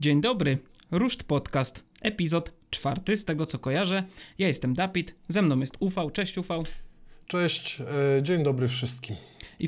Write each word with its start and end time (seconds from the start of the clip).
Dzień 0.00 0.20
dobry, 0.20 0.58
Ruszt 0.90 1.24
Podcast, 1.24 1.84
epizod 2.02 2.52
czwarty, 2.70 3.16
z 3.16 3.24
tego 3.24 3.46
co 3.46 3.58
kojarzę. 3.58 4.04
Ja 4.38 4.48
jestem 4.48 4.74
Dapit, 4.74 5.14
ze 5.28 5.42
mną 5.42 5.60
jest 5.60 5.76
Ufał. 5.80 6.10
Cześć 6.10 6.38
Ufał. 6.38 6.64
Cześć, 7.26 7.80
e, 8.16 8.22
dzień 8.22 8.42
dobry 8.42 8.68
wszystkim. 8.68 9.16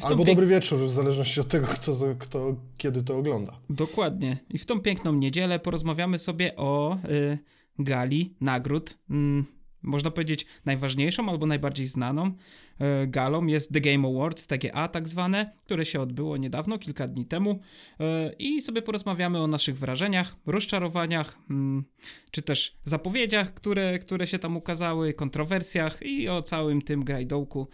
Albo 0.02 0.24
dobry 0.24 0.46
wieczór, 0.46 0.78
w 0.78 0.90
zależności 0.90 1.40
od 1.40 1.48
tego, 1.48 1.66
kto, 1.66 1.96
kto 2.18 2.56
kiedy 2.76 3.02
to 3.02 3.18
ogląda. 3.18 3.58
Dokładnie. 3.70 4.38
I 4.50 4.58
w 4.58 4.66
tą 4.66 4.80
piękną 4.80 5.12
niedzielę 5.12 5.58
porozmawiamy 5.58 6.18
sobie 6.18 6.56
o 6.56 6.98
y, 7.10 7.38
gali 7.78 8.34
nagród. 8.40 8.98
Mm, 9.10 9.44
można 9.82 10.10
powiedzieć 10.10 10.46
najważniejszą 10.64 11.28
albo 11.30 11.46
najbardziej 11.46 11.86
znaną 11.86 12.26
y, 12.26 13.06
galą 13.06 13.46
jest 13.46 13.72
The 13.72 13.80
Game 13.80 14.08
Awards, 14.08 14.46
TGA 14.46 14.88
tak 14.88 15.08
zwane, 15.08 15.52
które 15.62 15.84
się 15.84 16.00
odbyło 16.00 16.36
niedawno, 16.36 16.78
kilka 16.78 17.08
dni 17.08 17.26
temu. 17.26 17.50
Y, 18.00 18.04
I 18.38 18.62
sobie 18.62 18.82
porozmawiamy 18.82 19.40
o 19.40 19.46
naszych 19.46 19.78
wrażeniach, 19.78 20.36
rozczarowaniach, 20.46 21.38
mm, 21.50 21.84
czy 22.30 22.42
też 22.42 22.76
zapowiedziach, 22.84 23.54
które, 23.54 23.98
które 23.98 24.26
się 24.26 24.38
tam 24.38 24.56
ukazały, 24.56 25.14
kontrowersjach 25.14 26.02
i 26.02 26.28
o 26.28 26.42
całym 26.42 26.82
tym 26.82 27.04
grajdołku. 27.04 27.68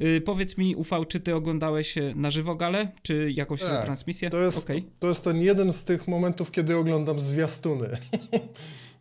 Y, 0.00 0.20
powiedz 0.20 0.58
mi, 0.58 0.76
Ufał, 0.76 1.04
czy 1.04 1.20
ty 1.20 1.34
oglądałeś 1.34 1.98
e, 1.98 2.12
na 2.14 2.30
żywo 2.30 2.54
galę, 2.54 2.92
czy 3.02 3.32
jakąś 3.34 3.60
Tak, 3.60 3.84
transmisję? 3.84 4.30
To 4.30 4.38
jest, 4.38 4.58
Okej. 4.58 4.88
to 4.98 5.08
jest 5.08 5.24
ten 5.24 5.40
jeden 5.40 5.72
z 5.72 5.84
tych 5.84 6.08
momentów, 6.08 6.50
kiedy 6.50 6.76
oglądam 6.76 7.20
zwiastuny. 7.20 7.88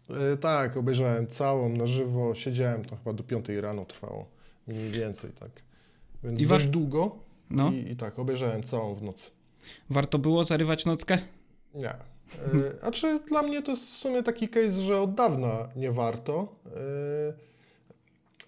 E, 0.09 0.37
tak, 0.37 0.77
obejrzałem 0.77 1.27
całą 1.27 1.69
na 1.69 1.87
żywo, 1.87 2.35
siedziałem, 2.35 2.85
to 2.85 2.95
chyba 2.95 3.13
do 3.13 3.23
5 3.23 3.49
rano 3.49 3.85
trwało, 3.85 4.25
mniej 4.67 4.89
więcej, 4.89 5.31
tak. 5.39 5.49
Więc 6.23 6.41
I 6.41 6.47
dość 6.47 6.67
długo 6.67 7.15
No. 7.49 7.71
i, 7.71 7.91
i 7.91 7.95
tak, 7.95 8.19
obejrzałem 8.19 8.63
całą 8.63 8.95
w 8.95 9.01
nocy. 9.01 9.31
Warto 9.89 10.19
było 10.19 10.43
zarywać 10.43 10.85
nockę? 10.85 11.17
Nie. 11.75 11.89
E, 11.89 11.97
A 12.81 12.91
czy 12.91 13.19
dla 13.19 13.41
mnie 13.43 13.61
to 13.61 13.71
jest 13.71 13.83
w 13.83 13.97
sumie 13.97 14.23
taki 14.23 14.47
case, 14.49 14.71
że 14.81 15.01
od 15.01 15.13
dawna 15.15 15.69
nie 15.75 15.91
warto, 15.91 16.55
e, 16.65 17.33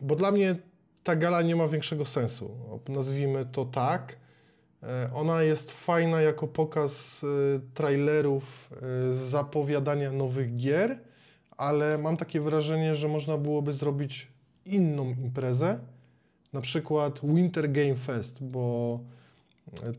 bo 0.01 0.16
dla 0.16 0.31
mnie 0.31 0.55
ta 1.03 1.16
gala 1.16 1.41
nie 1.41 1.55
ma 1.55 1.67
większego 1.67 2.05
sensu. 2.05 2.51
Nazwijmy 2.89 3.45
to 3.51 3.66
tak. 3.66 4.17
Ona 5.13 5.44
jest 5.44 5.72
fajna 5.72 6.22
jako 6.22 6.47
pokaz 6.47 7.25
trailerów, 7.73 8.69
zapowiadania 9.11 10.11
nowych 10.11 10.55
gier, 10.55 10.99
ale 11.57 11.97
mam 11.97 12.17
takie 12.17 12.41
wrażenie, 12.41 12.95
że 12.95 13.07
można 13.07 13.37
byłoby 13.37 13.73
zrobić 13.73 14.27
inną 14.65 15.09
imprezę, 15.09 15.79
na 16.53 16.61
przykład 16.61 17.21
Winter 17.23 17.71
Game 17.71 17.95
Fest, 17.95 18.43
bo 18.43 18.99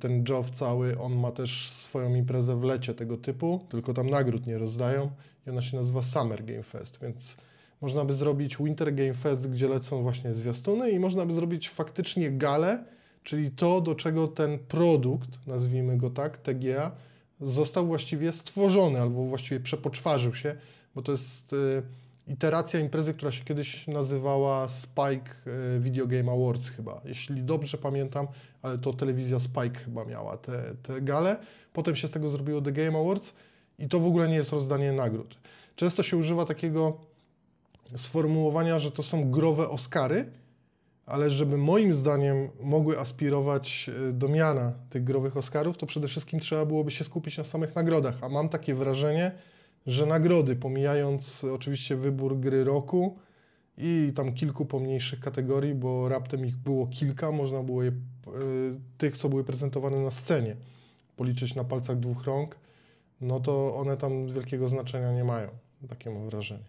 ten 0.01 0.25
Job 0.29 0.51
cały, 0.51 0.99
on 0.99 1.17
ma 1.17 1.33
też 1.33 1.71
swoją 1.71 2.15
imprezę 2.15 2.61
w 2.61 2.63
lecie 2.63 2.95
tego 2.95 3.17
typu, 3.17 3.61
tylko 3.69 3.95
tam 3.95 4.11
nagród 4.11 4.47
nie 4.47 4.59
rozdają 4.59 5.11
i 5.47 5.51
ona 5.51 5.63
się 5.63 5.77
nazywa 5.77 6.03
Summer 6.03 6.45
Game 6.45 6.63
Fest, 6.63 6.99
więc 7.03 7.37
można 7.81 8.05
by 8.05 8.15
zrobić 8.15 8.57
Winter 8.57 8.95
Game 8.95 9.15
Fest, 9.15 9.51
gdzie 9.51 9.69
lecą 9.69 10.03
właśnie 10.03 10.35
zwiastuny 10.35 10.91
i 10.91 10.99
można 10.99 11.27
by 11.27 11.33
zrobić 11.33 11.69
faktycznie 11.69 12.31
galę, 12.31 12.85
czyli 13.23 13.51
to, 13.51 13.81
do 13.81 13.95
czego 13.95 14.29
ten 14.29 14.59
produkt, 14.59 15.47
nazwijmy 15.47 15.97
go 15.97 16.11
tak, 16.11 16.39
TGA, 16.39 16.91
został 17.41 17.87
właściwie 17.87 18.33
stworzony 18.33 19.01
albo 19.01 19.25
właściwie 19.25 19.61
przepoczwarzył 19.61 20.35
się, 20.35 20.57
bo 20.97 21.03
to 21.03 21.13
jest 21.13 21.53
y, 21.53 21.83
iteracja 22.27 22.81
imprezy, 22.81 23.15
która 23.15 23.31
się 23.31 23.45
kiedyś 23.45 23.87
nazywała 23.87 24.69
Spike 24.69 25.31
y, 25.77 25.81
Video 25.81 26.07
Game 26.07 26.33
Awards 26.33 26.69
chyba, 26.69 27.01
jeśli 27.05 27.43
dobrze 27.43 27.79
pamiętam, 27.79 28.27
ale 28.63 28.79
to 28.79 28.93
telewizja 28.93 29.39
Spike 29.39 29.79
chyba 29.85 30.05
miała 30.05 30.37
te, 30.37 30.75
te 30.83 31.03
gale. 31.03 31.37
Potem 31.73 31.97
się 31.97 32.09
z 32.09 32.11
tego 32.11 32.29
zrobiło 32.29 32.61
The 32.61 32.73
Game 32.73 32.99
Awards 32.99 33.35
i 33.79 33.89
to 33.89 34.01
w 34.01 34.07
ogóle 34.07 34.29
nie 34.29 34.35
jest 34.35 34.53
rozdanie 34.53 34.93
nagród. 34.93 35.39
Często 35.77 36.03
się 36.03 36.17
używa 36.17 36.45
takiego 36.45 36.99
sformułowania, 37.97 38.79
że 38.79 38.91
to 38.91 39.03
są 39.03 39.31
growe 39.31 39.69
Oscary, 39.69 40.31
ale 41.07 41.31
żeby 41.31 41.57
moim 41.57 41.95
zdaniem 41.95 42.49
mogły 42.61 42.99
aspirować 43.01 43.91
y, 44.09 44.13
do 44.13 44.29
miana 44.29 44.73
tych 44.91 45.05
growych 45.05 45.37
Oscarów, 45.37 45.77
to 45.77 45.87
przede 45.87 46.09
wszystkim 46.09 46.41
trzeba 46.41 46.67
byłoby 46.67 46.91
się 46.91 47.05
skupić 47.05 47.39
na 47.39 47.45
samych 47.45 47.75
nagrodach, 47.75 48.15
a 48.21 48.29
mam 48.29 48.49
takie 48.49 48.75
wrażenie, 48.75 49.33
że 49.87 50.07
nagrody, 50.07 50.57
pomijając 50.57 51.45
oczywiście 51.45 51.97
wybór 51.97 52.41
gry 52.41 52.65
roku 52.65 53.19
i 53.79 54.13
tam 54.15 54.35
kilku 54.35 54.67
pomniejszych 54.67 55.21
kategorii, 55.21 55.75
bo 55.75 56.09
raptem 56.09 56.47
ich 56.47 56.57
było 56.57 56.87
kilka, 56.87 57.33
można 57.33 57.63
było 57.63 57.83
je, 57.83 57.91
y, 57.91 57.95
tych, 58.99 59.17
co 59.17 59.29
były 59.29 59.45
prezentowane 59.45 59.97
na 59.97 60.11
scenie, 60.11 60.57
policzyć 61.17 61.55
na 61.55 61.65
palcach 61.65 61.99
dwóch 62.01 62.25
rąk, 62.25 62.59
no 63.21 63.41
to 63.41 63.77
one 63.77 63.97
tam 63.97 64.29
wielkiego 64.29 64.69
znaczenia 64.69 65.13
nie 65.13 65.25
mają. 65.25 65.49
Takie 65.89 66.11
mam 66.11 66.31
wrażenie. 66.31 66.65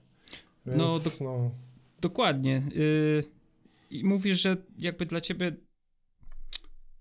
Więc, 0.65 0.77
No, 0.79 0.87
no, 0.87 0.99
do- 0.99 1.51
Dokładnie. 2.01 2.63
Yy, 2.75 3.23
I 3.91 4.03
mówisz, 4.05 4.41
że 4.41 4.57
jakby 4.77 5.05
dla 5.05 5.21
ciebie 5.21 5.51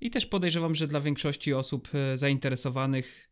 i 0.00 0.10
też 0.10 0.26
podejrzewam, 0.26 0.74
że 0.74 0.86
dla 0.86 1.00
większości 1.00 1.54
osób 1.54 1.88
e, 1.94 2.18
zainteresowanych 2.18 3.28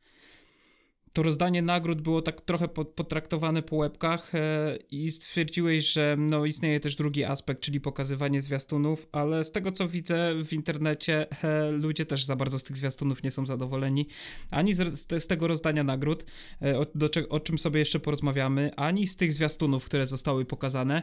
to 1.15 1.23
rozdanie 1.23 1.63
nagród 1.63 2.01
było 2.01 2.23
tak 2.23 2.41
trochę 2.41 2.69
po- 2.69 2.85
potraktowane 2.85 3.63
po 3.63 3.77
łebkach 3.77 4.35
e, 4.35 4.79
i 4.91 5.11
stwierdziłeś, 5.11 5.93
że 5.93 6.17
no 6.19 6.45
istnieje 6.45 6.81
też 6.81 6.97
drugi 6.97 7.25
aspekt, 7.25 7.61
czyli 7.61 7.81
pokazywanie 7.81 8.43
zwiastunów, 8.43 9.07
ale 9.13 9.45
z 9.45 9.53
tego 9.53 9.73
co 9.73 9.89
widzę 9.89 10.35
w 10.45 10.53
internecie 10.53 11.27
e, 11.45 11.71
ludzie 11.71 12.07
też 12.07 12.25
za 12.25 12.37
bardzo 12.37 12.59
z 12.59 12.63
tych 12.63 12.77
zwiastunów 12.77 13.23
nie 13.23 13.31
są 13.31 13.47
zadowoleni, 13.47 14.07
ani 14.51 14.75
z, 14.75 14.99
z, 14.99 15.07
te- 15.07 15.21
z 15.21 15.27
tego 15.27 15.49
rozdania 15.49 15.85
nagród, 15.85 16.25
e, 16.63 16.79
o, 16.79 16.87
o 17.29 17.41
czym 17.41 17.59
sobie 17.59 17.79
jeszcze 17.79 18.01
porozmawiamy, 18.01 18.71
ani 18.77 19.07
z 19.07 19.17
tych 19.17 19.33
zwiastunów, 19.33 19.85
które 19.85 20.07
zostały 20.07 20.45
pokazane. 20.45 21.03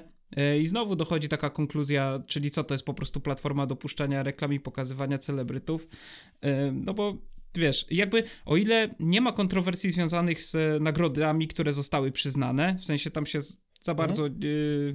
I 0.61 0.67
znowu 0.67 0.95
dochodzi 0.95 1.29
taka 1.29 1.49
konkluzja, 1.49 2.19
czyli 2.27 2.51
co 2.51 2.63
to 2.63 2.73
jest 2.73 2.83
po 2.83 2.93
prostu 2.93 3.19
platforma 3.19 3.65
dopuszczania 3.65 4.23
reklam 4.23 4.53
i 4.53 4.59
pokazywania 4.59 5.17
celebrytów. 5.17 5.87
No 6.73 6.93
bo 6.93 7.17
wiesz, 7.55 7.85
jakby 7.91 8.23
o 8.45 8.57
ile 8.57 8.95
nie 8.99 9.21
ma 9.21 9.31
kontrowersji 9.31 9.91
związanych 9.91 10.43
z 10.43 10.55
e, 10.55 10.59
nagrodami, 10.79 11.47
które 11.47 11.73
zostały 11.73 12.11
przyznane, 12.11 12.75
w 12.79 12.85
sensie 12.85 13.11
tam 13.11 13.25
się 13.25 13.39
za 13.81 13.93
bardzo, 13.95 14.27
e, 14.27 14.29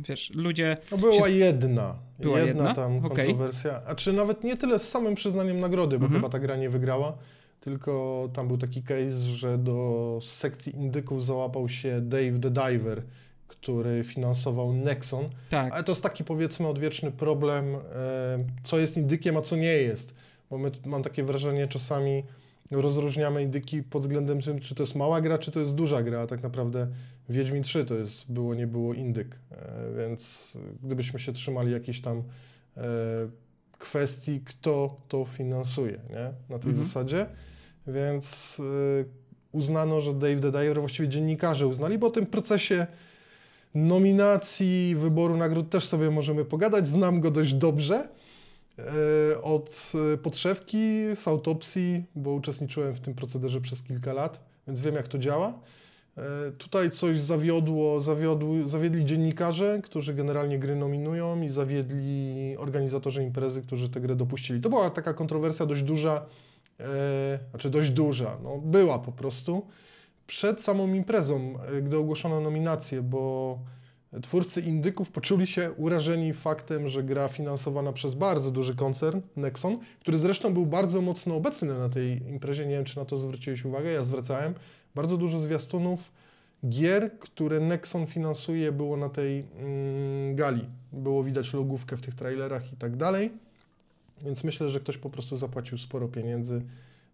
wiesz, 0.08 0.30
ludzie. 0.34 0.76
No 0.92 0.98
była 0.98 1.26
się- 1.28 1.30
jedna. 1.34 1.98
Była 2.18 2.38
jedna, 2.40 2.52
jedna? 2.68 2.74
tam 2.74 3.04
Okej. 3.04 3.26
kontrowersja. 3.26 3.82
A 3.86 3.94
czy 3.94 4.12
nawet 4.12 4.44
nie 4.44 4.56
tyle 4.56 4.78
z 4.78 4.88
samym 4.88 5.14
przyznaniem 5.14 5.60
nagrody, 5.60 5.98
bo 5.98 6.04
Mhm. 6.06 6.20
chyba 6.22 6.28
ta 6.32 6.38
gra 6.38 6.56
nie 6.56 6.70
wygrała, 6.70 7.18
tylko 7.60 8.28
tam 8.32 8.48
był 8.48 8.58
taki 8.58 8.82
case, 8.82 9.12
że 9.20 9.58
do 9.58 10.18
sekcji 10.22 10.76
indyków 10.76 11.24
załapał 11.24 11.68
się 11.68 12.00
Dave 12.00 12.38
the 12.40 12.50
Diver, 12.50 13.02
który 13.48 14.04
finansował 14.04 14.72
Nexon. 14.72 15.28
Tak, 15.50 15.72
Ale 15.74 15.84
to 15.84 15.92
jest 15.92 16.02
taki 16.02 16.24
powiedzmy 16.24 16.66
odwieczny 16.68 17.12
problem, 17.12 17.64
e, 17.74 17.78
co 18.64 18.78
jest 18.78 18.96
indykiem, 18.96 19.36
a 19.36 19.40
co 19.40 19.56
nie 19.56 19.72
jest. 19.72 20.14
Bo 20.50 20.58
my, 20.58 20.70
mam 20.86 21.02
takie 21.02 21.24
wrażenie 21.24 21.66
czasami 21.66 22.22
rozróżniamy 22.70 23.42
indyki 23.42 23.82
pod 23.82 24.02
względem 24.02 24.42
tym, 24.42 24.60
czy 24.60 24.74
to 24.74 24.82
jest 24.82 24.94
mała 24.94 25.20
gra, 25.20 25.38
czy 25.38 25.50
to 25.50 25.60
jest 25.60 25.74
duża 25.74 26.02
gra, 26.02 26.20
a 26.20 26.26
tak 26.26 26.42
naprawdę 26.42 26.88
Wiedźmin 27.28 27.62
3 27.62 27.84
to 27.84 27.94
jest 27.94 28.32
było, 28.32 28.54
nie 28.54 28.66
było 28.66 28.94
indyk, 28.94 29.28
e, 29.50 29.56
więc 29.98 30.52
gdybyśmy 30.82 31.18
się 31.18 31.32
trzymali 31.32 31.72
jakichś 31.72 32.00
tam 32.00 32.22
e, 32.76 32.82
kwestii, 33.78 34.40
kto 34.40 34.96
to 35.08 35.24
finansuje, 35.24 36.00
nie? 36.10 36.32
Na 36.48 36.58
tej 36.58 36.70
Mhm. 36.70 36.74
zasadzie, 36.74 37.26
więc 37.86 38.56
e, 38.60 39.04
uznano, 39.52 40.00
że 40.00 40.14
Dave 40.14 40.40
the 40.40 40.52
Diver, 40.52 40.80
właściwie 40.80 41.08
dziennikarze 41.08 41.66
uznali, 41.66 41.98
bo 41.98 42.06
o 42.06 42.10
tym 42.10 42.26
procesie 42.26 42.86
nominacji, 43.74 44.94
wyboru 44.98 45.36
nagród 45.36 45.70
też 45.70 45.84
sobie 45.86 46.10
możemy 46.10 46.44
pogadać. 46.44 46.88
Znam 46.88 47.20
go 47.20 47.30
dość 47.30 47.54
dobrze 47.54 48.08
od 49.42 49.92
e, 50.14 50.16
podszewki, 50.16 51.02
z 51.14 51.28
autopsji, 51.28 52.04
bo 52.14 52.30
uczestniczyłem 52.30 52.94
w 52.94 53.00
tym 53.00 53.14
procederze 53.14 53.60
przez 53.60 53.82
kilka 53.82 54.12
lat, 54.12 54.40
więc 54.66 54.80
wiem 54.80 54.94
jak 54.94 55.08
to 55.08 55.18
działa. 55.18 55.58
E, 56.18 56.52
Tutaj 56.58 56.90
coś 56.90 57.20
zawiodło, 57.20 58.00
zawiodły, 58.00 58.68
zawiedli 58.68 59.04
dziennikarze, 59.04 59.80
którzy 59.84 60.14
generalnie 60.14 60.58
gry 60.58 60.76
nominują 60.76 61.42
i 61.42 61.48
zawiedli 61.48 62.54
organizatorzy 62.58 63.22
imprezy, 63.22 63.62
którzy 63.62 63.88
tę 63.88 64.00
grę 64.00 64.16
dopuścili. 64.16 64.60
To 64.60 64.70
była 64.70 64.90
taka 64.90 65.14
kontrowersja 65.14 65.66
dość 65.66 65.82
duża, 65.82 66.26
e, 66.80 67.38
znaczy 67.50 67.70
dość 67.70 67.90
duża, 67.90 68.38
no 68.42 68.58
była 68.58 68.98
po 68.98 69.12
prostu 69.12 69.66
przed 70.26 70.60
samą 70.60 70.94
imprezą, 70.94 71.58
e, 71.62 71.82
gdy 71.82 71.96
ogłoszono 71.96 72.40
nominacje, 72.40 73.02
bo 73.02 73.58
twórcy 74.22 74.60
indyków 74.60 75.10
poczuli 75.10 75.46
się 75.46 75.72
urażeni 75.72 76.32
faktem, 76.32 76.88
że 76.88 77.02
gra 77.02 77.28
finansowana 77.28 77.92
przez 77.92 78.14
bardzo 78.14 78.50
duży 78.50 78.74
koncern, 78.74 79.20
Nexon, 79.36 79.78
który 80.00 80.18
zresztą 80.18 80.54
był 80.54 80.66
bardzo 80.66 81.00
mocno 81.00 81.36
obecny 81.36 81.78
na 81.78 81.88
tej 81.88 82.28
imprezie, 82.28 82.66
nie 82.66 82.74
wiem 82.74 82.84
czy 82.84 82.96
na 82.96 83.04
to 83.04 83.16
zwróciłeś 83.16 83.64
uwagę, 83.64 83.92
ja 83.92 84.04
zwracałem, 84.04 84.54
bardzo 84.94 85.16
dużo 85.16 85.38
zwiastunów 85.38 86.12
gier, 86.68 87.18
które 87.18 87.60
Nexon 87.60 88.06
finansuje 88.06 88.72
było 88.72 88.96
na 88.96 89.08
tej 89.08 89.44
mm, 89.58 90.36
gali. 90.36 90.64
Było 90.92 91.24
widać 91.24 91.52
logówkę 91.52 91.96
w 91.96 92.00
tych 92.00 92.14
trailerach 92.14 92.72
i 92.72 92.76
tak 92.76 92.96
dalej, 92.96 93.32
więc 94.22 94.44
myślę, 94.44 94.68
że 94.68 94.80
ktoś 94.80 94.98
po 94.98 95.10
prostu 95.10 95.36
zapłacił 95.36 95.78
sporo 95.78 96.08
pieniędzy 96.08 96.62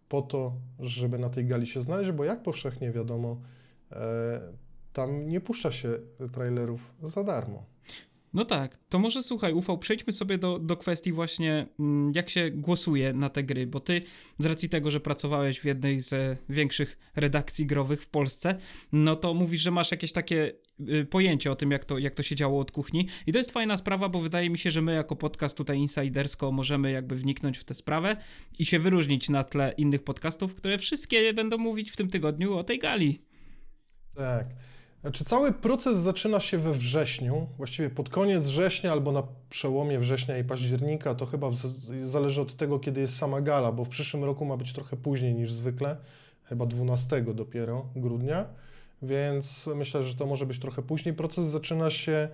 po 0.09 0.23
to, 0.23 0.53
żeby 0.81 1.19
na 1.19 1.31
tej 1.31 1.47
gali 1.47 1.67
się 1.67 1.81
znaleźć, 1.81 2.11
bo 2.11 2.25
jak 2.25 2.43
powszechnie 2.43 2.91
wiadomo, 2.91 3.37
e, 3.93 4.41
tam 4.93 5.29
nie 5.29 5.41
puszcza 5.41 5.73
się 5.73 5.99
trailerów 6.33 6.95
za 7.03 7.25
darmo. 7.25 7.73
No 8.35 8.45
tak, 8.45 8.79
to 8.89 8.99
może 8.99 9.23
słuchaj, 9.23 9.53
Ufał, 9.53 9.79
przejdźmy 9.79 10.13
sobie 10.13 10.39
do, 10.39 10.59
do 10.59 10.77
kwestii 10.77 11.13
właśnie, 11.13 11.67
mm, 11.79 12.13
jak 12.15 12.31
się 12.31 12.51
głosuje 12.51 13.13
na 13.13 13.29
te 13.29 13.43
gry, 13.43 13.67
bo 13.67 13.81
ty 13.81 14.03
z 14.39 14.47
racji 14.47 14.69
tego, 14.69 14.91
że 14.91 15.01
pracowałeś 15.01 15.61
w 15.61 15.65
jednej 15.65 16.01
z 16.01 16.39
większych 16.49 16.99
redakcji 17.17 17.67
growych 17.67 18.03
w 18.03 18.09
Polsce, 18.09 18.59
no 18.93 19.17
to 19.17 19.35
mówisz, 19.35 19.61
że 19.61 19.71
masz 19.71 19.91
jakieś 19.91 20.13
takie 20.13 20.53
y, 20.89 21.05
pojęcie 21.05 21.53
o 21.53 21.57
tym, 21.57 21.71
jak 21.71 21.85
to, 21.85 21.99
jak 21.99 22.15
to 22.15 22.23
się 22.23 22.37
działo 22.37 22.61
od 22.61 22.71
kuchni 22.71 23.09
i 23.27 23.33
to 23.33 23.39
jest 23.39 23.51
fajna 23.51 23.77
sprawa, 23.77 24.09
bo 24.09 24.21
wydaje 24.21 24.51
mi 24.51 24.59
się, 24.59 24.71
że 24.71 24.83
my 24.83 24.95
jako 24.95 25.17
podcast 25.17 25.57
tutaj 25.57 25.79
insidersko 25.79 26.53
możemy 26.53 26.91
jakby 26.91 27.17
wniknąć 27.17 27.59
w 27.59 27.65
tę 27.65 27.75
sprawę 27.75 28.17
i 28.59 28.67
się 28.67 28.79
wyróżnić 28.79 29.29
na 29.29 29.45
tle 29.45 29.75
innych 29.77 30.05
podcastów, 30.05 30.55
które 30.55 30.79
wszystkie 30.79 31.33
będą 31.35 31.59
mówić 31.59 31.91
w 31.91 31.97
tym 31.97 32.11
tygodniu 32.11 32.55
o 32.55 32.65
tej 32.65 32.79
gali. 32.79 33.23
Tak. 34.15 34.47
Znaczy, 35.03 35.25
cały 35.25 35.53
proces 35.53 35.99
zaczyna 35.99 36.41
się 36.41 36.59
we 36.59 36.73
wrześniu, 36.73 37.47
właściwie 37.57 37.91
pod 37.91 38.09
koniec 38.09 38.47
września 38.47 38.93
albo 38.93 39.13
na 39.13 39.23
przełomie 39.51 39.99
września 39.99 40.39
i 40.39 40.45
października. 40.45 41.15
To 41.15 41.27
chyba 41.27 41.51
zależy 42.07 42.43
od 42.43 42.55
tego, 42.55 42.79
kiedy 42.79 43.01
jest 43.01 43.17
sama 43.17 43.41
gala, 43.41 43.73
bo 43.73 43.85
w 43.85 43.89
przyszłym 43.89 44.25
roku 44.25 44.45
ma 44.45 44.57
być 44.57 44.73
trochę 44.73 44.97
później 44.97 45.35
niż 45.35 45.53
zwykle, 45.53 45.97
chyba 46.45 46.67
12 46.67 47.23
dopiero 47.23 47.87
grudnia, 47.97 48.45
więc 49.03 49.69
myślę, 49.77 50.03
że 50.03 50.15
to 50.15 50.27
może 50.27 50.47
być 50.47 50.59
trochę 50.59 50.83
później. 50.83 51.15
Proces 51.15 51.47
zaczyna 51.47 51.91
się 51.91 52.29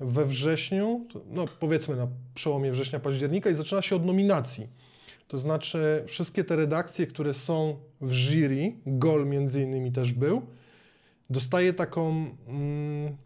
we 0.00 0.24
wrześniu, 0.24 1.06
no 1.30 1.44
powiedzmy 1.60 1.96
na 1.96 2.08
przełomie 2.34 2.72
września, 2.72 3.00
października 3.00 3.50
i 3.50 3.54
zaczyna 3.54 3.82
się 3.82 3.96
od 3.96 4.06
nominacji. 4.06 4.68
To 5.28 5.38
znaczy 5.38 6.04
wszystkie 6.06 6.44
te 6.44 6.56
redakcje, 6.56 7.06
które 7.06 7.34
są 7.34 7.76
w 8.00 8.12
jury, 8.12 8.72
Gol 8.86 9.26
między 9.26 9.62
innymi 9.62 9.92
też 9.92 10.12
był, 10.12 10.42
dostaje 11.32 11.72
taką 11.72 12.10
mm, 12.48 13.16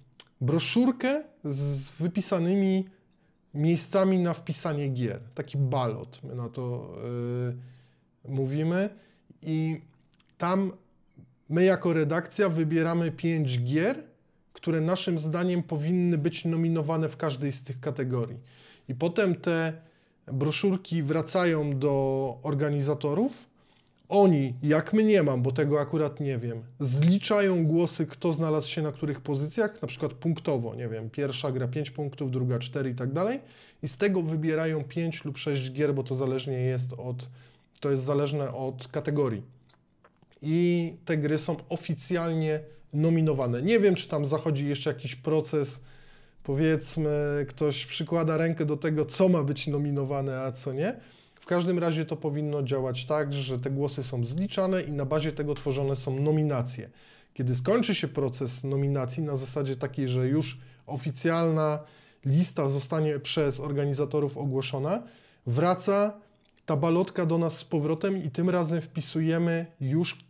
broszurkę 0.40 1.22
z 1.44 1.90
wypisanymi 1.90 2.84
miejscami 3.54 4.18
na 4.18 4.34
wpisanie 4.34 4.88
gier. 4.88 5.20
Taki 5.34 5.58
balot, 5.58 6.22
my 6.22 6.34
na 6.34 6.48
to 6.48 6.94
yy, 8.24 8.32
mówimy. 8.32 8.88
I 9.42 9.80
tam 10.38 10.72
my 11.48 11.64
jako 11.64 11.92
redakcja 11.92 12.48
wybieramy 12.48 13.12
pięć 13.12 13.62
gier, 13.62 14.04
które 14.52 14.80
naszym 14.80 15.18
zdaniem 15.18 15.62
powinny 15.62 16.18
być 16.18 16.44
nominowane 16.44 17.08
w 17.08 17.16
każdej 17.16 17.52
z 17.52 17.62
tych 17.62 17.80
kategorii. 17.80 18.38
I 18.88 18.94
potem 18.94 19.34
te 19.34 19.72
broszurki 20.26 21.02
wracają 21.02 21.78
do 21.78 22.38
organizatorów 22.42 23.46
oni, 24.08 24.54
jak 24.62 24.92
my 24.92 25.04
nie 25.04 25.22
mam, 25.22 25.42
bo 25.42 25.52
tego 25.52 25.80
akurat 25.80 26.20
nie 26.20 26.38
wiem, 26.38 26.62
zliczają 26.80 27.66
głosy, 27.66 28.06
kto 28.06 28.32
znalazł 28.32 28.68
się 28.68 28.82
na 28.82 28.92
których 28.92 29.20
pozycjach, 29.20 29.82
na 29.82 29.88
przykład 29.88 30.14
punktowo, 30.14 30.74
nie 30.74 30.88
wiem, 30.88 31.10
pierwsza 31.10 31.52
gra 31.52 31.68
5 31.68 31.90
punktów, 31.90 32.30
druga 32.30 32.58
4 32.58 32.90
i 32.90 32.94
tak 32.94 33.12
dalej, 33.12 33.40
i 33.82 33.88
z 33.88 33.96
tego 33.96 34.22
wybierają 34.22 34.84
5 34.84 35.24
lub 35.24 35.38
6 35.38 35.72
gier, 35.72 35.94
bo 35.94 36.02
to 36.02 36.14
zależnie 36.14 36.58
jest 36.58 36.92
od, 36.92 37.28
to 37.80 37.90
jest 37.90 38.04
zależne 38.04 38.52
od 38.52 38.88
kategorii. 38.88 39.42
I 40.42 40.94
te 41.04 41.16
gry 41.16 41.38
są 41.38 41.56
oficjalnie 41.68 42.60
nominowane. 42.92 43.62
Nie 43.62 43.80
wiem, 43.80 43.94
czy 43.94 44.08
tam 44.08 44.24
zachodzi 44.24 44.68
jeszcze 44.68 44.90
jakiś 44.90 45.16
proces, 45.16 45.80
powiedzmy, 46.42 47.46
ktoś 47.48 47.86
przykłada 47.86 48.36
rękę 48.36 48.64
do 48.64 48.76
tego, 48.76 49.04
co 49.04 49.28
ma 49.28 49.42
być 49.42 49.66
nominowane, 49.66 50.40
a 50.40 50.52
co 50.52 50.72
nie 50.72 51.00
w 51.46 51.48
każdym 51.48 51.78
razie 51.78 52.04
to 52.04 52.16
powinno 52.16 52.62
działać 52.62 53.04
tak, 53.04 53.32
że 53.32 53.58
te 53.58 53.70
głosy 53.70 54.02
są 54.02 54.24
zliczane 54.24 54.82
i 54.82 54.92
na 54.92 55.04
bazie 55.04 55.32
tego 55.32 55.54
tworzone 55.54 55.96
są 55.96 56.20
nominacje. 56.20 56.90
Kiedy 57.34 57.54
skończy 57.54 57.94
się 57.94 58.08
proces 58.08 58.64
nominacji 58.64 59.22
na 59.22 59.36
zasadzie 59.36 59.76
takiej, 59.76 60.08
że 60.08 60.28
już 60.28 60.58
oficjalna 60.86 61.78
lista 62.24 62.68
zostanie 62.68 63.18
przez 63.18 63.60
organizatorów 63.60 64.36
ogłoszona, 64.36 65.02
wraca 65.46 66.20
ta 66.64 66.76
balotka 66.76 67.26
do 67.26 67.38
nas 67.38 67.58
z 67.58 67.64
powrotem 67.64 68.24
i 68.24 68.30
tym 68.30 68.50
razem 68.50 68.80
wpisujemy 68.80 69.66
już, 69.80 70.24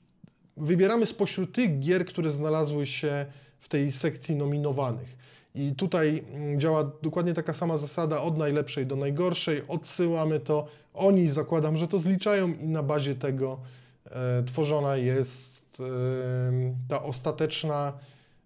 wybieramy 0.56 1.06
spośród 1.06 1.54
tych 1.54 1.80
gier, 1.80 2.04
które 2.06 2.30
znalazły 2.30 2.86
się 2.86 3.26
w 3.58 3.69
tej 3.69 3.92
sekcji 3.92 4.34
nominowanych. 4.34 5.16
I 5.56 5.75
tutaj 5.75 6.25
mm, 6.32 6.61
działa 6.61 6.91
dokładnie 7.03 7.35
taka 7.35 7.55
sama 7.55 7.79
zasada 7.79 8.20
od 8.20 8.38
najlepszej 8.38 8.87
do 8.87 8.97
najgorszej. 8.97 9.62
Odsyłamy 9.69 10.41
to, 10.41 10.67
oni 10.94 11.29
zakładam, 11.29 11.76
że 11.76 11.88
to 11.88 11.99
zliczają 11.99 12.49
i 12.55 12.69
na 12.69 12.82
bazie 12.82 13.14
tego 13.14 13.61
e, 14.05 14.43
tworzona 14.43 14.97
jest 14.97 15.81
e, 15.81 15.85
ta 16.88 17.03
ostateczna, 17.03 17.93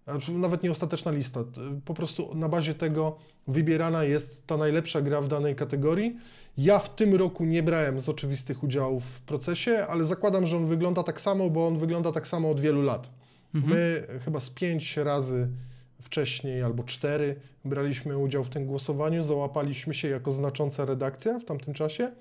znaczy 0.07 0.31
nawet 0.31 0.63
nie 0.63 0.71
ostateczna 0.71 1.11
lista, 1.11 1.43
po 1.85 1.93
prostu 1.93 2.35
na 2.35 2.49
bazie 2.49 2.73
tego 2.73 3.17
wybierana 3.47 4.03
jest 4.03 4.47
ta 4.47 4.57
najlepsza 4.57 5.01
gra 5.01 5.21
w 5.21 5.27
danej 5.27 5.55
kategorii. 5.55 6.17
Ja 6.57 6.79
w 6.79 6.95
tym 6.95 7.15
roku 7.15 7.45
nie 7.45 7.63
brałem 7.63 7.99
z 7.99 8.09
oczywistych 8.09 8.63
udziałów 8.63 9.05
w 9.05 9.21
procesie, 9.21 9.85
ale 9.89 10.03
zakładam, 10.03 10.47
że 10.47 10.57
on 10.57 10.65
wygląda 10.65 11.03
tak 11.03 11.21
samo, 11.21 11.49
bo 11.49 11.67
on 11.67 11.77
wygląda 11.77 12.11
tak 12.11 12.27
samo 12.27 12.51
od 12.51 12.59
wielu 12.59 12.81
lat. 12.81 13.09
Mhm. 13.55 13.73
My 13.73 14.07
chyba 14.25 14.39
z 14.39 14.49
pięć 14.49 14.97
razy 14.97 15.47
wcześniej 16.01 16.61
albo 16.61 16.83
cztery 16.83 17.35
braliśmy 17.65 18.17
udział 18.17 18.43
w 18.43 18.49
tym 18.49 18.65
głosowaniu, 18.65 19.23
załapaliśmy 19.23 19.93
się 19.93 20.07
jako 20.07 20.31
znacząca 20.31 20.85
redakcja 20.85 21.39
w 21.39 21.43
tamtym 21.43 21.73
czasie, 21.73 22.11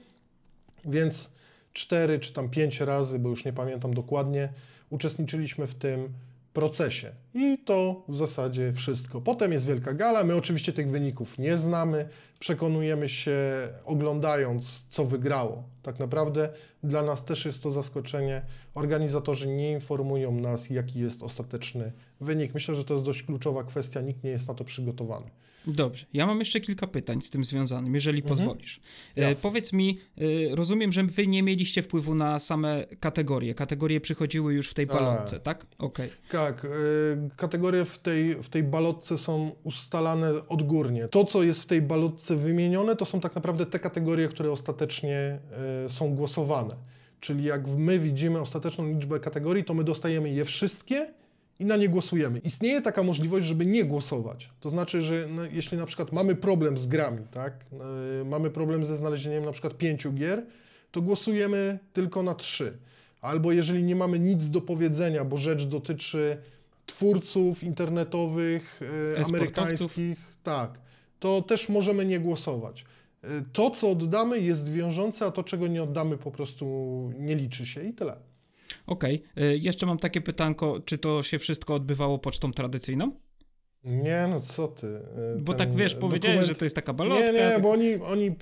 więc 0.85 1.31
cztery 1.73 2.19
czy 2.19 2.32
tam 2.32 2.49
pięć 2.49 2.81
razy, 2.81 3.19
bo 3.19 3.29
już 3.29 3.44
nie 3.44 3.53
pamiętam 3.53 3.94
dokładnie, 3.94 4.49
uczestniczyliśmy 4.91 5.67
w 5.67 5.75
tym 5.75 6.12
procesie. 6.53 7.12
I 7.35 7.59
to 7.59 8.05
w 8.09 8.17
zasadzie 8.17 8.73
wszystko. 8.73 9.21
Potem 9.21 9.53
jest 9.53 9.67
wielka 9.67 9.94
gala. 9.94 10.25
My 10.25 10.35
oczywiście 10.35 10.73
tych 10.73 10.88
wyników 10.88 11.38
nie 11.38 11.56
znamy. 11.56 12.09
Przekonujemy 12.41 13.09
się 13.09 13.39
oglądając, 13.85 14.85
co 14.89 15.05
wygrało. 15.05 15.65
Tak 15.83 15.99
naprawdę 15.99 16.49
dla 16.83 17.03
nas 17.03 17.25
też 17.25 17.45
jest 17.45 17.63
to 17.63 17.71
zaskoczenie. 17.71 18.43
Organizatorzy 18.75 19.49
nie 19.49 19.73
informują 19.73 20.33
nas, 20.33 20.71
jaki 20.71 21.01
jest 21.01 21.23
ostateczny 21.23 21.93
wynik. 22.21 22.55
Myślę, 22.55 22.75
że 22.75 22.85
to 22.85 22.95
jest 22.95 23.07
dość 23.07 23.23
kluczowa 23.23 23.65
kwestia. 23.65 24.01
Nikt 24.01 24.25
nie 24.25 24.31
jest 24.31 24.49
na 24.49 24.55
to 24.55 24.65
przygotowany. 24.65 25.31
Dobrze, 25.67 26.07
ja 26.13 26.27
mam 26.27 26.39
jeszcze 26.39 26.61
kilka 26.61 26.87
pytań 26.87 27.23
z 27.23 27.31
tym 27.31 27.45
związanych, 27.45 27.95
jeżeli 27.95 28.23
mhm. 28.23 28.39
pozwolisz. 28.39 28.81
E, 29.17 29.35
powiedz 29.35 29.73
mi, 29.73 29.99
e, 30.19 30.57
rozumiem, 30.57 30.93
że 30.93 31.05
wy 31.05 31.27
nie 31.27 31.43
mieliście 31.43 31.83
wpływu 31.83 32.15
na 32.15 32.39
same 32.39 32.85
kategorie. 33.01 33.55
Kategorie 33.55 34.01
przychodziły 34.01 34.55
już 34.55 34.71
w 34.71 34.75
tej 34.75 34.87
balotce, 34.87 35.41
tak? 35.41 35.67
Okej. 35.79 36.07
Okay. 36.07 36.31
Tak, 36.31 36.65
e, 36.65 36.69
kategorie 37.37 37.85
w 37.85 37.99
tej, 37.99 38.35
w 38.43 38.49
tej 38.49 38.63
balotce 38.63 39.19
są 39.19 39.53
ustalane 39.65 40.49
odgórnie. 40.49 41.09
To, 41.09 41.25
co 41.25 41.43
jest 41.43 41.63
w 41.63 41.67
tej 41.67 41.82
balotce 41.82 42.30
wymienione, 42.37 42.96
to 42.96 43.05
są 43.05 43.20
tak 43.20 43.34
naprawdę 43.34 43.67
te 43.67 43.79
kategorie, 43.79 44.29
które 44.29 44.53
ostatecznie 44.53 45.39
e, 45.84 45.89
są 45.89 46.15
głosowane. 46.15 46.75
Czyli 47.20 47.44
jak 47.44 47.69
my 47.69 47.99
widzimy 47.99 48.41
ostateczną 48.41 48.89
liczbę 48.89 49.20
kategorii, 49.20 49.65
to 49.65 49.75
my 49.75 49.84
dostajemy 49.84 50.31
je 50.31 50.44
wszystkie 50.44 51.10
i 51.58 51.65
na 51.65 51.77
nie 51.77 51.89
głosujemy. 51.89 52.39
Istnieje 52.39 52.81
taka 52.82 53.03
możliwość, 53.03 53.46
żeby 53.46 53.67
nie 53.67 53.84
głosować. 53.84 54.51
To 54.60 54.70
znaczy, 54.70 55.03
że 55.03 55.27
no, 55.31 55.43
jeśli 55.53 55.79
na 55.79 55.87
przykład 55.87 56.13
mamy 56.13 56.34
problem 56.34 56.79
z 56.79 56.87
grami, 56.87 57.27
tak, 57.31 57.65
yy, 58.19 58.25
mamy 58.25 58.51
problem 58.51 58.84
ze 58.84 58.96
znalezieniem 58.96 59.44
na 59.44 59.53
przykład 59.53 59.77
pięciu 59.77 60.13
gier, 60.13 60.46
to 60.91 61.03
głosujemy 61.03 61.79
tylko 61.93 62.22
na 62.22 62.34
trzy. 62.34 62.79
Albo 63.20 63.53
jeżeli 63.53 63.82
nie 63.82 63.96
mamy 63.96 64.19
nic 64.19 64.51
do 64.51 64.60
powiedzenia, 64.60 65.25
bo 65.25 65.37
rzecz 65.37 65.65
dotyczy 65.65 66.37
twórców 66.87 67.65
internetowych, 67.65 68.81
yy, 69.17 69.25
amerykańskich, 69.25 70.37
tak, 70.43 70.79
to 71.20 71.43
też 71.43 71.69
możemy 71.69 72.05
nie 72.05 72.20
głosować. 72.20 72.84
Yy, 73.22 73.29
to, 73.53 73.70
co 73.70 73.91
oddamy, 73.91 74.41
jest 74.41 74.72
wiążące, 74.72 75.27
a 75.27 75.31
to, 75.31 75.44
czego 75.44 75.67
nie 75.67 75.82
oddamy, 75.82 76.19
po 76.19 76.31
prostu 76.31 76.67
nie 77.19 77.34
liczy 77.34 77.67
się 77.67 77.84
i 77.84 77.93
tyle. 77.93 78.17
Okej, 78.86 79.22
okay. 79.32 79.56
jeszcze 79.56 79.86
mam 79.86 79.98
takie 79.98 80.20
pytanko, 80.20 80.81
czy 80.84 80.98
to 80.98 81.22
się 81.22 81.39
wszystko 81.39 81.74
odbywało 81.74 82.19
pocztą 82.19 82.53
tradycyjną? 82.53 83.12
Nie, 83.84 84.27
no 84.31 84.41
co 84.41 84.69
ty. 84.69 84.86
Y, 84.86 85.41
bo 85.41 85.55
tak 85.55 85.74
wiesz, 85.74 85.94
powiedziałeś, 85.94 86.36
dokument... 86.36 86.56
że 86.56 86.58
to 86.58 86.65
jest 86.65 86.77
taka 86.77 86.93
balotka. 86.93 87.24
Nie, 87.24 87.32
nie, 87.32 87.58
bo 87.62 87.70
oni, 87.70 87.94
oni 87.94 88.36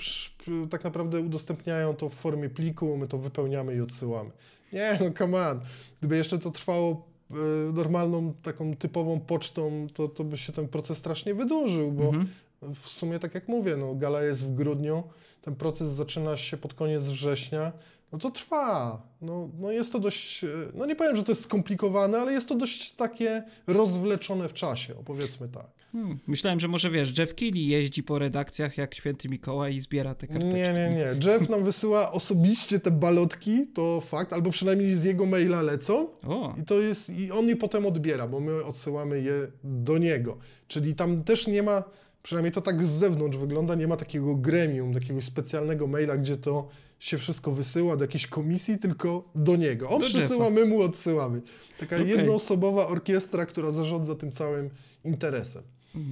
tak 0.70 0.84
naprawdę 0.84 1.20
udostępniają 1.20 1.94
to 1.94 2.08
w 2.08 2.14
formie 2.14 2.50
pliku, 2.50 2.96
my 2.96 3.08
to 3.08 3.18
wypełniamy 3.18 3.74
i 3.74 3.80
odsyłamy. 3.80 4.30
Nie, 4.72 4.98
no 5.00 5.10
come 5.18 5.48
on. 5.50 5.60
Gdyby 6.00 6.16
jeszcze 6.16 6.38
to 6.38 6.50
trwało 6.50 7.08
y, 7.30 7.34
normalną, 7.72 8.34
taką 8.42 8.76
typową 8.76 9.20
pocztą, 9.20 9.86
to, 9.94 10.08
to 10.08 10.24
by 10.24 10.36
się 10.36 10.52
ten 10.52 10.68
proces 10.68 10.98
strasznie 10.98 11.34
wydłużył, 11.34 11.92
bo 11.92 12.04
mhm. 12.04 12.28
W 12.62 12.88
sumie 12.88 13.18
tak 13.18 13.34
jak 13.34 13.48
mówię, 13.48 13.76
no 13.76 13.94
gala 13.94 14.22
jest 14.22 14.46
w 14.46 14.54
grudniu, 14.54 15.02
ten 15.42 15.54
proces 15.54 15.88
zaczyna 15.88 16.36
się 16.36 16.56
pod 16.56 16.74
koniec 16.74 17.02
września, 17.02 17.72
no 18.12 18.18
to 18.18 18.30
trwa. 18.30 19.02
No, 19.20 19.48
no 19.58 19.72
jest 19.72 19.92
to 19.92 19.98
dość, 19.98 20.44
e, 20.44 20.48
no 20.74 20.86
nie 20.86 20.96
powiem, 20.96 21.16
że 21.16 21.22
to 21.22 21.32
jest 21.32 21.42
skomplikowane, 21.42 22.18
ale 22.18 22.32
jest 22.32 22.48
to 22.48 22.54
dość 22.54 22.92
takie 22.92 23.42
rozwleczone 23.66 24.48
w 24.48 24.52
czasie, 24.52 24.98
opowiedzmy 24.98 25.48
tak. 25.48 25.66
Hmm, 25.92 26.18
myślałem, 26.26 26.60
że 26.60 26.68
może 26.68 26.90
wiesz, 26.90 27.18
Jeff 27.18 27.34
Keighley 27.34 27.66
jeździ 27.66 28.02
po 28.02 28.18
redakcjach 28.18 28.78
jak 28.78 28.94
święty 28.94 29.28
Mikołaj 29.28 29.74
i 29.74 29.80
zbiera 29.80 30.14
te 30.14 30.26
karteczki. 30.26 30.54
Nie, 30.54 30.72
nie, 30.72 30.90
nie. 30.90 31.30
Jeff 31.30 31.48
nam 31.48 31.64
wysyła 31.64 32.12
osobiście 32.12 32.80
te 32.80 32.90
balotki, 32.90 33.66
to 33.66 34.00
fakt, 34.00 34.32
albo 34.32 34.50
przynajmniej 34.50 34.94
z 34.94 35.04
jego 35.04 35.26
maila 35.26 35.62
lecą. 35.62 36.08
O, 36.26 36.54
I 36.60 36.64
to 36.64 36.80
jest, 36.80 37.10
i 37.10 37.32
on 37.32 37.48
je 37.48 37.56
potem 37.56 37.86
odbiera, 37.86 38.28
bo 38.28 38.40
my 38.40 38.64
odsyłamy 38.64 39.22
je 39.22 39.32
do 39.64 39.98
niego. 39.98 40.38
Czyli 40.68 40.94
tam 40.94 41.24
też 41.24 41.46
nie 41.46 41.62
ma, 41.62 41.82
przynajmniej 42.22 42.52
to 42.52 42.60
tak 42.60 42.84
z 42.84 42.88
zewnątrz 42.88 43.36
wygląda, 43.38 43.74
nie 43.74 43.86
ma 43.86 43.96
takiego 43.96 44.34
gremium, 44.34 44.94
takiego 44.94 45.20
specjalnego 45.22 45.86
maila, 45.86 46.16
gdzie 46.16 46.36
to 46.36 46.68
się 46.98 47.18
wszystko 47.18 47.52
wysyła 47.52 47.96
do 47.96 48.04
jakiejś 48.04 48.26
komisji, 48.26 48.78
tylko 48.78 49.28
do 49.34 49.56
niego. 49.56 49.90
On 49.90 50.00
Do 50.00 50.06
przesyła, 50.06 50.50
my 50.50 50.64
mu 50.64 50.82
odsyłamy. 50.82 51.42
Taka 51.80 51.96
Okej. 51.96 52.08
jednoosobowa 52.08 52.86
orkiestra, 52.86 53.46
która 53.46 53.70
zarządza 53.70 54.14
tym 54.14 54.32
całym 54.32 54.70
interesem. 55.04 55.62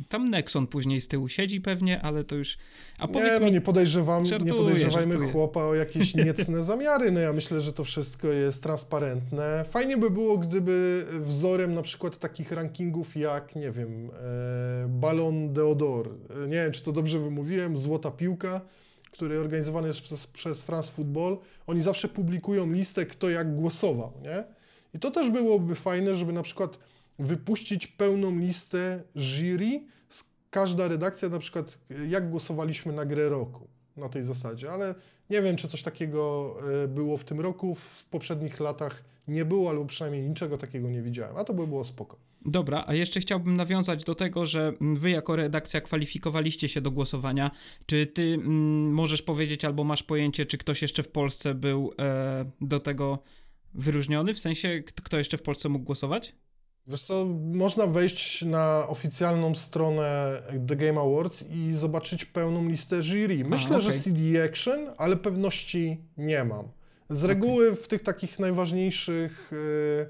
Tam 0.09 0.31
Nexon 0.31 0.67
później 0.67 1.01
z 1.01 1.09
tyłu 1.09 1.29
siedzi 1.29 1.61
pewnie, 1.61 2.03
ale 2.03 2.25
to 2.25 2.35
już... 2.35 2.59
A 2.99 3.07
Nie, 3.07 3.13
powiedz 3.13 3.41
no 3.41 3.47
mi, 3.47 3.53
nie 3.53 3.61
podejrzewam, 3.61 4.23
nie 4.23 4.29
Żartuję, 4.29 4.53
podejrzewajmy 4.55 5.13
żartuję. 5.13 5.33
chłopa 5.33 5.61
o 5.61 5.75
jakieś 5.75 6.15
niecne 6.27 6.65
zamiary. 6.65 7.13
No 7.13 7.21
ja 7.21 7.33
myślę, 7.33 7.61
że 7.61 7.73
to 7.73 7.85
wszystko 7.85 8.29
jest 8.29 8.63
transparentne. 8.63 9.65
Fajnie 9.69 9.97
by 9.97 10.11
było, 10.11 10.39
gdyby 10.39 11.07
wzorem 11.21 11.75
na 11.75 11.83
przykład 11.83 12.19
takich 12.19 12.53
rankingów 12.53 13.17
jak, 13.17 13.57
nie 13.57 13.71
wiem, 13.71 14.11
e, 14.11 14.89
Ballon 14.89 15.53
d'Or, 15.53 16.09
e, 16.45 16.49
nie 16.49 16.57
wiem, 16.57 16.73
czy 16.73 16.83
to 16.83 16.93
dobrze 16.93 17.19
wymówiłem, 17.19 17.79
Złota 17.79 18.11
Piłka, 18.11 18.61
który 19.13 19.41
organizowany 19.41 19.89
jest 19.89 20.01
przez, 20.01 20.27
przez 20.27 20.63
France 20.63 20.93
Football, 20.93 21.39
oni 21.67 21.83
zawsze 21.83 22.09
publikują 22.09 22.73
listę, 22.73 23.07
kto 23.07 23.31
jak 23.31 23.55
głosował, 23.55 24.13
nie? 24.23 24.45
I 24.95 24.99
to 24.99 25.11
też 25.11 25.31
byłoby 25.31 25.75
fajne, 25.75 26.17
żeby 26.17 26.33
na 26.33 26.43
przykład 26.43 26.79
wypuścić 27.19 27.87
pełną 27.87 28.39
listę 28.39 29.03
jury, 29.15 29.81
każda 30.51 30.89
redakcja 30.89 31.29
na 31.29 31.39
przykład 31.39 31.79
jak 32.09 32.31
głosowaliśmy 32.31 32.93
na 32.93 33.05
grę 33.05 33.29
roku 33.29 33.69
na 33.97 34.09
tej 34.09 34.23
zasadzie, 34.23 34.71
ale 34.71 34.95
nie 35.31 35.43
wiem, 35.43 35.57
czy 35.57 35.69
coś 35.69 35.83
takiego 35.83 36.55
e, 36.85 36.89
było 36.89 37.17
w 37.17 37.25
tym 37.25 37.41
roku, 37.41 37.75
w 37.75 38.05
poprzednich 38.05 38.61
latach 38.61 39.05
nie 39.29 39.45
było, 39.45 39.71
albo 39.71 39.85
przynajmniej 39.85 40.23
niczego 40.23 40.59
takiego 40.59 40.91
nie 40.91 41.03
widziałem, 41.03 41.37
a 41.37 41.45
to 41.45 41.55
by 41.55 41.67
było 41.67 41.85
spoko. 41.85 42.17
Dobra, 42.45 42.85
a 42.87 42.95
jeszcze 42.95 43.21
chciałbym 43.21 43.57
nawiązać 43.57 44.05
do 44.05 44.15
tego, 44.15 44.47
że 44.47 44.73
mm, 44.81 44.97
wy 44.97 45.11
jako 45.11 45.37
redakcja 45.37 45.81
kwalifikowaliście 45.81 46.69
się 46.69 46.81
do 46.81 46.91
głosowania. 46.91 47.51
Czy 47.87 48.07
ty 48.07 48.23
mm, 48.23 48.93
możesz 48.93 49.23
powiedzieć 49.23 49.65
albo 49.65 49.85
masz 49.85 50.03
pojęcie, 50.03 50.47
czy 50.47 50.59
ktoś 50.59 50.83
jeszcze 50.83 51.03
w 51.03 51.09
Polsce 51.09 51.55
był 51.55 51.93
e, 52.01 52.45
do 52.61 52.81
tego 52.81 53.19
wyróżniony? 53.75 54.35
W 54.35 54.39
sensie, 54.39 54.83
kto 54.83 55.19
jeszcze 55.19 55.39
w 55.39 55.43
Polsce 55.43 55.69
mógł 55.69 55.85
głosować? 55.85 56.35
Co, 56.87 57.27
można 57.55 57.87
wejść 57.87 58.43
na 58.43 58.85
oficjalną 58.89 59.55
stronę 59.55 60.43
The 60.69 60.77
Game 60.77 61.01
Awards 61.01 61.45
i 61.51 61.73
zobaczyć 61.75 62.25
pełną 62.25 62.69
listę 62.69 63.03
jury. 63.03 63.45
Myślę, 63.45 63.81
że 63.81 63.89
okej. 63.89 64.01
CD 64.01 64.45
Action, 64.45 64.79
ale 64.99 65.17
pewności 65.17 66.01
nie 66.17 66.45
mam. 66.45 66.69
Z 67.11 67.25
reguły 67.25 67.75
w 67.77 67.89
tych 67.89 68.03
takich 68.03 68.39
najważniejszych 68.39 69.53
y, 69.53 70.07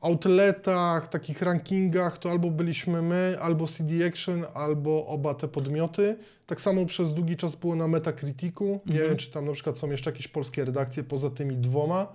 outletach, 0.00 1.08
takich 1.08 1.42
rankingach, 1.42 2.18
to 2.18 2.30
albo 2.30 2.50
byliśmy 2.50 3.02
my, 3.02 3.36
albo 3.40 3.66
CD 3.68 4.06
Action, 4.06 4.44
albo 4.54 5.06
oba 5.06 5.34
te 5.34 5.48
podmioty. 5.48 6.16
Tak 6.46 6.60
samo 6.60 6.86
przez 6.86 7.14
długi 7.14 7.36
czas 7.36 7.56
było 7.56 7.74
na 7.76 7.88
Metacriticu. 7.88 8.64
Nie 8.64 8.92
Mhm. 8.92 9.08
wiem, 9.08 9.16
czy 9.16 9.30
tam 9.30 9.46
na 9.46 9.52
przykład 9.52 9.78
są 9.78 9.90
jeszcze 9.90 10.10
jakieś 10.10 10.28
polskie 10.28 10.64
redakcje 10.64 11.04
poza 11.04 11.30
tymi 11.30 11.56
dwoma, 11.56 12.12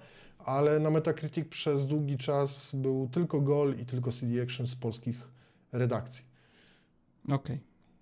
ale 0.48 0.80
na 0.80 0.90
Metacritic 0.90 1.48
przez 1.48 1.88
długi 1.88 2.18
czas 2.18 2.72
był 2.76 3.10
tylko 3.12 3.42
Gol 3.42 3.76
i 3.82 3.86
tylko 3.86 4.12
CD 4.12 4.42
Action 4.44 4.68
z 4.68 4.76
polskich 4.76 5.28
redakcji. 5.72 6.26
Okej. 7.30 7.60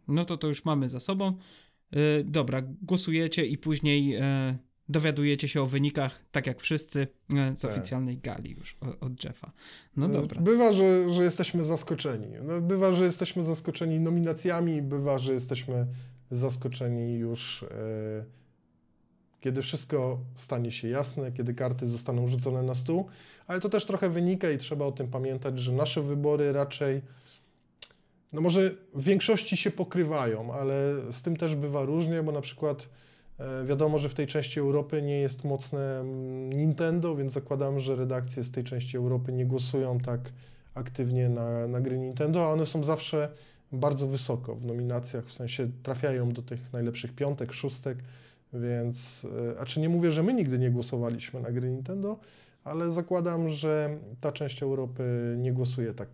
No 0.08 0.26
to 0.26 0.38
to 0.38 0.48
już 0.48 0.66
mamy 0.66 0.90
za 0.90 1.00
sobą. 1.00 1.28
E, 1.28 2.24
dobra, 2.24 2.62
głosujecie 2.82 3.46
i 3.46 3.58
później 3.58 4.16
e, 4.16 4.58
dowiadujecie 4.90 5.48
się 5.48 5.62
o 5.62 5.66
wynikach, 5.66 6.26
tak 6.32 6.48
jak 6.48 6.62
wszyscy, 6.62 7.08
e, 7.36 7.56
z 7.56 7.62
Tak. 7.62 7.72
oficjalnej 7.72 8.18
gali 8.18 8.52
już 8.52 8.78
o, 8.82 9.06
od 9.06 9.24
Jeffa. 9.24 9.52
No 9.98 10.06
E, 10.06 10.10
dobra. 10.10 10.42
Bywa, 10.42 10.74
że, 10.74 11.10
że 11.10 11.24
jesteśmy 11.24 11.64
zaskoczeni. 11.64 12.28
No, 12.44 12.62
bywa, 12.62 12.92
że 12.92 13.06
jesteśmy 13.06 13.44
zaskoczeni 13.44 14.00
nominacjami, 14.00 14.82
bywa, 14.82 15.20
że 15.20 15.34
jesteśmy 15.34 15.88
zaskoczeni 16.32 17.14
już, 17.14 17.64
e, 17.64 18.26
kiedy 19.46 19.62
wszystko 19.62 20.20
stanie 20.36 20.72
się 20.72 20.88
jasne, 20.88 21.32
kiedy 21.32 21.54
karty 21.54 21.86
zostaną 21.86 22.28
rzucone 22.28 22.64
na 22.64 22.74
stół. 22.74 23.06
Ale 23.48 23.60
to 23.60 23.70
też 23.70 23.86
trochę 23.86 24.10
wynika 24.10 24.52
i 24.52 24.58
trzeba 24.58 24.86
o 24.86 24.92
tym 24.92 25.08
pamiętać, 25.08 25.60
że 25.60 25.72
nasze 25.72 26.02
wybory 26.02 26.52
raczej, 26.52 27.02
no 28.34 28.42
może 28.42 28.72
w 28.94 29.04
większości 29.04 29.58
się 29.58 29.72
pokrywają, 29.72 30.54
ale 30.54 30.94
z 31.12 31.22
tym 31.22 31.36
też 31.36 31.56
bywa 31.56 31.86
różnie, 31.86 32.24
bo 32.24 32.32
na 32.32 32.42
przykład 32.42 32.90
e, 33.40 33.66
wiadomo, 33.66 34.00
że 34.00 34.10
w 34.10 34.14
tej 34.14 34.28
części 34.28 34.60
Europy 34.60 35.02
nie 35.02 35.20
jest 35.20 35.44
mocne 35.44 36.00
mm, 36.00 36.54
Nintendo, 36.54 37.16
więc 37.16 37.34
zakładam, 37.34 37.80
że 37.80 37.96
redakcje 37.96 38.44
z 38.44 38.52
tej 38.52 38.64
części 38.64 38.98
Europy 38.98 39.34
nie 39.34 39.46
głosują 39.46 40.00
tak 40.00 40.20
aktywnie 40.74 41.30
na, 41.30 41.68
na 41.68 41.82
gry 41.82 41.98
Nintendo, 41.98 42.46
a 42.46 42.48
one 42.50 42.66
są 42.66 42.84
zawsze 42.84 43.30
bardzo 43.72 44.08
wysoko 44.08 44.56
w 44.56 44.66
nominacjach, 44.66 45.26
w 45.26 45.34
sensie 45.34 45.72
trafiają 45.84 46.32
do 46.32 46.42
tych 46.42 46.74
najlepszych 46.74 47.14
piątek, 47.14 47.54
szóstek, 47.54 47.98
więc, 48.62 49.28
e, 49.56 49.60
a 49.60 49.66
czy 49.66 49.80
nie 49.80 49.90
mówię, 49.90 50.12
że 50.12 50.24
my 50.24 50.34
nigdy 50.34 50.60
nie 50.60 50.72
głosowaliśmy 50.72 51.42
na 51.42 51.52
gry 51.52 51.70
Nintendo, 51.70 52.18
ale 52.64 52.92
zakładam, 52.92 53.50
że 53.50 53.98
ta 54.22 54.32
część 54.32 54.64
Europy 54.64 55.36
nie 55.38 55.54
głosuje 55.54 55.94
tak 55.94 56.10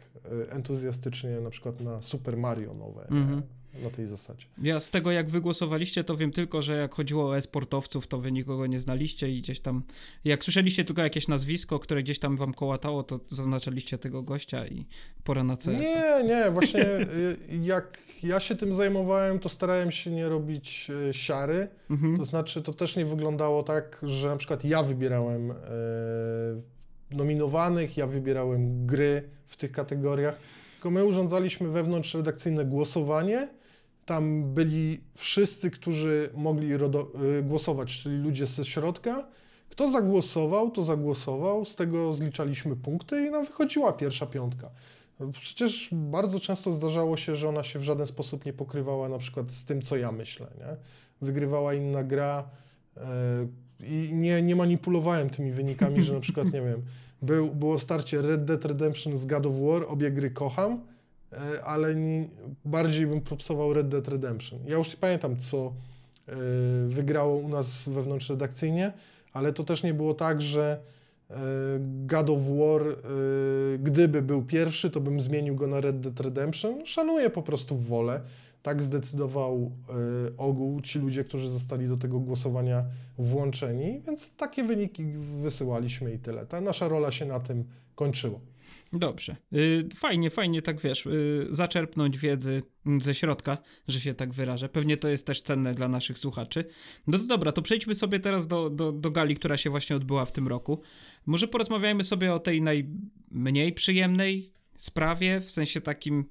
e, 0.47 0.51
entuzjastycznie 0.51 1.41
na 1.41 1.49
przykład 1.49 1.81
na 1.81 2.01
Super 2.01 2.37
Mario 2.37 2.73
nowe, 2.73 3.07
nie? 3.11 3.17
Mhm. 3.17 3.41
Na 3.83 3.89
tej 3.89 4.07
zasadzie. 4.07 4.45
Ja 4.63 4.79
z 4.79 4.89
tego, 4.89 5.11
jak 5.11 5.29
wy 5.29 5.41
głosowaliście, 5.41 6.03
to 6.03 6.17
wiem 6.17 6.31
tylko, 6.31 6.61
że 6.61 6.77
jak 6.77 6.93
chodziło 6.93 7.29
o 7.29 7.37
e-sportowców, 7.37 8.07
to 8.07 8.17
wy 8.17 8.31
nikogo 8.31 8.67
nie 8.67 8.79
znaliście 8.79 9.31
i 9.31 9.41
gdzieś 9.41 9.59
tam, 9.59 9.83
jak 10.25 10.43
słyszeliście 10.43 10.85
tylko 10.85 11.01
jakieś 11.01 11.27
nazwisko, 11.27 11.79
które 11.79 12.03
gdzieś 12.03 12.19
tam 12.19 12.37
wam 12.37 12.53
kołatało, 12.53 13.03
to 13.03 13.19
zaznaczaliście 13.29 13.97
tego 13.97 14.23
gościa 14.23 14.67
i 14.67 14.85
pora 15.23 15.43
na 15.43 15.57
CS. 15.57 15.67
Nie, 15.67 16.23
nie, 16.23 16.51
właśnie 16.51 16.85
y, 16.85 17.37
jak 17.61 17.97
ja 18.23 18.39
się 18.39 18.55
tym 18.55 18.73
zajmowałem, 18.73 19.39
to 19.39 19.49
starałem 19.49 19.91
się 19.91 20.11
nie 20.11 20.29
robić 20.29 20.87
y, 21.09 21.13
siary. 21.13 21.67
Mhm. 21.89 22.17
To 22.17 22.25
znaczy, 22.25 22.61
to 22.61 22.73
też 22.73 22.95
nie 22.95 23.05
wyglądało 23.05 23.63
tak, 23.63 24.01
że 24.03 24.27
na 24.27 24.37
przykład 24.37 24.65
ja 24.65 24.83
wybierałem 24.83 25.51
e, 25.51 25.55
nominowanych, 27.11 27.97
ja 27.97 28.07
wybierałem 28.07 28.85
gry 28.85 29.29
w 29.45 29.57
tych 29.57 29.71
kategoriach, 29.71 30.37
tylko 30.73 30.91
my 30.91 31.05
urządzaliśmy 31.05 31.69
wewnątrz 31.69 32.13
redakcyjne 32.13 32.65
głosowanie. 32.65 33.60
Tam 34.05 34.53
byli 34.53 35.01
wszyscy, 35.15 35.71
którzy 35.71 36.29
mogli 36.33 36.73
y, 36.73 36.79
głosować, 37.43 38.01
czyli 38.01 38.17
ludzie 38.17 38.45
ze 38.45 38.65
środka. 38.65 39.27
Kto 39.69 39.91
zagłosował, 39.91 40.71
to 40.71 40.83
zagłosował, 40.83 41.65
z 41.65 41.75
tego 41.75 42.13
zliczaliśmy 42.13 42.75
punkty 42.75 43.25
i 43.27 43.31
nam 43.31 43.45
wychodziła 43.45 43.93
pierwsza 43.93 44.25
piątka. 44.25 44.69
Przecież 45.31 45.89
bardzo 45.91 46.39
często 46.39 46.73
zdarzało 46.73 47.17
się, 47.17 47.35
że 47.35 47.49
ona 47.49 47.63
się 47.63 47.79
w 47.79 47.83
żaden 47.83 48.07
sposób 48.07 48.45
nie 48.45 48.53
pokrywała 48.53 49.09
na 49.09 49.17
przykład 49.17 49.51
z 49.51 49.65
tym, 49.65 49.81
co 49.81 49.97
ja 49.97 50.11
myślę. 50.11 50.47
Nie? 50.57 50.77
Wygrywała 51.21 51.73
inna 51.73 52.03
gra 52.03 52.49
e, 52.97 53.47
i 53.83 54.09
nie, 54.13 54.41
nie 54.41 54.55
manipulowałem 54.55 55.29
tymi 55.29 55.51
wynikami, 55.51 56.03
że 56.03 56.13
na 56.13 56.19
przykład, 56.19 56.45
nie 56.45 56.61
wiem, 56.61 56.81
był, 57.21 57.55
było 57.55 57.79
starcie 57.79 58.21
Red 58.21 58.45
Dead 58.45 58.65
Redemption 58.65 59.17
z 59.17 59.25
God 59.25 59.45
of 59.45 59.53
War, 59.61 59.85
obie 59.87 60.11
gry 60.11 60.31
kocham, 60.31 60.81
ale 61.63 61.95
nie, 61.95 62.27
bardziej 62.65 63.07
bym 63.07 63.21
propsował 63.21 63.73
Red 63.73 63.87
Dead 63.87 64.07
Redemption. 64.07 64.59
Ja 64.65 64.77
już 64.77 64.89
nie 64.89 64.97
pamiętam, 64.97 65.37
co 65.37 65.73
e, 66.27 66.33
wygrało 66.87 67.35
u 67.35 67.47
nas 67.47 67.89
wewnątrz 67.89 68.29
redakcyjnie, 68.29 68.93
ale 69.33 69.53
to 69.53 69.63
też 69.63 69.83
nie 69.83 69.93
było 69.93 70.13
tak, 70.13 70.41
że 70.41 70.79
e, 71.29 71.35
God 71.79 72.29
of 72.29 72.39
War, 72.39 72.81
e, 72.87 72.95
gdyby 73.79 74.21
był 74.21 74.43
pierwszy, 74.43 74.89
to 74.89 75.01
bym 75.01 75.21
zmienił 75.21 75.55
go 75.55 75.67
na 75.67 75.81
Red 75.81 75.99
Dead 75.99 76.19
Redemption. 76.19 76.85
Szanuję 76.85 77.29
po 77.29 77.41
prostu 77.41 77.77
wolę. 77.77 78.21
Tak 78.63 78.81
zdecydował 78.81 79.71
e, 79.89 79.93
ogół, 80.37 80.81
ci 80.81 80.99
ludzie, 80.99 81.23
którzy 81.23 81.49
zostali 81.49 81.87
do 81.87 81.97
tego 81.97 82.19
głosowania 82.19 82.85
włączeni, 83.17 84.01
więc 84.07 84.31
takie 84.35 84.63
wyniki 84.63 85.05
wysyłaliśmy 85.41 86.13
i 86.13 86.19
tyle. 86.19 86.45
Ta 86.45 86.61
nasza 86.61 86.87
rola 86.87 87.11
się 87.11 87.25
na 87.25 87.39
tym 87.39 87.63
kończyła. 87.95 88.39
Dobrze. 88.93 89.35
Y, 89.53 89.89
fajnie, 89.95 90.29
fajnie, 90.29 90.61
tak 90.61 90.81
wiesz, 90.81 91.05
y, 91.05 91.47
zaczerpnąć 91.49 92.17
wiedzy 92.17 92.63
ze 93.01 93.13
środka, 93.13 93.57
że 93.87 93.99
się 93.99 94.13
tak 94.13 94.33
wyrażę. 94.33 94.69
Pewnie 94.69 94.97
to 94.97 95.07
jest 95.07 95.25
też 95.25 95.41
cenne 95.41 95.73
dla 95.73 95.87
naszych 95.87 96.19
słuchaczy. 96.19 96.65
No 97.07 97.17
to 97.17 97.23
dobra, 97.23 97.51
to 97.51 97.61
przejdźmy 97.61 97.95
sobie 97.95 98.19
teraz 98.19 98.47
do, 98.47 98.69
do, 98.69 98.91
do 98.91 99.11
gali, 99.11 99.35
która 99.35 99.57
się 99.57 99.69
właśnie 99.69 99.95
odbyła 99.95 100.25
w 100.25 100.31
tym 100.31 100.47
roku. 100.47 100.81
Może 101.25 101.47
porozmawiajmy 101.47 102.03
sobie 102.03 102.33
o 102.33 102.39
tej 102.39 102.61
najmniej 102.61 103.73
przyjemnej 103.73 104.49
sprawie, 104.77 105.41
w 105.41 105.51
sensie 105.51 105.81
takim 105.81 106.25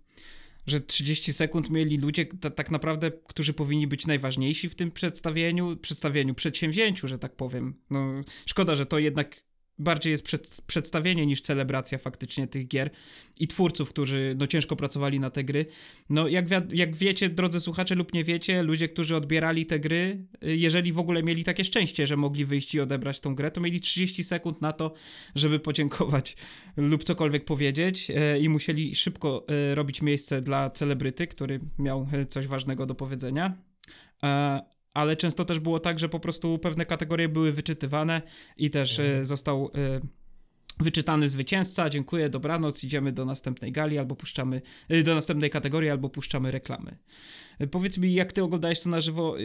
że 0.66 0.80
30 0.80 1.32
sekund 1.32 1.70
mieli 1.70 1.98
ludzie 1.98 2.26
ta, 2.26 2.50
tak 2.50 2.70
naprawdę, 2.70 3.10
którzy 3.10 3.52
powinni 3.52 3.86
być 3.86 4.06
najważniejsi 4.06 4.68
w 4.68 4.74
tym 4.74 4.90
przedstawieniu, 4.90 5.76
przedstawieniu, 5.76 6.34
przedsięwzięciu, 6.34 7.08
że 7.08 7.18
tak 7.18 7.36
powiem. 7.36 7.74
No, 7.90 8.20
szkoda, 8.46 8.74
że 8.74 8.86
to 8.86 8.98
jednak 8.98 9.44
bardziej 9.80 10.10
jest 10.10 10.22
przed, 10.22 10.60
przedstawienie 10.66 11.26
niż 11.26 11.40
celebracja 11.40 11.98
faktycznie 11.98 12.46
tych 12.46 12.68
gier 12.68 12.90
i 13.40 13.48
twórców, 13.48 13.90
którzy 13.90 14.36
no 14.38 14.46
ciężko 14.46 14.76
pracowali 14.76 15.20
na 15.20 15.30
te 15.30 15.44
gry. 15.44 15.66
No 16.10 16.28
jak, 16.28 16.46
jak 16.72 16.96
wiecie, 16.96 17.28
drodzy 17.28 17.60
słuchacze 17.60 17.94
lub 17.94 18.14
nie 18.14 18.24
wiecie, 18.24 18.62
ludzie, 18.62 18.88
którzy 18.88 19.16
odbierali 19.16 19.66
te 19.66 19.80
gry, 19.80 20.26
y, 20.44 20.56
jeżeli 20.56 20.92
w 20.92 20.98
ogóle 20.98 21.22
mieli 21.22 21.44
takie 21.44 21.64
szczęście, 21.64 22.06
że 22.06 22.16
mogli 22.16 22.44
wyjść 22.44 22.74
i 22.74 22.80
odebrać 22.80 23.20
tą 23.20 23.34
grę, 23.34 23.50
to 23.50 23.60
mieli 23.60 23.80
30 23.80 24.24
sekund 24.24 24.60
na 24.60 24.72
to, 24.72 24.92
żeby 25.34 25.58
podziękować 25.58 26.36
lub 26.76 27.04
cokolwiek 27.04 27.44
powiedzieć 27.44 28.10
y, 28.10 28.38
i 28.38 28.48
musieli 28.48 28.94
szybko 28.94 29.44
y, 29.70 29.74
robić 29.74 30.02
miejsce 30.02 30.40
dla 30.40 30.70
celebryty, 30.70 31.26
który 31.26 31.60
miał 31.78 32.06
coś 32.28 32.46
ważnego 32.46 32.86
do 32.86 32.94
powiedzenia 32.94 33.56
ale 34.94 35.16
często 35.16 35.44
też 35.44 35.58
było 35.58 35.80
tak, 35.80 35.98
że 35.98 36.08
po 36.08 36.20
prostu 36.20 36.58
pewne 36.58 36.86
kategorie 36.86 37.28
były 37.28 37.52
wyczytywane 37.52 38.22
i 38.56 38.70
też 38.70 38.98
mhm. 38.98 39.26
został 39.26 39.70
e, 39.74 40.00
wyczytany 40.80 41.28
zwycięzca, 41.28 41.90
dziękuję, 41.90 42.28
dobranoc, 42.28 42.84
idziemy 42.84 43.12
do 43.12 43.24
następnej 43.24 43.72
gali 43.72 43.98
albo 43.98 44.16
puszczamy, 44.16 44.62
e, 44.88 45.02
do 45.02 45.14
następnej 45.14 45.50
kategorii 45.50 45.90
albo 45.90 46.08
puszczamy 46.08 46.50
reklamy. 46.50 46.96
Powiedz 47.70 47.98
mi, 47.98 48.14
jak 48.14 48.32
ty 48.32 48.42
oglądałeś 48.42 48.80
to 48.80 48.88
na 48.88 49.00
żywo, 49.00 49.36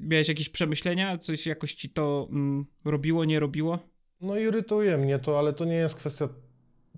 miałeś 0.00 0.28
jakieś 0.28 0.48
przemyślenia, 0.48 1.18
coś 1.18 1.46
jakoś 1.46 1.74
ci 1.74 1.90
to 1.90 2.28
mm, 2.30 2.64
robiło, 2.84 3.24
nie 3.24 3.40
robiło? 3.40 3.78
No 4.20 4.36
irytuje 4.36 4.98
mnie 4.98 5.18
to, 5.18 5.38
ale 5.38 5.52
to 5.52 5.64
nie 5.64 5.74
jest 5.74 5.94
kwestia 5.94 6.28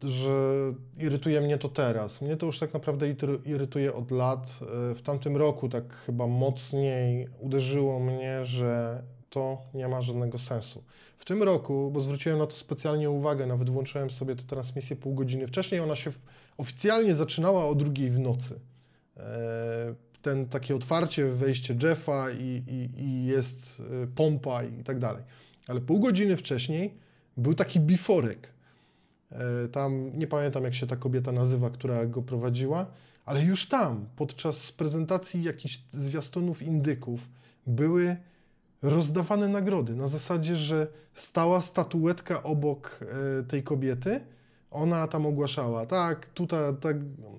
że 0.02 0.72
irytuje 0.98 1.40
mnie 1.40 1.58
to 1.58 1.68
teraz. 1.68 2.22
Mnie 2.22 2.36
to 2.36 2.46
już 2.46 2.58
tak 2.58 2.74
naprawdę 2.74 3.06
irytuje 3.44 3.94
od 3.94 4.10
lat. 4.10 4.60
E, 4.90 4.94
w 4.94 5.02
tamtym 5.02 5.36
roku 5.36 5.68
tak 5.68 5.94
chyba 5.94 6.26
mocniej 6.26 7.28
uderzyło 7.40 8.00
mnie, 8.00 8.44
że 8.44 9.02
to 9.30 9.62
nie 9.74 9.88
ma 9.88 10.02
żadnego 10.02 10.38
sensu. 10.38 10.82
W 11.18 11.24
tym 11.24 11.42
roku, 11.42 11.90
bo 11.92 12.00
zwróciłem 12.00 12.38
na 12.38 12.46
to 12.46 12.56
specjalnie 12.56 13.10
uwagę, 13.10 13.46
nawet 13.46 13.70
włączyłem 13.70 14.10
sobie 14.10 14.36
tę 14.36 14.42
transmisję 14.42 14.96
pół 14.96 15.14
godziny 15.14 15.46
wcześniej, 15.46 15.80
ona 15.80 15.96
się 15.96 16.12
oficjalnie 16.58 17.14
zaczynała 17.14 17.66
o 17.68 17.74
drugiej 17.74 18.10
w 18.10 18.18
nocy. 18.18 18.60
E, 19.16 19.94
ten 20.22 20.48
takie 20.48 20.76
otwarcie, 20.76 21.26
wejście 21.26 21.76
Jeffa 21.82 22.30
i, 22.30 22.62
i, 22.66 23.02
i 23.02 23.24
jest 23.24 23.82
e, 24.02 24.06
pompa 24.06 24.64
i 24.64 24.84
tak 24.84 24.98
dalej. 24.98 25.22
Ale 25.68 25.80
pół 25.80 26.00
godziny 26.00 26.36
wcześniej 26.36 26.94
był 27.36 27.54
taki 27.54 27.80
biforek 27.80 28.53
tam 29.72 30.10
nie 30.18 30.26
pamiętam, 30.26 30.64
jak 30.64 30.74
się 30.74 30.86
ta 30.86 30.96
kobieta 30.96 31.32
nazywa, 31.32 31.70
która 31.70 32.06
go 32.06 32.22
prowadziła, 32.22 32.86
ale 33.24 33.42
już 33.42 33.68
tam, 33.68 34.06
podczas 34.16 34.72
prezentacji 34.72 35.42
jakichś 35.42 35.80
zwiastunów 35.90 36.62
indyków, 36.62 37.28
były 37.66 38.16
rozdawane 38.82 39.48
nagrody 39.48 39.96
na 39.96 40.06
zasadzie, 40.06 40.56
że 40.56 40.86
stała 41.14 41.60
statuetka 41.60 42.42
obok 42.42 43.00
e, 43.00 43.42
tej 43.42 43.62
kobiety, 43.62 44.20
ona 44.70 45.08
tam 45.08 45.26
ogłaszała, 45.26 45.86
tak, 45.86 46.28
tutaj 46.28 46.76
tak, 46.80 46.96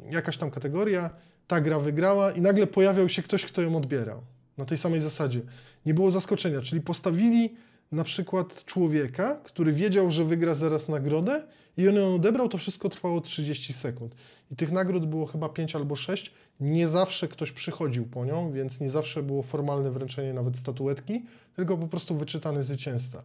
jakaś 0.09 0.37
tam 0.37 0.51
kategoria, 0.51 1.09
ta 1.47 1.61
gra 1.61 1.79
wygrała 1.79 2.31
i 2.31 2.41
nagle 2.41 2.67
pojawiał 2.67 3.09
się 3.09 3.21
ktoś, 3.21 3.45
kto 3.45 3.61
ją 3.61 3.75
odbierał. 3.75 4.21
Na 4.57 4.65
tej 4.65 4.77
samej 4.77 4.99
zasadzie. 4.99 5.41
Nie 5.85 5.93
było 5.93 6.11
zaskoczenia, 6.11 6.61
czyli 6.61 6.81
postawili 6.81 7.55
na 7.91 8.03
przykład 8.03 8.65
człowieka, 8.65 9.39
który 9.43 9.73
wiedział, 9.73 10.11
że 10.11 10.23
wygra 10.23 10.53
zaraz 10.53 10.87
nagrodę 10.87 11.43
i 11.77 11.89
on 11.89 11.95
ją 11.95 12.15
odebrał, 12.15 12.49
to 12.49 12.57
wszystko 12.57 12.89
trwało 12.89 13.21
30 13.21 13.73
sekund. 13.73 14.15
I 14.51 14.55
tych 14.55 14.71
nagród 14.71 15.05
było 15.05 15.25
chyba 15.25 15.49
5 15.49 15.75
albo 15.75 15.95
6. 15.95 16.31
Nie 16.59 16.87
zawsze 16.87 17.27
ktoś 17.27 17.51
przychodził 17.51 18.05
po 18.05 18.25
nią, 18.25 18.51
więc 18.51 18.79
nie 18.79 18.89
zawsze 18.89 19.23
było 19.23 19.43
formalne 19.43 19.91
wręczenie 19.91 20.33
nawet 20.33 20.57
statuetki, 20.57 21.25
tylko 21.55 21.77
po 21.77 21.87
prostu 21.87 22.17
wyczytany 22.17 22.63
zwycięzca. 22.63 23.23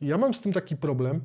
I 0.00 0.06
ja 0.06 0.18
mam 0.18 0.34
z 0.34 0.40
tym 0.40 0.52
taki 0.52 0.76
problem, 0.76 1.20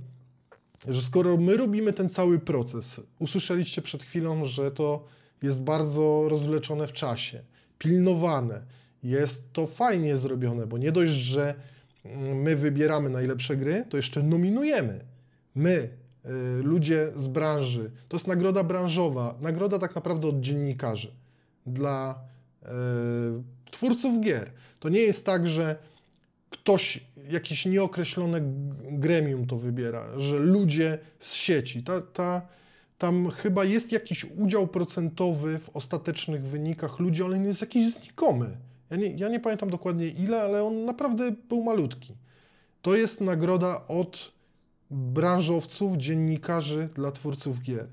że 0.88 1.02
skoro 1.02 1.38
my 1.38 1.58
robimy 1.58 1.94
ten 1.94 2.10
cały 2.10 2.40
proces, 2.40 3.02
usłyszeliście 3.20 3.82
przed 3.82 4.04
chwilą, 4.04 4.46
że 4.46 4.72
to 4.72 5.04
jest 5.42 5.62
bardzo 5.62 6.30
rozwleczone 6.30 6.88
w 6.88 6.94
czasie, 6.94 7.44
pilnowane, 7.78 8.62
jest 9.04 9.54
to 9.54 9.68
fajnie 9.68 10.18
zrobione, 10.18 10.68
bo 10.68 10.78
nie 10.78 10.92
dość, 10.92 11.12
że 11.12 11.56
my 12.36 12.56
wybieramy 12.56 13.10
najlepsze 13.10 13.58
gry, 13.58 13.86
to 13.90 13.98
jeszcze 13.98 14.24
nominujemy. 14.24 15.00
My, 15.56 15.90
y, 16.26 16.30
ludzie 16.64 17.12
z 17.16 17.28
branży. 17.28 17.92
To 18.08 18.18
jest 18.18 18.28
nagroda 18.28 18.64
branżowa, 18.64 19.36
nagroda 19.42 19.80
tak 19.80 19.96
naprawdę 19.96 20.28
od 20.28 20.40
dziennikarzy 20.40 21.12
dla 21.66 22.20
y, 22.64 22.68
twórców 23.72 24.22
gier. 24.22 24.52
To 24.80 24.90
nie 24.90 25.00
jest 25.00 25.26
tak, 25.26 25.48
że 25.48 25.76
ktoś, 26.50 27.04
jakieś 27.30 27.66
nieokreślone 27.66 28.42
gremium 28.92 29.48
to 29.48 29.58
wybiera, 29.58 30.20
że 30.20 30.40
ludzie 30.40 31.00
z 31.20 31.34
sieci. 31.34 31.84
Ta, 31.84 32.02
ta, 32.02 32.42
tam 32.98 33.30
chyba 33.30 33.66
jest 33.66 33.92
jakiś 33.92 34.26
udział 34.38 34.68
procentowy 34.68 35.60
w 35.60 35.70
ostatecznych 35.70 36.46
wynikach 36.46 37.00
ludzi, 37.00 37.24
ale 37.24 37.40
nie 37.40 37.48
jest 37.48 37.62
jakiś 37.62 37.94
znikomy. 37.94 38.58
Ja 38.90 38.98
nie, 38.98 39.08
ja 39.08 39.30
nie 39.30 39.40
pamiętam 39.40 39.70
dokładnie 39.70 40.08
ile, 40.08 40.42
ale 40.42 40.64
on 40.64 40.86
naprawdę 40.86 41.32
był 41.50 41.64
malutki. 41.64 42.14
To 42.82 42.96
jest 42.96 43.22
nagroda 43.22 43.88
od 43.88 44.32
branżowców, 44.92 45.98
dziennikarzy 45.98 46.90
dla 46.96 47.12
twórców 47.12 47.62
gier. 47.62 47.88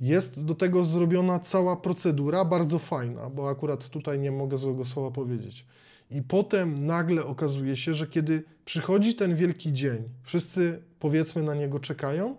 Jest 0.00 0.44
do 0.44 0.54
tego 0.54 0.84
zrobiona 0.84 1.38
cała 1.38 1.76
procedura, 1.76 2.44
bardzo 2.44 2.78
fajna, 2.78 3.30
bo 3.30 3.50
akurat 3.50 3.88
tutaj 3.88 4.18
nie 4.18 4.30
mogę 4.30 4.58
złego 4.58 4.84
słowa 4.84 5.10
powiedzieć. 5.10 5.66
I 6.10 6.22
potem 6.22 6.86
nagle 6.86 7.24
okazuje 7.24 7.76
się, 7.76 7.94
że 7.94 8.06
kiedy 8.06 8.44
przychodzi 8.64 9.14
ten 9.14 9.36
wielki 9.36 9.72
dzień, 9.72 10.08
wszyscy 10.22 10.82
powiedzmy 10.98 11.42
na 11.42 11.54
niego 11.54 11.80
czekają, 11.80 12.36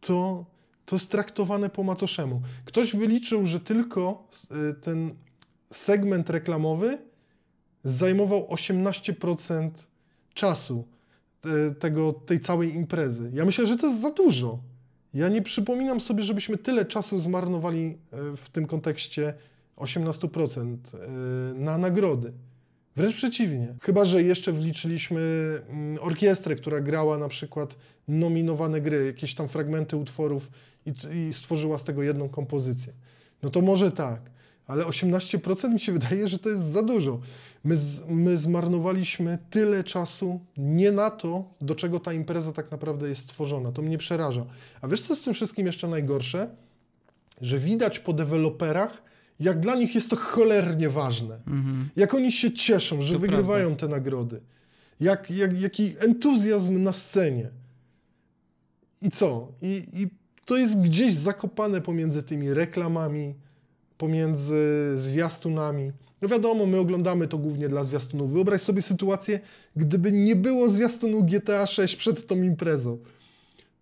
to 0.00 0.44
to 0.88 0.96
jest 0.96 1.10
traktowane 1.10 1.70
po 1.70 1.82
macoszemu. 1.82 2.42
Ktoś 2.64 2.96
wyliczył, 2.96 3.46
że 3.46 3.60
tylko 3.60 4.28
y, 4.70 4.74
ten 4.74 5.14
segment 5.72 6.30
reklamowy 6.30 6.98
zajmował 7.84 8.48
18% 8.50 9.70
czasu 10.34 10.84
e, 11.44 11.70
tego, 11.70 12.12
tej 12.12 12.40
całej 12.40 12.74
imprezy. 12.74 13.30
Ja 13.34 13.44
myślę, 13.44 13.66
że 13.66 13.76
to 13.76 13.86
jest 13.86 14.00
za 14.00 14.10
dużo. 14.10 14.58
Ja 15.14 15.28
nie 15.28 15.42
przypominam 15.42 16.00
sobie, 16.00 16.22
żebyśmy 16.22 16.58
tyle 16.58 16.84
czasu 16.84 17.18
zmarnowali 17.18 17.98
e, 18.12 18.36
w 18.36 18.48
tym 18.48 18.66
kontekście 18.66 19.34
18% 19.76 20.76
e, 20.94 21.08
na 21.54 21.78
nagrody. 21.78 22.32
Wręcz 22.96 23.16
przeciwnie. 23.16 23.74
Chyba, 23.82 24.04
że 24.04 24.22
jeszcze 24.22 24.52
wliczyliśmy 24.52 25.20
mm, 25.68 25.98
orkiestrę, 26.02 26.56
która 26.56 26.80
grała 26.80 27.18
na 27.18 27.28
przykład 27.28 27.76
nominowane 28.08 28.80
gry, 28.80 29.06
jakieś 29.06 29.34
tam 29.34 29.48
fragmenty 29.48 29.96
utworów 29.96 30.50
i, 30.86 30.92
i 31.18 31.32
stworzyła 31.32 31.78
z 31.78 31.84
tego 31.84 32.02
jedną 32.02 32.28
kompozycję. 32.28 32.92
No 33.42 33.50
to 33.50 33.60
może 33.60 33.90
tak 33.90 34.20
ale 34.68 34.84
18% 34.84 35.72
mi 35.72 35.80
się 35.80 35.92
wydaje, 35.92 36.28
że 36.28 36.38
to 36.38 36.48
jest 36.48 36.64
za 36.64 36.82
dużo. 36.82 37.20
My, 37.64 37.76
z, 37.76 38.02
my 38.08 38.36
zmarnowaliśmy 38.36 39.38
tyle 39.50 39.84
czasu 39.84 40.40
nie 40.56 40.92
na 40.92 41.10
to, 41.10 41.54
do 41.60 41.74
czego 41.74 42.00
ta 42.00 42.12
impreza 42.12 42.52
tak 42.52 42.70
naprawdę 42.70 43.08
jest 43.08 43.20
stworzona. 43.20 43.72
To 43.72 43.82
mnie 43.82 43.98
przeraża. 43.98 44.46
A 44.80 44.88
wiesz, 44.88 45.02
co 45.02 45.16
z 45.16 45.20
tym 45.20 45.34
wszystkim 45.34 45.66
jeszcze 45.66 45.88
najgorsze? 45.88 46.50
Że 47.40 47.58
widać 47.58 47.98
po 47.98 48.12
deweloperach, 48.12 49.02
jak 49.40 49.60
dla 49.60 49.74
nich 49.74 49.94
jest 49.94 50.10
to 50.10 50.16
cholernie 50.16 50.88
ważne. 50.88 51.34
Mhm. 51.34 51.88
Jak 51.96 52.14
oni 52.14 52.32
się 52.32 52.52
cieszą, 52.52 53.02
że 53.02 53.14
to 53.14 53.20
wygrywają 53.20 53.66
prawda. 53.66 53.86
te 53.86 53.88
nagrody. 53.88 54.40
Jak, 55.00 55.30
jak, 55.30 55.60
jaki 55.60 55.94
entuzjazm 55.98 56.82
na 56.82 56.92
scenie. 56.92 57.50
I 59.02 59.10
co? 59.10 59.52
I, 59.62 59.86
I 59.92 60.08
to 60.44 60.56
jest 60.56 60.80
gdzieś 60.80 61.14
zakopane 61.14 61.80
pomiędzy 61.80 62.22
tymi 62.22 62.54
reklamami, 62.54 63.34
pomiędzy 63.98 64.92
zwiastunami. 64.96 65.92
No 66.22 66.28
wiadomo, 66.28 66.66
my 66.66 66.78
oglądamy 66.78 67.28
to 67.28 67.38
głównie 67.38 67.68
dla 67.68 67.84
zwiastunów. 67.84 68.32
Wyobraź 68.32 68.60
sobie 68.60 68.82
sytuację, 68.82 69.40
gdyby 69.76 70.12
nie 70.12 70.36
było 70.36 70.70
zwiastunu 70.70 71.24
GTA 71.24 71.66
6 71.66 71.96
przed 71.96 72.26
tą 72.26 72.42
imprezą. 72.42 72.98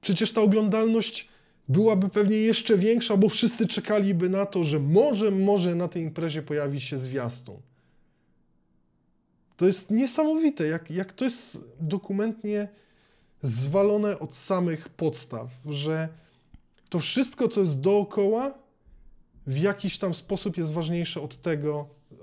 Przecież 0.01 0.33
ta 0.33 0.41
oglądalność 0.41 1.29
byłaby 1.69 2.09
pewnie 2.09 2.37
jeszcze 2.37 2.79
większa, 2.79 3.17
bo 3.17 3.29
wszyscy 3.29 3.67
czekaliby 3.67 4.29
na 4.29 4.47
to, 4.47 4.65
że 4.65 4.81
może, 4.81 5.31
może 5.31 5.75
na 5.75 5.89
tej 5.89 6.03
imprezie 6.03 6.43
pojawi 6.43 6.81
się 6.81 6.97
zwiastun. 6.97 7.57
To 9.57 9.67
jest 9.67 9.91
niesamowite, 9.91 10.67
jak, 10.67 10.91
jak 10.91 11.13
to 11.13 11.25
jest 11.25 11.59
dokumentnie 11.81 12.69
zwalone 13.43 14.19
od 14.19 14.35
samych 14.35 14.89
podstaw, 14.89 15.49
że 15.67 16.09
to 16.89 16.99
wszystko, 16.99 17.49
co 17.49 17.61
jest 17.61 17.81
dookoła, 17.81 18.66
w 19.47 19.59
jakiś 19.59 19.99
tam 19.99 20.15
sposób 20.15 20.57
jest 20.57 20.73
ważniejsze 20.73 21.21
od 21.21 21.43
tego, 21.43 21.89
e, 22.13 22.17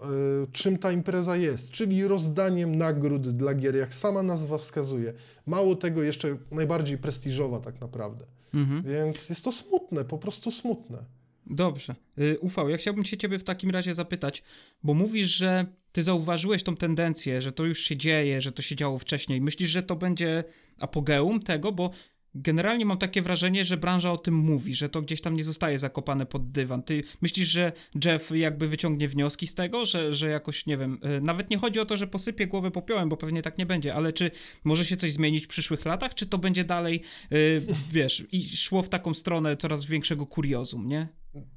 czym 0.51 0.77
ta 0.77 0.91
impreza 0.91 1.37
jest, 1.37 1.71
czyli 1.71 2.07
rozdaniem 2.07 2.77
nagród 2.77 3.29
dla 3.29 3.53
gier, 3.53 3.75
jak 3.75 3.93
sama 3.93 4.23
nazwa 4.23 4.57
wskazuje. 4.57 5.13
Mało 5.45 5.75
tego, 5.75 6.03
jeszcze 6.03 6.37
najbardziej 6.51 6.97
prestiżowa 6.97 7.59
tak 7.59 7.81
naprawdę. 7.81 8.25
Mhm. 8.53 8.83
Więc 8.83 9.29
jest 9.29 9.43
to 9.43 9.51
smutne, 9.51 10.05
po 10.05 10.17
prostu 10.17 10.51
smutne. 10.51 11.05
Dobrze. 11.45 11.95
Y, 12.19 12.39
Ufał, 12.39 12.69
ja 12.69 12.77
chciałbym 12.77 13.05
się 13.05 13.17
ciebie 13.17 13.39
w 13.39 13.43
takim 13.43 13.69
razie 13.69 13.95
zapytać, 13.95 14.43
bo 14.83 14.93
mówisz, 14.93 15.29
że 15.29 15.65
ty 15.91 16.03
zauważyłeś 16.03 16.63
tą 16.63 16.75
tendencję, 16.75 17.41
że 17.41 17.51
to 17.51 17.65
już 17.65 17.79
się 17.79 17.97
dzieje, 17.97 18.41
że 18.41 18.51
to 18.51 18.61
się 18.61 18.75
działo 18.75 18.99
wcześniej. 18.99 19.41
Myślisz, 19.41 19.69
że 19.69 19.83
to 19.83 19.95
będzie 19.95 20.43
apogeum 20.79 21.39
tego, 21.39 21.71
bo 21.71 21.91
generalnie 22.35 22.85
mam 22.85 22.97
takie 22.97 23.21
wrażenie, 23.21 23.65
że 23.65 23.77
branża 23.77 24.11
o 24.11 24.17
tym 24.17 24.33
mówi, 24.33 24.75
że 24.75 24.89
to 24.89 25.01
gdzieś 25.01 25.21
tam 25.21 25.35
nie 25.35 25.43
zostaje 25.43 25.79
zakopane 25.79 26.25
pod 26.25 26.51
dywan. 26.51 26.83
Ty 26.83 27.03
myślisz, 27.21 27.47
że 27.47 27.71
Jeff 28.05 28.31
jakby 28.35 28.67
wyciągnie 28.67 29.07
wnioski 29.07 29.47
z 29.47 29.55
tego, 29.55 29.85
że, 29.85 30.15
że 30.15 30.29
jakoś, 30.29 30.65
nie 30.65 30.77
wiem, 30.77 30.99
y, 31.17 31.21
nawet 31.21 31.49
nie 31.49 31.57
chodzi 31.57 31.79
o 31.79 31.85
to, 31.85 31.97
że 31.97 32.07
posypie 32.07 32.47
głowę 32.47 32.71
popiołem, 32.71 33.09
bo 33.09 33.17
pewnie 33.17 33.41
tak 33.41 33.57
nie 33.57 33.65
będzie, 33.65 33.95
ale 33.95 34.13
czy 34.13 34.31
może 34.63 34.85
się 34.85 34.97
coś 34.97 35.13
zmienić 35.13 35.45
w 35.45 35.47
przyszłych 35.47 35.85
latach, 35.85 36.13
czy 36.13 36.25
to 36.25 36.37
będzie 36.37 36.63
dalej, 36.63 37.01
y, 37.33 37.61
wiesz, 37.91 38.23
i 38.31 38.57
szło 38.57 38.81
w 38.81 38.89
taką 38.89 39.13
stronę 39.13 39.57
coraz 39.57 39.85
większego 39.85 40.25
kuriozum, 40.25 40.87
nie? 40.87 41.07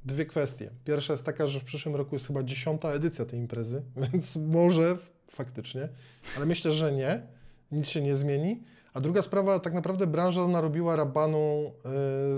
Dwie 0.05 0.25
kwestie. 0.25 0.71
Pierwsza 0.85 1.13
jest 1.13 1.25
taka, 1.25 1.47
że 1.47 1.59
w 1.59 1.63
przyszłym 1.63 1.95
roku 1.95 2.15
jest 2.15 2.27
chyba 2.27 2.43
dziesiąta 2.43 2.91
edycja 2.91 3.25
tej 3.25 3.39
imprezy, 3.39 3.83
więc 4.11 4.35
może 4.35 4.97
faktycznie, 5.31 5.89
ale 6.37 6.45
myślę, 6.45 6.71
że 6.71 6.91
nie. 6.91 7.21
Nic 7.71 7.87
się 7.87 8.01
nie 8.01 8.15
zmieni. 8.15 8.63
A 8.93 9.01
druga 9.01 9.21
sprawa, 9.21 9.59
tak 9.59 9.73
naprawdę 9.73 10.07
branża 10.07 10.47
narobiła 10.47 10.95
rabanu 10.95 11.71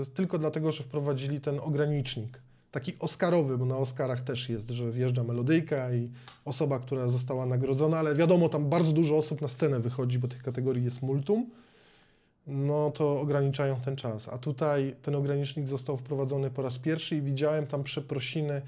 y, 0.02 0.10
tylko 0.10 0.38
dlatego, 0.38 0.72
że 0.72 0.82
wprowadzili 0.82 1.40
ten 1.40 1.60
ogranicznik. 1.60 2.42
Taki 2.70 2.96
Oscarowy, 2.98 3.58
bo 3.58 3.64
na 3.64 3.76
Oscarach 3.76 4.22
też 4.22 4.48
jest, 4.48 4.70
że 4.70 4.90
wjeżdża 4.90 5.24
melodyjka 5.24 5.94
i 5.94 6.10
osoba, 6.44 6.78
która 6.78 7.08
została 7.08 7.46
nagrodzona, 7.46 7.98
ale 7.98 8.14
wiadomo, 8.14 8.48
tam 8.48 8.68
bardzo 8.68 8.92
dużo 8.92 9.16
osób 9.16 9.40
na 9.40 9.48
scenę 9.48 9.80
wychodzi, 9.80 10.18
bo 10.18 10.28
tych 10.28 10.42
kategorii 10.42 10.84
jest 10.84 11.02
multum 11.02 11.50
no 12.46 12.90
to 12.90 13.20
ograniczają 13.20 13.76
ten 13.76 13.96
czas. 13.96 14.28
A 14.28 14.38
tutaj 14.38 14.96
ten 15.02 15.14
ogranicznik 15.14 15.68
został 15.68 15.96
wprowadzony 15.96 16.50
po 16.50 16.62
raz 16.62 16.78
pierwszy 16.78 17.16
i 17.16 17.22
widziałem 17.22 17.66
tam 17.66 17.84
przeprosiny 17.84 18.62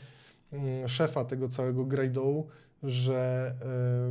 mm, 0.52 0.88
szefa 0.88 1.24
tego 1.24 1.48
całego 1.48 1.84
grade'u, 1.84 2.42
że 2.82 3.54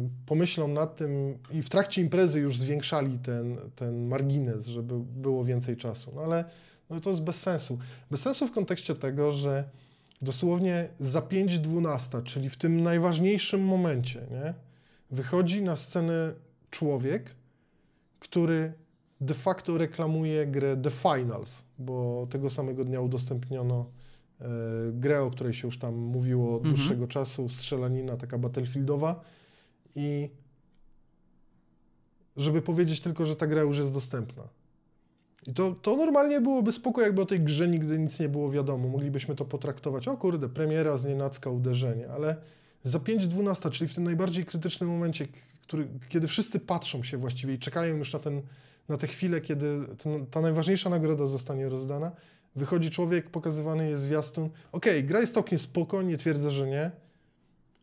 y, 0.06 0.26
pomyślą 0.26 0.68
nad 0.68 0.96
tym 0.96 1.38
i 1.52 1.62
w 1.62 1.70
trakcie 1.70 2.02
imprezy 2.02 2.40
już 2.40 2.58
zwiększali 2.58 3.20
ten, 3.20 3.58
ten 3.76 4.08
margines, 4.08 4.68
żeby 4.68 5.00
było 5.00 5.46
więcej 5.46 5.78
czasu. 5.78 6.12
No 6.16 6.22
ale 6.22 6.46
no 6.90 7.00
to 7.00 7.10
jest 7.10 7.24
bez 7.24 7.42
sensu. 7.42 7.80
Bez 8.12 8.22
sensu 8.22 8.48
w 8.48 8.52
kontekście 8.52 8.96
tego, 8.96 9.32
że 9.32 9.70
dosłownie 10.22 10.90
za 11.00 11.20
5.12, 11.20 12.24
czyli 12.24 12.50
w 12.50 12.58
tym 12.58 12.84
najważniejszym 12.84 13.64
momencie, 13.66 14.22
nie, 14.32 14.54
wychodzi 15.12 15.62
na 15.62 15.76
scenę 15.76 16.34
człowiek, 16.70 17.36
który 18.20 18.74
de 19.22 19.34
facto 19.34 19.78
reklamuje 19.78 20.48
grę 20.48 20.78
The 20.78 20.92
Finals, 20.92 21.64
bo 21.80 22.28
tego 22.30 22.50
samego 22.50 22.86
dnia 22.86 23.02
udostępniono 23.02 23.86
grę, 24.94 25.22
o 25.22 25.32
której 25.32 25.54
się 25.54 25.68
już 25.68 25.78
tam 25.78 25.96
mówiło 25.96 26.56
od 26.56 26.62
Mhm. 26.62 26.76
dłuższego 26.76 27.08
czasu, 27.08 27.50
strzelanina 27.50 28.18
taka 28.18 28.38
battlefieldowa 28.38 29.22
i 29.96 30.30
żeby 32.38 32.62
powiedzieć 32.62 33.02
tylko, 33.02 33.26
że 33.26 33.36
ta 33.36 33.48
gra 33.48 33.62
już 33.62 33.78
jest 33.78 33.94
dostępna. 33.94 34.44
I 35.48 35.54
to, 35.54 35.76
to 35.82 35.96
normalnie 35.98 36.42
byłoby 36.42 36.72
spoko, 36.74 37.02
jakby 37.02 37.22
o 37.22 37.26
tej 37.26 37.40
grze 37.40 37.68
nigdy 37.68 38.00
nic 38.00 38.20
nie 38.20 38.30
było 38.30 38.52
wiadomo. 38.52 38.88
Moglibyśmy 38.88 39.36
to 39.36 39.46
potraktować, 39.46 40.08
o 40.08 40.18
kurde, 40.18 40.50
premiera, 40.50 40.98
znienacka, 40.98 41.50
uderzenie, 41.50 42.10
ale 42.10 42.36
za 42.84 43.00
5.12, 43.00 43.70
czyli 43.70 43.88
w 43.88 43.94
tym 43.96 44.04
najbardziej 44.04 44.46
krytycznym 44.46 44.90
momencie, 44.90 45.28
który, 45.62 45.88
kiedy 46.10 46.28
wszyscy 46.28 46.60
patrzą 46.60 47.04
się 47.04 47.18
właściwie 47.18 47.54
i 47.54 47.60
czekają 47.60 47.98
już 47.98 48.14
na, 48.14 48.20
ten, 48.20 48.42
na 48.90 48.98
tę 48.98 49.08
chwilę, 49.08 49.42
kiedy 49.42 49.80
ta 50.32 50.42
najważniejsza 50.42 50.90
nagroda 50.90 51.28
zostanie 51.28 51.70
rozdana, 51.70 52.12
wychodzi 52.56 52.90
człowiek, 52.90 53.30
pokazywany 53.30 53.90
jest 53.90 54.02
zwiastun. 54.02 54.50
Okej, 54.72 55.04
gra 55.04 55.20
jest 55.20 55.34
całkiem 55.34 55.60
spoko, 55.60 56.02
nie 56.02 56.18
twierdzę, 56.18 56.52
że 56.52 56.68
nie, 56.68 56.92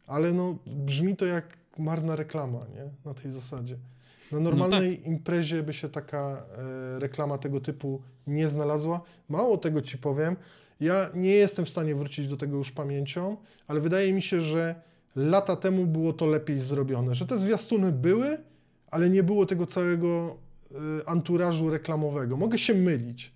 ale 0.07 0.33
no 0.33 0.59
brzmi 0.67 1.17
to 1.17 1.27
jak 1.27 1.59
marna 1.79 2.17
reklama, 2.17 2.59
nie? 2.59 2.91
Na 3.05 3.15
tej 3.15 3.31
zasadzie. 3.31 3.77
Na 4.33 4.41
normalnej 4.41 5.09
imprezie 5.09 5.63
by 5.63 5.73
się 5.73 5.89
taka 5.89 6.47
e, 6.97 6.99
reklama 6.99 7.39
tego 7.39 7.61
typu 7.61 8.03
nie 8.27 8.49
znalazła. 8.49 9.01
Mało 9.29 9.57
tego 9.57 9.83
ci 9.83 9.99
powiem, 9.99 10.37
ja 10.81 11.11
nie 11.15 11.31
jestem 11.31 11.65
w 11.65 11.69
stanie 11.69 11.95
wrócić 11.95 12.29
do 12.29 12.37
tego 12.37 12.57
już 12.57 12.73
pamięcią, 12.73 13.37
ale 13.67 13.81
wydaje 13.81 14.13
mi 14.13 14.23
się, 14.23 14.41
że 14.41 14.75
lata 15.17 15.57
temu 15.57 15.87
było 15.87 16.13
to 16.13 16.27
lepiej 16.27 16.59
zrobione, 16.59 17.15
że 17.15 17.27
te 17.27 17.39
zwiastuny 17.39 17.93
były, 17.93 18.39
ale 18.91 19.11
nie 19.11 19.23
było 19.23 19.47
tego 19.47 19.67
całego 19.67 20.37
e, 20.71 21.09
anturażu 21.09 21.71
reklamowego. 21.71 22.37
Mogę 22.37 22.59
się 22.59 22.75
mylić, 22.75 23.33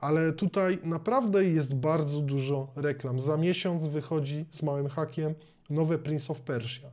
ale 0.00 0.32
tutaj 0.32 0.78
naprawdę 0.84 1.44
jest 1.44 1.74
bardzo 1.74 2.20
dużo 2.20 2.72
reklam. 2.76 3.20
Za 3.20 3.36
miesiąc 3.36 3.86
wychodzi 3.86 4.46
z 4.50 4.62
małym 4.62 4.88
hakiem 4.88 5.34
nowe 5.70 5.98
Prince 5.98 6.30
of 6.30 6.40
Persia, 6.40 6.90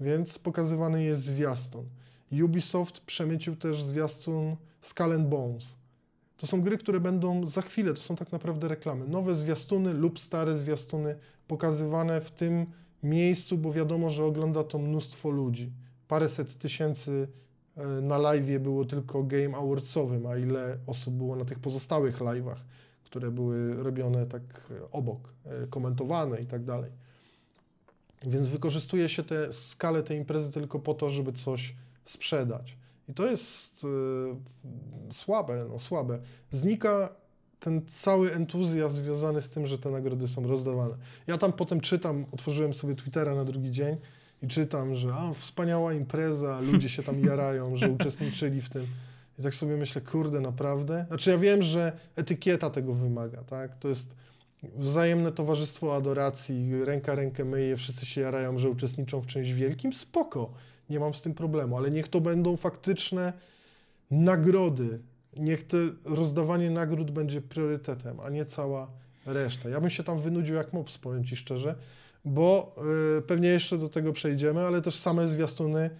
więc 0.00 0.38
pokazywany 0.38 1.04
jest 1.04 1.24
zwiastun. 1.24 1.88
Ubisoft 2.44 3.00
przemycił 3.00 3.56
też 3.56 3.82
zwiastun 3.82 4.56
Skull 4.80 5.12
and 5.12 5.28
Bones. 5.28 5.76
To 6.36 6.46
są 6.46 6.60
gry, 6.60 6.78
które 6.78 7.00
będą 7.00 7.46
za 7.46 7.62
chwilę, 7.62 7.94
to 7.94 8.00
są 8.00 8.16
tak 8.16 8.32
naprawdę 8.32 8.68
reklamy. 8.68 9.08
Nowe 9.08 9.36
zwiastuny 9.36 9.94
lub 9.94 10.18
stare 10.18 10.56
zwiastuny 10.56 11.16
pokazywane 11.46 12.20
w 12.20 12.30
tym 12.30 12.66
miejscu, 13.02 13.58
bo 13.58 13.72
wiadomo, 13.72 14.10
że 14.10 14.24
ogląda 14.24 14.64
to 14.64 14.78
mnóstwo 14.78 15.30
ludzi. 15.30 15.72
Paręset 16.08 16.58
tysięcy 16.58 17.28
na 18.02 18.18
live 18.18 18.58
było 18.60 18.84
tylko 18.84 19.22
Game 19.22 19.56
Awardsowym, 19.56 20.26
a 20.26 20.36
ile 20.36 20.78
osób 20.86 21.14
było 21.14 21.36
na 21.36 21.44
tych 21.44 21.58
pozostałych 21.58 22.18
live'ach, 22.18 22.56
które 23.04 23.30
były 23.30 23.82
robione 23.82 24.26
tak 24.26 24.42
e, 24.70 24.90
obok, 24.90 25.32
e, 25.44 25.66
komentowane 25.66 26.40
i 26.40 26.46
tak 26.46 26.64
dalej. 26.64 26.90
Więc 28.22 28.48
wykorzystuje 28.48 29.08
się 29.08 29.22
tę 29.22 29.52
skalę 29.52 30.02
tej 30.02 30.18
imprezy 30.18 30.52
tylko 30.52 30.78
po 30.78 30.94
to, 30.94 31.10
żeby 31.10 31.32
coś 31.32 31.74
sprzedać. 32.04 32.76
I 33.08 33.14
to 33.14 33.26
jest 33.26 33.84
e, 33.84 35.12
słabe, 35.12 35.66
no 35.68 35.78
słabe. 35.78 36.20
Znika 36.50 37.08
ten 37.60 37.86
cały 37.86 38.32
entuzjazm 38.32 38.96
związany 38.96 39.40
z 39.40 39.48
tym, 39.48 39.66
że 39.66 39.78
te 39.78 39.90
nagrody 39.90 40.28
są 40.28 40.46
rozdawane. 40.46 40.94
Ja 41.26 41.38
tam 41.38 41.52
potem 41.52 41.80
czytam, 41.80 42.26
otworzyłem 42.32 42.74
sobie 42.74 42.94
Twittera 42.94 43.34
na 43.34 43.44
drugi 43.44 43.70
dzień 43.70 43.96
i 44.42 44.48
czytam, 44.48 44.96
że 44.96 45.14
a, 45.14 45.32
wspaniała 45.32 45.92
impreza, 45.92 46.60
ludzie 46.60 46.88
się 46.88 47.02
tam 47.02 47.24
jarają, 47.24 47.76
że 47.76 47.88
uczestniczyli 47.98 48.60
w 48.60 48.68
tym. 48.68 48.86
I 49.38 49.42
tak 49.42 49.54
sobie 49.54 49.76
myślę, 49.76 50.02
kurde, 50.02 50.40
naprawdę? 50.40 51.04
Znaczy 51.08 51.30
ja 51.30 51.38
wiem, 51.38 51.62
że 51.62 51.92
etykieta 52.16 52.70
tego 52.70 52.94
wymaga, 52.94 53.44
tak? 53.44 53.74
To 53.78 53.88
jest 53.88 54.16
wzajemne 54.62 55.32
towarzystwo 55.32 55.96
adoracji, 55.96 56.84
ręka 56.84 57.14
rękę 57.14 57.44
myje, 57.44 57.76
wszyscy 57.76 58.06
się 58.06 58.20
jarają, 58.20 58.58
że 58.58 58.70
uczestniczą 58.70 59.20
w 59.20 59.26
czymś 59.26 59.52
wielkim, 59.52 59.92
spoko, 59.92 60.52
nie 60.90 61.00
mam 61.00 61.14
z 61.14 61.22
tym 61.22 61.34
problemu, 61.34 61.76
ale 61.76 61.90
niech 61.90 62.08
to 62.08 62.20
będą 62.20 62.56
faktyczne 62.56 63.32
nagrody, 64.10 64.98
niech 65.36 65.66
to 65.66 65.76
rozdawanie 66.04 66.70
nagród 66.70 67.10
będzie 67.10 67.40
priorytetem, 67.40 68.20
a 68.20 68.30
nie 68.30 68.44
cała 68.44 68.90
reszta. 69.26 69.68
Ja 69.68 69.80
bym 69.80 69.90
się 69.90 70.02
tam 70.02 70.20
wynudził 70.20 70.56
jak 70.56 70.72
mops, 70.72 70.98
powiem 70.98 71.24
Ci 71.24 71.36
szczerze, 71.36 71.74
bo 72.24 72.76
y, 73.18 73.22
pewnie 73.22 73.48
jeszcze 73.48 73.78
do 73.78 73.88
tego 73.88 74.12
przejdziemy, 74.12 74.60
ale 74.60 74.82
też 74.82 74.94
same 74.94 75.28
zwiastuny, 75.28 75.90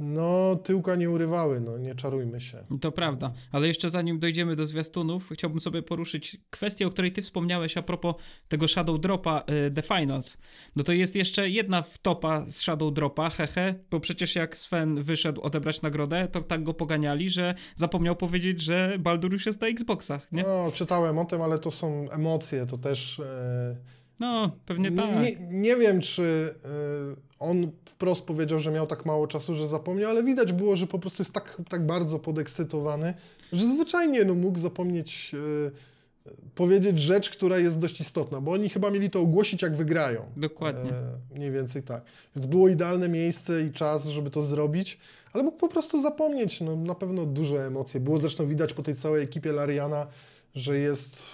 no 0.00 0.56
tyłka 0.56 0.96
nie 0.96 1.10
urywały, 1.10 1.60
no 1.60 1.78
nie 1.78 1.94
czarujmy 1.94 2.40
się. 2.40 2.64
To 2.80 2.92
prawda, 2.92 3.32
ale 3.52 3.68
jeszcze 3.68 3.90
zanim 3.90 4.18
dojdziemy 4.18 4.56
do 4.56 4.66
zwiastunów, 4.66 5.30
chciałbym 5.32 5.60
sobie 5.60 5.82
poruszyć 5.82 6.36
kwestię, 6.50 6.86
o 6.86 6.90
której 6.90 7.12
ty 7.12 7.22
wspomniałeś 7.22 7.76
a 7.76 7.82
propos 7.82 8.14
tego 8.48 8.68
Shadow 8.68 9.00
Dropa 9.00 9.42
y, 9.66 9.70
The 9.70 9.82
Finals. 9.82 10.38
No 10.76 10.84
to 10.84 10.92
jest 10.92 11.16
jeszcze 11.16 11.48
jedna 11.48 11.82
wtopa 11.82 12.44
z 12.46 12.56
Shadow 12.56 12.94
Dropa, 12.94 13.30
hehe, 13.30 13.74
bo 13.90 14.00
przecież 14.00 14.34
jak 14.34 14.56
Sven 14.56 15.02
wyszedł 15.02 15.40
odebrać 15.40 15.82
nagrodę, 15.82 16.28
to 16.28 16.40
tak 16.40 16.62
go 16.62 16.74
poganiali, 16.74 17.30
że 17.30 17.54
zapomniał 17.76 18.16
powiedzieć, 18.16 18.60
że 18.60 18.96
Baldur 18.98 19.32
już 19.32 19.46
jest 19.46 19.60
na 19.60 19.68
Xboxach, 19.68 20.32
nie? 20.32 20.42
No, 20.42 20.72
czytałem 20.74 21.18
o 21.18 21.24
tym, 21.24 21.42
ale 21.42 21.58
to 21.58 21.70
są 21.70 22.10
emocje, 22.10 22.66
to 22.66 22.78
też... 22.78 23.20
e, 23.20 23.99
No, 24.20 24.50
pewnie 24.66 24.90
nie, 24.90 24.96
tak. 24.96 25.22
nie, 25.22 25.36
nie 25.50 25.76
wiem, 25.76 26.00
czy 26.00 26.54
e, 26.64 27.38
on 27.38 27.70
wprost 27.84 28.22
powiedział, 28.24 28.58
że 28.58 28.70
miał 28.70 28.86
tak 28.86 29.06
mało 29.06 29.26
czasu, 29.26 29.54
że 29.54 29.66
zapomniał, 29.66 30.10
ale 30.10 30.22
widać 30.24 30.52
było, 30.52 30.76
że 30.76 30.86
po 30.86 30.98
prostu 30.98 31.22
jest 31.22 31.32
tak, 31.32 31.62
tak 31.68 31.86
bardzo 31.86 32.18
podekscytowany, 32.18 33.14
że 33.52 33.66
zwyczajnie 33.66 34.24
no, 34.24 34.34
mógł 34.34 34.58
zapomnieć 34.58 35.32
e, 35.34 36.30
powiedzieć 36.54 36.98
rzecz, 36.98 37.30
która 37.30 37.58
jest 37.58 37.78
dość 37.78 38.00
istotna, 38.00 38.40
bo 38.40 38.52
oni 38.52 38.68
chyba 38.68 38.90
mieli 38.90 39.10
to 39.10 39.20
ogłosić, 39.20 39.62
jak 39.62 39.76
wygrają. 39.76 40.26
Dokładnie. 40.36 40.90
E, 40.90 41.18
mniej 41.34 41.50
więcej 41.50 41.82
tak. 41.82 42.02
Więc 42.36 42.46
było 42.46 42.68
idealne 42.68 43.08
miejsce 43.08 43.62
i 43.62 43.72
czas, 43.72 44.06
żeby 44.06 44.30
to 44.30 44.42
zrobić, 44.42 44.98
ale 45.32 45.44
mógł 45.44 45.58
po 45.58 45.68
prostu 45.68 46.02
zapomnieć. 46.02 46.60
No, 46.60 46.76
na 46.76 46.94
pewno 46.94 47.26
duże 47.26 47.66
emocje. 47.66 48.00
Było 48.00 48.18
zresztą 48.18 48.46
widać 48.46 48.72
po 48.72 48.82
tej 48.82 48.94
całej 48.94 49.24
ekipie 49.24 49.52
Lariana, 49.52 50.06
że 50.54 50.78
jest 50.78 51.26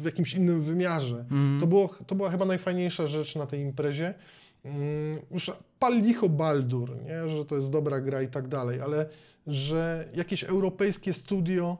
w, 0.00 0.04
jakimś 0.04 0.34
innym 0.34 0.60
wymiarze. 0.60 1.18
Mhm. 1.18 1.60
To, 1.60 1.66
było, 1.66 1.88
to 2.06 2.14
była 2.14 2.30
chyba 2.30 2.44
najfajniejsza 2.44 3.06
rzecz 3.06 3.36
na 3.36 3.46
tej 3.46 3.60
imprezie. 3.60 4.14
Mm, 4.64 5.18
już 5.30 5.50
pal 5.78 6.02
licho 6.02 6.28
Baldur, 6.28 6.96
nie? 7.04 7.28
że 7.28 7.44
to 7.44 7.56
jest 7.56 7.70
dobra 7.70 8.00
gra 8.00 8.22
i 8.22 8.28
tak 8.28 8.48
dalej, 8.48 8.80
ale 8.80 9.06
że 9.46 10.08
jakieś 10.14 10.44
europejskie 10.44 11.12
studio 11.12 11.78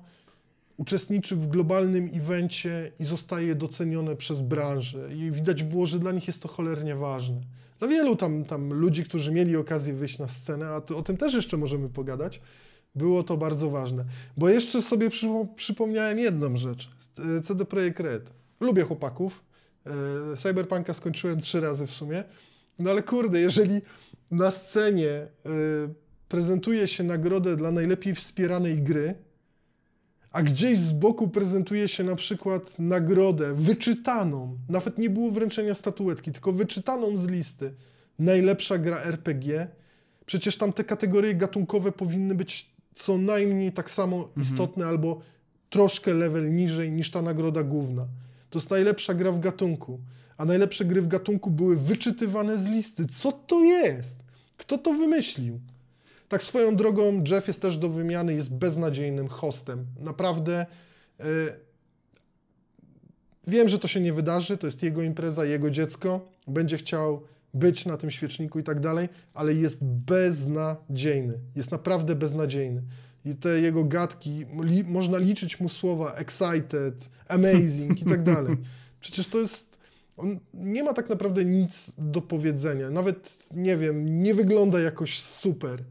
uczestniczy 0.76 1.36
w 1.36 1.46
globalnym 1.46 2.10
evencie 2.14 2.92
i 3.00 3.04
zostaje 3.04 3.54
docenione 3.54 4.16
przez 4.16 4.40
branżę. 4.40 5.14
I 5.14 5.30
widać 5.30 5.62
było, 5.62 5.86
że 5.86 5.98
dla 5.98 6.12
nich 6.12 6.26
jest 6.26 6.42
to 6.42 6.48
cholernie 6.48 6.96
ważne. 6.96 7.40
Dla 7.78 7.88
wielu 7.88 8.16
tam, 8.16 8.44
tam 8.44 8.72
ludzi, 8.72 9.04
którzy 9.04 9.32
mieli 9.32 9.56
okazję 9.56 9.94
wyjść 9.94 10.18
na 10.18 10.28
scenę, 10.28 10.68
a 10.68 10.80
to, 10.80 10.98
o 10.98 11.02
tym 11.02 11.16
też 11.16 11.34
jeszcze 11.34 11.56
możemy 11.56 11.88
pogadać, 11.88 12.40
było 12.94 13.22
to 13.22 13.36
bardzo 13.36 13.70
ważne. 13.70 14.04
Bo 14.36 14.48
jeszcze 14.48 14.82
sobie 14.82 15.08
przypo- 15.08 15.54
przypomniałem 15.54 16.18
jedną 16.18 16.56
rzecz. 16.56 16.90
E, 17.38 17.40
CD 17.40 17.64
Projekt 17.64 18.00
Red. 18.00 18.32
Lubię 18.60 18.82
chłopaków. 18.82 19.44
E, 20.32 20.36
Cyberpunka 20.36 20.94
skończyłem 20.94 21.40
trzy 21.40 21.60
razy 21.60 21.86
w 21.86 21.90
sumie. 21.90 22.24
No 22.78 22.90
ale 22.90 23.02
kurde, 23.02 23.40
jeżeli 23.40 23.82
na 24.30 24.50
scenie 24.50 25.10
e, 25.10 25.28
prezentuje 26.28 26.88
się 26.88 27.04
nagrodę 27.04 27.56
dla 27.56 27.70
najlepiej 27.70 28.14
wspieranej 28.14 28.82
gry, 28.82 29.14
a 30.30 30.42
gdzieś 30.42 30.78
z 30.78 30.92
boku 30.92 31.28
prezentuje 31.28 31.88
się 31.88 32.04
na 32.04 32.16
przykład 32.16 32.78
nagrodę 32.78 33.54
wyczytaną, 33.54 34.58
nawet 34.68 34.98
nie 34.98 35.10
było 35.10 35.30
wręczenia 35.30 35.74
statuetki, 35.74 36.32
tylko 36.32 36.52
wyczytaną 36.52 37.18
z 37.18 37.28
listy, 37.28 37.74
najlepsza 38.18 38.78
gra 38.78 39.02
RPG, 39.02 39.68
przecież 40.26 40.56
tam 40.56 40.72
te 40.72 40.84
kategorie 40.84 41.34
gatunkowe 41.34 41.92
powinny 41.92 42.34
być 42.34 42.71
co 42.94 43.18
najmniej 43.18 43.72
tak 43.72 43.90
samo 43.90 44.28
istotne 44.36 44.86
albo 44.86 45.20
troszkę 45.70 46.14
level 46.14 46.54
niżej 46.54 46.92
niż 46.92 47.10
ta 47.10 47.22
nagroda 47.22 47.62
główna. 47.62 48.06
To 48.50 48.58
jest 48.58 48.70
najlepsza 48.70 49.14
gra 49.14 49.32
w 49.32 49.40
gatunku, 49.40 50.00
a 50.36 50.44
najlepsze 50.44 50.84
gry 50.84 51.02
w 51.02 51.08
gatunku 51.08 51.50
były 51.50 51.76
wyczytywane 51.76 52.58
z 52.58 52.66
listy. 52.66 53.06
Co 53.06 53.32
to 53.32 53.60
jest? 53.64 54.24
Kto 54.56 54.78
to 54.78 54.92
wymyślił? 54.92 55.60
Tak 56.28 56.42
swoją 56.42 56.76
drogą, 56.76 57.24
Jeff 57.30 57.46
jest 57.48 57.62
też 57.62 57.76
do 57.78 57.88
wymiany, 57.88 58.34
jest 58.34 58.54
beznadziejnym 58.54 59.28
hostem. 59.28 59.86
Naprawdę 60.00 60.66
e, 61.20 61.24
wiem, 63.46 63.68
że 63.68 63.78
to 63.78 63.88
się 63.88 64.00
nie 64.00 64.12
wydarzy, 64.12 64.58
to 64.58 64.66
jest 64.66 64.82
jego 64.82 65.02
impreza, 65.02 65.44
jego 65.44 65.70
dziecko, 65.70 66.28
będzie 66.46 66.76
chciał 66.76 67.22
być 67.54 67.86
na 67.86 67.96
tym 67.96 68.10
świeczniku 68.10 68.58
i 68.58 68.62
tak 68.62 68.80
dalej, 68.80 69.08
ale 69.34 69.54
jest 69.54 69.84
beznadziejny. 69.84 71.38
Jest 71.56 71.70
naprawdę 71.70 72.14
beznadziejny. 72.14 72.82
I 73.24 73.34
te 73.34 73.60
jego 73.60 73.84
gadki, 73.84 74.44
li, 74.62 74.84
można 74.84 75.18
liczyć 75.18 75.60
mu 75.60 75.68
słowa 75.68 76.14
excited, 76.14 77.10
amazing 77.28 78.00
i 78.00 78.04
tak 78.04 78.22
dalej. 78.22 78.56
Przecież 79.00 79.28
to 79.28 79.38
jest. 79.38 79.78
On 80.16 80.38
nie 80.54 80.84
ma 80.84 80.92
tak 80.92 81.08
naprawdę 81.08 81.44
nic 81.44 81.92
do 81.98 82.20
powiedzenia. 82.20 82.90
Nawet, 82.90 83.48
nie 83.54 83.76
wiem, 83.76 84.22
nie 84.22 84.34
wygląda 84.34 84.80
jakoś 84.80 85.20
super. 85.20 85.84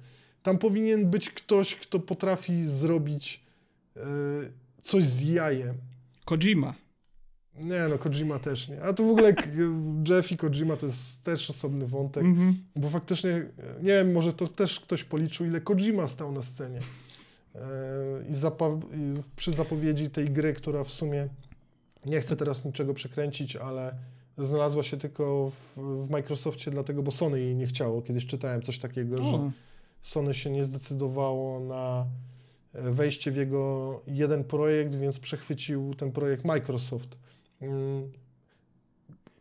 Tam 0.44 0.58
powinien 0.58 1.10
być 1.10 1.30
ktoś, 1.30 1.76
kto 1.76 2.00
potrafi 2.00 2.66
zrobić 2.66 3.44
e, 3.98 4.02
coś 4.82 5.04
z 5.04 5.24
jajem. 5.24 5.76
Kojima. 6.26 6.74
Nie 7.60 7.80
no, 7.90 7.98
Kojima 7.98 8.40
też 8.40 8.68
nie. 8.68 8.82
A 8.84 8.94
to 8.94 9.04
w 9.04 9.10
ogóle 9.10 9.34
Jeff 10.10 10.32
i 10.32 10.38
Kojima 10.38 10.78
to 10.78 10.86
jest 10.86 11.24
też 11.24 11.50
osobny 11.50 11.88
wątek, 11.88 12.24
Mhm. 12.24 12.64
bo 12.76 12.90
faktycznie, 12.90 13.46
nie 13.82 13.88
wiem, 13.88 14.12
może 14.12 14.34
to 14.34 14.48
też 14.48 14.80
ktoś 14.80 15.04
policzył, 15.04 15.46
ile 15.46 15.62
Kojima 15.62 16.08
stał 16.08 16.32
na 16.32 16.42
scenie. 16.42 16.80
E, 17.56 17.60
I, 18.30 18.34
I 18.98 19.22
przy 19.36 19.54
zapowiedzi 19.54 20.10
tej 20.10 20.30
gry, 20.30 20.54
która 20.54 20.84
w 20.84 20.92
sumie, 20.92 21.30
nie 22.06 22.22
chcę 22.22 22.36
teraz 22.36 22.66
niczego 22.66 22.94
przekręcić, 22.94 23.56
ale 23.56 23.96
znalazła 24.38 24.84
się 24.84 24.98
tylko 24.98 25.50
w, 25.50 25.78
w 26.06 26.10
Microsoftie, 26.10 26.72
dlatego, 26.72 27.04
bo 27.04 27.12
Sony 27.12 27.40
jej 27.40 27.56
nie 27.56 27.68
chciało. 27.68 28.02
Kiedyś 28.02 28.26
czytałem 28.26 28.62
coś 28.62 28.80
takiego, 28.80 29.18
że 29.22 29.30
O, 29.36 29.52
Sony 30.02 30.34
się 30.34 30.50
nie 30.50 30.64
zdecydowało 30.64 31.60
na 31.60 32.06
wejście 32.74 33.32
w 33.32 33.36
jego 33.36 34.02
jeden 34.08 34.44
projekt, 34.44 34.96
więc 34.96 35.20
przechwycił 35.20 35.96
ten 35.96 36.12
projekt 36.12 36.46
Microsoft. 36.46 37.18
Mm, 37.62 38.12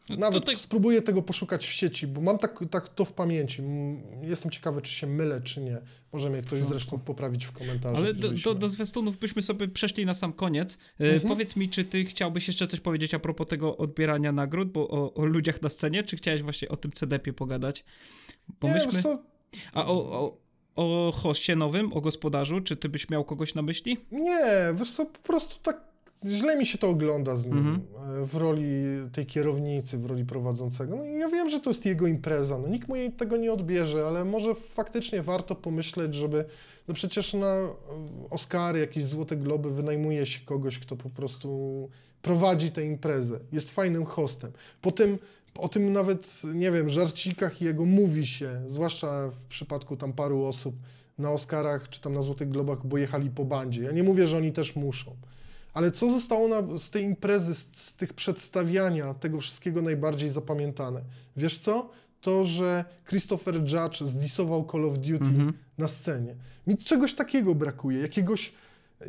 no 0.08 0.16
Nawet 0.16 0.40
tutaj, 0.40 0.56
spróbuję 0.56 1.02
tego 1.02 1.22
poszukać 1.22 1.66
w 1.66 1.72
sieci, 1.72 2.06
bo 2.06 2.20
mam 2.20 2.38
tak, 2.38 2.64
tak 2.70 2.88
to 2.88 3.04
w 3.04 3.12
pamięci. 3.12 3.62
Mm, 3.62 4.02
Jestem 4.22 4.50
ciekawy, 4.50 4.82
czy 4.82 4.92
się 4.92 5.06
mylę, 5.06 5.40
czy 5.40 5.60
nie. 5.60 5.78
Może 6.12 6.30
mnie 6.30 6.42
ktoś 6.42 6.62
zresztą 6.62 6.98
poprawić 6.98 7.46
w 7.46 7.52
komentarzach. 7.52 8.04
ale 8.04 8.14
do, 8.14 8.28
do, 8.32 8.54
do 8.54 8.68
zwiastunów 8.68 9.18
byśmy 9.18 9.42
sobie 9.42 9.68
przeszli 9.68 10.06
na 10.06 10.14
sam 10.14 10.32
koniec. 10.32 10.78
E, 11.00 11.04
Mhm. 11.04 11.28
Powiedz 11.28 11.56
mi, 11.56 11.68
czy 11.68 11.84
ty 11.84 12.04
chciałbyś 12.04 12.48
jeszcze 12.48 12.66
coś 12.66 12.80
powiedzieć 12.80 13.14
a 13.14 13.18
propos 13.18 13.48
tego 13.48 13.76
odbierania 13.76 14.32
nagród, 14.32 14.72
bo 14.72 14.88
o, 14.88 15.14
o 15.14 15.24
ludziach 15.24 15.62
na 15.62 15.68
scenie, 15.68 16.02
czy 16.02 16.16
chciałeś 16.16 16.42
właśnie 16.42 16.68
o 16.68 16.76
tym 16.76 16.92
CDP 16.92 17.32
pogadać? 17.32 17.84
Bo 18.60 18.68
Nie, 18.68 18.74
myśmy... 18.74 19.02
co, 19.02 19.22
A 19.72 19.86
o, 19.86 19.92
o, 20.20 20.36
o 20.76 21.12
hoście 21.12 21.56
nowym, 21.56 21.92
o 21.92 22.00
gospodarzu, 22.00 22.60
czy 22.60 22.76
ty 22.76 22.88
byś 22.88 23.10
miał 23.10 23.24
kogoś 23.24 23.54
na 23.54 23.62
myśli? 23.62 23.96
Nie, 24.12 24.40
wiesz 24.74 24.90
co, 24.94 25.06
po 25.06 25.18
prostu 25.18 25.56
tak 25.62 25.89
źle 26.26 26.56
mi 26.56 26.66
się 26.66 26.78
to 26.78 26.88
ogląda 26.88 27.36
z 27.36 27.46
nim 27.46 27.58
Mhm. 27.58 27.82
e, 28.22 28.26
w 28.26 28.34
roli 28.36 28.84
tej 29.12 29.26
kierownicy, 29.26 29.98
w 29.98 30.06
roli 30.06 30.24
prowadzącego. 30.24 30.96
No 30.96 31.04
i 31.04 31.12
ja 31.12 31.28
wiem, 31.28 31.50
że 31.50 31.60
to 31.60 31.70
jest 31.70 31.86
jego 31.86 32.06
impreza, 32.06 32.58
no 32.58 32.68
nikt 32.68 32.88
mu 32.88 32.96
jej 32.96 33.12
tego 33.12 33.36
nie 33.36 33.52
odbierze, 33.52 34.06
ale 34.06 34.24
może 34.24 34.54
faktycznie 34.54 35.22
warto 35.22 35.54
pomyśleć, 35.54 36.14
żeby, 36.14 36.44
no 36.88 36.94
przecież 36.94 37.34
na 37.34 37.46
e, 37.46 37.70
Oscary, 38.30 38.80
jakieś 38.80 39.04
Złote 39.04 39.36
Globy 39.36 39.70
wynajmuje 39.70 40.26
się 40.26 40.40
kogoś, 40.40 40.78
kto 40.78 40.96
po 40.96 41.10
prostu 41.10 41.88
prowadzi 42.22 42.70
tę 42.70 42.86
imprezę, 42.86 43.40
jest 43.52 43.70
fajnym 43.70 44.04
hostem. 44.04 44.52
Po 44.80 44.92
tym, 44.92 45.18
o 45.54 45.68
tym 45.68 45.92
nawet, 45.92 46.42
nie 46.54 46.70
wiem, 46.72 46.90
żarcikach 46.90 47.60
jego 47.60 47.84
mówi 47.84 48.26
się, 48.26 48.62
zwłaszcza 48.66 49.28
w 49.28 49.46
przypadku 49.48 49.96
tam 49.96 50.12
paru 50.12 50.44
osób 50.44 50.74
na 51.18 51.30
Oscarach 51.30 51.88
czy 51.88 52.00
tam 52.00 52.12
na 52.12 52.22
Złotych 52.22 52.48
Globach, 52.48 52.86
bo 52.86 52.98
jechali 52.98 53.30
po 53.30 53.44
bandzie. 53.44 53.82
Ja 53.82 53.92
nie 53.92 54.02
mówię, 54.02 54.26
że 54.26 54.36
oni 54.36 54.52
też 54.52 54.76
muszą. 54.76 55.16
Ale 55.74 55.90
co 55.90 56.10
zostało 56.10 56.48
na, 56.48 56.78
z 56.78 56.90
tej 56.90 57.04
imprezy, 57.04 57.54
z, 57.54 57.68
z 57.72 57.94
tych 57.94 58.12
przedstawiania 58.14 59.14
tego 59.14 59.40
wszystkiego 59.40 59.82
najbardziej 59.82 60.28
zapamiętane? 60.28 61.02
Wiesz 61.36 61.58
co? 61.58 61.90
To, 62.20 62.44
że 62.44 62.84
Christopher 63.08 63.54
Judge 63.54 64.00
zdisował 64.00 64.66
Call 64.72 64.84
of 64.84 64.98
Duty 64.98 65.24
Mhm. 65.24 65.52
na 65.78 65.88
scenie. 65.88 66.34
Mi 66.66 66.78
czegoś 66.78 67.14
takiego 67.14 67.54
brakuje, 67.54 68.00
jakiegoś, 68.00 68.52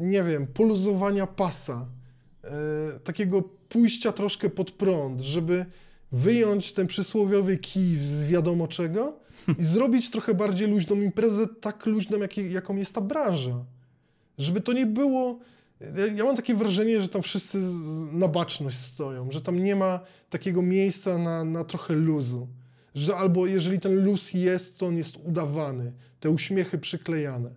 nie 0.01 0.23
wiem, 0.23 0.47
poluzowania 0.47 1.27
pasa, 1.27 1.85
e, 2.43 2.99
takiego 3.03 3.41
pójścia 3.69 4.11
troszkę 4.11 4.49
pod 4.49 4.71
prąd, 4.71 5.21
żeby 5.21 5.65
wyjąć 6.11 6.71
ten 6.71 6.87
przysłowiowy 6.87 7.57
kij 7.57 7.97
z 7.97 8.23
wiadomo 8.25 8.67
czego 8.67 9.19
i 9.59 9.63
zrobić 9.63 10.09
trochę 10.09 10.33
bardziej 10.33 10.67
luźną 10.67 10.95
imprezę, 10.95 11.47
tak 11.61 11.85
luźną, 11.85 12.17
jakiej, 12.17 12.53
jaką 12.53 12.75
jest 12.75 12.95
ta 12.95 13.01
branża. 13.01 13.65
Żeby 14.37 14.61
to 14.61 14.73
nie 14.73 14.85
było. 14.85 15.39
Ja- 16.15 16.23
mam 16.23 16.35
takie 16.35 16.55
wrażenie, 16.55 17.01
że 17.01 17.09
tam 17.09 17.21
wszyscy 17.21 17.57
na 18.11 18.27
baczność 18.27 18.77
stoją, 18.77 19.31
że 19.31 19.41
tam 19.41 19.63
nie 19.63 19.75
ma 19.75 19.99
takiego 20.29 20.61
miejsca 20.61 21.17
na, 21.17 21.43
na 21.45 21.63
trochę 21.63 21.93
luzu. 21.93 22.47
Że 22.95 23.15
albo 23.15 23.47
jeżeli 23.47 23.79
ten 23.79 24.05
luz 24.05 24.33
jest, 24.33 24.77
to 24.77 24.85
on 24.85 24.97
jest 24.97 25.17
udawany, 25.23 25.91
te 26.19 26.29
uśmiechy 26.29 26.77
przyklejane. 26.77 27.49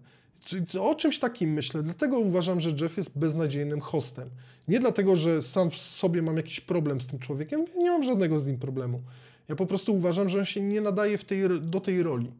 Czy, 0.44 0.66
czy 0.66 0.80
o 0.80 0.94
czymś 0.94 1.18
takim 1.18 1.52
myślę. 1.52 1.82
Dlatego 1.82 2.18
uważam, 2.18 2.60
że 2.60 2.70
Jeff 2.80 2.96
jest 2.96 3.10
beznadziejnym 3.18 3.80
hostem. 3.80 4.30
Nie 4.68 4.80
dlatego, 4.80 5.16
że 5.16 5.42
sam 5.42 5.70
w 5.70 5.76
sobie 5.76 6.22
mam 6.22 6.36
jakiś 6.36 6.60
problem 6.60 7.00
z 7.00 7.06
tym 7.06 7.18
człowiekiem, 7.18 7.64
nie 7.78 7.90
mam 7.90 8.04
żadnego 8.04 8.38
z 8.40 8.46
nim 8.46 8.58
problemu. 8.58 9.00
Ja 9.48 9.56
po 9.56 9.66
prostu 9.66 9.94
uważam, 9.94 10.28
że 10.28 10.38
on 10.38 10.44
się 10.44 10.60
nie 10.60 10.80
nadaje 10.80 11.18
tej, 11.18 11.40
do 11.60 11.80
tej 11.80 12.02
roli. 12.02 12.32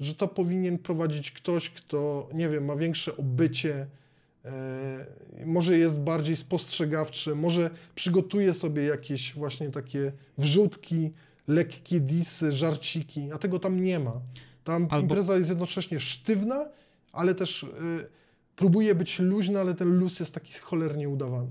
Że 0.00 0.14
to 0.14 0.28
powinien 0.28 0.78
prowadzić 0.78 1.30
ktoś, 1.30 1.70
kto, 1.70 2.28
nie 2.34 2.48
wiem, 2.48 2.64
ma 2.64 2.76
większe 2.76 3.16
obycie, 3.16 3.86
może 5.46 5.78
jest 5.78 6.00
bardziej 6.00 6.36
spostrzegawczy, 6.36 7.34
może 7.34 7.70
przygotuje 7.94 8.54
sobie 8.54 8.82
jakieś 8.82 9.34
właśnie 9.34 9.70
takie 9.70 10.12
wrzutki, 10.38 11.12
lekkie 11.48 12.00
disy, 12.00 12.52
żarciki, 12.52 13.32
a 13.32 13.38
tego 13.38 13.58
tam 13.58 13.80
nie 13.80 13.98
ma. 13.98 14.20
Tam 14.64 14.82
Albo- 14.90 15.00
impreza 15.02 15.36
jest 15.36 15.48
jednocześnie 15.48 16.00
sztywna, 16.00 16.68
ale 17.12 17.34
też 17.34 17.62
y, 17.62 17.68
próbuje 18.56 18.94
być 18.94 19.18
luźna, 19.18 19.60
ale 19.60 19.74
ten 19.74 19.98
luz 19.98 20.20
jest 20.20 20.34
taki 20.34 20.52
cholernie 20.58 21.08
udawany. 21.08 21.48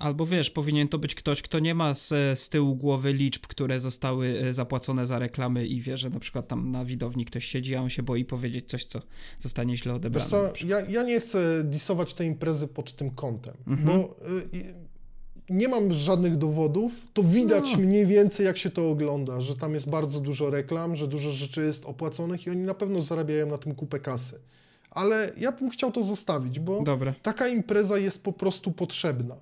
Albo 0.00 0.26
wiesz, 0.26 0.50
powinien 0.50 0.88
to 0.88 0.98
być 0.98 1.14
ktoś, 1.14 1.42
kto 1.42 1.58
nie 1.58 1.74
ma 1.74 1.94
z, 1.94 2.08
z 2.38 2.48
tyłu 2.48 2.76
głowy 2.76 3.12
liczb, 3.12 3.46
które 3.46 3.80
zostały 3.80 4.26
e, 4.42 4.54
zapłacone 4.54 5.06
za 5.06 5.18
reklamy 5.18 5.66
i 5.66 5.80
wie, 5.80 5.96
że 5.96 6.10
na 6.10 6.20
przykład 6.20 6.48
tam 6.48 6.70
na 6.70 6.84
widowni 6.84 7.24
ktoś 7.24 7.44
siedzi, 7.44 7.74
a 7.74 7.82
on 7.82 7.90
się 7.90 8.02
boi 8.02 8.24
powiedzieć 8.24 8.68
coś, 8.68 8.84
co 8.84 9.00
zostanie 9.38 9.76
źle 9.76 9.94
odebrane. 9.94 10.28
co, 10.30 10.52
ja, 10.66 10.80
ja 10.88 11.02
nie 11.02 11.20
chcę 11.20 11.64
disować 11.64 12.14
tej 12.14 12.26
imprezy 12.28 12.68
pod 12.68 12.92
tym 12.96 13.10
kątem, 13.10 13.54
Mhm. 13.66 13.86
bo 13.86 14.16
y, 14.54 14.74
nie 15.50 15.68
mam 15.68 15.92
żadnych 15.94 16.36
dowodów, 16.36 17.06
to 17.12 17.22
widać 17.22 17.72
No. 17.72 17.78
mniej 17.78 18.06
więcej 18.06 18.46
jak 18.46 18.58
się 18.58 18.70
to 18.70 18.90
ogląda, 18.90 19.40
że 19.40 19.56
tam 19.56 19.74
jest 19.74 19.90
bardzo 19.90 20.20
dużo 20.20 20.50
reklam, 20.50 20.96
że 20.96 21.06
dużo 21.08 21.30
rzeczy 21.30 21.64
jest 21.64 21.84
opłaconych 21.84 22.46
i 22.46 22.50
oni 22.50 22.60
na 22.62 22.74
pewno 22.74 23.02
zarabiają 23.02 23.46
na 23.46 23.58
tym 23.58 23.74
kupę 23.74 24.00
kasy. 24.00 24.40
Ale 24.90 25.32
ja 25.36 25.52
bym 25.52 25.70
chciał 25.70 25.92
to 25.92 26.02
zostawić, 26.02 26.60
bo 26.60 26.82
Dobra. 26.82 27.14
taka 27.22 27.48
impreza 27.48 27.98
jest 27.98 28.22
po 28.22 28.32
prostu 28.32 28.72
potrzebna. 28.72 29.36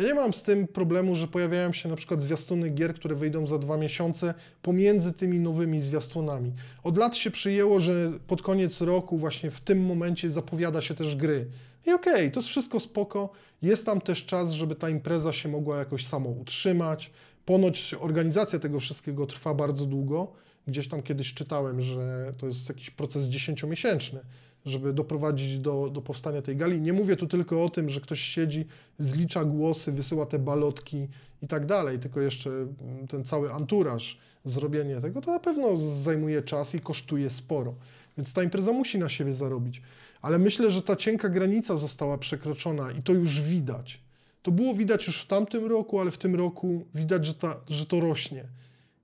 Ja 0.00 0.06
nie 0.06 0.14
mam 0.14 0.34
z 0.34 0.42
tym 0.42 0.66
problemu, 0.66 1.16
że 1.16 1.28
pojawiają 1.28 1.72
się 1.72 1.88
na 1.88 1.96
przykład 1.96 2.22
zwiastuny 2.22 2.70
gier, 2.70 2.94
które 2.94 3.14
wyjdą 3.14 3.46
za 3.46 3.58
dwa 3.58 3.76
miesiące 3.76 4.34
pomiędzy 4.62 5.12
tymi 5.12 5.38
nowymi 5.38 5.80
zwiastunami. 5.80 6.52
Od 6.82 6.98
lat 6.98 7.16
się 7.16 7.30
przyjęło, 7.30 7.80
że 7.80 8.12
pod 8.26 8.42
koniec 8.42 8.80
roku 8.80 9.18
właśnie 9.18 9.50
w 9.50 9.60
tym 9.60 9.86
momencie 9.86 10.30
zapowiada 10.30 10.80
się 10.80 10.94
też 10.94 11.16
gry. 11.16 11.46
I 11.86 11.92
okej, 11.92 12.14
okay, 12.14 12.30
to 12.30 12.40
jest 12.40 12.48
wszystko 12.48 12.80
spoko. 12.80 13.30
Jest 13.62 13.86
tam 13.86 14.00
też 14.00 14.24
czas, 14.24 14.50
żeby 14.50 14.74
ta 14.74 14.90
impreza 14.90 15.32
się 15.32 15.48
mogła 15.48 15.78
jakoś 15.78 16.06
samo 16.06 16.30
utrzymać. 16.30 17.10
Ponoć 17.44 17.94
organizacja 18.00 18.58
tego 18.58 18.80
wszystkiego 18.80 19.26
trwa 19.26 19.54
bardzo 19.54 19.86
długo. 19.86 20.32
Gdzieś 20.66 20.88
tam 20.88 21.02
kiedyś 21.02 21.34
czytałem, 21.34 21.80
że 21.80 22.32
to 22.38 22.46
jest 22.46 22.68
jakiś 22.68 22.90
proces 22.90 23.24
dziesięciomiesięczny 23.24 24.20
żeby 24.64 24.92
doprowadzić 24.92 25.58
do, 25.58 25.90
do 25.92 26.02
powstania 26.02 26.42
tej 26.42 26.56
gali. 26.56 26.80
Nie 26.80 26.92
mówię 26.92 27.16
tu 27.16 27.26
tylko 27.26 27.64
o 27.64 27.68
tym, 27.68 27.88
że 27.88 28.00
ktoś 28.00 28.20
siedzi, 28.20 28.66
zlicza 28.98 29.44
głosy, 29.44 29.92
wysyła 29.92 30.26
te 30.26 30.38
balotki 30.38 31.08
i 31.42 31.48
tak 31.48 31.66
dalej, 31.66 31.98
tylko 31.98 32.20
jeszcze 32.20 32.50
mm, 32.50 33.06
ten 33.08 33.24
cały 33.24 33.52
anturaż, 33.52 34.18
zrobienie 34.44 35.00
tego, 35.00 35.20
to 35.20 35.30
na 35.30 35.40
pewno 35.40 35.76
zajmuje 35.76 36.42
czas 36.42 36.74
i 36.74 36.80
kosztuje 36.80 37.30
sporo. 37.30 37.74
Więc 38.16 38.32
ta 38.32 38.42
impreza 38.42 38.72
musi 38.72 38.98
na 38.98 39.08
siebie 39.08 39.32
zarobić. 39.32 39.82
Ale 40.22 40.38
myślę, 40.38 40.70
że 40.70 40.82
ta 40.82 40.96
cienka 40.96 41.28
granica 41.28 41.76
została 41.76 42.18
przekroczona 42.18 42.92
i 42.92 43.02
to 43.02 43.12
już 43.12 43.40
widać. 43.42 44.00
To 44.42 44.50
było 44.50 44.74
widać 44.74 45.06
już 45.06 45.20
w 45.20 45.26
tamtym 45.26 45.66
roku, 45.66 46.00
ale 46.00 46.10
w 46.10 46.18
tym 46.18 46.34
roku 46.34 46.86
widać, 46.94 47.26
że, 47.26 47.34
ta, 47.34 47.60
że 47.68 47.86
to 47.86 48.00
rośnie. 48.00 48.44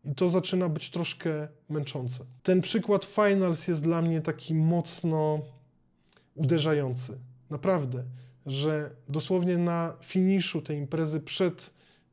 I 0.06 0.14
to 0.14 0.28
zaczyna 0.28 0.68
być 0.68 0.90
troszkę 0.90 1.48
męczące. 1.68 2.24
Ten 2.42 2.60
przykład 2.60 3.04
Finals 3.04 3.68
jest 3.68 3.82
dla 3.82 4.02
mnie 4.02 4.20
taki 4.20 4.54
mocno 4.54 5.38
uderzający. 6.34 7.18
Naprawdę, 7.50 8.04
że 8.46 8.90
dosłownie 9.08 9.58
na 9.58 9.96
finiszu 10.02 10.62
tej 10.62 10.78
imprezy 10.78 11.20
przed 11.20 11.70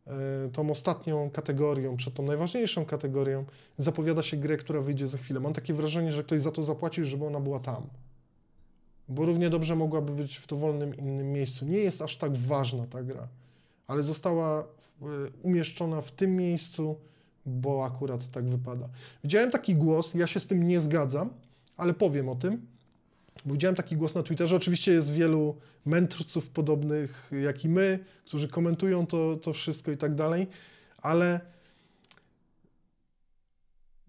e, 0.07 0.11
tą 0.53 0.71
ostatnią 0.71 1.29
kategorią, 1.29 1.97
przed 1.97 2.13
tą 2.13 2.23
najważniejszą 2.23 2.85
kategorią, 2.85 3.45
zapowiada 3.77 4.23
się 4.23 4.37
grę, 4.37 4.57
która 4.57 4.81
wyjdzie 4.81 5.07
za 5.07 5.17
chwilę. 5.17 5.39
Mam 5.39 5.53
takie 5.53 5.73
wrażenie, 5.73 6.11
że 6.11 6.23
ktoś 6.23 6.41
za 6.41 6.51
to 6.51 6.63
zapłacił, 6.63 7.05
żeby 7.05 7.25
ona 7.25 7.39
była 7.39 7.59
tam. 7.59 7.87
Bo 9.09 9.25
równie 9.25 9.49
dobrze 9.49 9.75
mogłaby 9.75 10.13
być 10.13 10.37
w 10.37 10.47
dowolnym 10.47 10.95
innym 10.95 11.31
miejscu. 11.31 11.65
Nie 11.65 11.77
jest 11.77 12.01
aż 12.01 12.17
tak 12.17 12.37
ważna 12.37 12.87
ta 12.87 13.03
gra, 13.03 13.27
ale 13.87 14.03
została 14.03 14.61
e, 14.61 14.65
umieszczona 15.43 16.01
w 16.01 16.11
tym 16.11 16.35
miejscu, 16.35 16.95
bo 17.45 17.85
akurat 17.85 18.29
tak 18.29 18.45
wypada. 18.45 18.89
Widziałem 19.23 19.51
taki 19.51 19.75
głos, 19.75 20.13
ja 20.13 20.27
się 20.27 20.39
z 20.39 20.47
tym 20.47 20.67
nie 20.67 20.79
zgadzam, 20.79 21.29
ale 21.77 21.93
powiem 21.93 22.29
o 22.29 22.35
tym. 22.35 22.65
Widziałem 23.45 23.75
taki 23.75 23.97
głos 23.97 24.15
na 24.15 24.23
Twitterze. 24.23 24.55
Oczywiście 24.55 24.91
jest 24.91 25.11
wielu 25.11 25.55
mędrców 25.85 26.49
podobnych 26.49 27.31
jak 27.43 27.65
i 27.65 27.69
my, 27.69 27.99
którzy 28.25 28.47
komentują 28.47 29.07
to, 29.07 29.35
to 29.35 29.53
wszystko 29.53 29.91
i 29.91 29.97
tak 29.97 30.15
dalej, 30.15 30.47
ale 30.97 31.39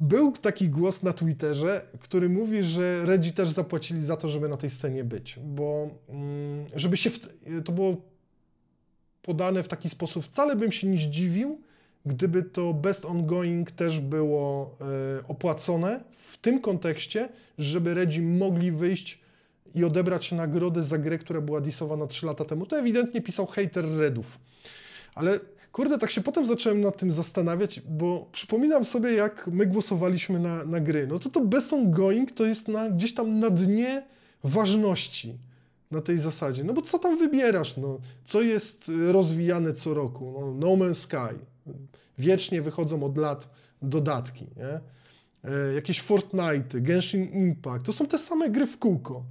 był 0.01 0.33
taki 0.33 0.69
głos 0.69 1.03
na 1.03 1.13
Twitterze, 1.13 1.87
który 2.01 2.29
mówi, 2.29 2.63
że 2.63 3.07
Redzi 3.07 3.33
też 3.33 3.51
zapłacili 3.51 4.01
za 4.01 4.17
to, 4.17 4.29
żeby 4.29 4.49
na 4.49 4.57
tej 4.57 4.71
scenie 4.71 5.05
być, 5.05 5.39
bo 5.45 5.91
mm, 6.09 6.67
żeby 6.75 6.97
się, 6.97 7.11
w, 7.11 7.19
to 7.65 7.73
było 7.73 7.97
podane 9.23 9.63
w 9.63 9.69
taki 9.69 9.89
sposób, 9.89 10.25
wcale 10.25 10.57
bym 10.57 10.73
się 10.73 10.87
nie 10.87 10.99
zdziwił, 10.99 11.61
gdyby 12.07 12.43
to 12.43 12.75
best 12.75 13.05
ongoing 13.05 13.71
też 13.71 14.01
było 14.01 14.77
e, 14.81 15.29
opłacone 15.29 16.05
w 16.13 16.37
tym 16.37 16.61
kontekście, 16.61 17.29
żeby 17.59 17.95
Redzi 17.95 18.23
mogli 18.23 18.73
wyjść 18.73 19.21
i 19.75 19.85
odebrać 19.85 20.33
nagrodę 20.33 20.83
za 20.83 20.99
grę, 20.99 21.19
która 21.19 21.41
była 21.41 21.61
disowana 21.61 22.07
3 22.07 22.27
lata 22.27 22.45
temu. 22.45 22.67
To 22.67 22.79
ewidentnie 22.79 23.21
pisał 23.21 23.47
hater 23.47 23.85
Redów. 23.99 24.39
Ale 25.15 25.41
kurde, 25.73 25.99
tak 25.99 26.11
się 26.11 26.21
potem 26.21 26.47
zacząłem 26.47 26.81
nad 26.81 26.97
tym 26.97 27.13
zastanawiać, 27.13 27.81
bo 27.81 28.29
przypominam 28.33 28.85
sobie, 28.85 29.13
jak 29.13 29.47
my 29.47 29.67
głosowaliśmy 29.67 30.39
na, 30.39 30.65
na 30.65 30.81
gry. 30.81 31.07
No 31.07 31.19
to 31.19 31.31
to 31.31 31.41
best 31.41 31.73
ongoing 31.73 32.33
to 32.33 32.45
jest 32.45 32.69
na, 32.69 32.91
gdzieś 32.91 33.15
tam 33.15 33.39
na 33.39 33.51
dnie 33.51 34.03
ważności 34.45 35.39
na 35.91 36.01
tej 36.01 36.19
zasadzie. 36.19 36.65
No 36.65 36.73
bo 36.73 36.83
co 36.83 36.99
tam 36.99 37.19
wybierasz? 37.19 37.77
No, 37.77 37.99
co 38.25 38.43
jest 38.43 38.91
rozwijane 39.13 39.73
co 39.73 39.95
roku? 39.95 40.33
No, 40.41 40.55
no 40.55 40.67
Man's 40.67 40.95
Sky, 40.95 41.39
Wiecznie 42.19 42.63
wychodzą 42.63 43.05
od 43.05 43.19
lat 43.19 43.49
dodatki, 43.83 44.47
nie? 44.57 44.81
E, 45.51 45.75
jakieś 45.75 46.01
Fortnite, 46.01 46.81
Genshin 46.81 47.25
Impact, 47.25 47.87
to 47.87 47.93
są 47.93 48.07
te 48.07 48.19
same 48.19 48.51
gry 48.51 48.67
w 48.67 48.79
kółko. 48.79 49.25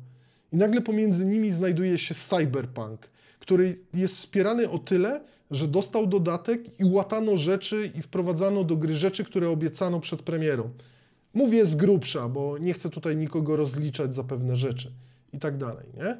I 0.52 0.58
nagle 0.58 0.82
pomiędzy 0.82 1.26
nimi 1.26 1.52
znajduje 1.52 1.98
się 1.98 2.16
Cyberpunk, 2.16 3.10
który 3.40 3.80
jest 3.94 4.16
wspierany 4.16 4.70
o 4.70 4.80
tyle, 4.80 5.22
że 5.52 5.68
dostał 5.68 6.08
dodatek 6.08 6.80
i 6.80 6.86
łatano 6.86 7.38
rzeczy 7.38 7.92
i 7.96 8.02
wprowadzano 8.02 8.64
do 8.64 8.78
gry 8.78 8.94
rzeczy, 8.94 9.24
które 9.24 9.50
obiecano 9.50 10.00
przed 10.00 10.22
premierą. 10.22 10.70
Mówię 11.34 11.66
z 11.66 11.76
grubsza, 11.76 12.30
bo 12.30 12.58
nie 12.58 12.74
chcę 12.74 12.90
tutaj 12.90 13.18
nikogo 13.18 13.56
rozliczać 13.56 14.16
za 14.16 14.24
pewne 14.24 14.56
rzeczy 14.56 14.92
i 15.34 15.40
tak 15.40 15.58
dalej, 15.58 15.86
nie? 15.98 16.18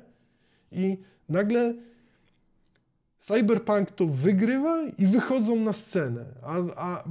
I 0.72 0.98
nagle 1.30 1.74
Cyberpunk 3.28 3.92
to 3.92 4.08
wygrywa 4.08 4.84
i 4.98 5.08
wychodzą 5.08 5.56
na 5.56 5.74
scenę, 5.74 6.26
a, 6.42 6.58
a 6.76 7.04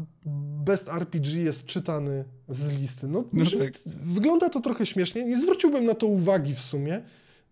Best 0.64 0.88
RPG 0.88 1.42
jest 1.42 1.66
czytany 1.66 2.24
z 2.48 2.70
listy. 2.80 3.08
No, 3.08 3.24
no 3.32 3.44
tak. 3.44 3.72
Wygląda 4.04 4.48
to 4.48 4.60
trochę 4.60 4.86
śmiesznie. 4.86 5.24
Nie 5.24 5.38
zwróciłbym 5.38 5.84
na 5.84 5.94
to 5.94 6.06
uwagi 6.06 6.54
w 6.54 6.62
sumie, 6.62 7.02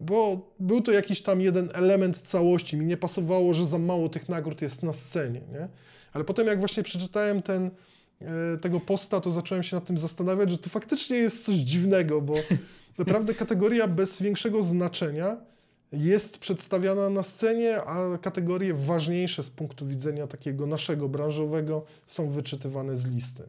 bo 0.01 0.49
był 0.59 0.81
to 0.81 0.92
jakiś 0.92 1.23
tam 1.23 1.40
jeden 1.40 1.68
element 1.75 2.18
całości. 2.18 2.77
Mi 2.77 2.87
nie 2.87 2.96
pasowało, 2.96 3.53
że 3.55 3.66
za 3.66 3.79
mało 3.79 4.09
tych 4.09 4.29
nagród 4.29 4.62
jest 4.62 4.83
na 4.83 4.92
scenie, 4.92 5.40
nie? 5.53 5.68
Ale 6.12 6.25
potem 6.25 6.46
jak 6.46 6.59
właśnie 6.59 6.83
przeczytałem 6.83 7.42
ten, 7.42 7.70
e, 8.20 8.57
tego 8.57 8.81
posta, 8.81 9.20
to 9.20 9.31
zacząłem 9.31 9.64
się 9.64 9.77
nad 9.77 9.87
tym 9.87 9.99
zastanawiać, 9.99 10.51
że 10.51 10.59
to 10.59 10.70
faktycznie 10.70 11.16
jest 11.16 11.44
coś 11.44 11.57
dziwnego, 11.57 12.23
bo 12.23 12.35
naprawdę 12.99 13.35
kategoria 13.35 13.88
bez 13.88 14.23
większego 14.23 14.62
znaczenia 14.62 15.50
jest 15.92 16.38
przedstawiana 16.38 17.11
na 17.11 17.22
scenie, 17.22 17.83
a 17.83 18.18
kategorie 18.18 18.74
ważniejsze 18.74 19.42
z 19.42 19.50
punktu 19.50 19.87
widzenia 19.87 20.26
takiego 20.26 20.66
naszego 20.66 21.09
branżowego 21.09 21.85
są 22.07 22.31
wyczytywane 22.31 22.96
z 22.96 23.07
listy. 23.07 23.42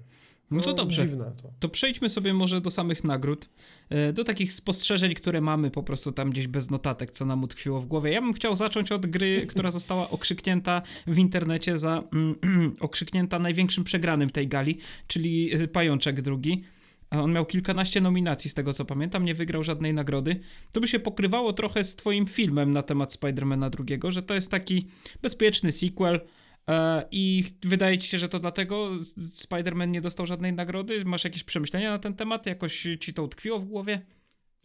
No, 0.51 0.57
no 0.57 0.63
to 0.63 0.73
dobrze. 0.73 1.01
Dziwne 1.01 1.31
to. 1.41 1.49
To 1.59 1.69
przejdźmy 1.69 2.09
sobie 2.09 2.33
może 2.33 2.61
do 2.61 2.71
samych 2.71 3.03
nagród, 3.03 3.49
e, 3.89 4.13
do 4.13 4.23
takich 4.23 4.53
spostrzeżeń, 4.53 5.13
które 5.13 5.41
mamy 5.41 5.71
po 5.71 5.83
prostu 5.83 6.11
tam 6.11 6.29
gdzieś 6.29 6.47
bez 6.47 6.69
notatek, 6.69 7.11
co 7.11 7.25
nam 7.25 7.43
utkwiło 7.43 7.81
w 7.81 7.85
głowie. 7.85 8.11
Ja 8.11 8.21
bym 8.21 8.33
chciał 8.33 8.55
zacząć 8.55 8.91
od 8.91 9.05
gry, 9.05 9.41
która 9.51 9.71
została 9.71 10.09
okrzyknięta 10.09 10.81
w 11.07 11.17
internecie 11.17 11.77
za 11.77 12.03
okrzyknięta 12.79 13.39
największym 13.39 13.83
przegranym 13.83 14.29
tej 14.29 14.47
gali, 14.47 14.77
czyli 15.07 15.51
Pajączek 15.73 16.21
drugi. 16.21 16.63
On 17.11 17.31
miał 17.31 17.45
kilkanaście 17.45 18.01
nominacji, 18.01 18.49
z 18.49 18.53
tego 18.53 18.73
co 18.73 18.85
pamiętam, 18.85 19.25
nie 19.25 19.35
wygrał 19.35 19.63
żadnej 19.63 19.93
nagrody. 19.93 20.39
To 20.71 20.79
by 20.79 20.87
się 20.87 20.99
pokrywało 20.99 21.53
trochę 21.53 21.83
z 21.83 21.95
twoim 21.95 22.27
filmem 22.27 22.73
na 22.73 22.81
temat 22.81 23.13
Spidermana 23.13 23.69
drugiego, 23.69 24.11
że 24.11 24.23
to 24.23 24.33
jest 24.33 24.51
taki 24.51 24.87
bezpieczny 25.21 25.71
sequel 25.71 26.21
e, 26.69 27.03
i 27.11 27.43
wydaje 27.63 27.97
ci 27.97 28.07
się, 28.07 28.17
że 28.17 28.29
to 28.29 28.39
dlatego 28.39 28.89
Spider-Man 29.17 29.87
nie 29.87 30.01
dostał 30.01 30.25
żadnej 30.25 30.53
nagrody? 30.53 31.05
Masz 31.05 31.23
jakieś 31.23 31.43
przemyślenia 31.43 31.91
na 31.91 31.99
ten 31.99 32.13
temat? 32.13 32.45
Jakoś 32.45 32.87
ci 32.99 33.13
to 33.13 33.23
utkwiło 33.23 33.59
w 33.59 33.65
głowie? 33.65 34.01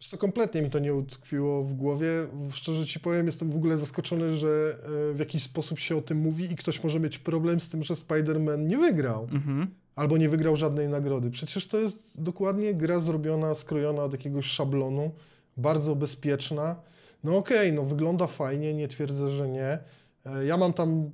Wiesz 0.01 0.09
co, 0.09 0.17
kompletnie 0.17 0.61
mi 0.61 0.69
to 0.69 0.79
nie 0.79 0.93
utkwiło 0.93 1.63
w 1.63 1.73
głowie. 1.73 2.09
Szczerze 2.51 2.85
ci 2.85 2.99
powiem, 2.99 3.25
jestem 3.25 3.51
w 3.51 3.55
ogóle 3.55 3.77
zaskoczony, 3.77 4.37
że 4.37 4.47
e, 4.47 5.13
w 5.13 5.19
jakiś 5.19 5.43
sposób 5.43 5.79
się 5.79 5.97
o 5.97 6.01
tym 6.01 6.17
mówi 6.17 6.51
i 6.51 6.55
ktoś 6.55 6.83
może 6.83 6.99
mieć 6.99 7.17
problem 7.17 7.59
z 7.59 7.67
tym, 7.67 7.83
że 7.83 7.93
Spider-Man 7.93 8.67
nie 8.67 8.77
wygrał. 8.77 9.23
Mhm 9.31 9.67
albo 9.97 10.17
nie 10.17 10.29
wygrał 10.29 10.55
żadnej 10.55 10.87
nagrody. 10.87 11.31
Przecież 11.31 11.67
to 11.67 11.79
jest 11.79 12.21
dokładnie 12.21 12.73
gra 12.73 12.99
zrobiona, 12.99 13.55
skrojona 13.55 14.03
od 14.03 14.11
jakiegoś 14.11 14.45
szablonu, 14.45 15.11
bardzo 15.57 15.95
bezpieczna. 15.95 16.75
No 17.23 17.37
okej, 17.37 17.57
okay, 17.57 17.71
no 17.71 17.85
wygląda 17.85 18.27
fajnie, 18.27 18.73
nie 18.73 18.87
twierdzę, 18.87 19.29
że 19.29 19.49
nie. 19.49 19.79
E, 20.25 20.45
ja 20.45 20.57
mam 20.57 20.73
tam 20.73 21.11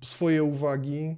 swoje 0.00 0.44
uwagi. 0.44 1.16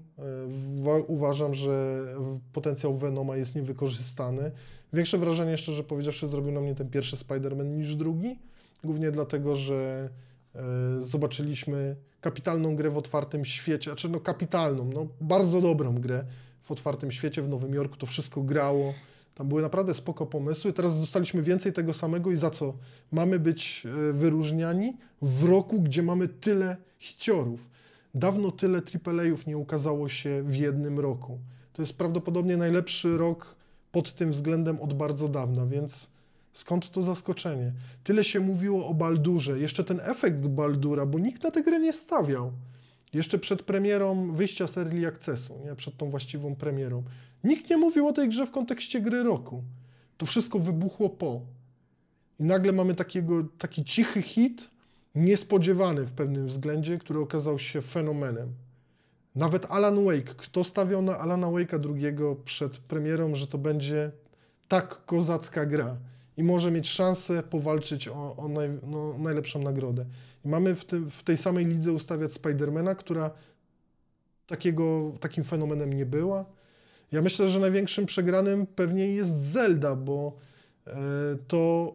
E, 0.86 1.02
uważam, 1.06 1.54
że 1.54 2.04
potencjał 2.52 2.96
Venoma 2.96 3.36
jest 3.36 3.54
niewykorzystany. 3.54 4.50
Większe 4.92 5.18
wrażenie, 5.18 5.58
szczerze 5.58 5.84
powiedziawszy, 5.84 6.26
zrobił 6.26 6.52
na 6.52 6.60
mnie 6.60 6.74
ten 6.74 6.90
pierwszy 6.90 7.16
Spider-Man 7.16 7.76
niż 7.76 7.96
drugi. 7.96 8.38
Głównie 8.84 9.10
dlatego, 9.10 9.56
że 9.56 10.08
e, 10.54 10.60
zobaczyliśmy 10.98 11.96
kapitalną 12.20 12.76
grę 12.76 12.90
w 12.90 12.98
otwartym 12.98 13.44
świecie, 13.44 13.90
znaczy 13.90 14.08
no 14.08 14.20
kapitalną, 14.20 14.90
no 14.94 15.06
bardzo 15.20 15.60
dobrą 15.60 15.94
grę 15.94 16.24
w 16.64 16.70
otwartym 16.70 17.12
świecie 17.12 17.42
w 17.42 17.48
Nowym 17.48 17.74
Jorku 17.74 17.96
to 17.96 18.07
wszystko 18.07 18.42
grało. 18.42 18.94
Tam 19.35 19.48
były 19.48 19.62
naprawdę 19.62 19.94
spoko 19.94 20.27
pomysły. 20.27 20.72
Teraz 20.72 21.00
dostaliśmy 21.00 21.42
więcej 21.42 21.72
tego 21.72 21.94
samego 21.94 22.31
i 22.31 22.37
za 22.37 22.50
co? 22.50 22.74
Mamy 23.12 23.38
być 23.38 23.87
e, 23.87 24.12
wyróżniani 24.12 24.96
w 25.22 25.44
roku, 25.44 25.81
gdzie 25.81 26.03
mamy 26.03 26.29
tyle 26.29 26.77
hiciorów. 26.98 27.70
Dawno 28.14 28.50
tyle 28.50 28.83
AAA-ów 29.05 29.46
nie 29.46 29.59
ukazało 29.59 30.09
się 30.09 30.42
w 30.42 30.57
jednym 30.57 31.00
roku. 31.00 31.38
To 31.72 31.83
jest 31.83 31.98
prawdopodobnie 31.98 32.57
najlepszy 32.57 33.18
rok 33.18 33.57
pod 33.92 34.14
tym 34.14 34.31
względem 34.31 34.81
od 34.81 34.94
bardzo 34.94 35.29
dawna, 35.29 35.66
więc 35.66 36.11
skąd 36.53 36.90
to 36.90 37.03
zaskoczenie? 37.03 37.72
Tyle 38.05 38.24
się 38.24 38.40
mówiło 38.40 38.87
o 38.87 38.94
Baldurze, 38.94 39.58
jeszcze 39.60 39.85
ten 39.85 40.00
efekt 40.00 40.46
Baldura, 40.46 41.06
bo 41.06 41.19
nikt 41.19 41.42
na 41.42 41.50
tę 41.50 41.62
grę 41.62 41.81
nie 41.81 41.92
stawiał. 41.92 42.52
Jeszcze 43.15 43.38
przed 43.38 43.62
premierą 43.62 44.33
wyjścia 44.33 44.67
z 44.67 44.79
Early 44.79 45.06
Accessu, 45.06 45.58
nie? 45.65 45.75
przed 45.75 45.96
tą 45.96 46.10
właściwą 46.10 46.56
premierą. 46.56 47.02
Nikt 47.44 47.71
nie 47.71 47.77
mówił 47.77 48.06
o 48.08 48.12
tej 48.12 48.29
grze 48.29 48.46
w 48.46 48.50
kontekście 48.50 49.00
gry 49.00 49.23
roku. 49.23 49.62
To 50.17 50.27
wszystko 50.27 50.58
wybuchło 50.58 51.10
po. 51.10 51.40
I 52.38 52.44
nagle 52.44 52.73
mamy 52.73 52.94
takiego, 52.94 53.44
taki 53.58 53.85
cichy 53.85 54.23
hit, 54.23 54.71
niespodziewany 55.15 56.04
w 56.04 56.12
pewnym 56.12 56.46
względzie, 56.46 56.98
który 56.98 57.21
okazał 57.21 57.58
się 57.58 57.81
fenomenem. 57.81 58.52
Nawet 59.35 59.67
Alan 59.71 60.04
Wake, 60.04 60.35
kto 60.37 60.65
stawiał 60.65 61.02
na 61.02 61.19
Alana 61.19 61.46
Wake'a 61.46 61.79
drugiego 61.79 62.37
przed 62.37 62.79
premierą, 62.79 63.35
że 63.35 63.46
to 63.46 63.58
będzie 63.58 64.12
tak 64.69 65.04
kozacka 65.04 65.67
gra 65.67 65.96
i 66.37 66.42
może 66.42 66.70
mieć 66.70 66.88
szansę 66.88 67.42
powalczyć 67.42 68.08
o, 68.08 68.37
o 68.37 68.48
naj, 68.48 68.68
no, 68.82 69.18
najlepszą 69.18 69.62
nagrodę. 69.62 70.06
I 70.44 70.48
mamy 70.48 70.74
w, 70.74 70.85
tym, 70.85 71.10
w 71.10 71.22
tej 71.22 71.37
samej 71.37 71.66
lidze 71.66 71.92
ustawiać 71.92 72.32
Spidermana, 72.32 72.94
która 72.94 73.30
takiego, 74.46 75.12
takim 75.20 75.44
fenomenem 75.44 75.92
nie 75.92 76.06
była. 76.06 76.44
Ja 77.12 77.22
myślę, 77.22 77.48
że 77.48 77.60
największym 77.60 78.06
przegranym 78.06 78.66
pewnie 78.66 79.06
jest 79.06 79.30
Zelda, 79.30 79.96
bo 79.96 80.37
e, 80.87 80.92
to 81.48 81.94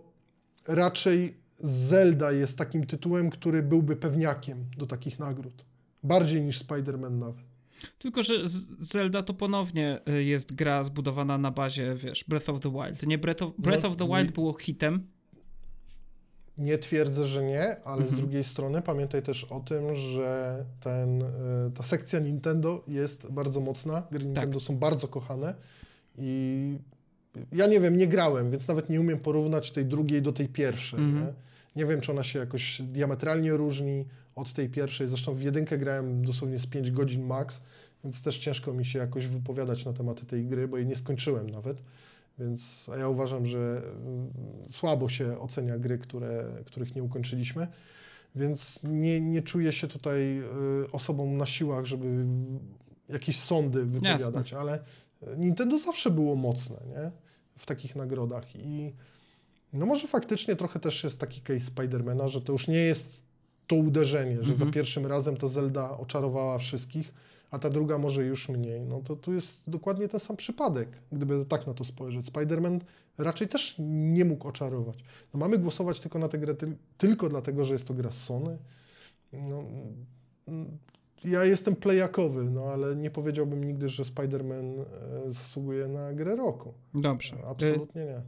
raczej 0.67 1.37
Zelda 1.59 2.31
jest 2.31 2.57
takim 2.57 2.85
tytułem, 2.85 3.29
który 3.29 3.63
byłby 3.63 3.95
pewniakiem 3.95 4.65
do 4.77 4.87
takich 4.87 5.19
nagród. 5.19 5.65
Bardziej 6.03 6.41
niż 6.41 6.63
Spider-Man 6.63 7.11
nawet. 7.11 7.48
Tylko, 7.99 8.23
że 8.23 8.34
Zelda 8.80 9.23
to 9.23 9.34
ponownie 9.34 9.99
y, 10.09 10.23
jest 10.23 10.55
gra 10.55 10.84
zbudowana 10.84 11.38
na 11.38 11.51
bazie, 11.51 11.95
wiesz, 11.95 12.25
Breath 12.27 12.49
of 12.49 12.59
the 12.59 12.71
Wild. 12.71 13.07
Nie 13.07 13.17
Breath 13.17 13.43
of, 13.43 13.51
Breath 13.57 13.84
no, 13.84 13.89
of 13.89 13.97
the 13.97 14.07
Wild 14.07 14.25
nie, 14.25 14.34
było 14.34 14.53
hitem. 14.53 15.07
Nie 16.57 16.77
twierdzę, 16.77 17.25
że 17.25 17.43
nie, 17.43 17.84
ale 17.84 18.01
mhm. 18.01 18.07
z 18.07 18.13
drugiej 18.13 18.43
strony 18.43 18.82
pamiętaj 18.82 19.23
też 19.23 19.43
o 19.43 19.59
tym, 19.59 19.95
że 19.95 20.65
ten, 20.80 21.21
y, 21.21 21.25
ta 21.75 21.84
sekcja 21.84 22.19
Nintendo 22.19 22.84
jest 22.88 23.32
bardzo 23.32 23.59
mocna. 23.61 24.03
Gry 24.11 24.25
Nintendo 24.25 24.59
tak. 24.59 24.67
są 24.67 24.77
bardzo 24.77 25.07
kochane 25.07 25.55
i 26.17 26.77
ja 27.51 27.67
nie 27.67 27.80
wiem, 27.80 27.97
nie 27.97 28.07
grałem, 28.07 28.51
więc 28.51 28.67
nawet 28.67 28.89
nie 28.89 29.01
umiem 29.01 29.19
porównać 29.19 29.71
tej 29.71 29.86
drugiej 29.86 30.21
do 30.21 30.34
tej 30.34 30.47
pierwszej. 30.47 30.99
Mhm. 30.99 31.25
Nie? 31.25 31.34
nie 31.75 31.86
wiem, 31.86 32.01
czy 32.01 32.11
ona 32.11 32.23
się 32.23 32.39
jakoś 32.39 32.82
diametralnie 32.82 33.51
różni 33.53 34.05
od 34.39 34.53
tej 34.53 34.69
pierwszej. 34.69 35.07
Zresztą 35.07 35.33
w 35.33 35.41
jedynkę 35.41 35.77
grałem 35.77 36.25
dosłownie 36.25 36.59
z 36.59 36.67
5 36.67 36.91
godzin 36.91 37.27
max, 37.27 37.61
więc 38.03 38.21
też 38.21 38.37
ciężko 38.37 38.73
mi 38.73 38.85
się 38.85 38.99
jakoś 38.99 39.27
wypowiadać 39.27 39.85
na 39.85 39.93
tematy 39.93 40.25
tej 40.25 40.45
gry, 40.45 40.67
bo 40.67 40.77
jej 40.77 40.85
nie 40.85 40.95
skończyłem 40.95 41.49
nawet. 41.49 41.81
Więc 42.39 42.89
a 42.93 42.97
ja 42.97 43.07
uważam, 43.07 43.45
że 43.45 43.81
mm, 43.95 44.33
słabo 44.69 45.09
się 45.09 45.39
ocenia 45.39 45.77
gry, 45.77 45.97
które, 45.97 46.45
których 46.65 46.95
nie 46.95 47.03
ukończyliśmy. 47.03 47.67
Więc 48.35 48.79
nie, 48.83 49.21
nie 49.21 49.41
czuję 49.41 49.71
się 49.71 49.87
tutaj 49.87 50.39
y, 50.39 50.91
osobą 50.91 51.33
na 51.33 51.45
siłach, 51.45 51.85
żeby 51.85 52.25
jakieś 53.09 53.39
sądy 53.39 53.85
wypowiadać, 53.85 54.51
Jasne. 54.51 54.59
ale 54.59 54.79
Nintendo 55.37 55.77
zawsze 55.77 56.11
było 56.11 56.35
mocne 56.35 56.77
nie? 56.87 57.11
w 57.57 57.65
takich 57.65 57.95
nagrodach 57.95 58.55
i 58.55 58.93
no 59.73 59.85
może 59.85 60.07
faktycznie 60.07 60.55
trochę 60.55 60.79
też 60.79 61.03
jest 61.03 61.19
taki 61.19 61.41
case 61.41 61.59
Spidermana, 61.59 62.27
że 62.27 62.41
to 62.41 62.51
już 62.51 62.67
nie 62.67 62.77
jest 62.77 63.23
to 63.70 63.76
uderzenie, 63.76 64.38
że 64.41 64.53
za 64.53 64.65
mhm. 64.65 64.72
pierwszym 64.72 65.05
razem 65.05 65.38
ta 65.38 65.47
Zelda 65.47 65.97
oczarowała 65.97 66.57
wszystkich, 66.57 67.13
a 67.51 67.59
ta 67.59 67.70
druga 67.70 67.97
może 67.97 68.26
już 68.26 68.49
mniej. 68.49 68.82
No 68.82 69.01
to 69.01 69.15
tu 69.15 69.34
jest 69.34 69.63
dokładnie 69.67 70.07
ten 70.07 70.20
sam 70.20 70.38
przypadek, 70.38 70.89
gdyby 71.11 71.45
tak 71.45 71.67
na 71.67 71.74
to 71.74 71.84
spojrzeć. 71.84 72.26
Spider-Man 72.26 72.80
raczej 73.17 73.47
też 73.47 73.76
nie 73.80 74.26
mógł 74.26 74.47
oczarować. 74.47 74.97
No 75.34 75.39
mamy 75.39 75.57
głosować 75.57 75.99
tylko 75.99 76.20
na 76.20 76.28
tę 76.28 76.38
grę 76.38 76.55
ty 76.55 76.76
tylko 76.97 77.30
dlatego, 77.30 77.65
że 77.65 77.74
jest 77.74 77.86
to 77.86 77.93
gra 77.93 78.11
z 78.11 78.24
Sony. 78.24 78.57
No, 79.34 79.63
mm, 80.47 80.78
ja 81.24 81.45
jestem 81.45 81.76
playakowy, 81.76 82.43
no 82.43 82.63
ale 82.63 82.95
nie 82.95 83.11
powiedziałbym 83.11 83.63
nigdy, 83.63 83.89
że 83.89 84.03
Spider-Man 84.03 84.82
e, 84.82 85.32
zasługuje 85.32 85.88
na 85.88 86.13
grę 86.13 86.36
roku. 86.36 86.74
Dobrze. 86.93 87.36
Absolutnie 87.47 88.05
nie. 88.05 88.22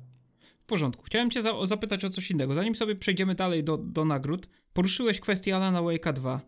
W 0.60 0.66
porządku. 0.66 1.04
Chciałem 1.04 1.32
cię 1.32 1.42
za 1.42 1.66
zapytać 1.66 2.06
o 2.06 2.10
coś 2.10 2.32
innego. 2.32 2.54
Zanim 2.54 2.76
sobie 2.76 2.96
przejdziemy 2.96 3.36
dalej 3.36 3.64
do, 3.64 3.78
do 3.78 4.06
nagród, 4.06 4.48
poruszyłeś 4.74 5.20
kwestię 5.20 5.56
Alana 5.56 5.82
Wake'a 5.82 6.14
2. 6.14 6.42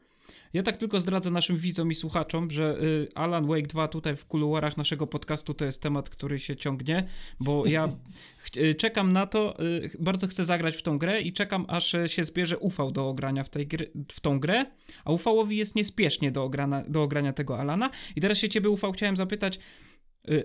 Ja 0.53 0.63
tak 0.63 0.77
tylko 0.77 0.99
zdradzę 0.99 1.31
naszym 1.31 1.57
widzom 1.57 1.91
i 1.91 1.95
słuchaczom, 1.95 2.51
że 2.51 2.77
y, 2.83 3.07
Alan 3.15 3.47
Wake 3.47 3.67
2 3.67 3.87
tutaj 3.87 4.15
w 4.15 4.25
kuluarach 4.25 4.77
naszego 4.77 5.07
podcastu 5.07 5.53
to 5.53 5.65
jest 5.65 5.81
temat, 5.81 6.09
który 6.09 6.39
się 6.39 6.55
ciągnie, 6.55 7.07
bo 7.39 7.65
ja 7.65 7.87
y, 8.57 8.73
czekam 8.73 9.13
na 9.13 9.27
to, 9.27 9.63
y, 9.63 9.89
bardzo 9.99 10.27
chcę 10.27 10.45
zagrać 10.45 10.75
w 10.75 10.81
tą 10.81 10.97
grę 10.97 11.21
i 11.21 11.33
czekam 11.33 11.65
aż 11.67 11.95
się 12.07 12.23
zbierze 12.23 12.57
ufał 12.57 12.91
do 12.91 13.09
ogrania 13.09 13.43
w, 13.43 13.49
tej 13.49 13.67
gry, 13.67 13.91
w 14.11 14.19
tą 14.19 14.39
grę, 14.39 14.65
a 15.05 15.11
ufałowi 15.11 15.57
jest 15.57 15.75
niespiesznie 15.75 16.31
do, 16.31 16.43
ograna, 16.43 16.83
do 16.87 17.03
ogrania 17.03 17.33
tego 17.33 17.59
Alana. 17.59 17.89
I 18.15 18.21
teraz 18.21 18.37
się 18.37 18.49
ciebie 18.49 18.69
ufał 18.69 18.91
chciałem 18.91 19.17
zapytać, 19.17 19.59
Y, 19.59 19.92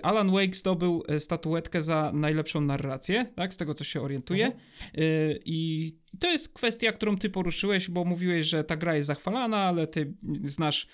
Alan 0.03 0.31
Wake 0.31 0.55
zdobył 0.55 1.03
y, 1.11 1.21
statuetkę 1.21 1.83
za 1.83 2.13
najlepszą 2.15 2.61
narrację, 2.61 3.27
tak, 3.37 3.55
z 3.55 3.57
tego 3.57 3.75
co 3.75 3.85
się 3.85 4.01
orientuję. 4.01 4.45
Mhm. 4.47 4.63
Y, 4.99 5.41
I 5.45 5.93
to 6.21 6.31
jest 6.31 6.53
kwestia, 6.53 6.93
którą 6.93 7.17
ty 7.17 7.31
poruszyłeś, 7.31 7.91
bo 7.91 8.05
mówiłeś, 8.05 8.47
że 8.47 8.65
ta 8.65 8.77
gra 8.77 8.97
jest 8.97 9.07
zachwalana, 9.07 9.57
ale 9.57 9.87
ty 9.87 10.13
znasz 10.43 10.87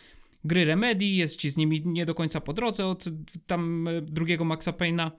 gry 0.45 0.65
Remedy, 0.65 1.05
jest 1.05 1.37
ci 1.37 1.51
z 1.51 1.57
nimi 1.57 1.83
nie 1.85 2.07
do 2.07 2.15
końca 2.15 2.41
po 2.41 2.53
drodze 2.53 2.87
od 2.87 3.05
tam 3.47 3.89
drugiego 4.03 4.45
Maxa 4.45 4.71
Payne'a. 4.71 5.11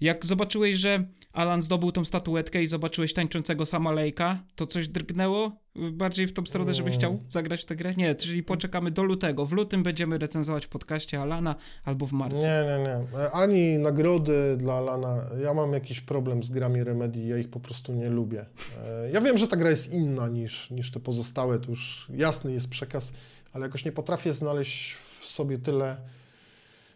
Jak 0.00 0.26
zobaczyłeś, 0.26 0.76
że 0.76 1.04
Alan 1.32 1.62
zdobył 1.62 1.92
tą 1.92 2.04
statuetkę 2.04 2.62
i 2.62 2.66
zobaczyłeś 2.66 3.14
tańczącego 3.14 3.66
sama 3.66 3.92
Lejka, 3.92 4.44
to 4.54 4.66
coś 4.66 4.88
drgnęło 4.88 5.68
bardziej 5.92 6.26
w 6.26 6.32
tą 6.32 6.46
stronę, 6.46 6.74
żebyś 6.74 6.94
chciał 6.94 7.22
zagrać 7.28 7.62
w 7.62 7.64
tę 7.64 7.76
grę? 7.76 7.94
Nie, 7.96 8.14
czyli 8.14 8.42
poczekamy 8.42 8.90
do 8.90 9.02
lutego. 9.02 9.46
W 9.46 9.52
lutym 9.52 9.82
będziemy 9.82 10.18
recenzować 10.18 10.66
w 10.66 10.68
podcaście 10.68 11.20
Alana 11.20 11.54
albo 11.84 12.06
w 12.06 12.12
marcu. 12.12 12.36
Nie, 12.36 12.64
nie, 12.66 12.84
nie. 12.84 13.30
Ani 13.30 13.78
nagrody 13.78 14.56
dla 14.56 14.74
Alana. 14.74 15.26
Ja 15.42 15.54
mam 15.54 15.72
jakiś 15.72 16.00
problem 16.00 16.42
z 16.42 16.50
grami 16.50 16.84
Remedy, 16.84 17.20
ja 17.20 17.38
ich 17.38 17.50
po 17.50 17.60
prostu 17.60 17.92
nie 17.92 18.10
lubię. 18.10 18.46
E, 18.86 19.10
ja 19.10 19.20
wiem, 19.20 19.38
że 19.38 19.48
ta 19.48 19.56
gra 19.56 19.70
jest 19.70 19.92
inna 19.92 20.28
niż, 20.28 20.70
niż 20.70 20.90
te 20.90 21.00
pozostałe, 21.00 21.58
to 21.58 21.70
już 21.70 22.08
jasny 22.14 22.52
jest 22.52 22.68
przekaz, 22.68 23.12
ale 23.52 23.66
jakoś 23.66 23.84
nie 23.84 23.92
potrafię 23.92 24.32
znaleźć 24.32 24.92
w 24.92 25.26
sobie 25.26 25.58
tyle 25.58 25.96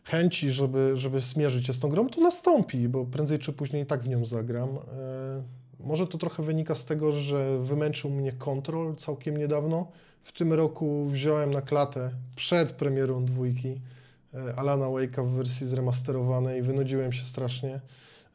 chęci, 0.05 0.51
żeby, 0.51 0.93
żeby 0.95 1.21
zmierzyć 1.21 1.67
się 1.67 1.73
z 1.73 1.79
tą 1.79 1.89
grą, 1.89 2.09
to 2.09 2.21
nastąpi, 2.21 2.89
bo 2.89 3.05
prędzej 3.05 3.39
czy 3.39 3.53
później 3.53 3.83
i 3.83 3.87
tak 3.87 4.03
w 4.03 4.09
nią 4.09 4.27
zagram. 4.27 4.69
E, 4.69 4.79
może 5.81 6.07
to 6.07 6.19
trochę 6.19 6.43
wynika 6.43 6.75
z 6.75 6.85
tego, 6.85 7.13
że 7.13 7.59
wymęczył 7.59 8.11
mnie 8.11 8.33
kontrol 8.33 8.97
całkiem 8.97 9.37
niedawno. 9.37 9.87
W 10.23 10.33
tym 10.33 10.53
roku 10.53 11.07
wziąłem 11.07 11.51
na 11.51 11.63
klatę 11.63 12.11
przed 12.37 12.73
premierą 12.73 13.25
dwójki 13.25 13.81
e, 14.35 14.55
Alana 14.57 14.87
Wake'a 14.87 15.27
w 15.27 15.31
wersji 15.31 15.67
zremasterowanej 15.67 16.63
wynudziłem 16.63 17.13
się 17.13 17.25
strasznie. 17.25 17.81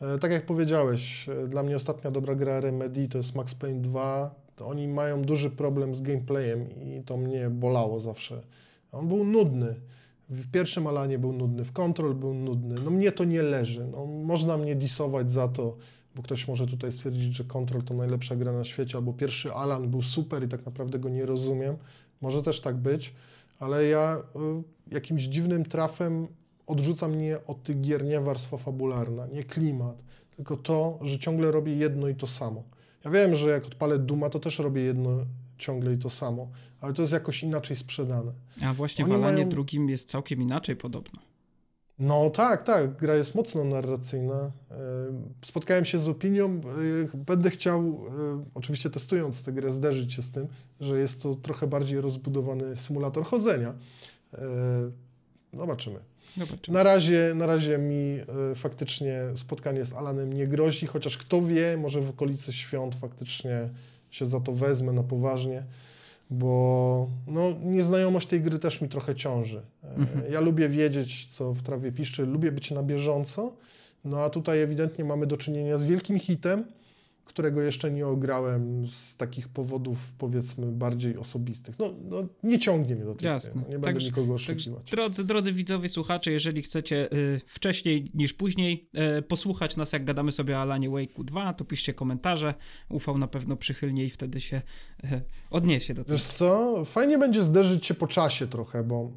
E, 0.01 0.19
tak 0.19 0.31
jak 0.31 0.45
powiedziałeś, 0.45 1.29
dla 1.47 1.63
mnie 1.63 1.75
ostatnia 1.75 2.11
dobra 2.11 2.35
gra 2.35 2.59
Remedy 2.59 3.07
to 3.07 3.17
jest 3.17 3.35
Max 3.35 3.55
Payne 3.55 3.81
2. 3.81 4.46
To 4.57 4.67
oni 4.67 4.87
mają 4.87 5.21
duży 5.21 5.49
problem 5.49 5.95
z 5.95 6.01
gameplayem 6.01 6.69
i 6.69 7.01
to 7.05 7.17
mnie 7.17 7.49
bolało 7.49 7.99
zawsze. 7.99 8.41
On 8.91 9.07
był 9.07 9.23
nudny. 9.23 9.75
W 10.29 10.51
pierwszym 10.51 10.87
Alanie 10.87 11.19
był 11.19 11.33
nudny, 11.33 11.65
w 11.65 11.71
Control 11.71 12.15
był 12.15 12.33
nudny. 12.33 12.75
No 12.85 12.91
mnie 12.91 13.11
to 13.11 13.23
nie 13.23 13.41
leży. 13.41 13.87
No, 13.91 14.05
można 14.05 14.57
mnie 14.57 14.75
disować 14.75 15.31
za 15.31 15.47
to, 15.47 15.77
bo 16.15 16.23
ktoś 16.23 16.47
może 16.47 16.67
tutaj 16.67 16.91
stwierdzić, 16.91 17.35
że 17.35 17.43
Control 17.43 17.83
to 17.83 17.93
najlepsza 17.93 18.35
gra 18.35 18.51
na 18.51 18.63
świecie, 18.63 18.97
albo 18.97 19.13
pierwszy 19.13 19.53
Alan 19.53 19.89
był 19.89 20.01
super 20.01 20.43
i 20.43 20.47
tak 20.47 20.65
naprawdę 20.65 20.99
go 20.99 21.09
nie 21.09 21.25
rozumiem. 21.25 21.77
Może 22.21 22.43
też 22.43 22.61
tak 22.61 22.75
być, 22.75 23.13
ale 23.59 23.85
ja 23.85 24.17
y, 24.89 24.93
jakimś 24.93 25.23
dziwnym 25.23 25.65
trafem 25.65 26.27
odrzuca 26.67 27.07
mnie 27.07 27.37
od 27.47 27.63
tych 27.63 27.81
gier 27.81 28.05
nie 28.05 28.19
warstwa 28.19 28.57
fabularna, 28.57 29.27
nie 29.27 29.43
klimat, 29.43 30.03
tylko 30.35 30.57
to, 30.57 30.99
że 31.01 31.19
ciągle 31.19 31.51
robię 31.51 31.75
jedno 31.75 32.07
i 32.07 32.15
to 32.15 32.27
samo. 32.27 32.63
Ja 33.05 33.11
wiem, 33.11 33.35
że 33.35 33.49
jak 33.49 33.65
odpalę 33.65 33.99
Duma, 33.99 34.29
to 34.29 34.39
też 34.39 34.59
robię 34.59 34.81
jedno 34.81 35.25
ciągle 35.57 35.93
i 35.93 35.97
to 35.97 36.09
samo, 36.09 36.47
ale 36.81 36.93
to 36.93 37.01
jest 37.01 37.13
jakoś 37.13 37.43
inaczej 37.43 37.75
sprzedane. 37.75 38.31
A 38.63 38.73
właśnie 38.73 39.05
Oni 39.05 39.13
w 39.13 39.15
Alanie 39.15 39.37
mają... 39.37 39.49
drugim 39.49 39.89
jest 39.89 40.09
całkiem 40.09 40.41
inaczej 40.41 40.75
podobno. 40.75 41.21
No 41.99 42.29
tak, 42.29 42.63
tak, 42.63 42.97
gra 42.97 43.15
jest 43.15 43.35
mocno 43.35 43.63
narracyjna. 43.63 44.33
E, 44.33 44.51
spotkałem 45.45 45.85
się 45.85 45.97
z 45.97 46.09
opinią, 46.09 46.45
e, 47.13 47.17
będę 47.17 47.49
chciał, 47.49 47.79
e, 47.79 48.43
oczywiście 48.53 48.89
testując 48.89 49.43
tę 49.43 49.51
grę, 49.51 49.69
zderzyć 49.69 50.13
się 50.13 50.21
z 50.21 50.31
tym, 50.31 50.47
że 50.79 50.99
jest 50.99 51.21
to 51.23 51.35
trochę 51.35 51.67
bardziej 51.67 52.01
rozbudowany 52.01 52.75
symulator 52.75 53.23
chodzenia. 53.23 53.73
Zobaczymy. 55.53 55.99
Zobaczymy. 56.37 56.77
Na 56.77 56.83
razie, 56.83 57.31
na 57.35 57.45
razie 57.45 57.77
mi 57.77 58.19
faktycznie 58.55 59.19
spotkanie 59.35 59.85
z 59.85 59.93
Alanem 59.93 60.33
nie 60.33 60.47
grozi, 60.47 60.87
chociaż 60.87 61.17
kto 61.17 61.41
wie, 61.41 61.77
może 61.77 62.01
w 62.01 62.09
okolicy 62.09 62.53
świąt 62.53 62.95
faktycznie 62.95 63.69
się 64.11 64.25
za 64.25 64.39
to 64.39 64.51
wezmę 64.51 64.91
na 64.91 65.03
poważnie, 65.03 65.63
bo 66.29 67.09
no, 67.27 67.41
nieznajomość 67.63 68.27
tej 68.27 68.41
gry 68.41 68.59
też 68.59 68.81
mi 68.81 68.89
trochę 68.89 69.15
ciąży. 69.15 69.61
E, 69.83 69.95
mhm. 69.95 70.31
Ja 70.31 70.39
lubię 70.39 70.69
wiedzieć, 70.69 71.25
co 71.25 71.53
w 71.53 71.61
trawie 71.61 71.91
piszczy, 71.91 72.25
lubię 72.25 72.51
być 72.51 72.71
na 72.71 72.83
bieżąco, 72.83 73.53
no 74.05 74.23
a 74.23 74.29
tutaj 74.29 74.61
ewidentnie 74.61 75.05
mamy 75.05 75.27
do 75.27 75.37
czynienia 75.37 75.77
z 75.77 75.83
wielkim 75.83 76.19
hitem, 76.19 76.65
którego 77.27 77.61
jeszcze 77.61 77.91
nie 77.91 78.07
ograłem 78.07 78.87
z 78.87 79.17
takich 79.17 79.47
powodów, 79.47 79.97
powiedzmy, 80.17 80.71
bardziej 80.71 81.17
osobistych. 81.17 81.79
No, 81.79 81.93
no 82.09 82.17
nie 82.43 82.59
ciągnie 82.59 82.95
mnie 82.95 83.05
do 83.05 83.15
tej 83.15 83.27
Jasne. 83.27 83.51
no, 83.55 83.61
nie 83.61 83.67
będę 83.67 83.85
Także- 83.87 84.05
nikogo 84.07 84.33
Także, 84.33 84.53
oszukiwać. 84.53 84.89
drodzy, 84.91 85.23
drodzy 85.23 85.53
widzowie, 85.53 85.89
słuchacze, 85.89 86.31
jeżeli 86.31 86.61
chcecie 86.61 87.13
y, 87.13 87.41
wcześniej 87.45 88.11
niż 88.13 88.33
później 88.33 88.89
y, 89.17 89.21
posłuchać 89.21 89.77
nas, 89.77 89.93
jak 89.93 90.05
gadamy 90.05 90.31
sobie 90.31 90.57
o 90.57 90.61
Alanie 90.61 90.89
Wake'u 90.89 91.23
2, 91.25 91.53
to 91.53 91.65
piszcie 91.65 91.93
komentarze. 91.93 92.53
Ufał 92.89 93.17
na 93.17 93.27
pewno 93.27 93.55
przychylnie 93.57 94.05
i 94.05 94.09
wtedy 94.09 94.41
się 94.41 94.61
y, 95.03 95.21
odniesie 95.49 95.93
do 95.93 96.03
tego. 96.03 96.13
Wiesz 96.13 96.23
co, 96.23 96.85
fajnie 96.85 97.17
będzie 97.17 97.43
zderzyć 97.43 97.85
się 97.85 97.93
po 97.93 98.07
czasie 98.07 98.47
trochę, 98.47 98.83
bo 98.83 99.11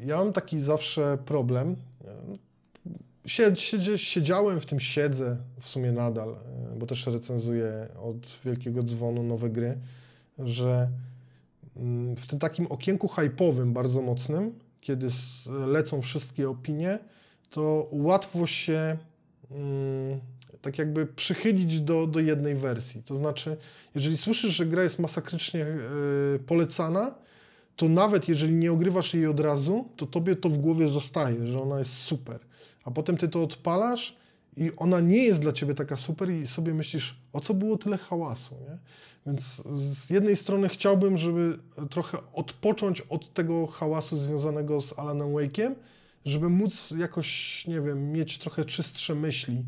y, 0.00 0.06
ja 0.06 0.16
mam 0.16 0.32
taki 0.32 0.60
zawsze 0.60 1.18
problem. 1.24 1.76
Y, 3.26 3.28
Sie, 3.28 3.56
siedzie, 3.56 3.98
siedziałem 3.98 4.60
w 4.60 4.66
tym, 4.66 4.80
siedzę 4.80 5.36
w 5.60 5.68
sumie 5.68 5.92
nadal, 5.92 6.36
y, 6.74 6.78
bo 6.78 6.86
też 6.86 7.06
recenzuję 7.06 7.88
od 8.02 8.40
Wielkiego 8.44 8.82
Dzwonu 8.82 9.22
nowe 9.22 9.50
gry, 9.50 9.78
że 10.38 10.88
mm, 11.76 12.16
w 12.16 12.26
tym 12.26 12.38
takim 12.38 12.66
okienku 12.66 13.06
hype'owym 13.06 13.72
bardzo 13.72 14.02
mocnym, 14.02 14.58
kiedy 14.80 15.08
lecą 15.66 16.02
wszystkie 16.02 16.50
opinie, 16.50 16.98
to 17.50 17.88
łatwo 17.92 18.46
się 18.46 18.98
mm, 19.50 20.20
tak 20.62 20.78
jakby 20.78 21.06
przychylić 21.06 21.80
do, 21.80 22.06
do 22.06 22.20
jednej 22.20 22.54
wersji. 22.54 23.02
To 23.02 23.14
znaczy, 23.14 23.56
jeżeli 23.94 24.16
słyszysz, 24.16 24.54
że 24.54 24.66
gra 24.66 24.82
jest 24.82 24.98
masakrycznie 24.98 25.66
y, 25.66 26.38
polecana, 26.46 27.14
to 27.76 27.88
nawet 27.88 28.28
jeżeli 28.28 28.52
nie 28.52 28.72
ogrywasz 28.72 29.14
jej 29.14 29.26
od 29.26 29.40
razu, 29.40 29.88
to 29.96 30.06
tobie 30.06 30.36
to 30.36 30.48
w 30.48 30.58
głowie 30.58 30.88
zostaje, 30.88 31.46
że 31.46 31.62
ona 31.62 31.78
jest 31.78 31.92
super. 31.92 32.40
A 32.84 32.90
potem 32.90 33.16
ty 33.16 33.28
to 33.28 33.42
odpalasz 33.42 34.16
i 34.56 34.70
ona 34.76 35.00
nie 35.00 35.24
jest 35.24 35.40
dla 35.40 35.52
ciebie 35.52 35.74
taka 35.74 35.96
super 35.96 36.30
i 36.30 36.46
sobie 36.46 36.74
myślisz, 36.74 37.16
o 37.32 37.40
co 37.40 37.54
było 37.54 37.76
tyle 37.76 37.98
hałasu, 37.98 38.54
nie? 38.54 38.78
Więc 39.26 39.62
z 39.66 40.10
jednej 40.10 40.36
strony 40.36 40.68
chciałbym, 40.68 41.18
żeby 41.18 41.58
trochę 41.90 42.18
odpocząć 42.32 43.00
od 43.00 43.34
tego 43.34 43.66
hałasu 43.66 44.16
związanego 44.16 44.80
z 44.80 44.98
Alanem 44.98 45.28
Wake'iem, 45.28 45.74
żeby 46.24 46.48
móc 46.48 46.90
jakoś, 46.98 47.66
nie 47.66 47.80
wiem, 47.80 48.12
mieć 48.12 48.38
trochę 48.38 48.64
czystsze 48.64 49.14
myśli 49.14 49.64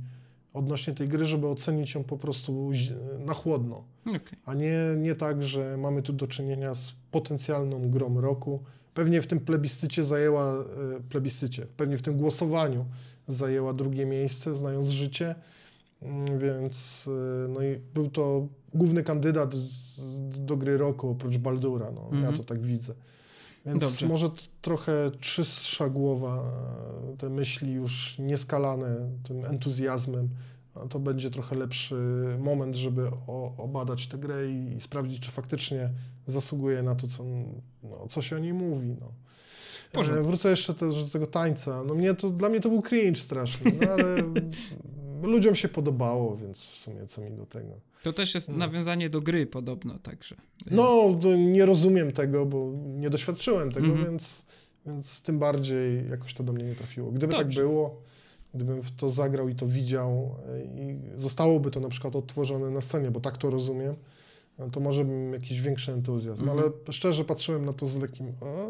odnośnie 0.52 0.94
tej 0.94 1.08
gry, 1.08 1.24
żeby 1.24 1.46
ocenić 1.48 1.94
ją 1.94 2.04
po 2.04 2.18
prostu 2.18 2.70
na 3.18 3.34
chłodno 3.34 3.84
Okej. 4.06 4.38
a 4.44 4.54
nie, 4.54 4.78
nie 4.98 5.14
tak, 5.14 5.42
że 5.42 5.76
mamy 5.76 6.02
tu 6.02 6.12
do 6.12 6.26
czynienia 6.26 6.74
z 6.74 6.94
potencjalną 7.10 7.90
grą 7.90 8.20
roku. 8.20 8.62
Pewnie 8.94 9.22
w 9.22 9.26
tym 9.26 9.40
plebiscycie 9.40 10.04
zajęła, 10.04 10.54
e, 10.54 10.64
plebiscycie, 11.08 11.66
pewnie 11.76 11.98
w 11.98 12.02
tym 12.02 12.16
głosowaniu 12.16 12.86
zajęła 13.28 13.72
drugie 13.72 14.06
miejsce, 14.06 14.54
znając 14.54 14.88
życie, 14.88 15.34
Mm, 16.02 16.38
więc 16.38 17.08
e, 17.44 17.48
no 17.48 17.62
i 17.62 17.80
był 17.94 18.10
to 18.10 18.46
główny 18.74 19.02
kandydat 19.02 19.54
do 20.38 20.56
gry 20.56 20.76
roku 20.76 21.08
oprócz 21.10 21.36
Baldura, 21.38 21.90
no, 21.90 22.08
ja 22.12 22.16
Mhm. 22.16 22.36
to 22.36 22.44
tak 22.44 22.62
widzę. 22.62 22.94
Więc 23.66 23.80
Dobrze. 23.80 24.08
może 24.08 24.30
trochę 24.62 25.10
czystsza 25.20 25.88
głowa, 25.88 26.42
e, 27.12 27.16
te 27.16 27.28
myśli 27.28 27.72
już 27.72 28.18
nieskalane 28.18 28.96
tym 29.22 29.44
entuzjazmem, 29.44 30.28
to 30.90 30.98
będzie 30.98 31.30
trochę 31.30 31.56
lepszy 31.56 31.96
moment, 32.38 32.76
żeby 32.76 33.06
o, 33.26 33.54
obadać 33.56 34.06
tę 34.06 34.18
grę 34.18 34.50
i, 34.50 34.74
i 34.76 34.80
sprawdzić, 34.80 35.20
czy 35.20 35.30
faktycznie 35.30 35.90
zasługuje 36.26 36.82
na 36.82 36.94
to, 36.94 37.06
co, 37.08 37.24
no, 37.82 38.06
co 38.08 38.22
się 38.22 38.36
o 38.36 38.38
niej 38.38 38.52
mówi. 38.52 38.96
No. 39.00 39.12
E, 40.18 40.22
wrócę 40.22 40.50
jeszcze 40.50 40.74
też 40.74 41.04
do 41.04 41.10
tego 41.10 41.26
tańca. 41.26 41.84
No 41.84 41.94
mnie 41.94 42.14
to, 42.14 42.30
dla 42.30 42.48
mnie 42.48 42.60
to 42.60 42.68
był 42.68 42.82
cringe 42.82 43.20
straszny, 43.20 43.72
no, 43.80 43.88
ale 43.92 44.16
ludziom 45.32 45.54
się 45.54 45.68
podobało, 45.68 46.36
więc 46.36 46.58
w 46.58 46.74
sumie 46.74 47.06
co 47.06 47.20
mi 47.20 47.30
do 47.30 47.46
tego. 47.46 47.80
To 48.02 48.12
też 48.12 48.34
jest 48.34 48.48
No. 48.48 48.56
nawiązanie 48.56 49.10
do 49.10 49.20
gry 49.20 49.46
podobno, 49.46 49.98
także. 49.98 50.36
No, 50.70 51.18
nie 51.38 51.66
rozumiem 51.66 52.12
tego, 52.12 52.46
bo 52.46 52.72
nie 52.84 53.10
doświadczyłem 53.10 53.72
tego, 53.72 53.86
Mhm. 53.86 54.04
więc, 54.06 54.44
więc 54.86 55.22
tym 55.22 55.38
bardziej 55.38 56.08
jakoś 56.10 56.34
to 56.34 56.42
do 56.44 56.52
mnie 56.52 56.64
nie 56.64 56.74
trafiło. 56.74 57.10
Gdyby 57.10 57.32
tak 57.32 57.42
Dobrze. 57.44 57.60
było, 57.60 58.02
gdybym 58.54 58.82
w 58.82 58.90
to 58.90 59.10
zagrał 59.10 59.48
i 59.48 59.54
to 59.54 59.66
widział 59.66 60.36
e, 60.48 60.64
i 60.64 60.98
zostałoby 61.16 61.70
to 61.70 61.80
na 61.80 61.88
przykład 61.88 62.16
odtworzone 62.16 62.70
na 62.70 62.80
scenie, 62.80 63.10
bo 63.10 63.20
tak 63.20 63.36
to 63.36 63.50
rozumiem, 63.50 63.94
no 64.58 64.70
to 64.70 64.80
może 64.80 65.04
bym 65.04 65.32
jakiś 65.32 65.60
większy 65.60 65.92
entuzjazm, 65.92 66.42
Mhm. 66.48 66.58
ale 66.58 66.92
szczerze 66.92 67.24
patrzyłem 67.24 67.64
na 67.64 67.72
to 67.72 67.86
z 67.86 67.96
lekkim... 67.96 68.26
A? 68.40 68.44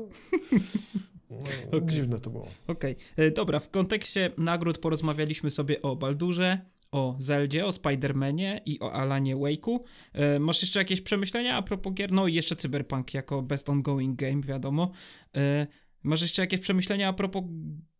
No, 1.30 1.38
Okej. 1.78 1.88
Dziwne 1.88 2.20
to 2.20 2.30
było. 2.30 2.46
Okej, 2.66 2.96
E, 3.16 3.30
dobra, 3.30 3.60
w 3.60 3.70
kontekście 3.70 4.30
nagród 4.38 4.78
porozmawialiśmy 4.78 5.50
sobie 5.50 5.82
o 5.82 5.96
Baldurze, 5.96 6.58
o 6.92 7.16
Zeldzie, 7.18 7.66
o 7.66 7.70
Spider-Manie 7.70 8.60
i 8.66 8.80
o 8.80 8.92
Alanie 8.92 9.36
Wake'u. 9.36 9.78
E, 10.12 10.38
masz 10.38 10.62
jeszcze 10.62 10.80
jakieś 10.80 11.00
przemyślenia 11.00 11.56
a 11.56 11.62
propos 11.62 11.92
gier? 11.94 12.12
No 12.12 12.26
i 12.26 12.34
jeszcze 12.34 12.56
Cyberpunk 12.56 13.14
jako 13.14 13.42
best 13.42 13.68
ongoing 13.68 14.16
game, 14.16 14.42
wiadomo. 14.42 14.90
E, 15.36 15.66
masz 16.02 16.22
jeszcze 16.22 16.42
jakieś 16.42 16.60
przemyślenia 16.60 17.08
a 17.08 17.12
propos 17.12 17.42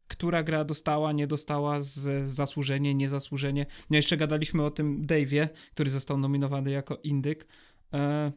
która 0.09 0.43
gra 0.43 0.65
dostała, 0.65 1.13
nie 1.13 1.27
dostała, 1.27 1.81
z 1.81 2.29
zasłużenie, 2.31 2.95
niezasłużenie. 2.95 3.67
No 3.91 3.97
jeszcze 3.97 4.17
gadaliśmy 4.17 4.65
o 4.65 4.71
tym 4.71 5.03
Dave'ie, 5.03 5.49
który 5.75 5.91
został 5.91 6.19
nominowany 6.19 6.71
jako 6.71 6.99
indyk. 7.03 7.47
E, 7.95 8.33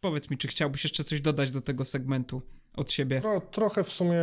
powiedz 0.00 0.30
mi, 0.30 0.38
czy 0.38 0.48
chciałbyś 0.48 0.84
jeszcze 0.84 1.04
coś 1.04 1.20
dodać 1.20 1.50
do 1.50 1.60
tego 1.60 1.84
segmentu 1.84 2.42
od 2.76 2.92
siebie? 2.92 3.20
No, 3.24 3.40
trochę 3.40 3.84
w 3.84 3.92
sumie, 3.92 4.16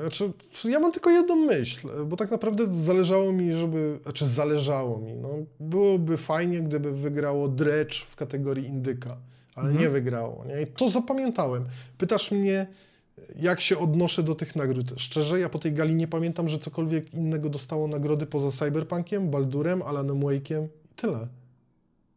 znaczy, 0.00 0.32
ja 0.64 0.80
mam 0.80 0.92
tylko 0.92 1.10
jedną 1.10 1.36
myśl, 1.36 1.88
bo 2.06 2.16
tak 2.16 2.30
naprawdę 2.30 2.72
zależało 2.72 3.32
mi, 3.32 3.52
żeby, 3.54 3.98
znaczy 4.02 4.26
zależało 4.28 4.98
mi, 4.98 5.14
no, 5.14 5.28
byłoby 5.60 6.16
fajnie, 6.16 6.60
gdyby 6.62 6.92
wygrało 6.92 7.48
Dredge 7.48 7.94
w 8.00 8.16
kategorii 8.16 8.66
indyka, 8.66 9.16
ale 9.54 9.68
Mhm. 9.68 9.84
nie 9.84 9.90
wygrało, 9.90 10.44
nie? 10.44 10.62
I 10.62 10.66
to 10.66 10.88
zapamiętałem. 10.88 11.64
Pytasz 11.98 12.30
mnie, 12.30 12.66
jak 13.40 13.60
się 13.60 13.78
odnoszę 13.78 14.22
do 14.22 14.34
tych 14.34 14.56
nagród. 14.56 14.92
Szczerze, 14.96 15.40
ja 15.40 15.48
po 15.48 15.58
tej 15.58 15.72
gali 15.72 15.94
nie 15.94 16.08
pamiętam, 16.08 16.48
że 16.48 16.58
cokolwiek 16.58 17.14
innego 17.14 17.48
dostało 17.50 17.88
nagrody 17.88 18.26
poza 18.26 18.50
Cyberpunkiem, 18.50 19.30
Baldurem, 19.30 19.82
Alanem 19.82 20.20
Wake'iem 20.20 20.64
i 20.64 20.94
tyle 20.96 21.28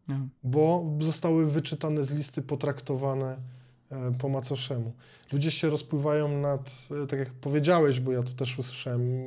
No. 0.08 0.16
bo 0.43 0.86
zostały 0.99 1.52
wyczytane 1.52 2.04
z 2.04 2.12
listy, 2.12 2.41
potraktowane 2.41 3.38
e, 3.91 4.12
po 4.20 4.30
macoszemu. 4.30 4.91
Ludzie 5.32 5.52
się 5.52 5.70
rozpływają 5.70 6.41
nad, 6.41 6.88
e, 7.04 7.08
tak 7.08 7.20
jak 7.20 7.30
powiedziałeś, 7.30 7.99
bo 7.99 8.12
ja 8.12 8.24
to 8.24 8.34
też 8.34 8.60
usłyszałem 8.60 9.26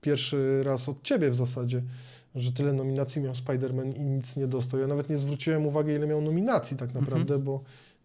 pierwszy 0.00 0.62
raz 0.64 0.88
od 0.88 1.02
ciebie 1.02 1.30
w 1.30 1.34
zasadzie, 1.34 1.82
że 2.34 2.52
tyle 2.52 2.72
nominacji 2.72 3.22
miał 3.22 3.32
Spider-Man 3.32 3.96
i 3.96 4.00
nic 4.00 4.36
nie 4.36 4.46
dostał. 4.46 4.80
Ja 4.80 4.86
nawet 4.86 5.10
nie 5.10 5.16
zwróciłem 5.16 5.66
uwagi, 5.66 5.92
ile 5.92 6.06
miał 6.06 6.20
nominacji 6.20 6.76
tak 6.76 6.94
naprawdę, 6.94 7.38
bo 7.38 7.60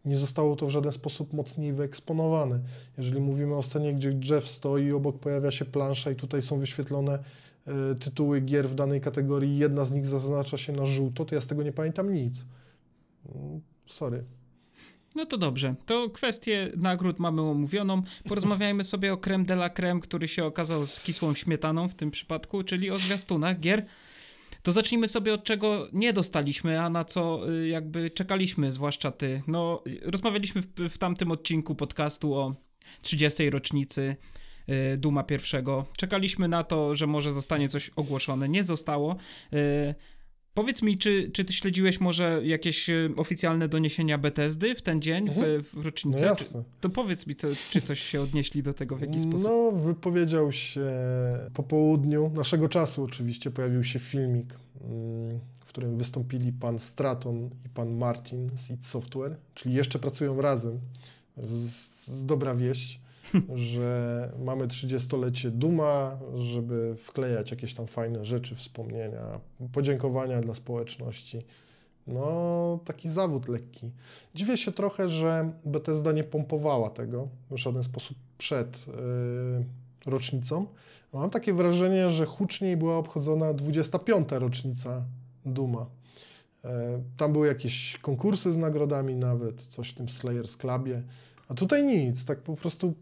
nie 0.06 0.18
zostało 0.18 0.56
to 0.56 0.68
w 0.68 0.70
żaden 0.70 0.92
sposób 0.92 1.34
mocniej 1.34 1.74
wyeksponowane. 1.74 2.60
Jeżeli 2.98 3.22
mówimy 3.22 3.56
o 3.56 3.64
scenie, 3.64 3.94
gdzie 3.94 4.20
Jeff 4.30 4.48
stoi, 4.48 4.92
obok 4.92 5.20
pojawia 5.20 5.52
się 5.52 5.66
plansza 5.66 6.12
i 6.12 6.16
tutaj 6.16 6.42
są 6.42 6.60
wyświetlone 6.60 7.20
e, 7.68 7.96
tytuły 7.96 8.42
gier 8.42 8.70
w 8.70 8.76
danej 8.76 9.02
kategorii, 9.02 9.58
jedna 9.58 9.86
z 9.86 9.92
nich 9.92 10.06
zaznacza 10.06 10.58
się 10.58 10.74
na 10.74 10.86
żółto, 10.86 11.26
to 11.26 11.36
ja 11.36 11.42
z 11.42 11.48
tego 11.48 11.64
nie 11.64 11.72
pamiętam 11.72 12.14
nic. 12.14 12.46
Mm, 13.36 13.62
Sorry. 13.86 14.24
No 15.16 15.26
to 15.26 15.38
dobrze. 15.38 15.76
To 15.86 16.10
kwestię 16.10 16.72
nagród 16.78 17.20
mamy 17.20 17.42
omówioną. 17.42 18.02
Porozmawiajmy 18.24 18.84
sobie 18.84 19.14
o 19.14 19.18
creme 19.18 19.46
de 19.46 19.54
la 19.54 19.70
creme, 19.70 20.00
który 20.00 20.28
się 20.28 20.46
okazał 20.46 20.86
z 20.86 21.00
kisłą 21.00 21.34
śmietaną 21.34 21.90
w 21.90 21.96
tym 21.96 22.12
przypadku, 22.12 22.64
czyli 22.64 22.92
o 22.92 22.98
zwiastunach 22.98 23.60
gier. 23.60 23.86
To 24.64 24.72
zacznijmy 24.72 25.08
sobie 25.08 25.34
od 25.34 25.44
czego 25.44 25.88
nie 25.94 26.14
dostaliśmy, 26.14 26.82
a 26.82 26.90
na 26.90 27.06
co 27.06 27.50
y, 27.50 27.68
jakby 27.68 28.12
czekaliśmy, 28.12 28.72
zwłaszcza 28.72 29.12
ty. 29.12 29.42
No, 29.48 29.84
y, 29.88 30.12
rozmawialiśmy 30.12 30.62
w, 30.62 30.68
w 30.90 30.98
tamtym 30.98 31.32
odcinku 31.32 31.76
podcastu 31.76 32.34
o 32.34 32.56
30. 33.02 33.50
rocznicy 33.50 34.16
y, 34.70 34.98
Duma 34.98 35.24
pierwszego. 35.24 35.86
Czekaliśmy 35.98 36.48
na 36.48 36.64
to, 36.64 36.96
że 36.96 37.08
może 37.08 37.34
zostanie 37.34 37.70
coś 37.70 37.92
ogłoszone. 37.96 38.50
Nie 38.50 38.64
zostało. 38.64 39.16
Y, 40.52 40.54
Powiedz 40.54 40.82
mi, 40.82 40.98
czy, 40.98 41.32
czy 41.34 41.46
ty 41.46 41.54
śledziłeś 41.54 42.00
może 42.00 42.42
jakieś 42.44 42.90
y, 42.90 43.10
oficjalne 43.18 43.68
doniesienia 43.68 44.18
Bethesdy 44.18 44.76
w 44.76 44.82
ten 44.82 45.02
dzień, 45.02 45.28
w, 45.30 45.34
w 45.68 45.76
No 45.76 45.82
rocznicę? 45.82 46.20
Czy, 46.20 46.26
jasne. 46.26 46.64
to 46.82 46.90
powiedz 46.90 47.28
mi, 47.28 47.36
co, 47.36 47.48
czy 47.72 47.82
coś 47.82 48.00
się 48.00 48.22
odnieśli 48.22 48.64
do 48.64 48.74
tego 48.74 48.96
w 48.96 49.02
jakiś 49.02 49.22
sposób? 49.22 49.44
No, 49.44 49.72
wypowiedział 49.72 50.52
się 50.52 50.82
po 51.54 51.64
południu, 51.64 52.32
naszego 52.36 52.70
czasu 52.70 53.04
oczywiście, 53.04 53.52
pojawił 53.52 53.84
się 53.84 54.00
filmik, 54.00 54.54
mm, 54.84 55.40
w 55.60 55.66
którym 55.66 55.98
wystąpili 55.98 56.54
pan 56.54 56.80
Straton 56.80 57.50
i 57.66 57.70
pan 57.70 57.98
Martin 57.98 58.50
z 58.58 58.72
id 58.72 58.86
Software, 58.86 59.38
czyli 59.54 59.76
jeszcze 59.76 60.00
pracują 60.00 60.42
razem. 60.42 60.80
Z, 61.38 62.06
z 62.06 62.26
dobra 62.26 62.56
wieść, 62.56 63.00
że 63.56 64.32
mamy 64.40 64.68
30-lecie 64.68 65.52
Duma, 65.52 66.20
żeby 66.36 66.96
wklejać 66.96 67.52
jakieś 67.52 67.74
tam 67.74 67.88
fajne 67.88 68.26
rzeczy, 68.26 68.56
wspomnienia, 68.56 69.40
podziękowania 69.74 70.42
dla 70.42 70.54
społeczności. 70.54 71.42
No, 72.08 72.80
taki 72.86 73.10
zawód 73.10 73.48
lekki. 73.48 73.92
Dziwię 74.36 74.58
się 74.58 74.72
trochę, 74.72 75.10
że 75.10 75.52
Bethesda 75.66 76.12
nie 76.12 76.24
pompowała 76.24 76.90
tego 76.90 77.28
w 77.52 77.58
żaden 77.58 77.84
sposób 77.84 78.18
przed 78.38 78.88
yy, 78.88 80.12
rocznicą. 80.12 80.68
Mam 81.14 81.30
takie 81.30 81.54
wrażenie, 81.54 82.10
że 82.10 82.26
huczniej 82.26 82.78
była 82.78 82.98
obchodzona 82.98 83.54
25. 83.54 84.28
rocznica 84.32 85.06
Duma. 85.46 85.86
E, 86.64 87.02
Tam 87.18 87.34
były 87.34 87.48
jakieś 87.48 87.98
konkursy 87.98 88.52
z 88.52 88.58
nagrodami 88.58 89.16
nawet, 89.16 89.62
coś 89.62 89.90
w 89.90 89.94
tym 89.94 90.10
Slayers 90.10 90.58
Clubie, 90.58 91.04
a 91.48 91.54
tutaj 91.54 91.84
nic, 91.84 92.26
tak 92.26 92.42
po 92.42 92.56
prostu 92.56 92.94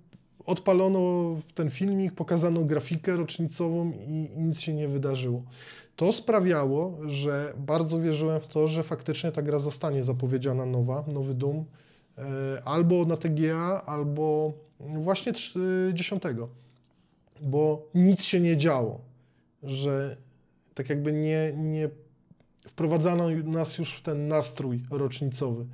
odpalono 0.50 1.36
ten 1.56 1.70
filmik, 1.70 2.14
pokazano 2.14 2.64
grafikę 2.64 3.16
rocznicową 3.16 3.92
i, 4.08 4.30
nic 4.38 4.60
się 4.60 4.74
nie 4.74 4.88
wydarzyło. 4.88 5.44
To 5.96 6.12
sprawiało, 6.12 6.98
że 7.06 7.54
bardzo 7.58 8.00
wierzyłem 8.00 8.42
w 8.42 8.48
to, 8.48 8.68
że 8.68 8.84
faktycznie 8.84 9.32
ta 9.32 9.42
gra 9.42 9.60
zostanie 9.60 10.04
zapowiedziana 10.04 10.66
nowa, 10.66 11.04
nowy 11.14 11.34
Doom, 11.34 11.66
e, 12.18 12.62
albo 12.66 13.06
na 13.06 13.18
TGA, 13.18 13.82
albo 13.86 14.54
właśnie 14.80 15.34
trz- 15.34 15.94
10, 15.94 16.24
bo 17.42 17.88
nic 17.96 18.24
się 18.24 18.40
nie 18.40 18.58
działo, 18.58 19.00
że 19.64 20.16
tak 20.74 20.90
jakby 20.90 21.14
nie, 21.14 21.54
nie 21.58 21.90
wprowadzano 22.68 23.30
nas 23.30 23.78
już 23.78 23.94
w 23.94 24.02
ten 24.02 24.28
nastrój 24.28 24.84
rocznicowy, 24.92 25.66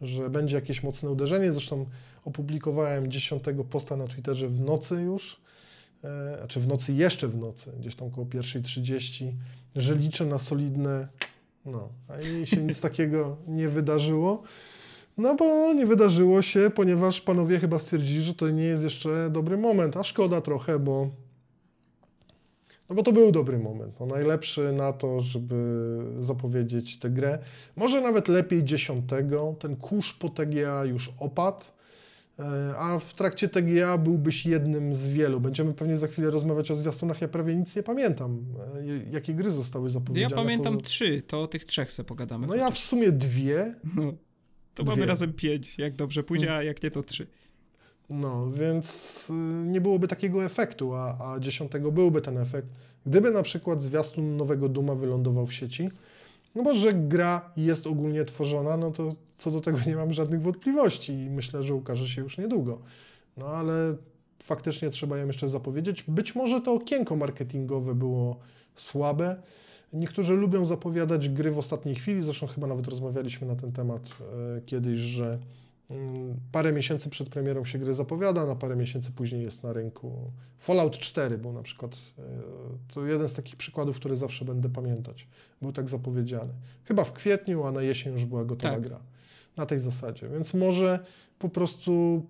że 0.00 0.30
będzie 0.30 0.56
jakieś 0.56 0.82
mocne 0.82 1.10
uderzenie. 1.10 1.52
Zresztą 1.52 1.86
opublikowałem 2.28 3.10
10 3.10 3.42
posta 3.70 3.96
na 3.96 4.06
Twitterze 4.06 4.48
w 4.48 4.60
nocy 4.60 4.94
już, 4.94 5.40
e, 6.04 6.36
znaczy 6.38 6.60
w 6.60 6.66
nocy, 6.66 6.92
jeszcze 6.92 7.28
w 7.28 7.36
nocy, 7.36 7.72
gdzieś 7.80 7.94
tam 7.94 8.08
około 8.08 8.26
1.30, 8.26 9.32
że 9.76 9.94
liczę 9.94 10.24
na 10.24 10.38
solidne, 10.38 11.08
no, 11.64 11.88
a 12.08 12.20
i 12.20 12.46
się 12.46 12.56
nic 12.56 12.80
takiego 12.88 13.36
nie 13.46 13.68
wydarzyło. 13.68 14.42
No 15.18 15.34
bo 15.34 15.74
nie 15.74 15.86
wydarzyło 15.86 16.42
się, 16.42 16.70
ponieważ 16.74 17.20
panowie 17.20 17.58
chyba 17.58 17.78
stwierdzili, 17.78 18.22
że 18.22 18.34
to 18.34 18.50
nie 18.50 18.64
jest 18.64 18.84
jeszcze 18.84 19.30
dobry 19.30 19.58
moment, 19.58 19.96
a 19.96 20.04
szkoda 20.04 20.40
trochę, 20.40 20.78
bo 20.78 21.10
no 22.88 22.94
bo 22.94 23.02
to 23.02 23.12
był 23.12 23.32
dobry 23.32 23.58
moment, 23.58 24.00
no 24.00 24.06
najlepszy 24.06 24.72
na 24.72 24.92
to, 24.92 25.20
żeby 25.20 25.54
zapowiedzieć 26.18 26.98
tę 26.98 27.10
grę. 27.10 27.38
Może 27.76 28.00
nawet 28.00 28.28
lepiej 28.28 28.64
dziesiątego, 28.64 29.54
ten 29.58 29.76
kurz 29.76 30.12
po 30.12 30.28
TGA 30.28 30.84
już 30.84 31.12
opadł, 31.20 31.64
a 32.78 32.98
w 32.98 33.14
trakcie 33.14 33.48
TGA 33.48 33.98
byłbyś 33.98 34.46
jednym 34.46 34.94
z 34.94 35.08
wielu. 35.10 35.40
Będziemy 35.40 35.74
pewnie 35.74 35.96
za 35.96 36.06
chwilę 36.06 36.30
rozmawiać 36.30 36.70
o 36.70 36.74
zwiastunach, 36.74 37.20
ja 37.20 37.28
prawie 37.28 37.54
nic 37.56 37.76
nie 37.76 37.82
pamiętam, 37.82 38.44
e, 38.76 39.10
jakie 39.12 39.34
gry 39.34 39.50
zostały 39.50 39.86
Ja 39.88 39.92
zapowiedziane. 39.92 40.34
pamiętam 40.36 40.74
poza- 40.74 40.86
trzy, 40.86 41.22
to 41.22 41.42
o 41.42 41.46
tych 41.48 41.64
trzech 41.64 41.92
se 41.92 42.04
pogadamy. 42.04 42.46
No 42.46 42.54
ja 42.54 42.70
w 42.70 42.78
sumie 42.78 43.12
dwie, 43.12 43.74
No, 43.96 44.12
to 44.74 44.82
Dwie. 44.82 44.92
mamy 44.94 45.06
razem 45.06 45.32
pięć, 45.32 45.78
jak 45.78 45.96
dobrze 45.96 46.22
pójdzie, 46.22 46.54
a 46.54 46.62
jak 46.62 46.82
nie 46.82 46.90
to 46.90 47.02
trzy. 47.02 47.26
No, 48.10 48.50
więc 48.50 49.26
y, 49.30 49.32
nie 49.66 49.80
byłoby 49.80 50.08
takiego 50.08 50.44
efektu, 50.44 50.94
a, 50.94 51.32
a 51.34 51.40
10 51.40 51.72
byłby 51.92 52.20
ten 52.20 52.38
efekt, 52.38 52.68
gdyby 53.06 53.30
na 53.30 53.42
przykład 53.42 53.82
zwiastun 53.82 54.36
nowego 54.36 54.68
Duma 54.68 54.94
wylądował 54.94 55.46
w 55.46 55.52
sieci. 55.54 55.90
No 56.58 56.64
bo 56.64 56.74
że 56.74 56.92
gra 56.94 57.52
jest 57.56 57.86
ogólnie 57.86 58.24
tworzona, 58.24 58.76
no 58.76 58.90
to 58.90 59.14
co 59.36 59.50
do 59.50 59.60
tego 59.60 59.78
nie 59.86 59.96
mam 59.96 60.12
żadnych 60.12 60.42
wątpliwości 60.42 61.12
i 61.12 61.30
myślę, 61.30 61.62
że 61.62 61.74
ukaże 61.74 62.08
się 62.08 62.22
już 62.22 62.38
niedługo. 62.38 62.78
No 63.36 63.46
ale 63.46 63.96
faktycznie 64.42 64.90
trzeba 64.90 65.18
ją 65.18 65.26
jeszcze 65.26 65.48
zapowiedzieć. 65.48 66.02
Być 66.08 66.34
może 66.34 66.60
to 66.60 66.72
okienko 66.72 67.16
marketingowe 67.16 67.94
było 67.94 68.36
słabe. 68.74 69.42
Niektórzy 69.92 70.34
lubią 70.34 70.66
zapowiadać 70.66 71.28
gry 71.28 71.50
w 71.50 71.58
ostatniej 71.58 71.94
chwili, 71.94 72.22
zresztą 72.22 72.46
chyba 72.46 72.66
nawet 72.66 72.88
rozmawialiśmy 72.88 73.46
na 73.46 73.56
ten 73.56 73.72
temat 73.72 74.02
e, 74.56 74.60
kiedyś, 74.60 74.98
że 74.98 75.38
Parę 76.52 76.72
miesięcy 76.72 77.10
przed 77.10 77.28
premierą 77.28 77.64
się 77.64 77.78
gry 77.78 77.94
zapowiada, 77.94 78.46
na 78.46 78.54
parę 78.54 78.76
miesięcy 78.76 79.12
później 79.12 79.42
jest 79.42 79.62
na 79.62 79.72
rynku. 79.72 80.32
Fallout 80.58 80.98
4 80.98 81.38
był 81.38 81.52
na 81.52 81.62
przykład, 81.62 81.96
e, 82.18 82.22
to 82.94 83.06
jeden 83.06 83.28
z 83.28 83.34
takich 83.34 83.56
przykładów, 83.56 83.96
który 83.96 84.16
zawsze 84.16 84.44
będę 84.44 84.68
pamiętać. 84.68 85.28
Był 85.62 85.72
tak 85.72 85.88
zapowiedziany. 85.88 86.52
Chyba 86.84 87.04
w 87.04 87.12
kwietniu, 87.12 87.64
a 87.64 87.72
na 87.72 87.82
jesień 87.82 88.12
już 88.12 88.24
była 88.24 88.44
gotowa 88.44 88.74
Tak. 88.74 88.82
gra. 88.82 89.00
Na 89.56 89.66
tej 89.66 89.80
zasadzie. 89.80 90.28
Więc 90.28 90.54
może 90.54 90.98
po 91.38 91.48
prostu 91.48 92.22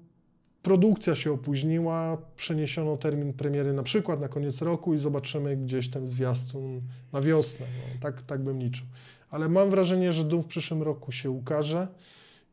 produkcja 0.63 1.15
się 1.15 1.33
opóźniła, 1.33 2.19
przeniesiono 2.37 2.97
termin 2.97 3.33
premiery 3.33 3.73
na 3.73 3.83
przykład 3.83 4.21
na 4.21 4.29
koniec 4.29 4.63
roku 4.63 4.95
i 4.95 4.99
zobaczymy 4.99 5.57
gdzieś 5.57 5.91
ten 5.91 6.07
zwiastun 6.07 6.83
na 7.13 7.21
wiosnę. 7.21 7.67
No, 7.79 8.01
tak, 8.01 8.23
tak 8.23 8.43
bym 8.43 8.59
liczył. 8.59 8.87
Ale 9.31 9.49
mam 9.49 9.71
wrażenie, 9.71 10.13
że 10.13 10.25
Doom 10.25 10.43
w 10.43 10.47
przyszłym 10.47 10.83
roku 10.83 11.13
się 11.13 11.31
ukaże 11.31 11.89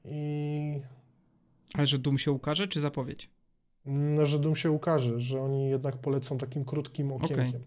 i 0.05 0.79
Ale 1.73 1.87
że 1.87 1.99
Doom 1.99 2.17
się 2.17 2.31
ukaże, 2.31 2.67
czy 2.67 2.79
zapowiedź? 2.79 3.29
Mm, 3.85 4.25
że 4.25 4.39
Doom 4.39 4.55
się 4.55 4.71
ukaże, 4.71 5.19
że 5.19 5.41
oni 5.41 5.69
jednak 5.69 5.97
polecą 5.97 6.37
takim 6.37 6.65
krótkim 6.65 7.11
okienkiem. 7.11 7.61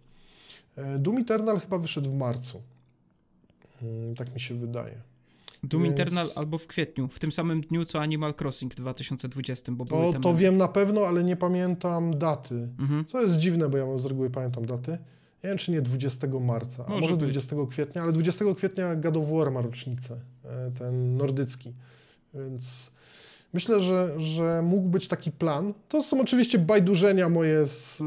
E, 0.77 0.99
Doom 0.99 1.19
Eternal 1.19 1.61
chyba 1.61 1.79
wyszedł 1.79 2.11
w 2.11 2.15
marcu. 2.15 2.63
Mm, 3.83 4.15
Tak 4.15 4.35
mi 4.35 4.41
się 4.41 4.55
wydaje. 4.55 5.01
Doom 5.63 5.83
Więc- 5.83 6.01
Eternal 6.01 6.29
albo 6.37 6.59
w 6.59 6.67
kwietniu, 6.67 7.09
w 7.09 7.19
tym 7.19 7.33
samym 7.33 7.61
dniu 7.61 7.85
co 7.85 8.01
Animal 8.01 8.35
Crossing 8.41 8.75
2020, 8.75 9.73
bo 9.73 9.85
To, 9.87 10.13
tam... 10.13 10.23
to 10.23 10.35
wiem 10.35 10.57
na 10.57 10.69
pewno, 10.69 11.01
ale 11.07 11.25
nie 11.25 11.37
pamiętam 11.37 12.19
daty. 12.19 12.55
Mhm. 12.79 13.05
Co 13.05 13.23
jest 13.23 13.37
dziwne, 13.37 13.69
bo 13.69 13.77
ja 13.79 13.99
z 13.99 14.07
reguły 14.07 14.31
pamiętam 14.31 14.67
daty. 14.67 14.91
Nie 15.45 15.51
wiem, 15.51 15.59
czy 15.59 15.71
nie 15.73 15.83
20 15.83 16.27
marca, 16.41 16.85
a 16.87 16.89
Może 16.91 17.01
może 17.01 17.15
być. 17.17 17.21
20 17.23 17.57
kwietnia, 17.71 18.03
ale 18.03 18.13
20 18.13 18.55
kwietnia 18.55 18.97
God 18.97 19.17
of 19.17 19.31
War 19.31 19.51
ma 19.53 19.61
rocznicę, 19.61 20.21
e, 20.45 20.71
ten 20.79 21.17
nordycki. 21.17 21.75
Więc 22.35 22.93
myślę, 23.53 23.81
że, 23.81 24.21
że 24.21 24.63
mógł 24.63 24.89
być 24.89 25.09
taki 25.09 25.33
plan. 25.33 25.75
To 25.89 26.03
są 26.03 26.21
oczywiście 26.21 26.59
bajdurzenia 26.59 27.29
moje, 27.29 27.67
z, 27.67 28.01
y, 28.01 28.05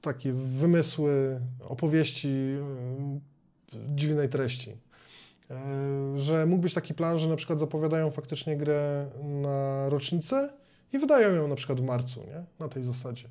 takie 0.00 0.32
wymysły, 0.32 1.40
opowieści 1.68 2.28
y, 2.28 2.60
dziwnej 3.94 4.28
treści. 4.28 4.76
E, 5.50 6.18
Że 6.18 6.46
mógł 6.46 6.62
być 6.62 6.74
taki 6.74 6.94
plan, 6.94 7.18
że 7.18 7.28
na 7.28 7.36
przykład 7.36 7.58
zapowiadają 7.60 8.10
faktycznie 8.10 8.56
grę 8.56 9.06
na 9.22 9.88
rocznicę 9.88 10.52
i 10.92 10.98
wydają 10.98 11.34
ją 11.34 11.48
na 11.48 11.54
przykład 11.54 11.80
w 11.80 11.84
marcu, 11.84 12.20
nie? 12.20 12.44
Na 12.58 12.68
tej 12.68 12.82
zasadzie. 12.82 13.28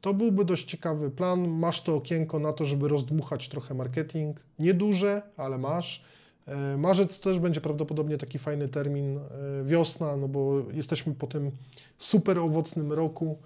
To 0.00 0.14
byłby 0.14 0.44
dość 0.44 0.64
ciekawy 0.64 1.10
plan. 1.10 1.48
Masz 1.48 1.82
to 1.82 1.94
okienko 1.96 2.38
na 2.38 2.52
to, 2.52 2.64
żeby 2.64 2.88
rozdmuchać 2.88 3.48
trochę 3.48 3.74
marketing. 3.74 4.40
Nieduże, 4.58 5.22
ale 5.36 5.58
masz. 5.58 6.04
E, 6.46 6.76
Marzec 6.76 7.20
też 7.20 7.38
będzie 7.38 7.60
prawdopodobnie 7.60 8.18
taki 8.18 8.38
fajny 8.38 8.68
termin, 8.68 9.18
e, 9.18 9.20
wiosna, 9.64 10.16
no 10.16 10.28
bo 10.28 10.62
jesteśmy 10.72 11.14
po 11.14 11.26
tym 11.26 11.50
super 11.98 12.38
owocnym 12.38 12.92
roku. 12.92 13.38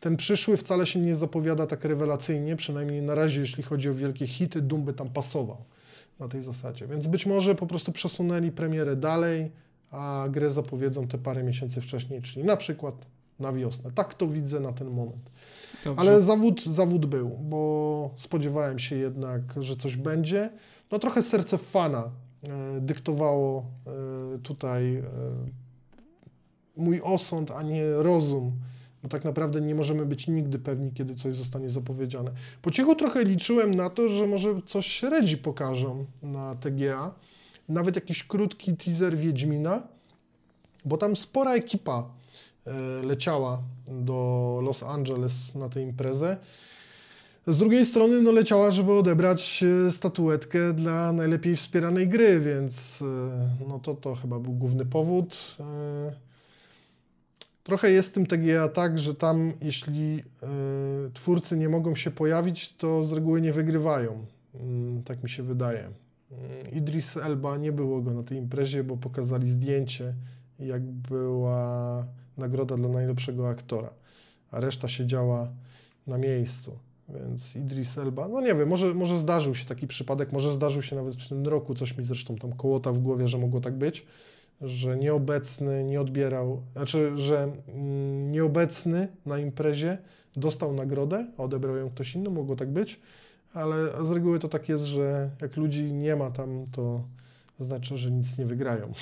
Ten 0.00 0.16
przyszły 0.16 0.56
wcale 0.56 0.86
się 0.86 1.00
nie 1.00 1.14
zapowiada 1.14 1.66
tak 1.66 1.84
rewelacyjnie, 1.84 2.56
przynajmniej 2.56 3.02
na 3.02 3.14
razie, 3.14 3.40
jeśli 3.40 3.62
chodzi 3.62 3.90
o 3.90 3.94
wielkie 3.94 4.26
hity, 4.26 4.62
Doom 4.62 4.84
by 4.84 4.92
tam 4.92 5.08
pasował 5.08 5.64
na 6.20 6.28
tej 6.28 6.42
zasadzie. 6.42 6.86
Więc 6.86 7.06
być 7.06 7.26
może 7.26 7.54
po 7.54 7.66
prostu 7.66 7.92
przesunęli 7.92 8.52
premierę 8.52 8.96
dalej, 8.96 9.50
a 9.90 10.26
grę 10.30 10.50
zapowiedzą 10.50 11.06
te 11.06 11.18
parę 11.18 11.42
miesięcy 11.42 11.80
wcześniej, 11.80 12.22
czyli 12.22 12.46
na 12.46 12.56
przykład 12.56 13.06
na 13.38 13.52
wiosnę. 13.52 13.90
Tak 13.90 14.14
to 14.14 14.26
widzę 14.26 14.60
na 14.60 14.72
ten 14.72 14.90
moment. 14.90 15.30
Dobrze. 15.84 16.00
Ale 16.00 16.22
zawód, 16.22 16.64
zawód 16.64 17.06
był, 17.06 17.28
bo 17.28 18.10
spodziewałem 18.16 18.78
się 18.78 18.96
jednak, 18.96 19.42
że 19.60 19.76
coś 19.76 19.96
będzie. 19.96 20.50
No 20.90 20.98
trochę 20.98 21.22
serce 21.22 21.58
fana 21.58 22.10
dyktowało 22.80 23.64
e, 23.86 24.38
tutaj 24.38 24.96
e, 24.96 25.02
mój 26.76 27.00
osąd, 27.00 27.50
a 27.50 27.62
nie 27.62 27.82
rozum, 27.94 28.52
bo 29.02 29.08
tak 29.08 29.24
naprawdę 29.24 29.60
nie 29.60 29.74
możemy 29.74 30.06
być 30.06 30.28
nigdy 30.28 30.58
pewni, 30.58 30.92
kiedy 30.92 31.14
coś 31.14 31.34
zostanie 31.34 31.68
zapowiedziane. 31.68 32.30
Po 32.62 32.70
cichu 32.70 32.94
trochę 32.94 33.24
liczyłem 33.24 33.74
na 33.74 33.90
to, 33.90 34.08
że 34.08 34.26
może 34.26 34.62
coś 34.66 35.02
Redzi 35.02 35.38
pokażą 35.38 36.04
na 36.22 36.54
TGA, 36.54 37.14
nawet 37.68 37.94
jakiś 37.94 38.24
krótki 38.24 38.76
teaser 38.76 39.18
Wiedźmina, 39.18 39.82
bo 40.84 40.96
tam 40.96 41.16
spora 41.16 41.54
ekipa 41.54 42.10
e, 42.66 43.02
leciała 43.02 43.62
do 43.88 44.60
Los 44.62 44.82
Angeles 44.82 45.54
na 45.54 45.68
tę 45.68 45.82
imprezę. 45.82 46.36
Z 47.48 47.58
drugiej 47.58 47.86
strony 47.86 48.22
no, 48.22 48.32
leciała, 48.32 48.70
żeby 48.70 48.92
odebrać 48.92 49.64
e, 49.86 49.90
statuetkę 49.90 50.72
dla 50.72 51.12
najlepiej 51.12 51.56
wspieranej 51.56 52.08
gry, 52.08 52.40
więc 52.40 53.02
e, 53.02 53.66
no, 53.68 53.78
to, 53.78 53.94
to 53.94 54.14
chyba 54.14 54.38
był 54.38 54.52
główny 54.52 54.86
powód. 54.86 55.56
E, 55.60 56.26
Trochę 57.62 57.90
jest 57.90 58.08
w 58.08 58.12
tym 58.12 58.26
TGA 58.26 58.68
tak, 58.68 58.98
że 58.98 59.14
tam 59.14 59.52
jeśli 59.62 60.22
twórcy 61.14 61.56
nie 61.56 61.68
mogą 61.68 61.96
się 61.96 62.10
pojawić, 62.10 62.72
to 62.76 63.04
z 63.04 63.12
reguły 63.12 63.40
nie 63.40 63.52
wygrywają. 63.52 64.26
Mm, 64.54 65.02
Tak 65.02 65.22
mi 65.22 65.30
się 65.30 65.42
wydaje. 65.42 65.80
Mm, 65.80 65.92
Idris 66.72 67.16
Elba 67.16 67.56
nie 67.56 67.72
było 67.72 68.02
go 68.02 68.14
na 68.14 68.22
tej 68.22 68.38
imprezie, 68.38 68.84
bo 68.84 68.96
pokazali 68.96 69.48
zdjęcie, 69.50 70.14
jak 70.58 70.82
była 70.82 72.06
nagroda 72.38 72.76
dla 72.76 72.88
najlepszego 72.88 73.48
aktora, 73.48 73.90
a 74.50 74.60
reszta 74.60 74.88
siedziała 74.88 75.52
na 76.06 76.18
miejscu. 76.18 76.78
Więc 77.08 77.56
Idris 77.56 77.98
Elba, 77.98 78.28
no 78.28 78.40
nie 78.40 78.54
wiem, 78.54 78.68
może, 78.68 78.94
może 78.94 79.18
zdarzył 79.18 79.54
się 79.54 79.66
taki 79.66 79.86
przypadek, 79.86 80.32
może 80.32 80.52
zdarzył 80.52 80.82
się 80.82 80.96
nawet 80.96 81.14
w 81.14 81.28
tym 81.28 81.46
roku, 81.46 81.74
coś 81.74 81.98
mi 81.98 82.04
zresztą 82.04 82.36
tam 82.36 82.52
kołota 82.52 82.92
w 82.92 82.98
głowie, 82.98 83.28
że 83.28 83.38
mogło 83.38 83.60
tak 83.60 83.74
być, 83.74 84.06
że 84.60 84.96
nieobecny 84.96 85.84
nie 85.84 86.00
odbierał, 86.00 86.62
znaczy, 86.72 87.16
że 87.16 87.52
mm, 87.68 88.30
nieobecny 88.30 89.08
na 89.26 89.38
imprezie 89.38 89.98
dostał 90.36 90.72
nagrodę, 90.72 91.26
a 91.38 91.42
odebrał 91.42 91.76
ją 91.76 91.90
ktoś 91.90 92.14
inny, 92.14 92.30
mogło 92.30 92.56
tak 92.56 92.70
być, 92.70 93.00
ale 93.54 94.06
z 94.06 94.10
reguły 94.10 94.38
to 94.38 94.48
tak 94.48 94.68
jest, 94.68 94.84
że 94.84 95.30
jak 95.40 95.56
ludzi 95.56 95.92
nie 95.92 96.16
ma 96.16 96.30
tam, 96.30 96.64
to 96.72 97.02
znaczy, 97.58 97.96
że 97.96 98.10
nic 98.10 98.38
nie 98.38 98.46
wygrają. 98.46 98.92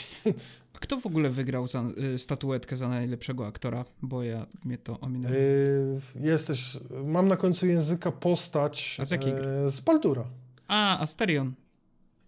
A 0.74 0.78
kto 0.78 1.00
w 1.00 1.06
ogóle 1.06 1.30
wygrał 1.30 1.66
za, 1.66 1.84
y, 2.14 2.18
statuetkę 2.18 2.76
za 2.76 2.88
najlepszego 2.88 3.46
aktora? 3.46 3.84
Bo 4.02 4.22
ja 4.22 4.46
mnie 4.64 4.78
to 4.78 5.00
ominęło. 5.00 5.34
Yy, 5.34 6.00
jesteś, 6.20 6.78
mam 7.04 7.28
na 7.28 7.36
końcu 7.36 7.66
języka 7.66 8.12
postać 8.12 8.96
A 9.00 9.04
z 9.04 9.10
jakiej 9.10 9.32
yy, 9.32 9.70
z 9.70 9.80
Baldura. 9.80 10.24
A, 10.68 10.98
Asterion. 11.00 11.52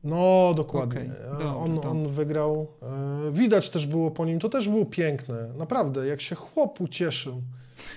No, 0.04 0.52
dokładnie. 0.56 1.00
E, 1.00 1.30
dobra, 1.30 1.56
on, 1.56 1.80
to- 1.80 1.90
on 1.90 2.08
wygrał. 2.08 2.66
E, 2.82 3.32
Widać 3.32 3.68
też 3.70 3.86
było 3.86 4.10
po 4.10 4.26
nim, 4.26 4.38
to 4.38 4.48
też 4.48 4.68
było 4.68 4.84
piękne. 4.86 5.52
Naprawdę, 5.58 6.06
jak 6.06 6.20
się 6.20 6.34
chłop 6.34 6.80
ucieszył. 6.80 7.42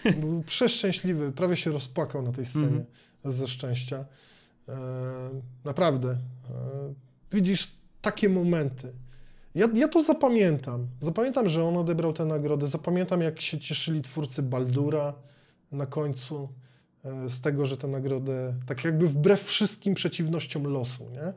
Był 0.22 0.44
przeszczęśliwy, 0.44 1.32
prawie 1.32 1.56
się 1.56 1.72
rozpłakał 1.72 2.22
na 2.22 2.32
tej 2.32 2.46
scenie 2.46 2.66
Mhm. 2.66 2.86
ze 3.26 3.48
szczęścia. 3.48 4.06
E, 4.70 4.76
Naprawdę. 5.66 6.18
Widzisz 7.32 7.72
takie 8.02 8.30
momenty. 8.30 8.94
Ja, 9.56 9.68
ja 9.74 9.88
to 9.88 10.04
zapamiętam. 10.04 10.88
Zapamiętam, 11.00 11.50
że 11.50 11.64
on 11.64 11.78
odebrał 11.78 12.14
tę 12.14 12.26
nagrodę. 12.26 12.68
Zapamiętam, 12.68 13.22
jak 13.22 13.42
się 13.42 13.60
cieszyli 13.60 14.02
twórcy 14.02 14.44
Baldura 14.44 15.14
na 15.72 15.86
końcu 15.86 16.50
e, 17.06 17.30
z 17.30 17.42
tego, 17.42 17.66
że 17.66 17.78
tę 17.78 17.88
nagrodę, 17.88 18.54
tak 18.66 18.84
jakby 18.84 19.08
wbrew 19.08 19.44
wszystkim 19.44 19.94
przeciwnościom 19.94 20.64
losu, 20.64 21.10
nie? 21.12 21.34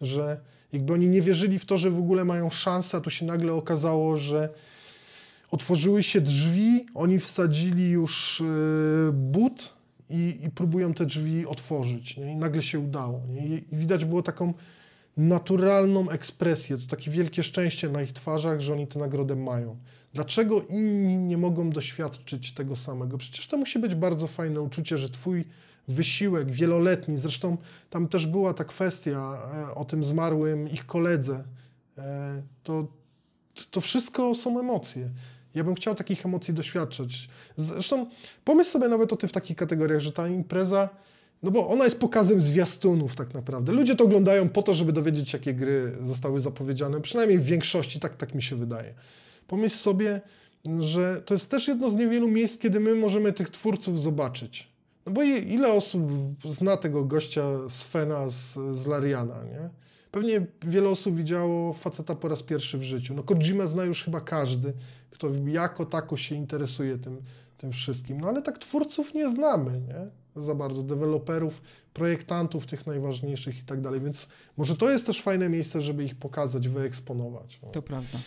Że 0.00 0.40
jakby 0.72 0.92
oni 0.92 1.06
nie 1.06 1.22
wierzyli 1.22 1.58
w 1.58 1.64
to, 1.64 1.78
że 1.78 1.90
w 1.90 1.98
ogóle 1.98 2.24
mają 2.24 2.50
szansę, 2.50 2.96
a 2.96 3.00
tu 3.00 3.10
się 3.10 3.26
nagle 3.26 3.52
okazało, 3.52 4.16
że 4.16 4.48
otworzyły 5.50 6.02
się 6.02 6.20
drzwi, 6.20 6.86
oni 6.94 7.20
wsadzili 7.20 7.90
już 7.90 8.40
e, 8.40 9.12
but 9.12 9.74
i, 10.10 10.38
i 10.42 10.50
próbują 10.50 10.94
te 10.94 11.06
drzwi 11.06 11.46
otworzyć. 11.46 12.16
Nie? 12.16 12.32
I 12.32 12.36
nagle 12.36 12.62
się 12.62 12.78
udało. 12.78 13.20
Nie? 13.28 13.46
I, 13.46 13.64
I 13.72 13.76
widać 13.76 14.04
było 14.04 14.22
taką 14.22 14.54
naturalną 15.16 16.10
ekspresję, 16.10 16.78
to 16.78 16.96
takie 16.96 17.10
wielkie 17.10 17.42
szczęście 17.42 17.88
na 17.88 18.02
ich 18.02 18.12
twarzach, 18.12 18.60
że 18.60 18.72
oni 18.72 18.86
tę 18.86 18.98
nagrodę 18.98 19.36
mają. 19.36 19.76
Dlaczego 20.14 20.62
inni 20.62 21.16
nie 21.16 21.36
mogą 21.36 21.70
doświadczyć 21.70 22.52
tego 22.52 22.76
samego? 22.76 23.18
Przecież 23.18 23.46
to 23.46 23.56
musi 23.56 23.78
być 23.78 23.94
bardzo 23.94 24.26
fajne 24.26 24.60
uczucie, 24.60 24.98
że 24.98 25.08
twój 25.08 25.44
wysiłek 25.88 26.50
wieloletni, 26.50 27.16
zresztą 27.16 27.56
tam 27.90 28.08
też 28.08 28.26
była 28.26 28.54
ta 28.54 28.64
kwestia 28.64 29.38
e, 29.70 29.74
o 29.74 29.84
tym 29.84 30.04
zmarłym 30.04 30.68
ich 30.68 30.86
koledze, 30.86 31.44
e, 31.98 32.42
to, 32.62 32.86
to 33.70 33.80
wszystko 33.80 34.34
są 34.34 34.60
emocje. 34.60 35.10
Ja 35.54 35.64
bym 35.64 35.74
chciał 35.74 35.94
takich 35.94 36.26
emocji 36.26 36.54
doświadczać. 36.54 37.28
Zresztą 37.56 38.06
pomyśl 38.44 38.70
sobie 38.70 38.88
nawet 38.88 39.12
o 39.12 39.16
tym 39.16 39.28
w 39.28 39.32
takich 39.32 39.56
kategoriach, 39.56 40.00
że 40.00 40.12
ta 40.12 40.28
impreza, 40.28 40.88
no 41.44 41.50
bo 41.50 41.68
ona 41.68 41.84
jest 41.84 42.00
pokazem 42.00 42.40
zwiastunów 42.40 43.16
tak 43.16 43.34
naprawdę. 43.34 43.72
Ludzie 43.72 43.96
to 43.96 44.04
oglądają 44.04 44.48
po 44.48 44.62
to, 44.62 44.74
żeby 44.74 44.92
dowiedzieć 44.92 45.30
się, 45.30 45.38
jakie 45.38 45.54
gry 45.54 45.96
zostały 46.02 46.40
zapowiedziane. 46.40 47.00
Przynajmniej 47.00 47.38
w 47.38 47.44
większości, 47.44 48.00
tak, 48.00 48.16
tak 48.16 48.34
mi 48.34 48.42
się 48.42 48.56
wydaje. 48.56 48.94
Pomyśl 49.46 49.76
sobie, 49.76 50.20
że 50.80 51.22
to 51.26 51.34
jest 51.34 51.48
też 51.48 51.68
jedno 51.68 51.90
z 51.90 51.94
niewielu 51.94 52.28
miejsc, 52.28 52.58
kiedy 52.58 52.80
my 52.80 52.94
możemy 52.94 53.32
tych 53.32 53.50
twórców 53.50 54.00
zobaczyć. 54.00 54.68
No 55.06 55.12
bo 55.12 55.22
ile 55.22 55.72
osób 55.72 56.02
zna 56.44 56.76
tego 56.76 57.04
gościa 57.04 57.44
Svena 57.68 58.28
z, 58.28 58.58
z 58.72 58.86
Lariana, 58.86 59.44
nie? 59.44 59.70
Pewnie 60.10 60.46
wiele 60.62 60.88
osób 60.88 61.16
widziało 61.16 61.72
faceta 61.72 62.14
po 62.14 62.28
raz 62.28 62.42
pierwszy 62.42 62.78
w 62.78 62.82
życiu. 62.82 63.14
No 63.14 63.22
Kojima 63.22 63.66
zna 63.66 63.84
już 63.84 64.04
chyba 64.04 64.20
każdy, 64.20 64.72
kto 65.10 65.28
jako 65.46 65.86
tako 65.86 66.16
się 66.16 66.34
interesuje 66.34 66.98
tym, 66.98 67.20
tym 67.58 67.72
wszystkim. 67.72 68.20
No 68.20 68.28
ale 68.28 68.42
tak 68.42 68.58
twórców 68.58 69.14
nie 69.14 69.28
znamy, 69.28 69.80
nie? 69.80 70.23
Za 70.36 70.54
bardzo. 70.54 70.82
Deweloperów, 70.82 71.62
projektantów 71.92 72.66
tych 72.66 72.86
najważniejszych 72.86 73.58
i 73.58 73.62
tak 73.62 73.80
dalej. 73.80 74.00
Więc 74.00 74.28
może 74.56 74.76
to 74.76 74.90
jest 74.90 75.06
też 75.06 75.22
fajne 75.22 75.48
miejsce, 75.48 75.80
żeby 75.80 76.04
ich 76.04 76.14
pokazać, 76.14 76.68
wyeksponować. 76.68 77.58
No. 77.62 77.70
To 77.70 77.82
prawda. 77.82 78.18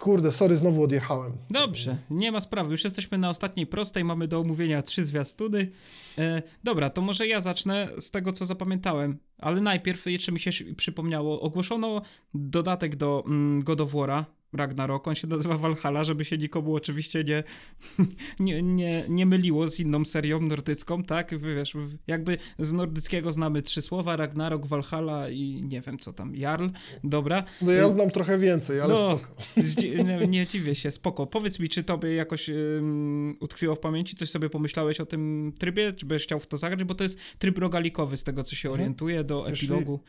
Kurde, 0.00 0.32
sorry, 0.32 0.56
znowu 0.56 0.82
odjechałem. 0.82 1.32
Dobrze, 1.50 1.96
nie 2.10 2.32
ma 2.32 2.40
sprawy. 2.40 2.70
Już 2.70 2.84
jesteśmy 2.84 3.18
na 3.18 3.30
ostatniej 3.30 3.66
prostej, 3.66 4.04
mamy 4.04 4.28
do 4.28 4.40
omówienia 4.40 4.82
trzy 4.82 5.04
zwiastuny. 5.04 5.70
E, 6.18 6.42
dobra, 6.64 6.90
to 6.90 7.02
może 7.02 7.26
ja 7.26 7.40
zacznę 7.40 7.88
z 8.00 8.10
tego, 8.10 8.32
co 8.32 8.46
zapamiętałem. 8.46 9.18
Ale 9.38 9.60
najpierw, 9.60 10.06
jeszcze 10.06 10.32
mi 10.32 10.40
się 10.40 10.74
przypomniało, 10.74 11.40
ogłoszono 11.40 12.02
dodatek 12.34 12.96
do 12.96 13.24
mm, 13.26 13.64
God 13.64 13.80
of 13.80 13.92
War'a, 13.92 14.24
Ragnarok, 14.54 15.08
on 15.08 15.14
się 15.14 15.26
nazywa 15.26 15.58
Valhalla, 15.58 16.04
żeby 16.04 16.24
się 16.24 16.38
nikomu 16.38 16.74
oczywiście 16.74 17.24
nie, 17.24 17.42
nie, 18.40 18.62
nie, 18.62 19.04
nie 19.08 19.26
myliło 19.26 19.68
z 19.68 19.80
inną 19.80 20.04
serią 20.04 20.40
nordycką, 20.40 21.02
tak? 21.02 21.38
Wiesz, 21.38 21.74
jakby 22.06 22.38
z 22.58 22.72
nordyckiego 22.72 23.32
znamy 23.32 23.62
trzy 23.62 23.82
słowa, 23.82 24.16
Ragnarok, 24.16 24.66
Valhalla 24.66 25.30
i 25.30 25.62
nie 25.64 25.80
wiem 25.80 25.98
co 25.98 26.12
tam, 26.12 26.36
Jarl, 26.36 26.66
dobra. 27.04 27.44
No 27.62 27.72
ja 27.72 27.88
znam 27.88 28.10
trochę 28.10 28.38
więcej, 28.38 28.80
ale 28.80 28.94
No, 28.94 29.18
spoko. 29.18 29.34
Nie, 30.20 30.26
nie 30.26 30.46
dziwię 30.46 30.74
się, 30.74 30.90
spoko. 30.90 31.26
Powiedz 31.26 31.58
mi, 31.58 31.68
czy 31.68 31.82
tobie 31.82 32.14
jakoś 32.14 32.48
ym, 32.48 33.36
utkwiło 33.40 33.74
w 33.74 33.80
pamięci, 33.80 34.16
coś 34.16 34.30
sobie 34.30 34.50
pomyślałeś 34.50 35.00
o 35.00 35.06
tym 35.06 35.52
trybie, 35.58 35.92
czy 35.92 36.06
byś 36.06 36.22
chciał 36.22 36.40
w 36.40 36.46
to 36.46 36.56
zagrać, 36.56 36.84
bo 36.84 36.94
to 36.94 37.04
jest 37.04 37.18
tryb 37.38 37.58
rogalikowy, 37.58 38.16
z 38.16 38.24
tego 38.24 38.44
co 38.44 38.56
się 38.56 38.68
Mhm. 38.68 38.80
orientuję, 38.80 39.24
do 39.24 39.48
epilogu. 39.48 40.00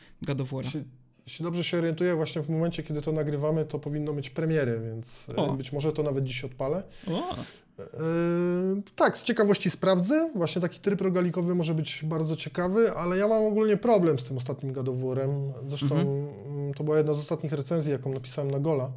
Jeśli, 0.64 0.84
jeśli 1.26 1.42
dobrze 1.42 1.64
się 1.64 1.78
orientuję, 1.78 2.14
właśnie 2.14 2.42
w 2.42 2.48
momencie, 2.48 2.82
kiedy 2.82 3.02
to 3.02 3.12
nagrywamy, 3.12 3.64
to 3.64 3.78
powinno 3.78 4.12
mieć 4.12 4.30
premierę, 4.30 4.80
więc 4.80 5.28
e, 5.28 5.36
O. 5.36 5.52
być 5.52 5.72
może 5.72 5.92
to 5.92 6.02
nawet 6.02 6.24
dziś 6.24 6.44
odpalę. 6.44 6.82
O, 7.10 7.36
Yy, 7.78 8.82
tak, 8.94 9.18
z 9.18 9.22
ciekawości 9.22 9.70
sprawdzę. 9.70 10.30
Właśnie 10.34 10.62
taki 10.62 10.80
tryb 10.80 11.00
rogalikowy 11.00 11.54
może 11.54 11.74
być 11.74 12.00
bardzo 12.04 12.36
ciekawy, 12.36 12.92
ale 12.92 13.18
ja 13.18 13.28
mam 13.28 13.44
ogólnie 13.44 13.76
problem 13.76 14.18
z 14.18 14.24
tym 14.24 14.36
ostatnim 14.36 14.74
War'em. 14.74 15.52
Zresztą 15.68 15.94
mm, 15.96 16.74
to 16.74 16.84
była 16.84 16.96
jedna 16.96 17.12
z 17.12 17.18
ostatnich 17.18 17.52
recenzji, 17.52 17.92
jaką 17.92 18.12
napisałem 18.12 18.50
na 18.50 18.60
Gola. 18.60 18.92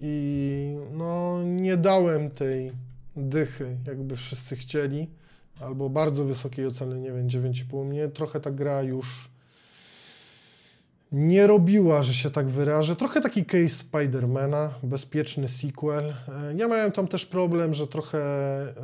I 0.00 0.76
no, 0.92 1.38
nie 1.44 1.76
dałem 1.76 2.30
tej 2.30 2.72
dychy, 3.16 3.76
jakby 3.86 4.16
wszyscy 4.16 4.56
chcieli, 4.56 5.10
albo 5.60 5.90
bardzo 5.90 6.24
wysokiej 6.24 6.66
oceny, 6.66 7.00
nie 7.00 7.12
wiem, 7.12 7.28
9,5. 7.28 7.84
Mnie 7.84 8.08
trochę 8.08 8.40
ta 8.40 8.50
gra 8.50 8.82
już 8.82 9.28
nie 11.16 11.46
robiła, 11.46 12.02
że 12.02 12.14
się 12.14 12.30
tak 12.30 12.48
wyrażę. 12.48 12.96
Trochę 12.96 13.20
taki 13.20 13.44
case 13.44 13.68
Spidermana, 13.68 14.74
bezpieczny 14.82 15.48
sequel. 15.48 16.04
E, 16.08 16.14
Ja 16.56 16.68
miałem 16.68 16.92
tam 16.92 17.08
też 17.08 17.26
problem, 17.26 17.74
że 17.74 17.86
trochę 17.86 18.18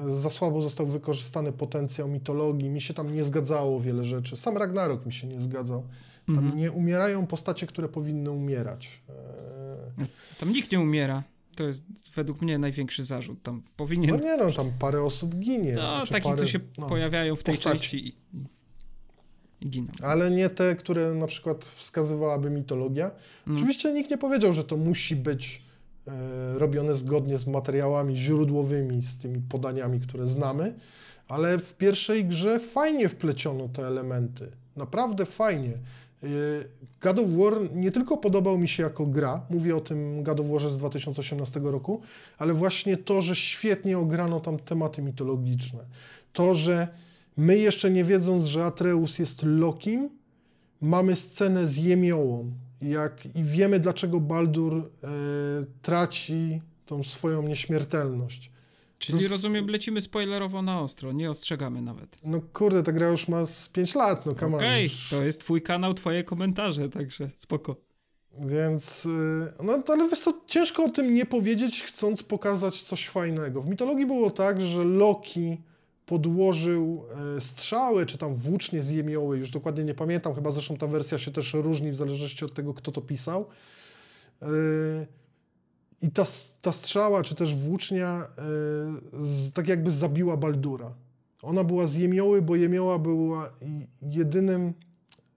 za 0.07 0.31
słabo 0.31 0.63
został 0.63 0.87
wykorzystany 0.87 1.53
potencjał 1.53 2.09
mitologii. 2.09 2.69
Mi 2.69 2.81
się 2.81 2.95
tam 2.95 3.15
nie 3.15 3.25
zgadzało 3.25 3.81
wiele 3.81 4.05
rzeczy. 4.05 4.37
Sam 4.37 4.57
Ragnarok 4.57 5.07
mi 5.07 5.13
się 5.13 5.27
nie 5.27 5.41
zgadzał. 5.41 5.83
Tam 6.27 6.39
Mhm. 6.39 6.59
nie 6.59 6.73
umierają 6.73 7.27
postacie, 7.27 7.67
które 7.67 7.89
powinny 7.89 8.31
umierać. 8.31 9.01
E, 9.09 10.05
tam 10.41 10.53
nikt 10.53 10.73
nie 10.73 10.81
umiera. 10.81 11.23
To 11.57 11.65
jest 11.65 11.83
według 12.15 12.43
mnie 12.43 12.59
największy 12.59 13.05
zarzut. 13.05 13.43
Tam 13.43 13.57
No 13.57 13.63
powinien... 13.77 14.17
nie 14.17 14.37
no, 14.37 14.53
tam 14.53 14.73
parę 14.79 15.03
osób 15.03 15.35
ginie. 15.35 15.73
No, 15.73 15.81
Znaczy 15.97 16.13
takich, 16.13 16.25
parę, 16.31 16.39
co 16.39 16.47
się 16.47 16.61
no. 16.79 16.87
pojawiają 16.89 17.37
w 17.37 17.43
tej 17.43 17.55
postaci. 17.55 17.79
części 17.79 18.17
i, 19.61 19.71
giną. 19.71 19.93
Ale 20.03 20.31
nie 20.31 20.51
te, 20.51 20.77
które 20.77 21.15
na 21.15 21.27
przykład 21.27 21.65
wskazywałaby 21.65 22.51
mitologia. 22.51 23.11
No. 23.47 23.57
Oczywiście 23.57 23.93
nikt 23.93 24.11
nie 24.11 24.19
powiedział, 24.19 24.53
że 24.53 24.65
to 24.65 24.77
musi 24.77 25.17
być 25.17 25.63
e, 26.07 26.59
robione 26.59 26.95
zgodnie 26.95 27.37
z 27.39 27.47
materiałami 27.47 28.17
źródłowymi, 28.17 29.03
z 29.03 29.19
tymi 29.19 29.41
podaniami, 29.41 30.01
które 30.01 30.27
znamy, 30.27 30.75
ale 31.29 31.59
w 31.59 31.75
pierwszej 31.75 32.25
grze 32.25 32.61
fajnie 32.61 33.09
wpleciono 33.09 33.69
te 33.69 33.87
elementy. 33.87 34.51
Naprawdę 34.77 35.27
fajnie. 35.27 35.73
E, 36.23 36.27
God 37.01 37.19
of 37.19 37.27
War 37.29 37.75
nie 37.75 37.91
tylko 37.91 38.17
podobał 38.17 38.59
mi 38.59 38.69
się 38.69 38.83
jako 38.83 39.07
gra, 39.07 39.47
mówię 39.51 39.77
o 39.77 39.81
tym 39.81 40.23
God 40.23 40.41
of 40.41 40.47
Warze 40.47 40.71
z 40.71 40.79
2018 40.79 41.61
roku, 41.61 42.01
ale 42.39 42.55
właśnie 42.55 42.97
to, 42.97 43.23
że 43.23 43.37
świetnie 43.37 43.99
ograno 43.99 44.41
tam 44.41 44.59
tematy 44.59 45.03
mitologiczne. 45.03 45.85
To, 46.33 46.55
że 46.55 46.89
my 47.41 47.59
jeszcze 47.59 47.91
nie 47.91 48.05
wiedząc, 48.05 48.45
że 48.45 48.65
Atreus 48.65 49.19
jest 49.19 49.43
Lokim, 49.43 50.11
mamy 50.81 51.17
scenę 51.17 51.67
z 51.67 51.77
Jemiołą. 51.77 52.53
Jak, 52.83 53.27
I 53.37 53.45
wiemy, 53.45 53.81
dlaczego 53.81 54.21
Baldur 54.21 54.75
e, 54.77 55.09
traci 55.83 56.61
tą 56.87 57.05
swoją 57.05 57.43
nieśmiertelność. 57.43 58.51
Czyli 58.99 59.19
z- 59.19 59.31
rozumiem, 59.31 59.69
lecimy 59.71 60.03
spoilerowo 60.03 60.63
na 60.63 60.81
ostro, 60.81 61.13
nie 61.13 61.31
ostrzegamy 61.31 61.83
nawet. 61.83 62.17
No 62.25 62.41
kurde, 62.53 62.83
ta 62.83 62.93
gra 62.93 63.09
już 63.09 63.29
ma 63.29 63.47
z 63.47 63.69
5 63.69 63.95
lat, 63.95 64.27
no 64.27 64.35
on, 64.47 64.55
Okej, 64.55 64.83
już. 64.85 65.09
to 65.11 65.23
jest 65.25 65.41
twój 65.41 65.63
kanał, 65.63 65.95
twoje 65.95 66.25
komentarze, 66.25 66.89
także 66.89 67.31
spoko. 67.37 67.77
Więc, 68.47 69.07
y, 69.07 69.09
no 69.65 69.83
ale 69.89 70.09
wiesz 70.09 70.21
co, 70.21 70.41
ciężko 70.47 70.85
o 70.85 70.91
tym 70.91 71.15
nie 71.15 71.27
powiedzieć, 71.27 71.83
chcąc 71.83 72.23
pokazać 72.23 72.83
coś 72.83 73.09
fajnego. 73.09 73.61
W 73.63 73.67
mitologii 73.67 74.07
było 74.07 74.31
tak, 74.31 74.61
że 74.61 74.85
Loki 74.85 75.57
podłożył 76.11 77.05
e, 77.37 77.41
strzały, 77.41 78.07
czy 78.07 78.19
tam 78.19 78.35
włócznie 78.35 78.83
z 78.83 78.91
jemioły, 78.91 79.39
już 79.39 79.51
dokładnie 79.51 79.85
nie 79.85 79.95
pamiętam, 79.95 80.35
chyba 80.35 80.51
zresztą 80.51 80.77
ta 80.77 80.87
wersja 80.87 81.19
się 81.19 81.31
też 81.31 81.55
różni 81.55 81.91
w 81.91 81.95
zależności 81.95 82.45
od 82.45 82.55
tego, 82.55 82.75
kto 82.75 82.93
to 82.93 83.01
pisał. 83.01 83.47
E, 84.43 84.47
I 86.03 86.11
ta, 86.11 86.25
ta 86.63 86.73
strzała, 86.73 87.23
czy 87.23 87.35
też 87.35 87.55
włócznia, 87.55 88.29
e, 88.39 89.53
tak 89.55 89.69
jakby 89.69 89.91
zabiła 89.91 90.37
Baldura. 90.37 90.95
Ona 91.43 91.65
była 91.65 91.87
z 91.87 91.97
jemioły, 91.97 92.43
bo 92.43 92.57
jemioła 92.57 92.99
była 92.99 93.53
jedynym 94.03 94.75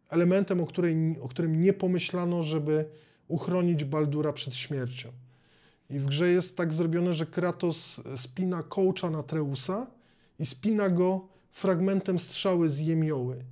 elementem, 0.09 0.61
o, 0.61 0.65
której, 0.65 0.95
o 1.21 1.27
którym 1.27 1.61
nie 1.61 1.73
pomyślano, 1.73 2.43
żeby 2.43 2.85
uchronić 3.27 3.83
Baldura 3.83 4.33
przed 4.33 4.55
śmiercią. 4.55 5.11
I 5.89 5.99
w 5.99 6.05
grze 6.05 6.29
jest 6.29 6.57
tak 6.57 6.73
zrobione, 6.73 7.13
że 7.13 7.25
Kratos 7.25 8.01
spina 8.15 8.63
coacha 8.63 9.09
na 9.09 9.23
Treusa 9.23 9.87
i 10.39 10.45
spina 10.45 10.89
go 10.89 11.27
fragmentem 11.51 12.19
strzały 12.19 12.69
z 12.69 12.79
jemioły. 12.79 13.45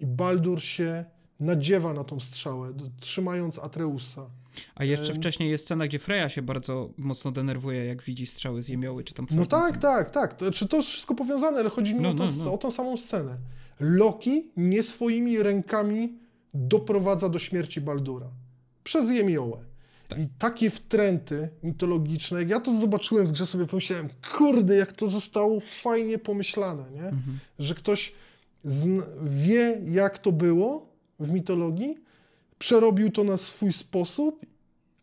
I 0.00 0.06
Baldur 0.06 0.62
się 0.62 1.04
nadziewa 1.40 1.92
na 1.92 2.04
tą 2.04 2.20
strzałę, 2.20 2.72
trzymając 3.00 3.58
Atreusa. 3.58 4.26
A 4.74 4.84
jeszcze 4.84 5.14
wcześniej 5.14 5.50
jest 5.50 5.64
scena, 5.64 5.86
gdzie 5.86 5.98
Freya 5.98 6.28
się 6.28 6.42
bardzo 6.42 6.90
mocno 6.96 7.30
denerwuje, 7.30 7.84
jak 7.84 8.02
widzi 8.02 8.26
strzały 8.26 8.62
z 8.62 8.68
jemioły, 8.68 9.04
czy 9.04 9.14
tam 9.14 9.26
No 9.30 9.46
tak, 9.46 9.76
tak, 9.76 10.10
tak. 10.10 10.34
To, 10.34 10.44
znaczy, 10.44 10.68
to 10.68 10.76
jest 10.76 10.88
wszystko 10.88 11.14
powiązane, 11.14 11.58
ale 11.58 11.70
chodzi 11.70 11.94
mi 11.94 12.00
No, 12.00 12.08
o, 12.10 12.14
to, 12.14 12.24
no, 12.24 12.44
no. 12.44 12.54
o 12.54 12.58
tą 12.58 12.70
samą 12.70 12.96
scenę. 12.96 13.38
Loki 13.80 14.50
nie 14.56 14.82
swoimi 14.82 15.42
rękami 15.42 16.18
doprowadza 16.54 17.28
do 17.28 17.38
śmierci 17.38 17.80
Baldura. 17.80 18.30
Przez 18.84 19.10
jemiołę. 19.10 19.64
Tak. 20.08 20.18
I 20.18 20.28
takie 20.38 20.70
wtręty 20.70 21.48
mitologiczne, 21.62 22.38
jak 22.38 22.50
ja 22.50 22.60
to 22.60 22.80
zobaczyłem 22.80 23.26
w 23.26 23.32
grze, 23.32 23.46
sobie 23.46 23.66
pomyślałem, 23.66 24.08
kurde, 24.36 24.76
jak 24.76 24.92
to 24.92 25.06
zostało 25.06 25.60
fajnie 25.60 26.18
pomyślane, 26.18 26.90
nie? 26.90 27.04
Mhm. 27.04 27.38
Że 27.58 27.74
ktoś 27.74 28.12
wie, 29.22 29.80
jak 29.88 30.18
to 30.18 30.32
było 30.32 30.86
w 31.20 31.32
mitologii, 31.32 31.98
przerobił 32.58 33.10
to 33.10 33.24
na 33.24 33.36
swój 33.36 33.72
sposób, 33.72 34.46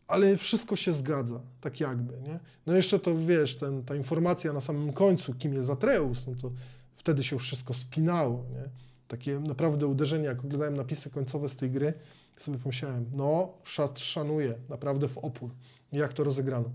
ale 0.08 0.36
wszystko 0.36 0.76
się 0.76 0.92
zgadza, 0.92 1.40
tak 1.60 1.80
jakby, 1.80 2.14
nie? 2.20 2.40
No 2.66 2.76
jeszcze 2.76 2.98
to, 2.98 3.18
wiesz, 3.18 3.56
ten, 3.56 3.84
ta 3.84 3.94
informacja 3.94 4.52
na 4.52 4.60
samym 4.60 4.92
końcu, 4.92 5.34
kim 5.34 5.54
jest 5.54 5.70
Atreus, 5.70 6.26
no 6.26 6.34
to 6.42 6.50
wtedy 6.94 7.24
się 7.24 7.36
już 7.36 7.42
wszystko 7.42 7.74
spinało, 7.74 8.44
nie? 8.52 8.70
Takie 9.08 9.40
naprawdę 9.40 9.86
uderzenie, 9.86 10.24
jak 10.24 10.38
oglądałem 10.38 10.76
napisy 10.76 11.10
końcowe 11.10 11.48
z 11.48 11.56
tej 11.56 11.70
gry, 11.70 11.94
sobie 12.36 12.58
pomyślałem, 12.58 13.06
no, 13.14 13.52
szat 13.64 13.98
szanuję, 13.98 14.54
naprawdę 14.68 15.08
w 15.08 15.18
opór, 15.18 15.50
jak 15.92 16.12
to 16.12 16.24
rozegrano. 16.24 16.70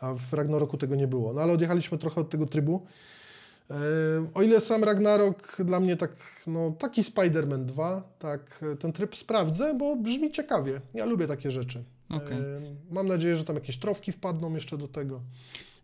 A 0.00 0.14
w 0.14 0.32
Ragnaroku 0.32 0.76
tego 0.76 0.94
nie 0.94 1.06
było. 1.08 1.32
No 1.32 1.40
ale 1.40 1.52
odjechaliśmy 1.52 1.98
trochę 1.98 2.20
od 2.20 2.30
tego 2.30 2.46
trybu. 2.46 2.86
E, 3.70 3.74
O 4.34 4.42
ile 4.42 4.60
sam 4.60 4.84
Ragnarok 4.84 5.56
dla 5.64 5.80
mnie 5.80 5.96
tak, 5.96 6.42
no 6.46 6.70
taki 6.78 7.02
Spider-Man 7.02 7.64
2, 7.64 8.02
tak 8.18 8.64
ten 8.78 8.92
tryb 8.92 9.16
sprawdzę, 9.16 9.74
bo 9.78 9.96
brzmi 9.96 10.32
ciekawie. 10.32 10.80
Ja 10.94 11.04
lubię 11.04 11.26
takie 11.26 11.50
rzeczy. 11.50 11.84
Okej. 12.10 12.38
E, 12.38 12.42
Mam 12.90 13.06
nadzieję, 13.06 13.36
że 13.36 13.44
tam 13.44 13.56
jakieś 13.56 13.76
trofki 13.76 14.12
wpadną 14.12 14.54
jeszcze 14.54 14.78
do 14.78 14.88
tego. 14.88 15.20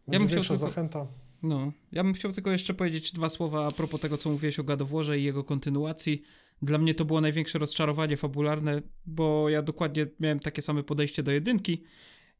Będzie 0.06 0.18
bym 0.18 0.28
chciał 0.28 0.34
większa 0.36 0.54
tylko- 0.54 0.66
zachęta. 0.68 1.06
No, 1.42 1.72
ja 1.92 2.04
bym 2.04 2.12
chciał 2.14 2.32
tylko 2.32 2.50
jeszcze 2.50 2.74
powiedzieć 2.74 3.12
dwa 3.12 3.28
słowa 3.28 3.66
a 3.66 3.70
propos 3.70 4.00
tego, 4.00 4.18
co 4.18 4.30
mówiłeś 4.30 4.58
o 4.58 4.64
Warze 4.86 5.18
i 5.18 5.24
jego 5.24 5.44
kontynuacji. 5.44 6.22
Dla 6.62 6.78
mnie 6.78 6.94
to 6.94 7.04
było 7.04 7.20
największe 7.20 7.58
rozczarowanie 7.58 8.16
fabularne, 8.16 8.82
bo 9.06 9.48
ja 9.48 9.62
dokładnie 9.62 10.06
miałem 10.20 10.40
takie 10.40 10.62
same 10.62 10.82
podejście 10.82 11.22
do 11.22 11.32
jedynki 11.32 11.84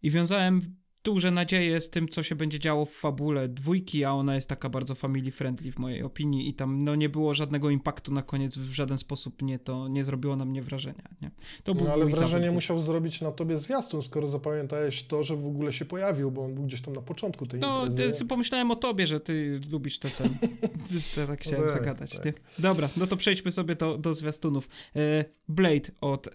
i 0.03 0.11
wiązałem 0.11 0.80
duże 1.05 1.31
nadzieje 1.31 1.81
z 1.81 1.91
tym, 1.91 2.09
co 2.09 2.23
się 2.23 2.35
będzie 2.35 2.59
działo 2.59 2.85
w 2.85 2.91
fabule 2.93 3.49
dwójki, 3.49 4.05
a 4.05 4.13
ona 4.13 4.35
jest 4.35 4.49
taka 4.49 4.69
bardzo 4.69 4.95
family 4.95 5.31
friendly 5.31 5.73
w 5.73 5.79
mojej 5.79 6.03
opinii 6.03 6.49
i 6.49 6.55
tam 6.55 6.85
no 6.85 6.95
nie 6.95 7.09
było 7.09 7.35
żadnego 7.35 7.71
impaktu 7.71 8.13
na 8.13 8.23
koniec, 8.23 8.59
w 8.59 8.73
żaden 8.73 8.99
sposób 8.99 9.43
nie 9.43 9.59
to 9.59 9.89
nie 9.89 10.05
zrobiło 10.05 10.37
na 10.37 10.45
mnie 10.45 10.63
wrażenia, 10.63 11.09
nie? 11.23 11.31
To 11.65 11.75
był 11.75 11.85
No 11.87 11.93
ale 11.93 12.07
wrażenie 12.07 12.41
zarzut. 12.43 12.55
musiał 12.55 12.81
zrobić 12.81 13.21
na 13.21 13.33
tobie 13.33 13.59
zwiastun, 13.59 14.03
skoro 14.03 14.27
zapamiętałeś 14.27 15.03
to, 15.03 15.25
że 15.25 15.37
w 15.37 15.47
ogóle 15.47 15.73
się 15.73 15.85
pojawił, 15.85 16.31
bo 16.31 16.45
on 16.45 16.55
był 16.55 16.65
gdzieś 16.65 16.81
tam 16.81 16.95
na 16.95 17.03
początku 17.03 17.47
tej 17.47 17.61
No, 17.61 17.87
imprezy. 17.87 18.19
ty, 18.19 18.25
pomyślałem 18.25 18.71
o 18.71 18.77
tobie, 18.77 19.07
że 19.07 19.21
ty 19.21 19.61
lubisz 19.73 19.99
te 19.99 20.11
ten. 20.11 20.29
to 21.15 21.27
tak 21.27 21.41
chciałem 21.41 21.63
tak, 21.65 21.73
zagadać, 21.73 22.11
tak. 22.17 22.25
nie? 22.25 22.33
Dobra, 22.59 22.89
no 22.97 23.07
to 23.07 23.17
przejdźmy 23.17 23.53
sobie 23.53 23.75
do, 23.75 23.99
do 23.99 24.15
zwiastunów. 24.15 24.69
E, 24.97 25.25
Blade 25.49 25.91
od 26.01 26.27
e, 26.27 26.31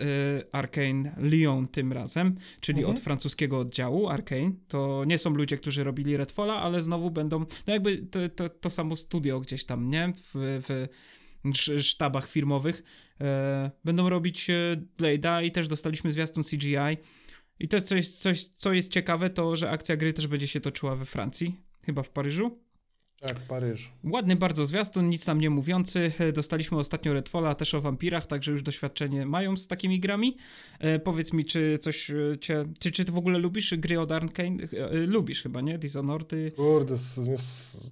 Arkane 0.52 1.16
Lyon 1.18 1.68
tym 1.68 1.94
razem, 1.94 2.36
czyli 2.60 2.80
Mhm. 2.80 2.98
od 2.98 3.04
francuskiego 3.04 3.60
oddziału 3.60 4.10
Arkane. 4.10 4.52
To 4.68 5.04
nie 5.08 5.18
są 5.18 5.30
ludzie, 5.30 5.58
którzy 5.58 5.84
robili 5.84 6.18
Redfalla, 6.18 6.56
ale 6.56 6.82
znowu 6.82 7.12
będą, 7.12 7.40
no 7.40 7.74
jakby 7.74 7.98
to, 7.98 8.30
to, 8.30 8.50
to 8.50 8.70
samo 8.70 8.96
studio 8.96 9.40
gdzieś 9.40 9.66
tam, 9.66 9.90
nie? 9.90 10.14
W, 10.18 10.32
w 10.34 10.88
sz- 11.50 11.86
sztabach 11.86 12.30
firmowych. 12.30 12.84
E, 13.22 13.72
będą 13.86 14.10
robić 14.10 14.50
e, 14.50 14.82
Blade'a 14.98 15.44
i 15.44 15.52
też 15.52 15.68
dostaliśmy 15.68 16.12
zwiastun 16.12 16.44
CGI. 16.44 16.98
I 17.60 17.68
to 17.68 17.78
jest 17.78 17.88
coś, 17.88 18.08
coś, 18.08 18.44
co 18.44 18.74
jest 18.74 18.92
ciekawe, 18.92 19.30
to 19.30 19.56
że 19.56 19.70
akcja 19.70 19.98
gry 19.98 20.14
też 20.14 20.28
będzie 20.28 20.48
się 20.48 20.62
toczyła 20.62 20.96
we 20.96 21.06
Francji, 21.06 21.56
chyba 21.86 22.04
w 22.04 22.10
Paryżu. 22.10 22.65
Tak, 23.20 23.40
w 23.40 23.44
Paryżu. 23.44 23.90
Ładny 24.04 24.36
bardzo 24.36 24.66
zwiastun, 24.66 25.10
nic 25.10 25.28
nam 25.28 25.42
nie 25.42 25.50
mówiący. 25.50 26.12
E, 26.20 26.32
Dostaliśmy 26.32 26.78
ostatnio 26.78 27.14
Redfalla 27.14 27.56
też 27.56 27.74
o 27.74 27.82
wampirach, 27.82 28.28
także 28.28 28.52
już 28.52 28.64
doświadczenie 28.64 29.26
mają 29.26 29.58
z 29.58 29.68
takimi 29.68 30.00
grami. 30.00 30.38
E, 30.80 31.00
powiedz 31.00 31.34
mi, 31.34 31.46
czy 31.46 31.80
coś 31.82 32.10
e, 32.10 32.14
cię... 32.42 32.66
Czy, 32.80 32.92
czy 32.92 33.06
ty 33.06 33.12
w 33.12 33.18
ogóle 33.18 33.40
lubisz 33.40 33.76
gry 33.78 34.00
od 34.00 34.12
Arkane? 34.12 34.58
E, 34.74 34.98
lubisz 34.98 35.44
chyba, 35.44 35.62
nie? 35.62 35.78
Dishonored, 35.78 36.32
Kurde, 36.56 36.96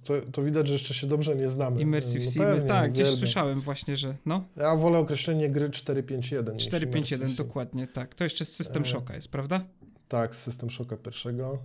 to, 0.04 0.14
to 0.32 0.42
widać, 0.42 0.68
że 0.68 0.72
jeszcze 0.72 0.94
się 0.94 1.06
dobrze 1.06 1.36
nie 1.36 1.50
znamy. 1.50 1.80
Immersive 1.80 2.24
No 2.36 2.56
Sim. 2.56 2.68
Tak, 2.68 2.92
gdzieś 2.92 3.08
słyszałem 3.08 3.60
właśnie, 3.60 3.96
że 3.96 4.16
no. 4.26 4.44
Ja 4.56 4.76
wolę 4.76 4.98
określenie 4.98 5.50
gry 5.50 5.70
451. 5.70 6.54
niż 6.54 6.64
451, 6.64 7.18
Immersive 7.18 7.36
Sim. 7.36 7.46
dokładnie, 7.46 7.86
tak. 7.86 8.14
To 8.14 8.24
jeszcze 8.24 8.44
system 8.44 8.82
E, 8.82 8.86
szoka 8.86 9.14
jest, 9.14 9.28
prawda? 9.28 9.64
Tak, 10.08 10.34
system 10.34 10.70
szoka 10.70 10.96
pierwszego. 10.96 11.58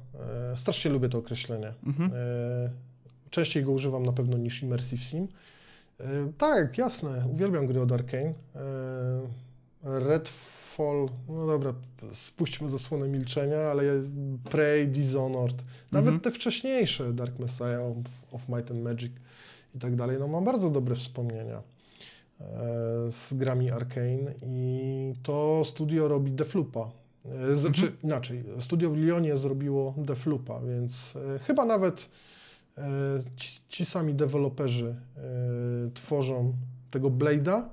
E, 0.53 0.57
strasznie 0.57 0.91
lubię 0.91 1.10
to 1.10 1.18
określenie. 1.18 1.74
Mhm. 1.86 2.12
E, 2.14 2.88
częściej 3.30 3.63
go 3.63 3.71
używam 3.71 4.05
na 4.05 4.13
pewno 4.13 4.38
niż 4.38 4.63
Immersive 4.63 5.03
Sim. 5.03 5.27
E, 5.99 6.05
tak, 6.38 6.77
jasne, 6.77 7.23
uwielbiam 7.34 7.67
gry 7.67 7.82
od 7.82 7.91
Arkane. 7.91 8.34
E, 8.55 9.39
Redfall, 9.84 11.09
no 11.30 11.47
dobra, 11.47 11.73
spuśćmy 12.13 12.69
zasłonę 12.69 13.07
milczenia, 13.07 13.57
ale 13.59 13.84
Prey, 14.49 14.88
Dishonored, 14.88 15.63
nawet 15.91 16.07
Mhm. 16.13 16.19
te 16.19 16.32
wcześniejsze 16.32 17.13
Dark 17.13 17.39
Messiah 17.39 17.82
of, 17.82 17.97
of 18.32 18.49
Might 18.49 18.71
and 18.71 18.82
Magic 18.84 19.11
i 19.75 19.80
tak 19.80 19.95
dalej, 19.95 20.17
no 20.19 20.27
mam 20.27 20.45
bardzo 20.45 20.69
dobre 20.69 20.95
wspomnienia 20.95 21.57
e, 22.41 22.43
z 23.11 23.34
grami 23.34 23.71
Arkane 23.71 24.34
i 24.45 25.13
to 25.23 25.61
studio 25.65 26.07
robi 26.07 26.32
Deflupa. 26.32 26.91
E, 27.51 27.55
Znaczy 27.55 27.82
Mhm. 27.82 27.99
inaczej, 28.03 28.43
studio 28.59 28.89
w 28.89 28.97
Lyonie 28.97 29.38
zrobiło 29.38 29.93
Deflupa, 29.97 30.61
więc 30.61 31.13
chyba 31.47 31.65
nawet 31.65 32.09
ci, 33.36 33.61
ci 33.67 33.86
sami 33.86 34.13
deweloperzy 34.13 34.95
e, 35.17 35.22
tworzą 35.93 36.53
tego 36.91 37.09
Blade'a. 37.09 37.63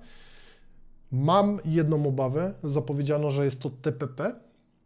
Mam 1.12 1.60
jedną 1.64 2.06
obawę, 2.06 2.54
zapowiedziano, 2.64 3.30
że 3.30 3.44
jest 3.44 3.60
to 3.60 3.70
TPP, 3.70 4.34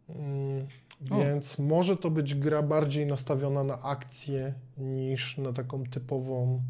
mm, 0.09 0.67
O. 1.09 1.17
więc 1.17 1.59
może 1.59 1.97
to 1.97 2.11
być 2.11 2.35
gra 2.35 2.63
bardziej 2.63 3.05
nastawiona 3.05 3.63
na 3.63 3.81
akcję 3.81 4.53
niż 4.77 5.37
na 5.37 5.53
taką 5.53 5.83
typową 5.83 6.61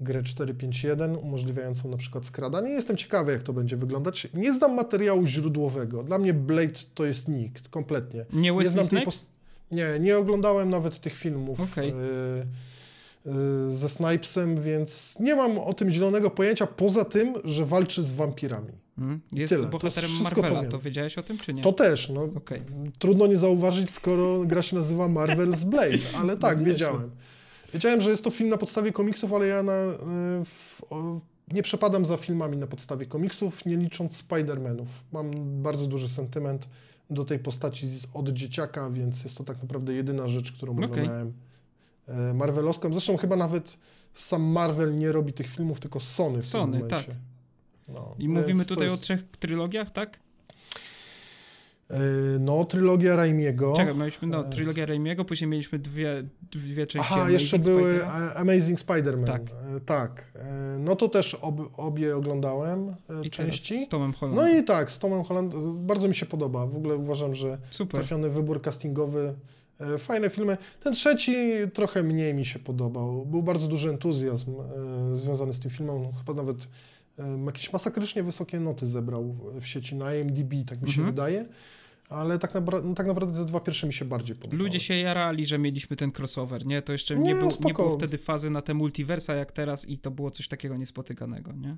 grę 0.00 0.22
451, 0.22 1.16
umożliwiającą 1.16 1.88
na 1.88 1.96
przykład 1.96 2.26
skradanie. 2.26 2.70
Jestem 2.70 2.96
ciekawy, 2.96 3.32
jak 3.32 3.42
to 3.42 3.52
będzie 3.52 3.76
wyglądać. 3.76 4.28
Nie 4.34 4.54
znam 4.54 4.74
materiału 4.74 5.26
źródłowego. 5.26 6.02
Dla 6.02 6.18
mnie 6.18 6.34
Blade 6.34 6.80
to 6.94 7.04
jest 7.04 7.28
nikt, 7.28 7.68
kompletnie. 7.68 8.24
Nie 8.32 8.52
Nie 8.52 8.68
znam 8.68 8.88
tej 8.88 9.04
Nie, 9.72 9.98
nie 10.00 10.18
oglądałem 10.18 10.70
nawet 10.70 11.00
tych 11.00 11.14
filmów 11.14 11.60
Okej. 11.60 11.90
y, 11.90 11.94
y, 11.94 12.46
ze 13.68 13.88
Snipesem, 13.88 14.62
więc 14.62 15.16
nie 15.20 15.34
mam 15.36 15.58
o 15.58 15.72
tym 15.72 15.90
zielonego 15.90 16.30
pojęcia, 16.30 16.66
poza 16.66 17.04
tym, 17.04 17.34
że 17.44 17.66
walczy 17.66 18.02
z 18.02 18.12
wampirami. 18.12 18.72
Mm. 18.98 19.20
Jest 19.32 19.48
tyle. 19.48 19.60
To 19.60 19.66
jest 19.66 19.72
bohaterem 19.72 20.10
wszystko, 20.10 20.42
Marvela, 20.42 20.64
to 20.64 20.78
wiedziałeś 20.78 21.18
o 21.18 21.22
tym, 21.22 21.36
czy 21.36 21.54
nie? 21.54 21.62
To 21.62 21.72
też, 21.72 22.08
no, 22.08 22.22
Okej. 22.22 22.62
trudno 22.98 23.26
nie 23.26 23.36
zauważyć, 23.36 23.90
skoro 23.90 24.44
gra 24.44 24.62
się 24.62 24.76
nazywa 24.76 25.08
Marvel's 25.08 25.64
Blade, 25.64 25.98
ale 26.20 26.36
tak, 26.36 26.58
No, 26.58 26.64
wiedziałem. 26.64 27.10
Wiedziałem, 27.74 28.00
że 28.00 28.10
jest 28.10 28.24
to 28.24 28.30
film 28.30 28.50
na 28.50 28.56
podstawie 28.56 28.92
komiksów, 28.92 29.32
ale 29.32 29.46
ja 29.46 29.62
na, 29.62 29.72
y, 29.72 29.96
w, 30.44 30.82
o, 30.90 31.20
nie 31.52 31.62
przepadam 31.62 32.06
za 32.06 32.16
filmami 32.16 32.56
na 32.56 32.66
podstawie 32.66 33.06
komiksów, 33.06 33.66
nie 33.66 33.76
licząc 33.76 34.22
Spider-Manów. 34.22 34.86
Mam 35.12 35.30
bardzo 35.62 35.86
duży 35.86 36.08
sentyment 36.08 36.68
do 37.10 37.24
tej 37.24 37.38
postaci 37.38 37.86
od 38.14 38.28
dzieciaka, 38.28 38.90
więc 38.90 39.24
jest 39.24 39.38
to 39.38 39.44
tak 39.44 39.62
naprawdę 39.62 39.92
jedyna 39.92 40.28
rzecz, 40.28 40.52
którą 40.52 40.72
Okej. 40.72 40.84
oglądałem 40.84 41.32
Marvelowską. 42.34 42.92
Zresztą 42.92 43.16
chyba 43.16 43.36
nawet 43.36 43.78
sam 44.12 44.42
Marvel 44.42 44.98
nie 44.98 45.12
robi 45.12 45.32
tych 45.32 45.46
filmów, 45.46 45.80
tylko 45.80 46.00
Sony. 46.00 46.38
w 46.38 46.40
tym 46.40 46.50
Sony, 46.50 46.78
momencie. 46.78 47.06
tak. 47.08 47.16
No, 47.88 48.14
I 48.18 48.28
mówimy 48.28 48.64
tutaj 48.64 48.84
jest, 48.84 48.96
o 48.98 49.02
trzech 49.02 49.22
trylogiach, 49.40 49.90
tak? 49.90 50.18
e, 51.90 51.96
No, 52.40 52.64
trylogia 52.64 53.16
Raimiego. 53.16 53.72
Czekaj, 53.76 53.94
mieliśmy 53.94 54.28
no, 54.28 54.46
E. 54.46 54.50
trylogię 54.50 54.86
Raimiego, 54.86 55.24
później 55.24 55.48
mieliśmy 55.50 55.78
dwie, 55.78 56.22
dwie 56.52 56.86
części 56.86 57.08
Aha, 57.12 57.30
jeszcze 57.30 57.58
były 57.58 58.04
e, 58.04 58.34
Amazing 58.34 58.78
Spider-Man. 58.78 59.24
Tak. 59.26 59.42
E, 59.76 59.80
tak. 59.80 60.32
E, 60.34 60.76
No 60.78 60.96
to 60.96 61.08
też 61.08 61.34
ob, 61.34 61.60
obie 61.76 62.16
oglądałem 62.16 62.88
e, 62.88 62.94
I 63.24 63.30
części. 63.30 63.84
z 63.84 63.88
Tomem 63.88 64.12
Hollandem. 64.12 64.44
No 64.44 64.58
i 64.58 64.64
tak, 64.64 64.90
z 64.90 64.98
Tomem 64.98 65.22
Holland 65.24 65.54
bardzo 65.74 66.08
mi 66.08 66.14
się 66.14 66.26
podoba. 66.26 66.66
W 66.66 66.76
ogóle 66.76 66.96
uważam, 66.96 67.34
że 67.34 67.58
Super. 67.70 68.00
trafiony 68.00 68.30
wybór 68.30 68.62
castingowy. 68.62 69.34
E, 69.94 69.98
Fajne 69.98 70.30
filmy. 70.30 70.56
Ten 70.80 70.92
trzeci 70.92 71.34
trochę 71.74 72.02
mniej 72.02 72.34
mi 72.34 72.44
się 72.44 72.58
podobał. 72.58 73.26
Był 73.26 73.42
bardzo 73.42 73.68
duży 73.68 73.90
entuzjazm 73.90 74.50
e, 75.12 75.16
związany 75.16 75.52
z 75.52 75.58
tym 75.58 75.70
filmem. 75.70 76.12
Chyba 76.18 76.34
nawet 76.34 76.68
e, 77.18 77.44
jakieś 77.46 77.72
masakrycznie 77.72 78.22
wysokie 78.22 78.60
noty 78.60 78.86
zebrał 78.86 79.36
w 79.60 79.66
sieci 79.66 79.94
na 79.94 80.14
IMDb, 80.14 80.52
tak 80.68 80.82
mi 80.82 80.88
się 80.88 81.00
Mhm. 81.00 81.06
wydaje. 81.14 81.46
ale 82.08 82.38
tak, 82.38 82.54
napra- 82.54 82.84
no, 82.84 82.94
tak 82.94 83.06
naprawdę 83.06 83.38
te 83.38 83.44
dwa 83.44 83.60
pierwsze 83.60 83.86
mi 83.86 83.92
się 83.92 84.04
bardziej 84.04 84.36
podobały. 84.36 84.58
Ludzie 84.62 84.80
się 84.80 84.94
jarali, 84.94 85.46
że 85.46 85.58
mieliśmy 85.58 85.96
ten 85.96 86.12
crossover, 86.18 86.66
nie? 86.66 86.82
To 86.82 86.92
jeszcze 86.92 87.16
nie, 87.16 87.22
Nie, 87.22 87.34
był, 87.34 87.48
nie 87.64 87.74
było 87.74 87.94
wtedy 87.98 88.18
fazy 88.18 88.50
na 88.50 88.62
te 88.62 88.74
multiversa 88.74 89.34
jak 89.34 89.52
teraz 89.52 89.88
i 89.88 89.98
to 89.98 90.10
było 90.10 90.30
coś 90.30 90.48
takiego 90.48 90.76
niespotykanego, 90.76 91.52
nie? 91.52 91.76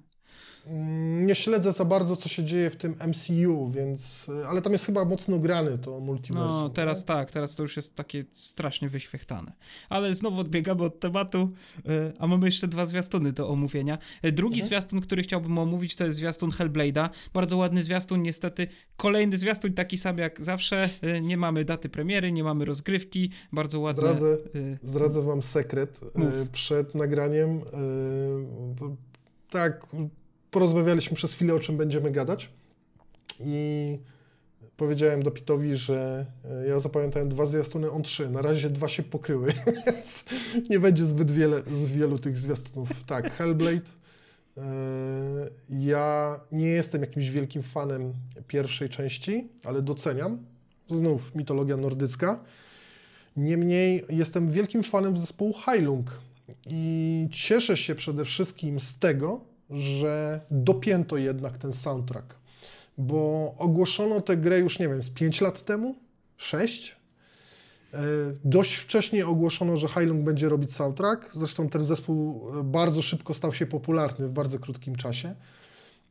Mm, 0.66 1.26
Nie 1.26 1.34
śledzę 1.34 1.72
za 1.72 1.84
bardzo, 1.84 2.16
co 2.16 2.28
się 2.28 2.44
dzieje 2.44 2.70
w 2.70 2.76
tym 2.76 2.94
MCU, 3.08 3.68
więc. 3.70 4.30
Ale 4.48 4.62
tam 4.62 4.72
jest 4.72 4.86
chyba 4.86 5.04
mocno 5.04 5.38
grany 5.38 5.78
to 5.78 6.00
multiversum. 6.00 6.50
No, 6.60 6.68
nie? 6.68 6.74
teraz 6.74 7.04
tak, 7.04 7.30
teraz 7.30 7.54
to 7.54 7.62
już 7.62 7.76
jest 7.76 7.94
takie 7.94 8.24
strasznie 8.32 8.88
wyświechtane. 8.88 9.52
Ale 9.88 10.14
znowu 10.14 10.40
odbiegamy 10.40 10.82
od 10.84 11.00
tematu, 11.00 11.50
e, 11.88 12.12
a 12.18 12.26
mamy 12.26 12.46
jeszcze 12.46 12.68
dwa 12.68 12.86
zwiastuny 12.86 13.32
do 13.32 13.48
omówienia. 13.48 13.98
E, 14.22 14.32
Drugi 14.32 14.54
Mhm. 14.54 14.66
zwiastun, 14.68 15.00
który 15.00 15.22
chciałbym 15.22 15.58
omówić, 15.58 15.96
to 15.96 16.04
jest 16.04 16.16
zwiastun 16.16 16.50
Hellblade'a. 16.50 17.08
Bardzo 17.34 17.56
ładny 17.56 17.82
zwiastun, 17.82 18.22
niestety. 18.22 18.66
Kolejny 18.96 19.38
zwiastun, 19.38 19.72
taki 19.72 19.98
sam 19.98 20.18
jak 20.18 20.40
zawsze. 20.40 20.88
E, 21.02 21.20
Nie 21.20 21.36
mamy 21.36 21.64
daty 21.64 21.88
premiery, 21.88 22.32
nie 22.32 22.44
mamy 22.44 22.64
rozgrywki. 22.64 23.30
Bardzo 23.52 23.80
ładne. 23.80 24.02
Zdradzę, 24.02 24.26
e, 24.54 24.78
zdradzę 24.82 25.22
wam 25.22 25.42
sekret. 25.42 26.00
Mów. 26.14 26.28
E, 26.42 26.46
Przed 26.52 26.94
nagraniem. 26.94 27.50
e, 27.58 27.64
Tak, 29.50 29.86
porozmawialiśmy 30.54 31.16
przez 31.16 31.34
chwilę, 31.34 31.54
o 31.54 31.60
czym 31.60 31.76
będziemy 31.76 32.10
gadać. 32.10 32.50
I 33.40 33.98
powiedziałem 34.76 35.22
Dopitowi, 35.22 35.76
że 35.76 36.26
e, 36.44 36.66
ja 36.66 36.78
zapamiętałem 36.78 37.28
dwa 37.28 37.46
zwiastuny, 37.46 37.90
on 37.90 38.02
trzy. 38.02 38.30
Na 38.30 38.42
razie 38.42 38.70
dwa 38.70 38.88
się 38.88 39.02
pokryły, 39.02 39.52
więc 39.86 40.24
nie 40.70 40.80
będzie 40.80 41.04
zbyt 41.04 41.30
wiele 41.30 41.62
z 41.72 41.84
wielu 41.86 42.18
tych 42.18 42.36
zwiastunów. 42.36 43.02
Tak, 43.04 43.32
Hellblade. 43.32 43.90
E, 44.56 44.62
Ja 45.70 46.40
nie 46.52 46.66
jestem 46.66 47.00
jakimś 47.00 47.30
wielkim 47.30 47.62
fanem 47.62 48.12
pierwszej 48.48 48.88
części, 48.88 49.48
ale 49.64 49.82
doceniam. 49.82 50.38
Znów 50.90 51.34
mitologia 51.34 51.76
nordycka. 51.76 52.44
Niemniej 53.36 54.04
jestem 54.10 54.50
wielkim 54.50 54.82
fanem 54.82 55.16
zespołu 55.16 55.52
Heilung 55.52 56.10
i 56.66 57.28
cieszę 57.30 57.76
się 57.76 57.94
przede 57.94 58.24
wszystkim 58.24 58.80
z 58.80 58.98
tego, 58.98 59.53
że 59.70 60.40
dopięto 60.50 61.16
jednak 61.16 61.58
ten 61.58 61.72
soundtrack, 61.72 62.34
bo 62.98 63.54
ogłoszono 63.58 64.20
tę 64.20 64.36
grę 64.36 64.58
już, 64.58 64.78
nie 64.78 64.88
wiem, 64.88 65.02
z 65.02 65.10
5 65.10 65.40
lat 65.40 65.64
temu, 65.64 65.94
6. 66.36 66.96
E, 67.94 67.98
Dość 68.44 68.74
wcześnie 68.74 69.26
ogłoszono, 69.26 69.76
że 69.76 69.88
Heilung 69.88 70.24
będzie 70.24 70.48
robić 70.48 70.74
soundtrack. 70.74 71.30
Zresztą 71.34 71.68
ten 71.68 71.84
zespół 71.84 72.50
e, 72.60 72.64
bardzo 72.64 73.02
szybko 73.02 73.34
stał 73.34 73.52
się 73.52 73.66
popularny 73.66 74.28
w 74.28 74.32
bardzo 74.32 74.58
krótkim 74.58 74.96
czasie. 74.96 75.34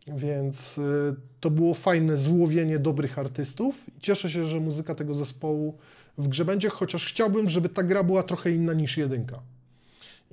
Więc 0.07 0.77
y, 0.77 1.15
to 1.39 1.49
było 1.49 1.73
fajne 1.73 2.17
złowienie 2.17 2.79
dobrych 2.79 3.19
artystów. 3.19 3.85
Cieszę 3.99 4.29
się, 4.29 4.45
że 4.45 4.59
muzyka 4.59 4.95
tego 4.95 5.13
zespołu 5.13 5.77
w 6.17 6.27
grze 6.27 6.45
będzie, 6.45 6.69
chociaż 6.69 7.05
chciałbym, 7.05 7.49
żeby 7.49 7.69
ta 7.69 7.83
gra 7.83 8.03
była 8.03 8.23
trochę 8.23 8.51
inna 8.51 8.73
niż 8.73 8.97
jedynka. 8.97 9.41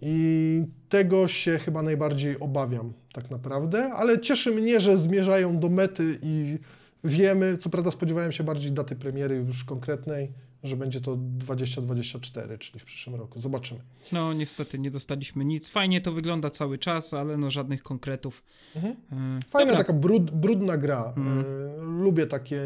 I 0.02 0.64
tego 0.88 1.28
się 1.28 1.58
chyba 1.58 1.82
najbardziej 1.82 2.40
obawiam, 2.40 2.92
tak 3.12 3.30
naprawdę, 3.30 3.92
ale 3.92 4.20
cieszy 4.20 4.50
mnie, 4.50 4.80
że 4.80 4.98
zmierzają 4.98 5.58
do 5.58 5.68
mety 5.68 6.18
i 6.22 6.58
wiemy, 7.04 7.58
co 7.58 7.70
prawda 7.70 7.90
spodziewałem 7.90 8.32
się 8.32 8.44
bardziej 8.44 8.72
daty 8.72 8.96
premiery 8.96 9.34
już 9.34 9.64
konkretnej, 9.64 10.32
że 10.62 10.76
będzie 10.76 11.00
to 11.00 11.16
2024, 11.16 12.58
czyli 12.58 12.80
w 12.80 12.84
przyszłym 12.84 13.16
roku. 13.16 13.40
Zobaczymy. 13.40 13.80
No, 14.12 14.32
niestety 14.32 14.78
nie 14.78 14.90
dostaliśmy 14.90 15.44
nic. 15.44 15.68
Fajnie 15.68 16.00
to 16.00 16.12
wygląda 16.12 16.50
cały 16.50 16.78
czas, 16.78 17.14
ale 17.14 17.36
no 17.36 17.50
żadnych 17.50 17.82
konkretów. 17.82 18.42
Mhm. 18.76 18.96
E, 19.12 19.40
Fajna 19.48 19.70
dobra. 19.70 19.84
taka 19.84 19.92
brud, 19.92 20.30
brudna 20.30 20.76
gra. 20.76 21.12
Mhm. 21.16 21.38
Y, 21.38 21.44
lubię 21.82 22.26
takie. 22.26 22.60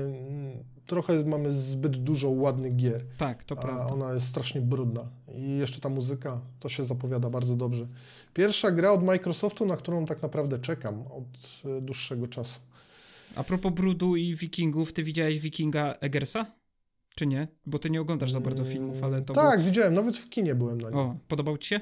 Mm, 0.85 0.87
Trochę 0.87 1.25
mamy 1.25 1.51
zbyt 1.51 1.97
dużo 1.97 2.29
ładnych 2.29 2.77
gier, 2.77 3.05
Tak, 3.19 3.45
to 3.45 3.59
a 3.59 3.63
prawda. 3.63 3.87
ona 3.87 4.13
jest 4.13 4.27
strasznie 4.27 4.61
brudna. 4.61 5.09
I 5.35 5.57
jeszcze 5.57 5.81
ta 5.81 5.89
muzyka, 5.89 6.41
to 6.61 6.69
się 6.69 6.85
zapowiada 6.85 7.31
bardzo 7.31 7.57
dobrze. 7.57 7.87
Pierwsza 8.35 8.71
gra 8.71 8.91
od 8.93 9.05
Microsoftu, 9.05 9.67
na 9.67 9.77
którą 9.77 10.07
tak 10.07 10.23
naprawdę 10.23 10.59
czekam 10.59 11.03
od 11.07 11.63
y, 11.79 11.81
dłuższego 11.81 12.27
czasu. 12.27 12.61
A 13.37 13.45
propos 13.45 13.73
brudu 13.73 14.17
i 14.17 14.37
wikingów, 14.37 14.93
ty 14.93 15.03
widziałeś 15.03 15.39
wikinga 15.41 15.93
Eggersa? 16.01 16.47
Czy 17.17 17.27
nie? 17.27 17.49
Bo 17.67 17.79
ty 17.79 17.91
nie 17.91 18.01
oglądasz 18.01 18.33
za 18.33 18.41
bardzo 18.41 18.65
filmów, 18.65 19.03
ale 19.03 19.23
to 19.23 19.35
Tak, 19.35 19.63
widziałem, 19.63 19.95
nawet 19.95 20.17
w 20.17 20.29
kinie 20.29 20.55
byłem 20.55 20.81
na 20.81 20.89
nim. 20.91 20.99
O, 20.99 21.17
podobał 21.29 21.59
ci 21.59 21.69
się? 21.69 21.81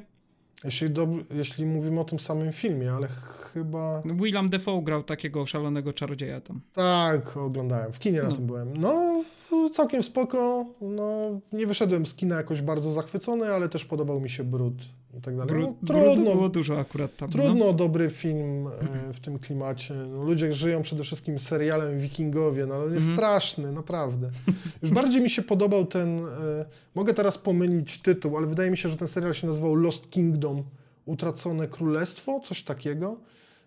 Jeśli, 0.65 0.89
dob- 0.91 1.25
jeśli 1.35 1.67
mówimy 1.67 2.01
o 2.01 2.05
tym 2.05 2.21
samym 2.21 2.53
filmie, 2.53 2.93
ale 2.93 3.09
chyba. 3.09 4.03
William 4.05 4.49
Defoe 4.51 4.83
grał 4.83 5.03
takiego 5.03 5.47
szalonego 5.47 5.93
czarodzieja 5.93 6.41
tam. 6.41 6.61
Tak, 6.73 7.37
oglądałem. 7.37 7.93
W 7.93 7.99
kinie 7.99 8.23
na 8.23 8.29
No. 8.29 8.35
tym 8.37 8.47
byłem. 8.47 8.77
No, 8.77 9.25
całkiem 9.71 10.03
spoko. 10.03 10.67
No, 10.81 11.41
nie 11.53 11.67
wyszedłem 11.67 12.07
z 12.07 12.15
kina 12.15 12.37
jakoś 12.37 12.63
bardzo 12.63 12.93
zachwycony, 12.93 13.47
ale 13.53 13.69
też 13.69 13.85
podobał 13.85 14.21
mi 14.21 14.31
się 14.31 14.45
brud 14.45 14.75
i 15.19 15.21
tak 15.21 15.37
dalej. 15.37 15.55
No, 15.63 15.75
trudno, 15.87 16.33
było 16.33 16.49
dużo 16.49 16.79
akurat 16.81 17.17
tam. 17.17 17.31
No. 17.35 17.43
trudno 17.43 17.73
dobry 17.73 18.11
film 18.11 18.67
e, 19.09 19.13
w 19.13 19.21
tym 19.21 19.39
klimacie. 19.39 19.95
No, 19.95 20.23
ludzie 20.25 20.53
żyją 20.53 20.83
przede 20.83 21.03
wszystkim 21.03 21.39
serialem 21.39 21.99
Wikingowie, 21.99 22.67
no 22.67 22.75
ale 22.75 22.85
on 22.85 22.93
jest 22.95 23.09
Mhm. 23.09 23.17
straszny, 23.17 23.73
naprawdę. 23.73 24.31
Już 24.83 24.91
bardziej 24.91 25.21
mi 25.23 25.31
się 25.31 25.43
podobał 25.43 25.87
ten, 25.87 26.19
e, 26.27 26.65
mogę 26.95 27.15
teraz 27.15 27.39
pomylić 27.39 27.99
tytuł, 27.99 28.37
ale 28.37 28.47
wydaje 28.47 28.71
mi 28.71 28.77
się, 28.77 28.89
że 28.89 28.97
ten 28.97 29.09
serial 29.09 29.35
się 29.35 29.47
nazywał 29.47 29.75
Lost 29.75 30.11
Kingdom, 30.11 30.63
Utracone 31.07 31.69
Królestwo, 31.69 32.41
coś 32.41 32.63
takiego. 32.63 33.17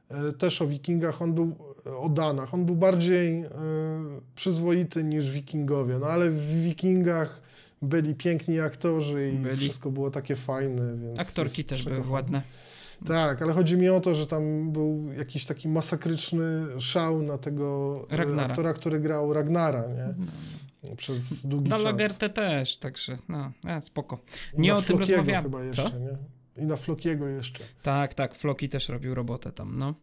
E, 0.09 0.31
Też 0.33 0.61
o 0.61 0.67
wikingach, 0.67 1.21
on 1.21 1.33
był 1.33 1.55
o 1.85 2.09
Danach, 2.09 2.53
on 2.53 2.65
był 2.65 2.75
bardziej 2.75 3.41
e, 3.41 3.49
przyzwoity 4.35 5.03
niż 5.03 5.31
wikingowie, 5.31 5.97
no 5.99 6.07
ale 6.07 6.29
w 6.29 6.61
wikingach 6.63 7.41
byli 7.81 8.15
piękni 8.15 8.59
aktorzy 8.59 9.31
i 9.31 9.37
Byli. 9.37 9.57
wszystko 9.57 9.91
było 9.91 10.11
takie 10.11 10.35
fajne, 10.35 10.97
więc... 10.97 11.19
Aktorki 11.19 11.63
też 11.63 11.83
były 11.83 12.09
ładne. 12.09 12.41
Tak, 13.05 13.41
ale 13.41 13.53
chodzi 13.53 13.77
mi 13.77 13.89
o 13.89 13.99
to, 13.99 14.15
że 14.15 14.27
tam 14.27 14.71
był 14.71 15.11
jakiś 15.17 15.45
taki 15.45 15.67
masakryczny 15.67 16.65
szał 16.79 17.21
na 17.21 17.37
tego 17.37 18.01
e, 18.11 18.17
Ragnara. 18.17 18.47
aktora, 18.47 18.73
który 18.73 18.99
grał 18.99 19.33
Ragnara, 19.33 19.83
nie? 19.87 20.15
Przez 20.97 21.45
długi 21.45 21.69
Na 21.69 21.75
czas. 21.75 21.85
Lagertę 21.85 22.29
też, 22.29 22.77
także 22.77 23.17
no, 23.29 23.51
e, 23.67 23.81
spoko. 23.81 24.19
Nie 24.57 24.71
na 24.71 24.77
o 24.77 24.81
tym 24.81 24.97
Flokiego 24.97 25.17
rozmawiamy. 25.17 25.43
chyba 25.43 25.59
Co? 25.59 25.65
jeszcze, 25.65 25.99
nie? 25.99 26.17
I 26.63 26.65
na 26.65 26.75
Flokiego 26.75 27.27
jeszcze. 27.27 27.63
Tak, 27.83 28.13
tak, 28.13 28.35
Floki 28.35 28.69
też 28.69 28.89
robił 28.89 29.15
robotę 29.15 29.51
tam, 29.51 29.77
no. 29.77 29.93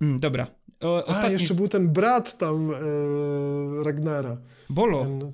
Mm, 0.00 0.20
dobra. 0.20 0.46
O, 0.80 1.04
A, 1.08 1.28
jeszcze 1.28 1.54
był 1.54 1.68
ten 1.68 1.88
brat 1.88 2.38
tam 2.38 2.70
e, 2.70 2.74
Ragnara. 3.84 4.36
Bolo, 4.70 5.02
Ten, 5.04 5.30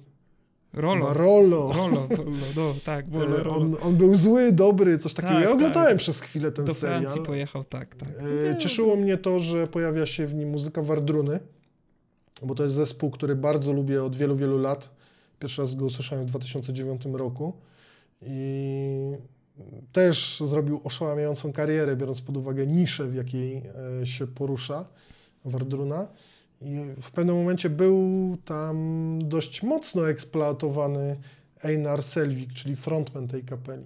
Rolo. 0.73 1.15
Rollo. 1.15 1.73
Rolo, 1.73 1.73
Rolo, 1.73 2.07
no 2.57 2.75
tak, 2.85 3.09
Bolo, 3.09 3.41
E, 3.41 3.43
Rolo. 3.43 3.57
On, 3.57 3.77
on 3.83 3.97
był 3.97 4.15
zły, 4.15 4.53
dobry, 4.53 4.99
coś 4.99 5.15
takiego. 5.15 5.35
Tak, 5.35 5.45
ja 5.45 5.51
oglądałem 5.51 5.89
tak. 5.89 5.99
przez 5.99 6.21
chwilę 6.21 6.53
ten 6.53 6.65
Do 6.65 6.75
serial. 6.75 7.01
Francji 7.01 7.23
pojechał, 7.23 7.65
tak, 7.65 7.95
tak. 7.95 8.09
E, 8.51 8.57
Cieszyło 8.57 8.97
mnie 8.97 9.17
to, 9.19 9.41
że 9.41 9.67
pojawia 9.67 10.07
się 10.07 10.27
w 10.27 10.35
nim 10.35 10.51
muzyka 10.51 10.83
Wardruny, 10.83 11.41
bo 12.43 12.55
to 12.55 12.63
jest 12.63 12.75
zespół, 12.75 13.11
który 13.11 13.37
bardzo 13.37 13.73
lubię 13.73 14.05
od 14.05 14.17
wielu, 14.17 14.37
wielu 14.37 14.59
lat. 14.59 14.91
Pierwszy 15.39 15.63
raz 15.63 15.75
go 15.75 15.85
usłyszałem 15.85 16.27
w 16.27 16.29
2009 16.29 17.03
roku 17.13 17.53
i 18.23 19.13
też 19.93 20.43
zrobił 20.47 20.81
oszałamiającą 20.85 21.53
karierę, 21.53 21.97
biorąc 21.97 22.21
pod 22.21 22.37
uwagę 22.37 22.67
niszę, 22.67 23.05
w 23.09 23.15
jakiej 23.15 23.63
e, 24.03 24.07
się 24.07 24.27
porusza 24.27 24.85
Wardruna. 25.45 26.07
I 26.61 26.77
w 27.03 27.11
pewnym 27.11 27.37
momencie 27.37 27.71
był 27.71 28.37
tam 28.45 29.19
dość 29.23 29.63
mocno 29.63 30.09
eksploatowany 30.09 31.17
Einar 31.63 32.03
Selvik, 32.03 32.53
czyli 32.53 32.77
frontman 32.77 33.29
tej 33.29 33.45
kapeli. 33.45 33.85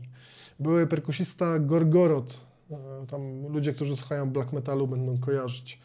Były 0.61 0.87
perkusista 0.87 1.59
Gorgorod, 1.59 2.45
E, 2.71 3.07
Tam 3.07 3.47
ludzie, 3.47 3.73
którzy 3.73 3.97
słuchają 3.97 4.31
black 4.31 4.53
metalu, 4.53 4.89
będą 4.89 5.19
kojarzyć. 5.19 5.79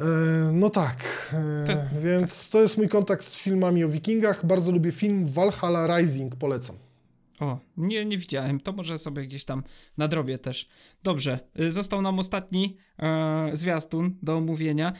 E, 0.00 0.04
No 0.52 0.70
tak, 0.70 0.96
więc 2.02 2.48
to 2.48 2.60
jest 2.60 2.78
mój 2.78 2.88
kontakt 2.88 3.24
z 3.24 3.36
filmami 3.36 3.84
o 3.84 3.88
wikingach. 3.88 4.46
Bardzo 4.46 4.72
lubię 4.72 4.92
film 4.92 5.26
Valhalla 5.26 5.98
Rising, 5.98 6.36
polecam. 6.36 6.76
O, 7.40 7.58
nie, 7.76 8.04
nie 8.04 8.18
widziałem, 8.18 8.60
to 8.60 8.72
może 8.72 8.98
sobie 8.98 9.22
gdzieś 9.22 9.44
tam 9.44 9.62
nadrobię 9.96 10.38
też. 10.38 10.68
Dobrze, 11.02 11.38
y, 11.60 11.70
został 11.70 12.02
nam 12.02 12.18
ostatni 12.18 12.76
e, 12.98 13.50
zwiastun 13.52 14.18
do 14.22 14.36
omówienia. 14.36 14.92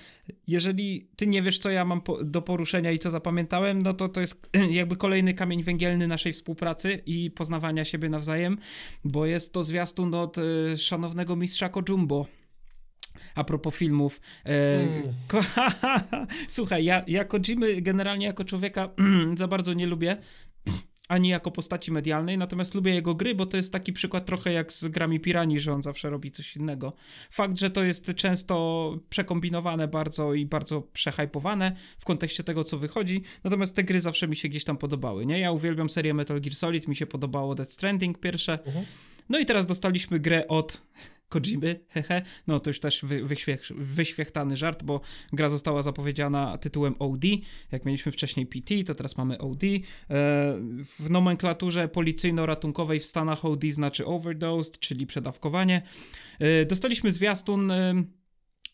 Jeżeli 0.47 1.11
ty 1.16 1.26
nie 1.26 1.43
wiesz, 1.43 1.59
co 1.59 1.70
ja 1.70 1.84
mam 1.84 2.01
po, 2.01 2.24
do 2.24 2.43
poruszenia 2.43 2.93
i 2.93 2.99
co 2.99 3.11
zapamiętałem, 3.11 3.82
no 3.82 3.95
to 3.95 4.09
to 4.09 4.20
jest 4.20 4.49
jakby 4.70 4.97
kolejny 4.97 5.34
kamień 5.34 5.62
węgielny 5.62 6.07
naszej 6.07 6.32
współpracy 6.32 7.03
i 7.07 7.30
poznawania 7.30 7.84
siebie 7.84 8.09
nawzajem, 8.09 8.59
bo 9.05 9.26
jest 9.26 9.53
to 9.53 9.62
zwiastun 9.62 10.14
od 10.14 10.36
e, 10.38 10.43
szanownego 10.78 11.36
mistrza 11.36 11.68
Kojumbo. 11.68 12.26
A 13.34 13.45
propos 13.45 13.74
filmów. 13.74 14.20
E, 14.47 14.51
Mm. 14.80 15.03
ko- 15.28 15.41
Słuchaj, 16.49 16.84
ja, 16.84 17.05
ja 17.07 17.24
Kojimy 17.24 17.82
generalnie 17.82 18.26
jako 18.26 18.45
człowieka 18.45 18.88
za 19.38 19.49
bardzo 19.49 19.72
nie 19.74 19.86
lubię, 19.86 20.16
ani 21.11 21.29
jako 21.29 21.51
postaci 21.51 21.93
medialnej, 21.93 22.39
natomiast 22.39 22.75
lubię 22.75 22.95
jego 22.95 23.15
gry, 23.15 23.35
bo 23.35 23.47
to 23.47 23.57
jest 23.57 23.73
taki 23.73 23.93
przykład 23.93 24.27
trochę 24.27 24.53
jak 24.53 24.73
z 24.73 24.89
grami 24.89 25.21
Pirani, 25.21 25.61
że 25.61 25.73
on 25.73 25.83
zawsze 25.83 26.11
robi 26.11 26.31
coś 26.31 26.57
innego. 26.57 26.93
Fakt, 27.31 27.59
że 27.59 27.71
to 27.71 27.83
jest 27.83 28.15
często 28.15 28.97
przekombinowane 29.09 29.89
bardzo 29.89 30.35
i 30.35 30.47
bardzo 30.47 30.83
przehypowane 30.83 31.73
w 31.99 32.05
kontekście 32.05 32.45
tego, 32.45 32.65
co 32.65 32.79
wychodzi, 32.79 33.23
natomiast 33.45 33.75
te 33.77 33.85
gry 33.85 34.01
zawsze 34.01 34.29
mi 34.29 34.37
się 34.37 34.49
gdzieś 34.49 34.65
tam 34.65 34.77
podobały, 34.77 35.27
nie? 35.27 35.39
Ja 35.39 35.53
uwielbiam 35.53 35.91
serię 35.91 36.15
Metal 36.15 36.41
Gear 36.41 36.55
Solid, 36.55 36.89
mi 36.89 36.97
się 36.97 37.07
podobało 37.07 37.55
Death 37.55 37.73
Stranding 37.73 38.19
pierwsze, 38.21 38.59
Mhm. 38.67 38.87
no 39.29 39.39
i 39.39 39.47
teraz 39.47 39.67
dostaliśmy 39.67 40.21
grę 40.21 40.49
od 40.49 40.83
Kojimy, 41.31 41.81
hehe, 41.89 42.22
no 42.47 42.61
to 42.61 42.70
już 42.70 42.81
też 42.81 43.01
wy, 43.03 43.24
wyświech, 43.24 43.62
wyświechtany 43.76 44.57
żart, 44.57 44.83
bo 44.83 45.01
gra 45.33 45.51
została 45.51 45.83
zapowiedziana 45.83 46.59
tytułem 46.59 46.95
OD, 46.99 47.24
jak 47.72 47.85
mieliśmy 47.85 48.12
wcześniej 48.12 48.47
PT, 48.47 48.85
to 48.87 48.95
teraz 48.95 49.16
mamy 49.16 49.39
OD. 49.39 49.64
E, 49.64 49.78
w 50.99 51.11
nomenklaturze 51.11 51.89
policyjno-ratunkowej 51.89 53.01
w 53.01 53.05
Stanach 53.05 53.45
OD 53.45 53.64
znaczy 53.64 54.07
overdosed, 54.07 54.78
czyli 54.78 55.07
przedawkowanie. 55.07 55.83
E, 56.39 56.64
dostaliśmy 56.66 57.12
zwiastun 57.12 57.70
e, 57.70 58.05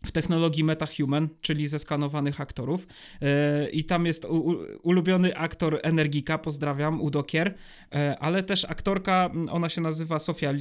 w 0.05 0.13
technologii 0.13 0.65
MetaHuman, 0.65 1.29
czyli 1.41 1.69
zeskanowanych 1.69 2.41
aktorów. 2.41 2.87
E, 3.23 3.69
I 3.71 3.85
tam 3.85 4.07
jest 4.07 4.27
ulubiony 4.83 5.37
aktor 5.37 5.81
Energika, 5.83 6.39
pozdrawiam, 6.39 7.01
Udokier, 7.01 7.55
e, 7.95 8.19
ale 8.19 8.43
też 8.43 8.65
aktorka, 8.65 9.31
ona 9.51 9.69
się 9.69 9.81
nazywa 9.81 10.19
Sofia, 10.19 10.53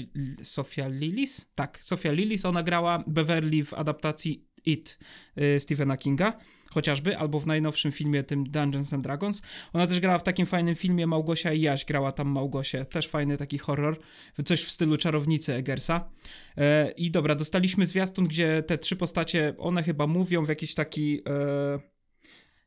Sofia 0.43 0.88
Lillis? 0.88 1.45
Tak, 1.55 1.79
Sofia 1.81 2.11
Lillis, 2.11 2.45
ona 2.45 2.63
grała 2.63 3.03
Beverly 3.07 3.65
w 3.65 3.73
adaptacji 3.73 4.45
It 4.65 4.99
y, 5.38 5.59
Stephena 5.59 5.97
Kinga, 5.97 6.33
chociażby, 6.76 7.17
albo 7.17 7.39
w 7.39 7.47
najnowszym 7.47 7.91
filmie 7.91 8.23
tym 8.23 8.43
Dungeons 8.43 8.93
and 8.93 9.03
Dragons. 9.03 9.41
Ona 9.73 9.88
też 9.88 9.99
grała 9.99 10.17
w 10.17 10.23
takim 10.23 10.45
fajnym 10.45 10.76
filmie 10.76 11.07
Małgosia 11.07 11.53
i 11.53 11.61
Jaś, 11.61 11.86
grała 11.86 12.11
tam 12.11 12.28
Małgosię, 12.28 12.86
też 12.86 13.07
fajny 13.07 13.38
taki 13.38 13.57
horror, 13.57 13.99
coś 14.45 14.63
w 14.63 14.71
stylu 14.71 14.97
Czarownicy 14.97 15.53
Eggersa. 15.53 16.09
E, 16.57 16.91
I 16.91 17.11
dobra, 17.11 17.36
dostaliśmy 17.36 17.86
zwiastun, 17.86 18.28
gdzie 18.28 18.63
te 18.67 18.78
trzy 18.78 18.95
postacie, 18.95 19.53
one 19.57 19.84
chyba 19.84 20.07
mówią 20.07 20.45
w 20.45 20.49
jakiś 20.49 20.73
taki... 20.73 21.21
E, 21.30 21.94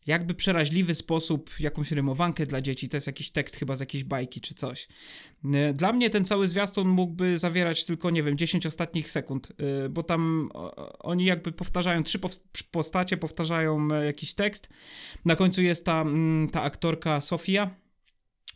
jakby 0.08 0.34
przeraźliwy 0.34 0.94
sposób 0.94 1.50
jakąś 1.60 1.92
rymowankę 1.92 2.46
dla 2.46 2.60
dzieci, 2.60 2.88
to 2.88 2.96
jest 2.96 3.06
jakiś 3.06 3.30
tekst 3.30 3.56
chyba 3.56 3.76
z 3.76 3.80
jakiejś 3.80 4.04
bajki 4.04 4.40
czy 4.40 4.54
coś. 4.54 4.88
E, 5.54 5.72
Dla 5.72 5.92
mnie 5.92 6.10
ten 6.10 6.24
cały 6.24 6.48
zwiastun 6.48 6.88
mógłby 6.88 7.38
zawierać 7.38 7.84
tylko, 7.84 8.10
nie 8.10 8.22
wiem, 8.22 8.36
10 8.36 8.66
ostatnich 8.66 9.10
sekund, 9.10 9.52
e, 9.84 9.88
bo 9.88 10.02
tam 10.02 10.48
oni 10.98 11.24
jakby 11.24 11.52
powtarzają, 11.52 12.02
trzy 12.02 12.18
postacie 12.70 13.16
powtarzają 13.16 13.88
e, 13.92 14.04
jakiś 14.04 14.34
tekst, 14.34 14.68
na 15.24 15.36
końcu 15.36 15.62
jest 15.62 15.84
ta, 15.84 16.00
mm, 16.00 16.48
ta 16.48 16.62
aktorka 16.62 17.20
Sofia 17.20 17.74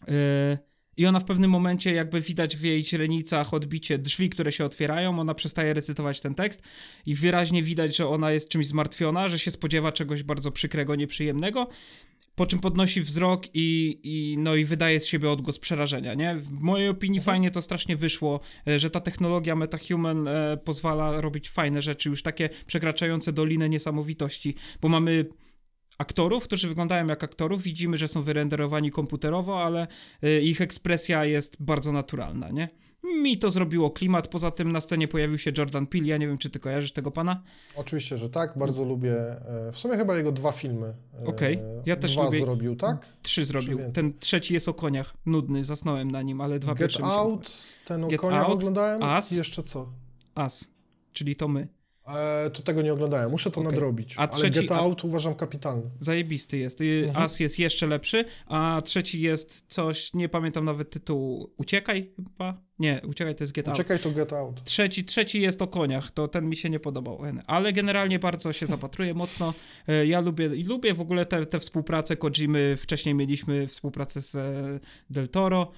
e, 0.08 0.71
i 0.96 1.06
ona 1.06 1.20
w 1.20 1.24
pewnym 1.24 1.50
momencie 1.50 1.92
jakby 1.92 2.20
widać 2.20 2.56
w 2.56 2.62
jej 2.62 2.84
źrenicach 2.84 3.54
odbicie 3.54 3.98
drzwi, 3.98 4.30
które 4.30 4.52
się 4.52 4.64
otwierają, 4.64 5.18
ona 5.18 5.34
przestaje 5.34 5.74
recytować 5.74 6.20
ten 6.20 6.34
tekst 6.34 6.62
i 7.06 7.14
wyraźnie 7.14 7.62
widać, 7.62 7.96
że 7.96 8.08
ona 8.08 8.32
jest 8.32 8.48
czymś 8.48 8.66
zmartwiona, 8.66 9.28
że 9.28 9.38
się 9.38 9.50
spodziewa 9.50 9.92
czegoś 9.92 10.22
bardzo 10.22 10.50
przykrego, 10.50 10.94
nieprzyjemnego, 10.94 11.68
po 12.34 12.46
czym 12.46 12.58
podnosi 12.58 13.02
wzrok 13.02 13.46
i, 13.54 14.00
i, 14.02 14.38
no 14.38 14.54
i 14.54 14.64
wydaje 14.64 15.00
z 15.00 15.06
siebie 15.06 15.30
odgłos 15.30 15.58
przerażenia, 15.58 16.14
nie? 16.14 16.36
W 16.36 16.50
mojej 16.50 16.88
opinii 16.88 17.20
fajnie 17.20 17.50
to 17.50 17.62
strasznie 17.62 17.96
wyszło, 17.96 18.40
e, 18.68 18.78
że 18.78 18.90
ta 18.90 19.00
technologia 19.00 19.56
MetaHuman 19.56 20.28
e, 20.28 20.56
pozwala 20.64 21.20
robić 21.20 21.50
fajne 21.50 21.82
rzeczy, 21.82 22.08
już 22.08 22.22
takie 22.22 22.48
przekraczające 22.66 23.32
dolinę 23.32 23.68
niesamowitości, 23.68 24.54
bo 24.80 24.88
mamy 24.88 25.26
aktorów, 25.98 26.44
którzy 26.44 26.68
wyglądają 26.68 27.06
jak 27.06 27.24
aktorów, 27.24 27.62
widzimy, 27.62 27.96
że 27.98 28.08
są 28.08 28.22
wyrenderowani 28.22 28.90
komputerowo, 28.90 29.64
ale 29.64 29.86
e, 30.22 30.40
ich 30.40 30.60
ekspresja 30.60 31.24
jest 31.24 31.56
bardzo 31.62 31.92
naturalna, 31.92 32.50
nie? 32.50 32.68
Mi 33.22 33.38
to 33.38 33.50
zrobiło 33.50 33.90
klimat, 33.90 34.28
poza 34.28 34.50
tym 34.50 34.72
na 34.72 34.80
scenie 34.80 35.08
pojawił 35.08 35.38
się 35.38 35.52
Jordan 35.58 35.86
Peele, 35.86 36.06
ja 36.06 36.16
nie 36.16 36.26
wiem, 36.26 36.38
czy 36.38 36.50
ty 36.50 36.58
kojarzysz 36.58 36.92
tego 36.92 37.10
pana? 37.10 37.42
Oczywiście, 37.76 38.18
że 38.18 38.28
tak, 38.28 38.58
bardzo 38.58 38.84
lubię. 38.84 39.14
e, 39.14 39.72
W 39.72 39.78
sumie 39.78 39.96
chyba 39.96 40.16
jego 40.16 40.32
dwa 40.32 40.52
filmy. 40.52 40.94
e, 41.22 41.26
Okej, 41.26 41.58
ja 41.86 41.96
też 41.96 42.12
dwa 42.12 42.24
lubię- 42.24 42.40
zrobił, 42.40 42.76
tak? 42.76 43.06
Trzy 43.22 43.44
zrobił, 43.44 43.78
ten 43.94 44.18
trzeci 44.18 44.54
jest 44.54 44.68
o 44.68 44.74
koniach, 44.74 45.14
nudny, 45.26 45.64
zasnąłem 45.64 46.10
na 46.10 46.22
nim, 46.22 46.40
ale 46.40 46.58
dwa 46.58 46.72
Get 46.74 46.78
pierwsze 46.78 47.04
Out, 47.04 47.50
ten 47.84 48.04
o 48.04 48.08
Get 48.08 48.20
koniach 48.20 48.44
Out, 48.44 48.52
oglądałem 48.54 49.02
Us. 49.18 49.32
i 49.32 49.36
jeszcze 49.36 49.62
co? 49.62 49.92
As, 50.34 50.68
czyli 51.12 51.36
to 51.36 51.48
my. 51.48 51.68
E, 52.08 52.50
to 52.50 52.62
tego 52.62 52.82
nie 52.82 52.92
oglądałem, 52.92 53.30
muszę 53.30 53.50
to 53.50 53.60
Okej. 53.60 53.72
nadrobić. 53.72 54.14
A 54.16 54.20
Ale 54.20 54.28
trzeci- 54.28 54.60
Get 54.60 54.72
a- 54.72 54.74
Out 54.80 55.04
uważam 55.04 55.34
kapitalny. 55.34 55.90
Zajebisty 56.00 56.58
jest. 56.58 56.80
Y, 56.80 57.04
Mhm. 57.08 57.24
As 57.24 57.40
jest 57.40 57.58
jeszcze 57.58 57.86
lepszy, 57.86 58.24
a 58.46 58.80
trzeci 58.84 59.20
jest 59.20 59.64
coś, 59.68 60.14
nie 60.14 60.28
pamiętam 60.28 60.64
nawet 60.64 60.90
tytułu, 60.90 61.52
Uciekaj 61.58 62.12
chyba? 62.16 62.62
Nie, 62.78 63.00
Uciekaj 63.08 63.34
to 63.36 63.44
jest 63.44 63.52
Get 63.54 63.68
Out. 63.68 63.76
Czekaj, 63.76 63.98
to 63.98 64.10
Get 64.10 64.32
Out. 64.32 64.64
Trzeci, 64.64 65.04
trzeci 65.04 65.40
jest 65.40 65.62
o 65.62 65.66
koniach, 65.66 66.10
to 66.10 66.28
ten 66.28 66.48
mi 66.48 66.56
się 66.56 66.70
nie 66.70 66.80
podobał, 66.80 67.18
ale 67.46 67.72
generalnie 67.72 68.18
bardzo 68.18 68.52
się 68.52 68.66
zapatruję 68.66 69.14
mocno. 69.14 69.54
E, 69.88 70.06
Ja 70.06 70.20
lubię 70.20 70.48
lubię 70.48 70.94
w 70.94 71.00
ogóle 71.00 71.26
te, 71.26 71.46
te 71.46 71.60
współpracę 71.60 72.16
Kojimy. 72.16 72.76
Wcześniej 72.80 73.14
mieliśmy 73.14 73.66
współpracę 73.68 74.22
z 74.22 74.34
e, 74.34 74.80
Del 75.10 75.28
Toro. 75.28 75.72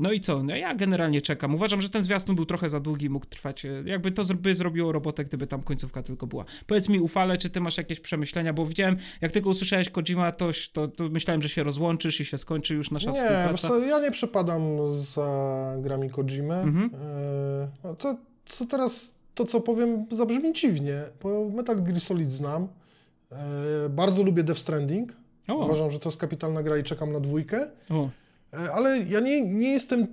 No 0.00 0.12
i 0.12 0.20
co? 0.20 0.42
No 0.42 0.56
ja 0.56 0.74
generalnie 0.74 1.22
czekam. 1.22 1.54
Uważam, 1.54 1.82
że 1.82 1.88
ten 1.88 2.02
zwiastun 2.02 2.36
był 2.36 2.46
trochę 2.46 2.70
za 2.70 2.80
długi, 2.80 3.10
mógł 3.10 3.26
trwać. 3.26 3.64
e, 3.64 3.68
Jakby 3.84 4.10
to 4.12 4.24
by 4.24 4.54
zrobiło 4.54 4.92
robotę, 4.92 5.24
gdyby 5.24 5.46
tam 5.46 5.62
końcówka 5.62 6.02
tylko 6.02 6.26
była. 6.26 6.44
Powiedz 6.66 6.88
mi, 6.88 7.00
ufale, 7.00 7.38
czy 7.38 7.50
ty 7.50 7.60
masz 7.60 7.78
jakieś 7.78 8.00
przemyślenia? 8.00 8.52
Bo 8.52 8.66
widziałem, 8.66 8.96
jak 9.20 9.32
tylko 9.32 9.50
usłyszałeś 9.50 9.90
Kojima, 9.90 10.32
to, 10.32 10.50
to, 10.72 10.88
to 10.88 11.08
myślałem, 11.08 11.42
że 11.42 11.48
się 11.48 11.62
rozłączysz 11.62 12.20
i 12.20 12.24
się 12.24 12.38
skończy 12.38 12.74
już 12.74 12.90
nasza 12.90 13.10
Nie, 13.10 13.16
współpraca. 13.20 13.68
co, 13.68 13.78
ja 13.78 13.98
nie 14.00 14.10
przepadam 14.10 14.62
za 14.96 15.74
grami 15.80 16.10
Kojimy. 16.10 16.54
Mhm. 16.54 16.90
No 17.84 17.94
to, 17.94 18.16
co 18.46 18.66
teraz, 18.66 19.14
to 19.34 19.44
co 19.44 19.60
powiem, 19.60 20.06
zabrzmi 20.10 20.52
dziwnie, 20.52 21.02
bo 21.22 21.48
Metal 21.48 21.82
Gear 21.82 22.00
Solid 22.00 22.30
znam. 22.32 22.68
E, 23.32 23.88
bardzo 23.88 24.22
lubię 24.22 24.42
Death 24.42 24.60
Stranding. 24.60 25.16
O, 25.48 25.54
Uważam, 25.54 25.90
że 25.90 25.98
to 25.98 26.08
jest 26.08 26.20
kapitalna 26.20 26.62
gra 26.62 26.78
i 26.78 26.82
czekam 26.82 27.12
na 27.12 27.20
dwójkę. 27.20 27.70
o, 27.90 28.08
Ale 28.74 28.98
ja 28.98 29.20
nie, 29.20 29.40
nie 29.50 29.72
jestem 29.72 30.06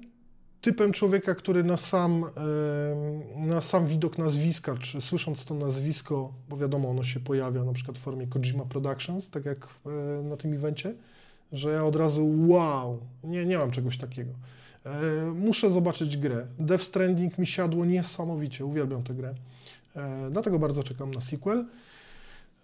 typem 0.62 0.92
człowieka, 0.92 1.36
który 1.36 1.64
na 1.64 1.78
sam, 1.78 2.24
e, 2.24 3.40
na 3.48 3.62
sam 3.62 3.86
widok 3.86 4.18
nazwiska, 4.18 4.78
czy 4.78 5.02
słysząc 5.02 5.46
to 5.46 5.54
nazwisko, 5.54 6.34
bo 6.50 6.58
wiadomo, 6.58 6.90
ono 6.90 7.04
się 7.04 7.20
pojawia 7.20 7.64
na 7.64 7.74
przykład 7.74 7.98
w 7.98 8.02
formie 8.02 8.28
Kojima 8.28 8.66
Productions, 8.66 9.30
tak 9.30 9.46
jak 9.46 9.68
e, 9.86 10.24
na 10.24 10.38
tym 10.38 10.54
evencie, 10.54 10.96
że 11.52 11.72
ja 11.72 11.86
od 11.86 11.96
razu 11.96 12.34
wow, 12.48 13.00
nie, 13.24 13.46
nie 13.46 13.58
mam 13.58 13.72
czegoś 13.72 13.98
takiego. 13.98 14.32
E, 14.86 15.02
Muszę 15.36 15.70
zobaczyć 15.70 16.18
grę. 16.18 16.48
Death 16.60 16.84
Stranding 16.84 17.38
mi 17.38 17.48
siadło 17.48 17.86
niesamowicie, 17.86 18.66
uwielbiam 18.66 19.04
tę 19.04 19.14
grę. 19.14 19.36
E, 19.96 20.30
Dlatego 20.32 20.60
bardzo 20.60 20.84
czekam 20.84 21.14
na 21.14 21.22
sequel. 21.22 21.66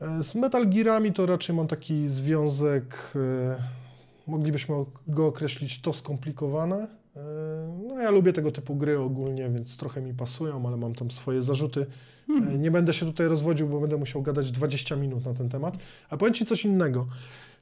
E, 0.01 0.23
Z 0.23 0.35
Metal 0.35 0.69
Gearami 0.69 1.13
to 1.13 1.25
raczej 1.25 1.55
mam 1.55 1.67
taki 1.67 2.07
związek, 2.07 3.13
e, 3.15 3.82
moglibyśmy 4.27 4.75
go 5.07 5.25
określić 5.27 5.81
to 5.81 5.93
skomplikowane. 5.93 6.87
E, 7.15 7.19
No 7.87 8.01
ja 8.01 8.11
lubię 8.11 8.33
tego 8.33 8.51
typu 8.51 8.75
gry 8.75 8.99
ogólnie, 8.99 9.49
więc 9.49 9.77
trochę 9.77 10.01
mi 10.01 10.13
pasują, 10.13 10.67
ale 10.67 10.77
mam 10.77 10.93
tam 10.95 11.11
swoje 11.11 11.41
zarzuty. 11.41 11.85
E, 12.29 12.57
Nie 12.57 12.71
będę 12.71 12.93
się 12.93 13.05
tutaj 13.05 13.27
rozwodził, 13.27 13.67
bo 13.69 13.79
będę 13.79 13.97
musiał 13.97 14.21
gadać 14.21 14.51
20 14.51 14.95
minut 14.95 15.25
na 15.25 15.33
ten 15.33 15.49
temat. 15.49 15.77
A 16.09 16.17
powiem 16.17 16.33
Ci 16.33 16.45
coś 16.45 16.65
innego. 16.65 17.07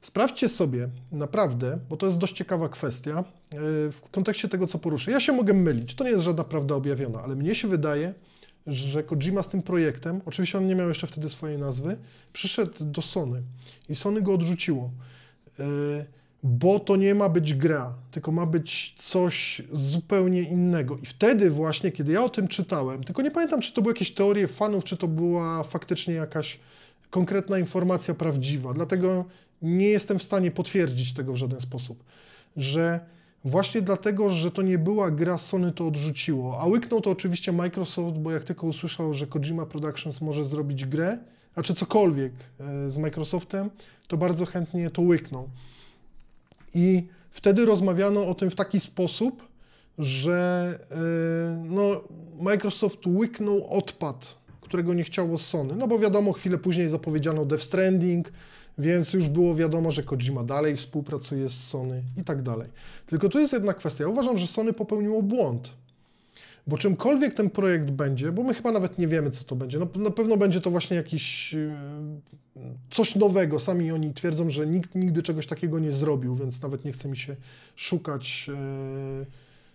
Sprawdźcie 0.00 0.48
sobie 0.48 0.88
naprawdę, 1.12 1.78
bo 1.90 1.96
to 1.96 2.06
jest 2.06 2.18
dość 2.18 2.32
ciekawa 2.32 2.68
kwestia, 2.68 3.18
e, 3.18 3.24
w 3.92 4.00
kontekście 4.10 4.48
tego, 4.48 4.66
co 4.66 4.78
poruszę. 4.78 5.10
Ja 5.10 5.20
się 5.20 5.32
mogę 5.32 5.54
mylić, 5.54 5.94
to 5.94 6.04
nie 6.04 6.10
jest 6.10 6.24
żadna 6.24 6.44
prawda 6.44 6.74
objawiona, 6.74 7.22
ale 7.22 7.36
mnie 7.36 7.54
się 7.54 7.68
wydaje, 7.68 8.14
że 8.66 9.02
Kojima 9.02 9.42
z 9.42 9.48
tym 9.48 9.62
projektem, 9.62 10.20
oczywiście 10.26 10.58
on 10.58 10.66
nie 10.66 10.74
miał 10.74 10.88
jeszcze 10.88 11.06
wtedy 11.06 11.28
swojej 11.28 11.58
nazwy, 11.58 11.96
przyszedł 12.32 12.72
do 12.84 13.02
Sony 13.02 13.42
i 13.88 13.94
Sony 13.94 14.22
go 14.22 14.34
odrzuciło. 14.34 14.90
E, 15.60 15.64
Bo 16.42 16.80
to 16.80 16.96
nie 16.96 17.14
ma 17.14 17.28
być 17.28 17.54
gra, 17.54 17.94
tylko 18.10 18.32
ma 18.32 18.46
być 18.46 18.94
coś 18.96 19.62
zupełnie 19.72 20.42
innego. 20.42 20.96
I 20.96 21.06
wtedy 21.06 21.50
właśnie, 21.50 21.92
kiedy 21.92 22.12
ja 22.12 22.24
o 22.24 22.28
tym 22.28 22.48
czytałem, 22.48 23.04
tylko 23.04 23.22
nie 23.22 23.30
pamiętam, 23.30 23.60
czy 23.60 23.72
to 23.72 23.82
były 23.82 23.94
jakieś 23.94 24.14
teorie 24.14 24.48
fanów, 24.48 24.84
czy 24.84 24.96
to 24.96 25.08
była 25.08 25.62
faktycznie 25.62 26.14
jakaś 26.14 26.60
konkretna 27.10 27.58
informacja 27.58 28.14
prawdziwa. 28.14 28.72
Dlatego 28.72 29.24
nie 29.62 29.88
jestem 29.88 30.18
w 30.18 30.22
stanie 30.22 30.50
potwierdzić 30.50 31.12
tego 31.12 31.32
w 31.32 31.36
żaden 31.36 31.60
sposób, 31.60 32.04
że 32.56 33.00
właśnie 33.44 33.82
dlatego, 33.82 34.30
że 34.30 34.50
to 34.50 34.62
nie 34.62 34.78
była 34.78 35.10
gra, 35.10 35.38
Sony 35.38 35.72
to 35.72 35.86
odrzuciło. 35.86 36.60
A 36.60 36.66
łyknął 36.66 37.00
to 37.00 37.10
oczywiście 37.10 37.52
Microsoft, 37.52 38.16
bo 38.16 38.30
jak 38.30 38.44
tylko 38.44 38.66
usłyszał, 38.66 39.14
że 39.14 39.26
Kojima 39.26 39.66
Productions 39.66 40.20
może 40.20 40.44
zrobić 40.44 40.86
grę, 40.86 41.18
a 41.54 41.62
czy 41.62 41.74
cokolwiek 41.74 42.32
e, 42.60 42.90
z 42.90 42.96
Microsoftem, 42.96 43.70
to 44.08 44.16
bardzo 44.16 44.46
chętnie 44.46 44.90
to 44.90 45.02
łyknął. 45.02 45.48
I 46.74 47.06
wtedy 47.30 47.64
rozmawiano 47.64 48.28
o 48.28 48.34
tym 48.34 48.50
w 48.50 48.54
taki 48.54 48.80
sposób, 48.80 49.48
że 49.98 50.78
e, 50.90 51.64
no, 51.64 52.04
Microsoft 52.40 53.06
łyknął 53.06 53.66
odpad, 53.78 54.36
którego 54.60 54.94
nie 54.94 55.04
chciało 55.04 55.38
Sony. 55.38 55.74
No 55.76 55.88
bo 55.88 55.98
wiadomo, 55.98 56.32
chwilę 56.32 56.58
później 56.58 56.88
zapowiedziano 56.88 57.44
Death 57.44 57.64
Stranding, 57.64 58.32
więc 58.78 59.12
już 59.12 59.28
było 59.28 59.54
wiadomo, 59.54 59.90
że 59.90 60.02
Kojima 60.02 60.44
dalej 60.44 60.76
współpracuje 60.76 61.48
z 61.48 61.68
Sony 61.68 62.02
i 62.20 62.24
tak 62.24 62.42
dalej. 62.42 62.68
Tylko 63.06 63.28
tu 63.28 63.38
jest 63.38 63.52
jedna 63.52 63.74
kwestia. 63.74 64.06
Uważam, 64.06 64.38
że 64.38 64.46
Sony 64.46 64.72
popełniło 64.72 65.22
błąd. 65.22 65.81
Bo 66.66 66.78
czymkolwiek 66.78 67.34
ten 67.34 67.50
projekt 67.50 67.90
będzie, 67.90 68.32
bo 68.32 68.42
my 68.42 68.54
chyba 68.54 68.72
nawet 68.72 68.98
nie 68.98 69.08
wiemy, 69.08 69.30
co 69.30 69.44
to 69.44 69.56
będzie. 69.56 69.78
No, 69.78 69.88
na 69.96 70.10
pewno 70.10 70.36
będzie 70.36 70.60
to 70.60 70.70
właśnie 70.70 70.96
jakiś 70.96 71.52
yy, 71.52 71.72
coś 72.90 73.16
nowego. 73.16 73.58
Sami 73.58 73.92
oni 73.92 74.14
twierdzą, 74.14 74.50
że 74.50 74.66
nikt 74.66 74.94
nigdy 74.94 75.22
czegoś 75.22 75.46
takiego 75.46 75.78
nie 75.78 75.92
zrobił, 75.92 76.36
więc 76.36 76.62
nawet 76.62 76.84
nie 76.84 76.92
chce 76.92 77.08
mi 77.08 77.16
się 77.16 77.36
szukać. 77.76 78.48
Yy, 78.48 79.26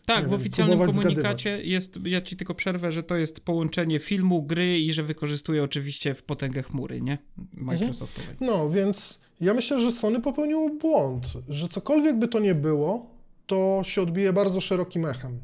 tak, 0.06 0.24
nie 0.24 0.30
w 0.30 0.34
oficjalnym 0.34 0.80
komunikacie 0.80 1.62
jest, 1.64 2.00
ja 2.06 2.22
ci 2.22 2.38
tylko 2.38 2.56
przerwę, 2.56 2.92
że 2.92 3.04
to 3.04 3.16
jest 3.16 3.40
połączenie 3.40 4.00
filmu, 4.00 4.44
gry 4.44 4.80
i 4.80 4.94
że 4.94 5.04
wykorzystuje 5.04 5.64
oczywiście 5.64 6.14
w 6.14 6.24
potęgę 6.24 6.64
chmury, 6.64 7.02
nie? 7.02 7.18
Microsoftowej. 7.54 8.36
No, 8.42 8.70
więc 8.70 9.20
ja 9.42 9.54
myślę, 9.54 9.80
że 9.80 9.92
Sony 9.92 10.22
popełniło 10.22 10.70
błąd, 10.70 11.26
że 11.50 11.68
cokolwiek 11.68 12.20
by 12.20 12.28
to 12.28 12.40
nie 12.40 12.56
było, 12.56 13.10
to 13.48 13.82
się 13.84 14.02
odbije 14.02 14.34
bardzo 14.34 14.62
szerokim 14.62 15.06
echem. 15.06 15.40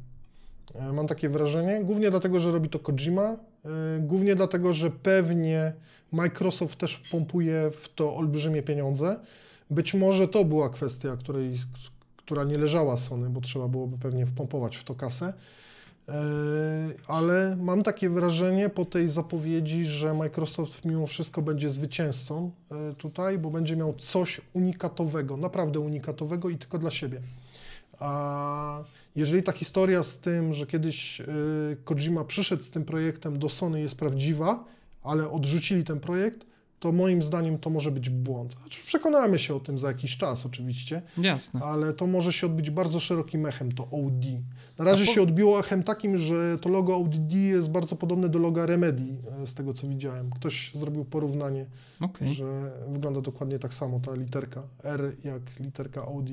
E, 0.76 0.94
Mam 0.94 1.08
takie 1.08 1.30
wrażenie, 1.30 1.84
głównie 1.84 2.12
dlatego, 2.12 2.40
że 2.40 2.52
robi 2.52 2.70
to 2.70 2.80
Kojima, 2.80 3.24
e, 3.32 3.38
głównie 4.00 4.36
dlatego, 4.36 4.74
że 4.74 4.92
pewnie 4.92 5.74
Microsoft 6.12 6.80
też 6.80 6.98
pompuje 6.98 7.72
w 7.72 7.90
to 7.90 8.16
olbrzymie 8.16 8.64
pieniądze. 8.64 9.20
Być 9.70 9.94
może 9.94 10.28
to 10.28 10.46
była 10.46 10.70
kwestia, 10.70 11.18
której, 11.18 11.54
która 12.18 12.44
nie 12.44 12.58
leżała 12.58 12.98
Sony, 12.98 13.30
bo 13.30 13.42
trzeba 13.42 13.68
byłoby 13.68 13.98
pewnie 13.98 14.26
wpompować 14.26 14.78
w 14.78 14.84
to 14.84 14.96
kasę. 14.96 15.34
E, 16.10 16.14
Ale 17.08 17.58
mam 17.60 17.84
takie 17.84 18.10
wrażenie 18.10 18.70
po 18.70 18.86
tej 18.86 19.08
zapowiedzi, 19.08 19.86
że 19.86 20.14
Microsoft 20.14 20.86
mimo 20.86 21.08
wszystko 21.08 21.42
będzie 21.42 21.70
zwycięzcą 21.70 22.52
tutaj, 22.98 23.38
bo 23.38 23.50
będzie 23.50 23.76
miał 23.76 23.94
coś 23.94 24.42
unikatowego, 24.54 25.38
naprawdę 25.38 25.80
unikatowego 25.80 26.50
i 26.50 26.58
tylko 26.58 26.78
dla 26.78 26.92
siebie. 26.92 27.22
A 28.00 28.84
jeżeli 29.16 29.44
ta 29.44 29.52
historia 29.52 30.04
z 30.04 30.18
tym, 30.18 30.54
że 30.54 30.66
kiedyś 30.68 31.20
y, 31.22 31.26
Kojima 31.84 32.24
przyszedł 32.24 32.64
z 32.64 32.72
tym 32.72 32.86
projektem 32.86 33.40
do 33.40 33.50
Sony 33.50 33.82
jest 33.82 33.96
prawdziwa, 33.96 34.64
ale 35.04 35.30
odrzucili 35.30 35.84
ten 35.84 36.00
projekt, 36.00 36.46
to 36.80 36.92
moim 36.92 37.24
zdaniem 37.24 37.58
to 37.58 37.70
może 37.70 37.92
być 37.92 38.10
błąd. 38.10 38.56
Znaczy, 38.62 38.82
przekonamy 38.86 39.40
się 39.40 39.56
o 39.56 39.60
tym 39.60 39.80
za 39.80 39.88
jakiś 39.88 40.18
czas 40.18 40.46
oczywiście, 40.46 41.02
Jasne. 41.18 41.60
ale 41.64 41.94
to 41.94 42.08
może 42.08 42.34
się 42.34 42.48
odbić 42.48 42.70
bardzo 42.70 43.00
szerokim 43.00 43.46
echem, 43.46 43.72
to 43.72 43.84
OD. 43.84 44.26
Na 44.78 44.86
razie 44.86 45.06
po- 45.06 45.12
się 45.12 45.22
odbiło 45.22 45.60
echem 45.60 45.84
takim, 45.84 46.18
że 46.18 46.58
to 46.62 46.70
logo 46.70 46.98
ODD 46.98 47.34
jest 47.34 47.70
bardzo 47.70 47.96
podobne 47.96 48.30
do 48.30 48.40
loga 48.40 48.66
Remedy, 48.66 49.04
e, 49.44 49.48
z 49.48 49.54
tego 49.54 49.74
co 49.74 49.88
widziałem. 49.88 50.30
Ktoś 50.30 50.72
zrobił 50.76 51.06
porównanie, 51.06 51.66
Okej. 52.02 52.34
że 52.34 52.72
wygląda 52.88 53.22
dokładnie 53.22 53.60
tak 53.60 53.74
samo 53.74 54.00
ta 54.00 54.16
literka 54.16 54.64
R 54.84 55.14
jak 55.24 55.60
literka 55.60 56.06
OD. 56.06 56.30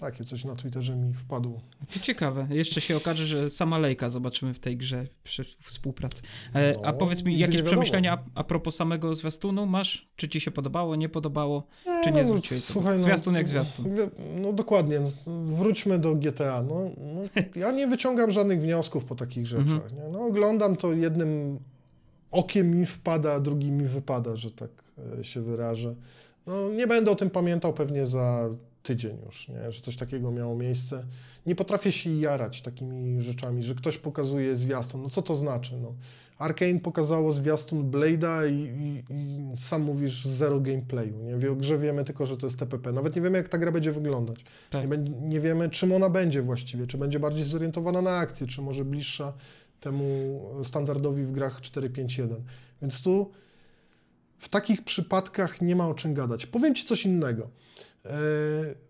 Takie 0.00 0.24
coś 0.24 0.44
na 0.44 0.54
Twitterze 0.56 0.96
mi 0.96 1.14
wpadło. 1.14 1.60
To 1.94 2.00
ciekawe. 2.00 2.46
Jeszcze 2.50 2.80
się 2.80 2.96
okaże, 2.96 3.26
że 3.26 3.50
sama 3.50 3.78
Lejka 3.78 4.10
zobaczymy 4.10 4.54
w 4.54 4.58
tej 4.58 4.76
grze 4.76 5.06
przy 5.24 5.44
współpracy. 5.64 6.22
E, 6.54 6.74
a 6.84 6.92
No, 6.92 6.98
powiedz 6.98 7.22
mi, 7.22 7.38
jakieś 7.38 7.56
nie 7.56 7.62
przemyślenia 7.62 8.12
a, 8.12 8.40
a 8.40 8.44
propos 8.44 8.76
samego 8.76 9.14
zwiastunu 9.14 9.66
masz? 9.66 10.08
Czy 10.16 10.28
ci 10.28 10.40
się 10.40 10.50
podobało, 10.50 10.96
nie 10.96 11.08
podobało? 11.08 11.66
Czy 12.04 12.12
nie 12.12 12.22
no, 12.22 12.28
zwróciłeś? 12.28 12.64
Słuchaj, 12.64 12.96
no, 12.96 13.02
Zwiastun 13.02 13.34
jak 13.34 13.48
zwiastun. 13.48 13.94
wie- 13.94 14.10
No 14.40 14.52
dokładnie, 14.52 15.00
no, 15.00 15.08
wróćmy 15.46 15.98
do 15.98 16.14
GTA. 16.14 16.62
No, 16.62 16.74
no, 16.98 17.20
ja 17.54 17.72
nie 17.72 17.86
wyciągam 17.86 18.32
żadnych 18.32 18.60
wniosków 18.60 19.04
po 19.04 19.14
takich 19.14 19.46
rzeczach. 19.46 19.72
Mhm. 19.92 19.96
Nie? 19.96 20.08
No, 20.12 20.20
oglądam 20.26 20.76
to 20.76 20.92
jednym 20.92 21.58
okiem 22.30 22.70
mi 22.78 22.86
wpada, 22.86 23.32
a 23.32 23.40
drugim 23.40 23.76
mi 23.76 23.84
wypada, 23.88 24.36
że 24.36 24.50
tak 24.50 24.70
e, 25.20 25.24
się 25.24 25.42
wyrażę. 25.42 25.94
No, 26.46 26.68
nie 26.68 26.86
będę 26.86 27.10
o 27.10 27.14
tym 27.14 27.30
pamiętał 27.30 27.72
pewnie 27.74 28.06
za 28.06 28.48
tydzień 28.82 29.18
już, 29.26 29.48
nie? 29.48 29.72
że 29.72 29.80
coś 29.80 29.96
takiego 29.96 30.30
miało 30.30 30.56
miejsce. 30.56 31.06
Nie 31.46 31.54
potrafię 31.54 31.92
się 31.92 32.10
jarać 32.10 32.62
takimi 32.62 33.20
rzeczami, 33.20 33.62
że 33.62 33.74
ktoś 33.74 33.98
pokazuje 33.98 34.56
zwiastun. 34.56 35.02
No 35.02 35.10
co 35.10 35.22
to 35.22 35.34
znaczy? 35.34 35.78
No, 35.82 35.94
Arkane 36.38 36.80
pokazało 36.80 37.32
zwiastun 37.32 37.90
Blade'a 37.90 38.50
i, 38.50 38.54
i, 38.54 39.14
i 39.14 39.56
sam 39.56 39.82
mówisz 39.82 40.24
zero 40.24 40.60
gameplayu. 40.60 41.16
Nie? 41.16 41.50
O 41.50 41.54
grze 41.54 41.78
wiemy 41.78 42.04
tylko, 42.04 42.26
że 42.26 42.36
to 42.36 42.46
jest 42.46 42.58
TPP. 42.58 42.92
Nawet 42.92 43.16
nie 43.16 43.22
wiemy, 43.22 43.38
jak 43.38 43.48
ta 43.48 43.58
gra 43.58 43.72
będzie 43.72 43.92
wyglądać. 43.92 44.44
Tak. 44.70 44.90
Nie, 44.90 44.98
nie 45.28 45.40
wiemy, 45.40 45.70
czym 45.70 45.92
ona 45.92 46.10
będzie 46.10 46.42
właściwie. 46.42 46.86
Czy 46.86 46.98
będzie 46.98 47.20
bardziej 47.20 47.44
zorientowana 47.44 48.02
na 48.02 48.16
akcję, 48.16 48.46
czy 48.46 48.62
może 48.62 48.84
bliższa 48.84 49.32
temu 49.80 50.04
standardowi 50.64 51.24
w 51.24 51.32
grach 51.32 51.60
4.5.1. 51.60 52.34
Więc 52.82 53.02
tu 53.02 53.30
w 54.38 54.48
takich 54.48 54.84
przypadkach 54.84 55.60
nie 55.60 55.76
ma 55.76 55.88
o 55.88 55.94
czym 55.94 56.14
gadać. 56.14 56.46
Powiem 56.46 56.74
Ci 56.74 56.84
coś 56.84 57.04
innego, 57.04 57.50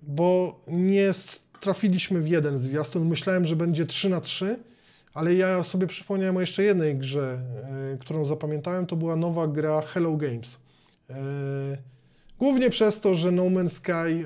bo 0.02 0.60
nie 0.68 1.12
trafiliśmy 1.60 2.20
w 2.20 2.28
jeden 2.28 2.58
zwiastun. 2.58 3.08
Myślałem, 3.08 3.46
że 3.46 3.56
będzie 3.56 3.86
3 3.86 4.08
na 4.08 4.20
3, 4.20 4.58
ale 5.14 5.34
ja 5.34 5.62
sobie 5.62 5.86
przypomniałem 5.86 6.36
o 6.36 6.40
jeszcze 6.40 6.62
jednej 6.62 6.96
grze, 6.96 7.40
e, 7.94 7.98
którą 7.98 8.24
zapamiętałem. 8.24 8.86
To 8.86 8.96
była 8.96 9.16
nowa 9.16 9.48
gra 9.48 9.80
Hello 9.80 10.16
Games. 10.16 10.58
E, 11.10 11.14
Głównie 12.38 12.70
przez 12.70 13.00
to, 13.00 13.14
że 13.14 13.30
No 13.30 13.42
Man's 13.42 13.68
Sky 13.68 13.92
e, 13.92 14.24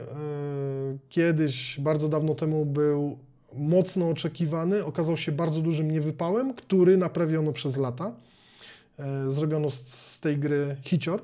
kiedyś, 1.09 1.81
bardzo 1.81 2.09
dawno 2.09 2.35
temu 2.35 2.66
był 2.66 3.19
mocno 3.56 4.09
oczekiwany, 4.09 4.85
okazał 4.85 5.16
się 5.16 5.32
bardzo 5.32 5.61
dużym 5.61 5.90
niewypałem, 5.90 6.55
który 6.55 6.97
naprawiono 6.97 7.52
przez 7.52 7.77
lata. 7.77 8.15
Zrobiono 9.28 9.70
z 9.70 10.20
tej 10.20 10.39
gry 10.39 10.77
hicior 10.82 11.23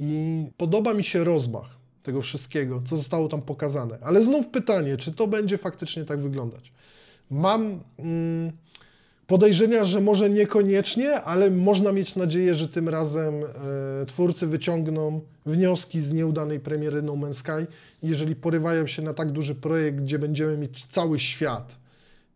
i 0.00 0.44
podoba 0.56 0.94
mi 0.94 1.04
się 1.04 1.24
rozmach 1.24 1.77
tego 2.02 2.20
wszystkiego, 2.20 2.82
co 2.86 2.96
zostało 2.96 3.28
tam 3.28 3.42
pokazane. 3.42 3.98
Ale 4.00 4.22
znów 4.22 4.46
pytanie, 4.46 4.96
czy 4.96 5.14
to 5.14 5.26
będzie 5.26 5.58
faktycznie 5.58 6.04
tak 6.04 6.20
wyglądać? 6.20 6.72
Mam 7.30 7.80
mm, 7.98 8.52
podejrzenia, 9.26 9.84
że 9.84 10.00
może 10.00 10.30
niekoniecznie, 10.30 11.22
ale 11.22 11.50
można 11.50 11.92
mieć 11.92 12.16
nadzieję, 12.16 12.54
że 12.54 12.68
tym 12.68 12.88
razem 12.88 13.34
e, 13.34 14.06
twórcy 14.06 14.46
wyciągną 14.46 15.20
wnioski 15.46 16.00
z 16.00 16.12
nieudanej 16.12 16.60
premiery 16.60 17.02
No 17.02 17.12
Man's 17.12 17.32
Sky. 17.34 17.72
Jeżeli 18.02 18.36
porywają 18.36 18.86
się 18.86 19.02
na 19.02 19.14
tak 19.14 19.30
duży 19.30 19.54
projekt, 19.54 19.98
gdzie 19.98 20.18
będziemy 20.18 20.56
mieć 20.56 20.86
cały 20.86 21.18
świat, 21.18 21.78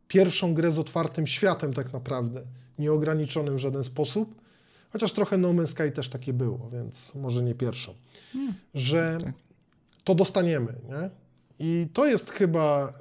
pierwszą 0.08 0.54
grę 0.54 0.70
z 0.70 0.78
otwartym 0.78 1.26
światem 1.26 1.72
tak 1.72 1.92
naprawdę, 1.92 2.42
nieograniczonym 2.78 3.56
w 3.56 3.58
żaden 3.58 3.84
sposób, 3.84 4.34
chociaż 4.90 5.12
trochę 5.12 5.38
No 5.38 5.48
Man's 5.48 5.66
Sky 5.66 5.92
też 5.92 6.08
takie 6.08 6.32
było, 6.32 6.70
więc 6.72 7.14
może 7.14 7.42
nie 7.42 7.54
pierwszą, 7.54 7.94
że 8.74 9.18
tak. 9.24 9.32
To 10.04 10.14
dostaniemy, 10.14 10.72
nie? 10.88 11.10
I 11.58 11.86
to 11.92 12.06
jest 12.06 12.30
chyba 12.30 12.88
y, 12.88 12.92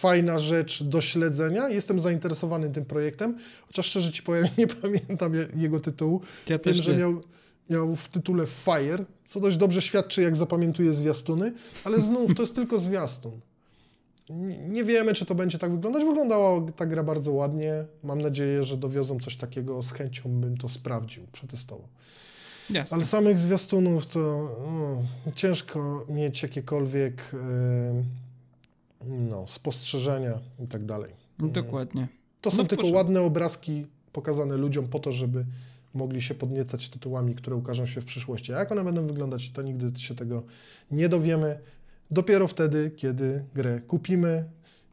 fajna 0.00 0.38
rzecz 0.38 0.82
do 0.82 1.00
śledzenia. 1.00 1.68
Jestem 1.68 2.00
zainteresowany 2.00 2.70
tym 2.70 2.84
projektem, 2.84 3.36
chociaż 3.66 3.86
szczerze 3.86 4.12
ci 4.12 4.22
powiem, 4.22 4.46
nie 4.58 4.66
pamiętam 4.66 5.34
je- 5.34 5.48
jego 5.56 5.80
tytułu. 5.80 6.20
Ja 6.48 6.56
Wiem, 6.56 6.60
też 6.60 6.76
że 6.76 6.96
miał, 6.96 7.20
miał 7.70 7.96
w 7.96 8.08
tytule 8.08 8.46
Fire, 8.46 9.04
co 9.26 9.40
dość 9.40 9.56
dobrze 9.56 9.82
świadczy, 9.82 10.22
jak 10.22 10.36
zapamiętuje 10.36 10.92
zwiastuny, 10.92 11.52
ale 11.84 12.00
znów 12.00 12.34
to 12.34 12.42
jest 12.42 12.54
tylko 12.54 12.78
zwiastun. 12.78 13.40
Nie, 14.30 14.58
nie 14.58 14.84
wiemy, 14.84 15.14
czy 15.14 15.24
to 15.24 15.34
będzie 15.34 15.58
tak 15.58 15.72
wyglądać. 15.72 16.04
Wyglądała 16.04 16.60
ta 16.76 16.86
gra 16.86 17.02
bardzo 17.02 17.32
ładnie. 17.32 17.84
Mam 18.02 18.20
nadzieję, 18.22 18.62
że 18.64 18.76
dowiozą 18.76 19.18
coś 19.20 19.36
takiego. 19.36 19.82
Z 19.82 19.92
chęcią 19.92 20.30
bym 20.40 20.56
to 20.56 20.68
sprawdził, 20.68 21.26
przetestował. 21.32 21.88
Jasne. 22.70 22.94
Ale 22.94 23.04
samych 23.04 23.38
zwiastunów 23.38 24.06
to 24.06 24.50
mm, 24.66 25.34
ciężko 25.34 26.06
mieć 26.08 26.42
jakiekolwiek 26.42 27.32
yy, 27.32 28.04
no, 29.06 29.46
spostrzeżenia 29.48 30.38
i 30.64 30.66
tak 30.66 30.84
dalej. 30.84 31.12
Dokładnie. 31.38 32.08
To 32.40 32.50
są 32.50 32.56
No 32.56 32.64
tylko 32.64 32.86
ładne 32.86 33.20
obrazki 33.20 33.86
pokazane 34.12 34.56
ludziom 34.56 34.88
po 34.88 34.98
to, 34.98 35.12
żeby 35.12 35.44
mogli 35.94 36.22
się 36.22 36.34
podniecać 36.34 36.88
tytułami, 36.88 37.34
które 37.34 37.56
ukażą 37.56 37.86
się 37.86 38.00
w 38.00 38.04
przyszłości. 38.04 38.52
A 38.52 38.58
jak 38.58 38.72
one 38.72 38.84
będą 38.84 39.06
wyglądać, 39.06 39.50
to 39.50 39.62
nigdy 39.62 40.00
się 40.00 40.14
tego 40.14 40.42
nie 40.90 41.08
dowiemy. 41.08 41.58
Dopiero 42.10 42.48
wtedy, 42.48 42.90
kiedy 42.96 43.44
grę 43.54 43.80
kupimy 43.80 44.44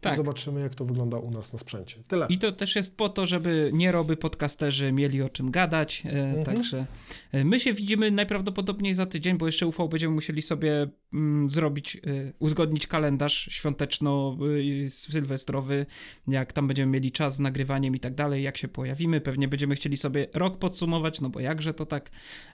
Tak. 0.06 0.14
i 0.14 0.18
zobaczymy, 0.18 0.61
jak 0.61 0.76
to 0.76 0.86
wygląda 0.86 1.18
u 1.18 1.32
nas 1.32 1.53
na 1.53 1.60
sprzęcie. 1.60 2.03
Tyle. 2.07 2.26
I 2.30 2.38
to 2.38 2.52
też 2.52 2.76
jest 2.76 2.98
po 2.98 3.10
to, 3.10 3.26
żeby 3.26 3.72
nieroby 3.73 4.18
podcasterzy 4.18 4.91
mieli 4.91 5.22
o 5.22 5.30
czym 5.30 5.52
gadać, 5.52 6.03
e, 6.06 6.10
Mhm. 6.10 6.45
także 6.45 6.86
e, 7.32 7.44
my 7.45 7.60
się 7.60 7.73
widzimy 7.73 8.11
najprawdopodobniej 8.11 8.94
za 8.94 9.06
tydzień, 9.06 9.38
bo 9.38 9.45
jeszcze 9.45 9.68
UV 9.68 9.88
będziemy 9.90 10.15
musieli 10.15 10.41
sobie 10.41 10.88
mm, 11.14 11.49
zrobić, 11.49 11.95
e, 11.95 11.99
uzgodnić 12.40 12.88
kalendarz 12.88 13.48
świąteczno-sylwestrowy, 13.52 15.86
jak 16.27 16.53
tam 16.53 16.68
będziemy 16.68 16.91
mieli 16.91 17.11
czas 17.11 17.36
z 17.36 17.40
nagrywaniem 17.40 17.95
i 17.95 17.99
tak 17.99 18.15
dalej, 18.15 18.44
jak 18.44 18.57
się 18.57 18.68
pojawimy, 18.68 19.22
pewnie 19.22 19.48
będziemy 19.48 19.76
chcieli 19.76 19.98
sobie 19.98 20.27
rok 20.34 20.57
podsumować, 20.60 21.22
no 21.22 21.30
bo 21.30 21.40
jakże 21.40 21.73
to 21.73 21.86
tak... 21.86 22.10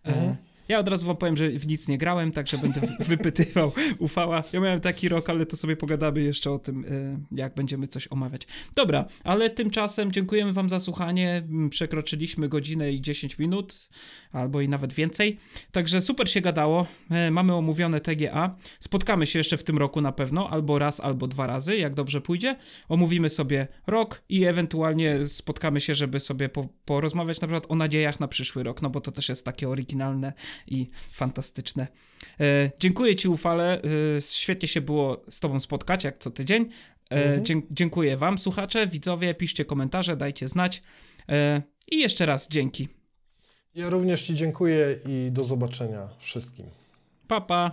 E, 0.05 0.09
Mhm. 0.11 0.35
Ja 0.71 0.79
od 0.79 0.87
razu 0.87 1.07
wam 1.07 1.17
powiem, 1.17 1.37
że 1.37 1.49
w 1.49 1.67
nic 1.67 1.87
nie 1.87 1.97
grałem, 1.97 2.31
także 2.31 2.57
będę 2.57 2.81
wypytywał 2.99 3.71
ufała. 3.99 4.43
Ja 4.53 4.59
miałem 4.59 4.79
taki 4.79 5.09
rok, 5.09 5.29
ale 5.29 5.45
to 5.45 5.57
sobie 5.57 5.75
pogadamy 5.75 6.21
jeszcze 6.21 6.51
o 6.51 6.59
tym, 6.59 6.85
y, 6.85 7.17
jak 7.31 7.55
będziemy 7.55 7.87
coś 7.87 8.07
omawiać. 8.07 8.47
Dobra, 8.75 9.05
ale 9.23 9.49
tymczasem 9.49 10.11
dziękujemy 10.11 10.53
wam 10.53 10.69
za 10.69 10.79
słuchanie. 10.79 11.43
Przekroczyliśmy 11.69 12.49
godzinę 12.49 12.91
i 12.91 13.01
10 13.01 13.39
minut, 13.39 13.89
albo 14.31 14.61
i 14.61 14.69
nawet 14.69 14.93
więcej. 14.93 15.37
Także 15.71 16.01
super 16.01 16.29
się 16.29 16.41
gadało. 16.41 16.87
E, 17.09 17.31
mamy 17.31 17.55
omówione 17.55 18.01
TGA. 18.01 18.55
Spotkamy 18.79 19.25
się 19.25 19.39
jeszcze 19.39 19.57
w 19.57 19.63
tym 19.63 19.77
roku 19.77 20.01
na 20.01 20.11
pewno, 20.11 20.49
albo 20.49 20.79
raz, 20.79 20.99
albo 20.99 21.27
dwa 21.27 21.47
razy, 21.47 21.77
jak 21.77 21.95
dobrze 21.95 22.21
pójdzie. 22.21 22.55
Omówimy 22.89 23.29
sobie 23.29 23.67
rok 23.87 24.21
i 24.29 24.45
ewentualnie 24.45 25.27
spotkamy 25.27 25.81
się, 25.81 25.95
żeby 25.95 26.19
sobie 26.19 26.49
po, 26.49 26.67
porozmawiać 26.85 27.41
na 27.41 27.47
przykład 27.47 27.71
o 27.71 27.75
nadziejach 27.75 28.19
na 28.19 28.27
przyszły 28.27 28.63
rok, 28.63 28.81
no 28.81 28.89
bo 28.89 29.01
to 29.01 29.11
też 29.11 29.29
jest 29.29 29.45
takie 29.45 29.69
oryginalne 29.69 30.33
i 30.67 30.87
fantastyczne. 31.09 31.87
E, 32.39 32.71
dziękuję 32.79 33.15
Ci, 33.15 33.27
Ufale. 33.29 33.81
E, 34.17 34.21
świetnie 34.21 34.67
się 34.67 34.81
było 34.81 35.21
z 35.29 35.39
Tobą 35.39 35.59
spotkać, 35.59 36.03
jak 36.03 36.17
co 36.17 36.31
tydzień. 36.31 36.69
E, 37.11 37.35
Mhm. 37.35 37.61
dziękuję 37.71 38.17
Wam, 38.17 38.37
słuchacze, 38.39 38.87
widzowie. 38.87 39.33
Piszcie 39.33 39.65
komentarze, 39.65 40.17
dajcie 40.17 40.47
znać. 40.47 40.81
I 41.91 41.99
jeszcze 41.99 42.25
raz 42.25 42.47
dzięki. 42.47 42.87
Ja 43.75 43.89
również 43.89 44.21
Ci 44.21 44.35
dziękuję 44.35 44.99
i 45.05 45.31
do 45.31 45.43
zobaczenia 45.43 46.09
wszystkim. 46.19 46.65
Pa, 47.27 47.41
pa. 47.41 47.71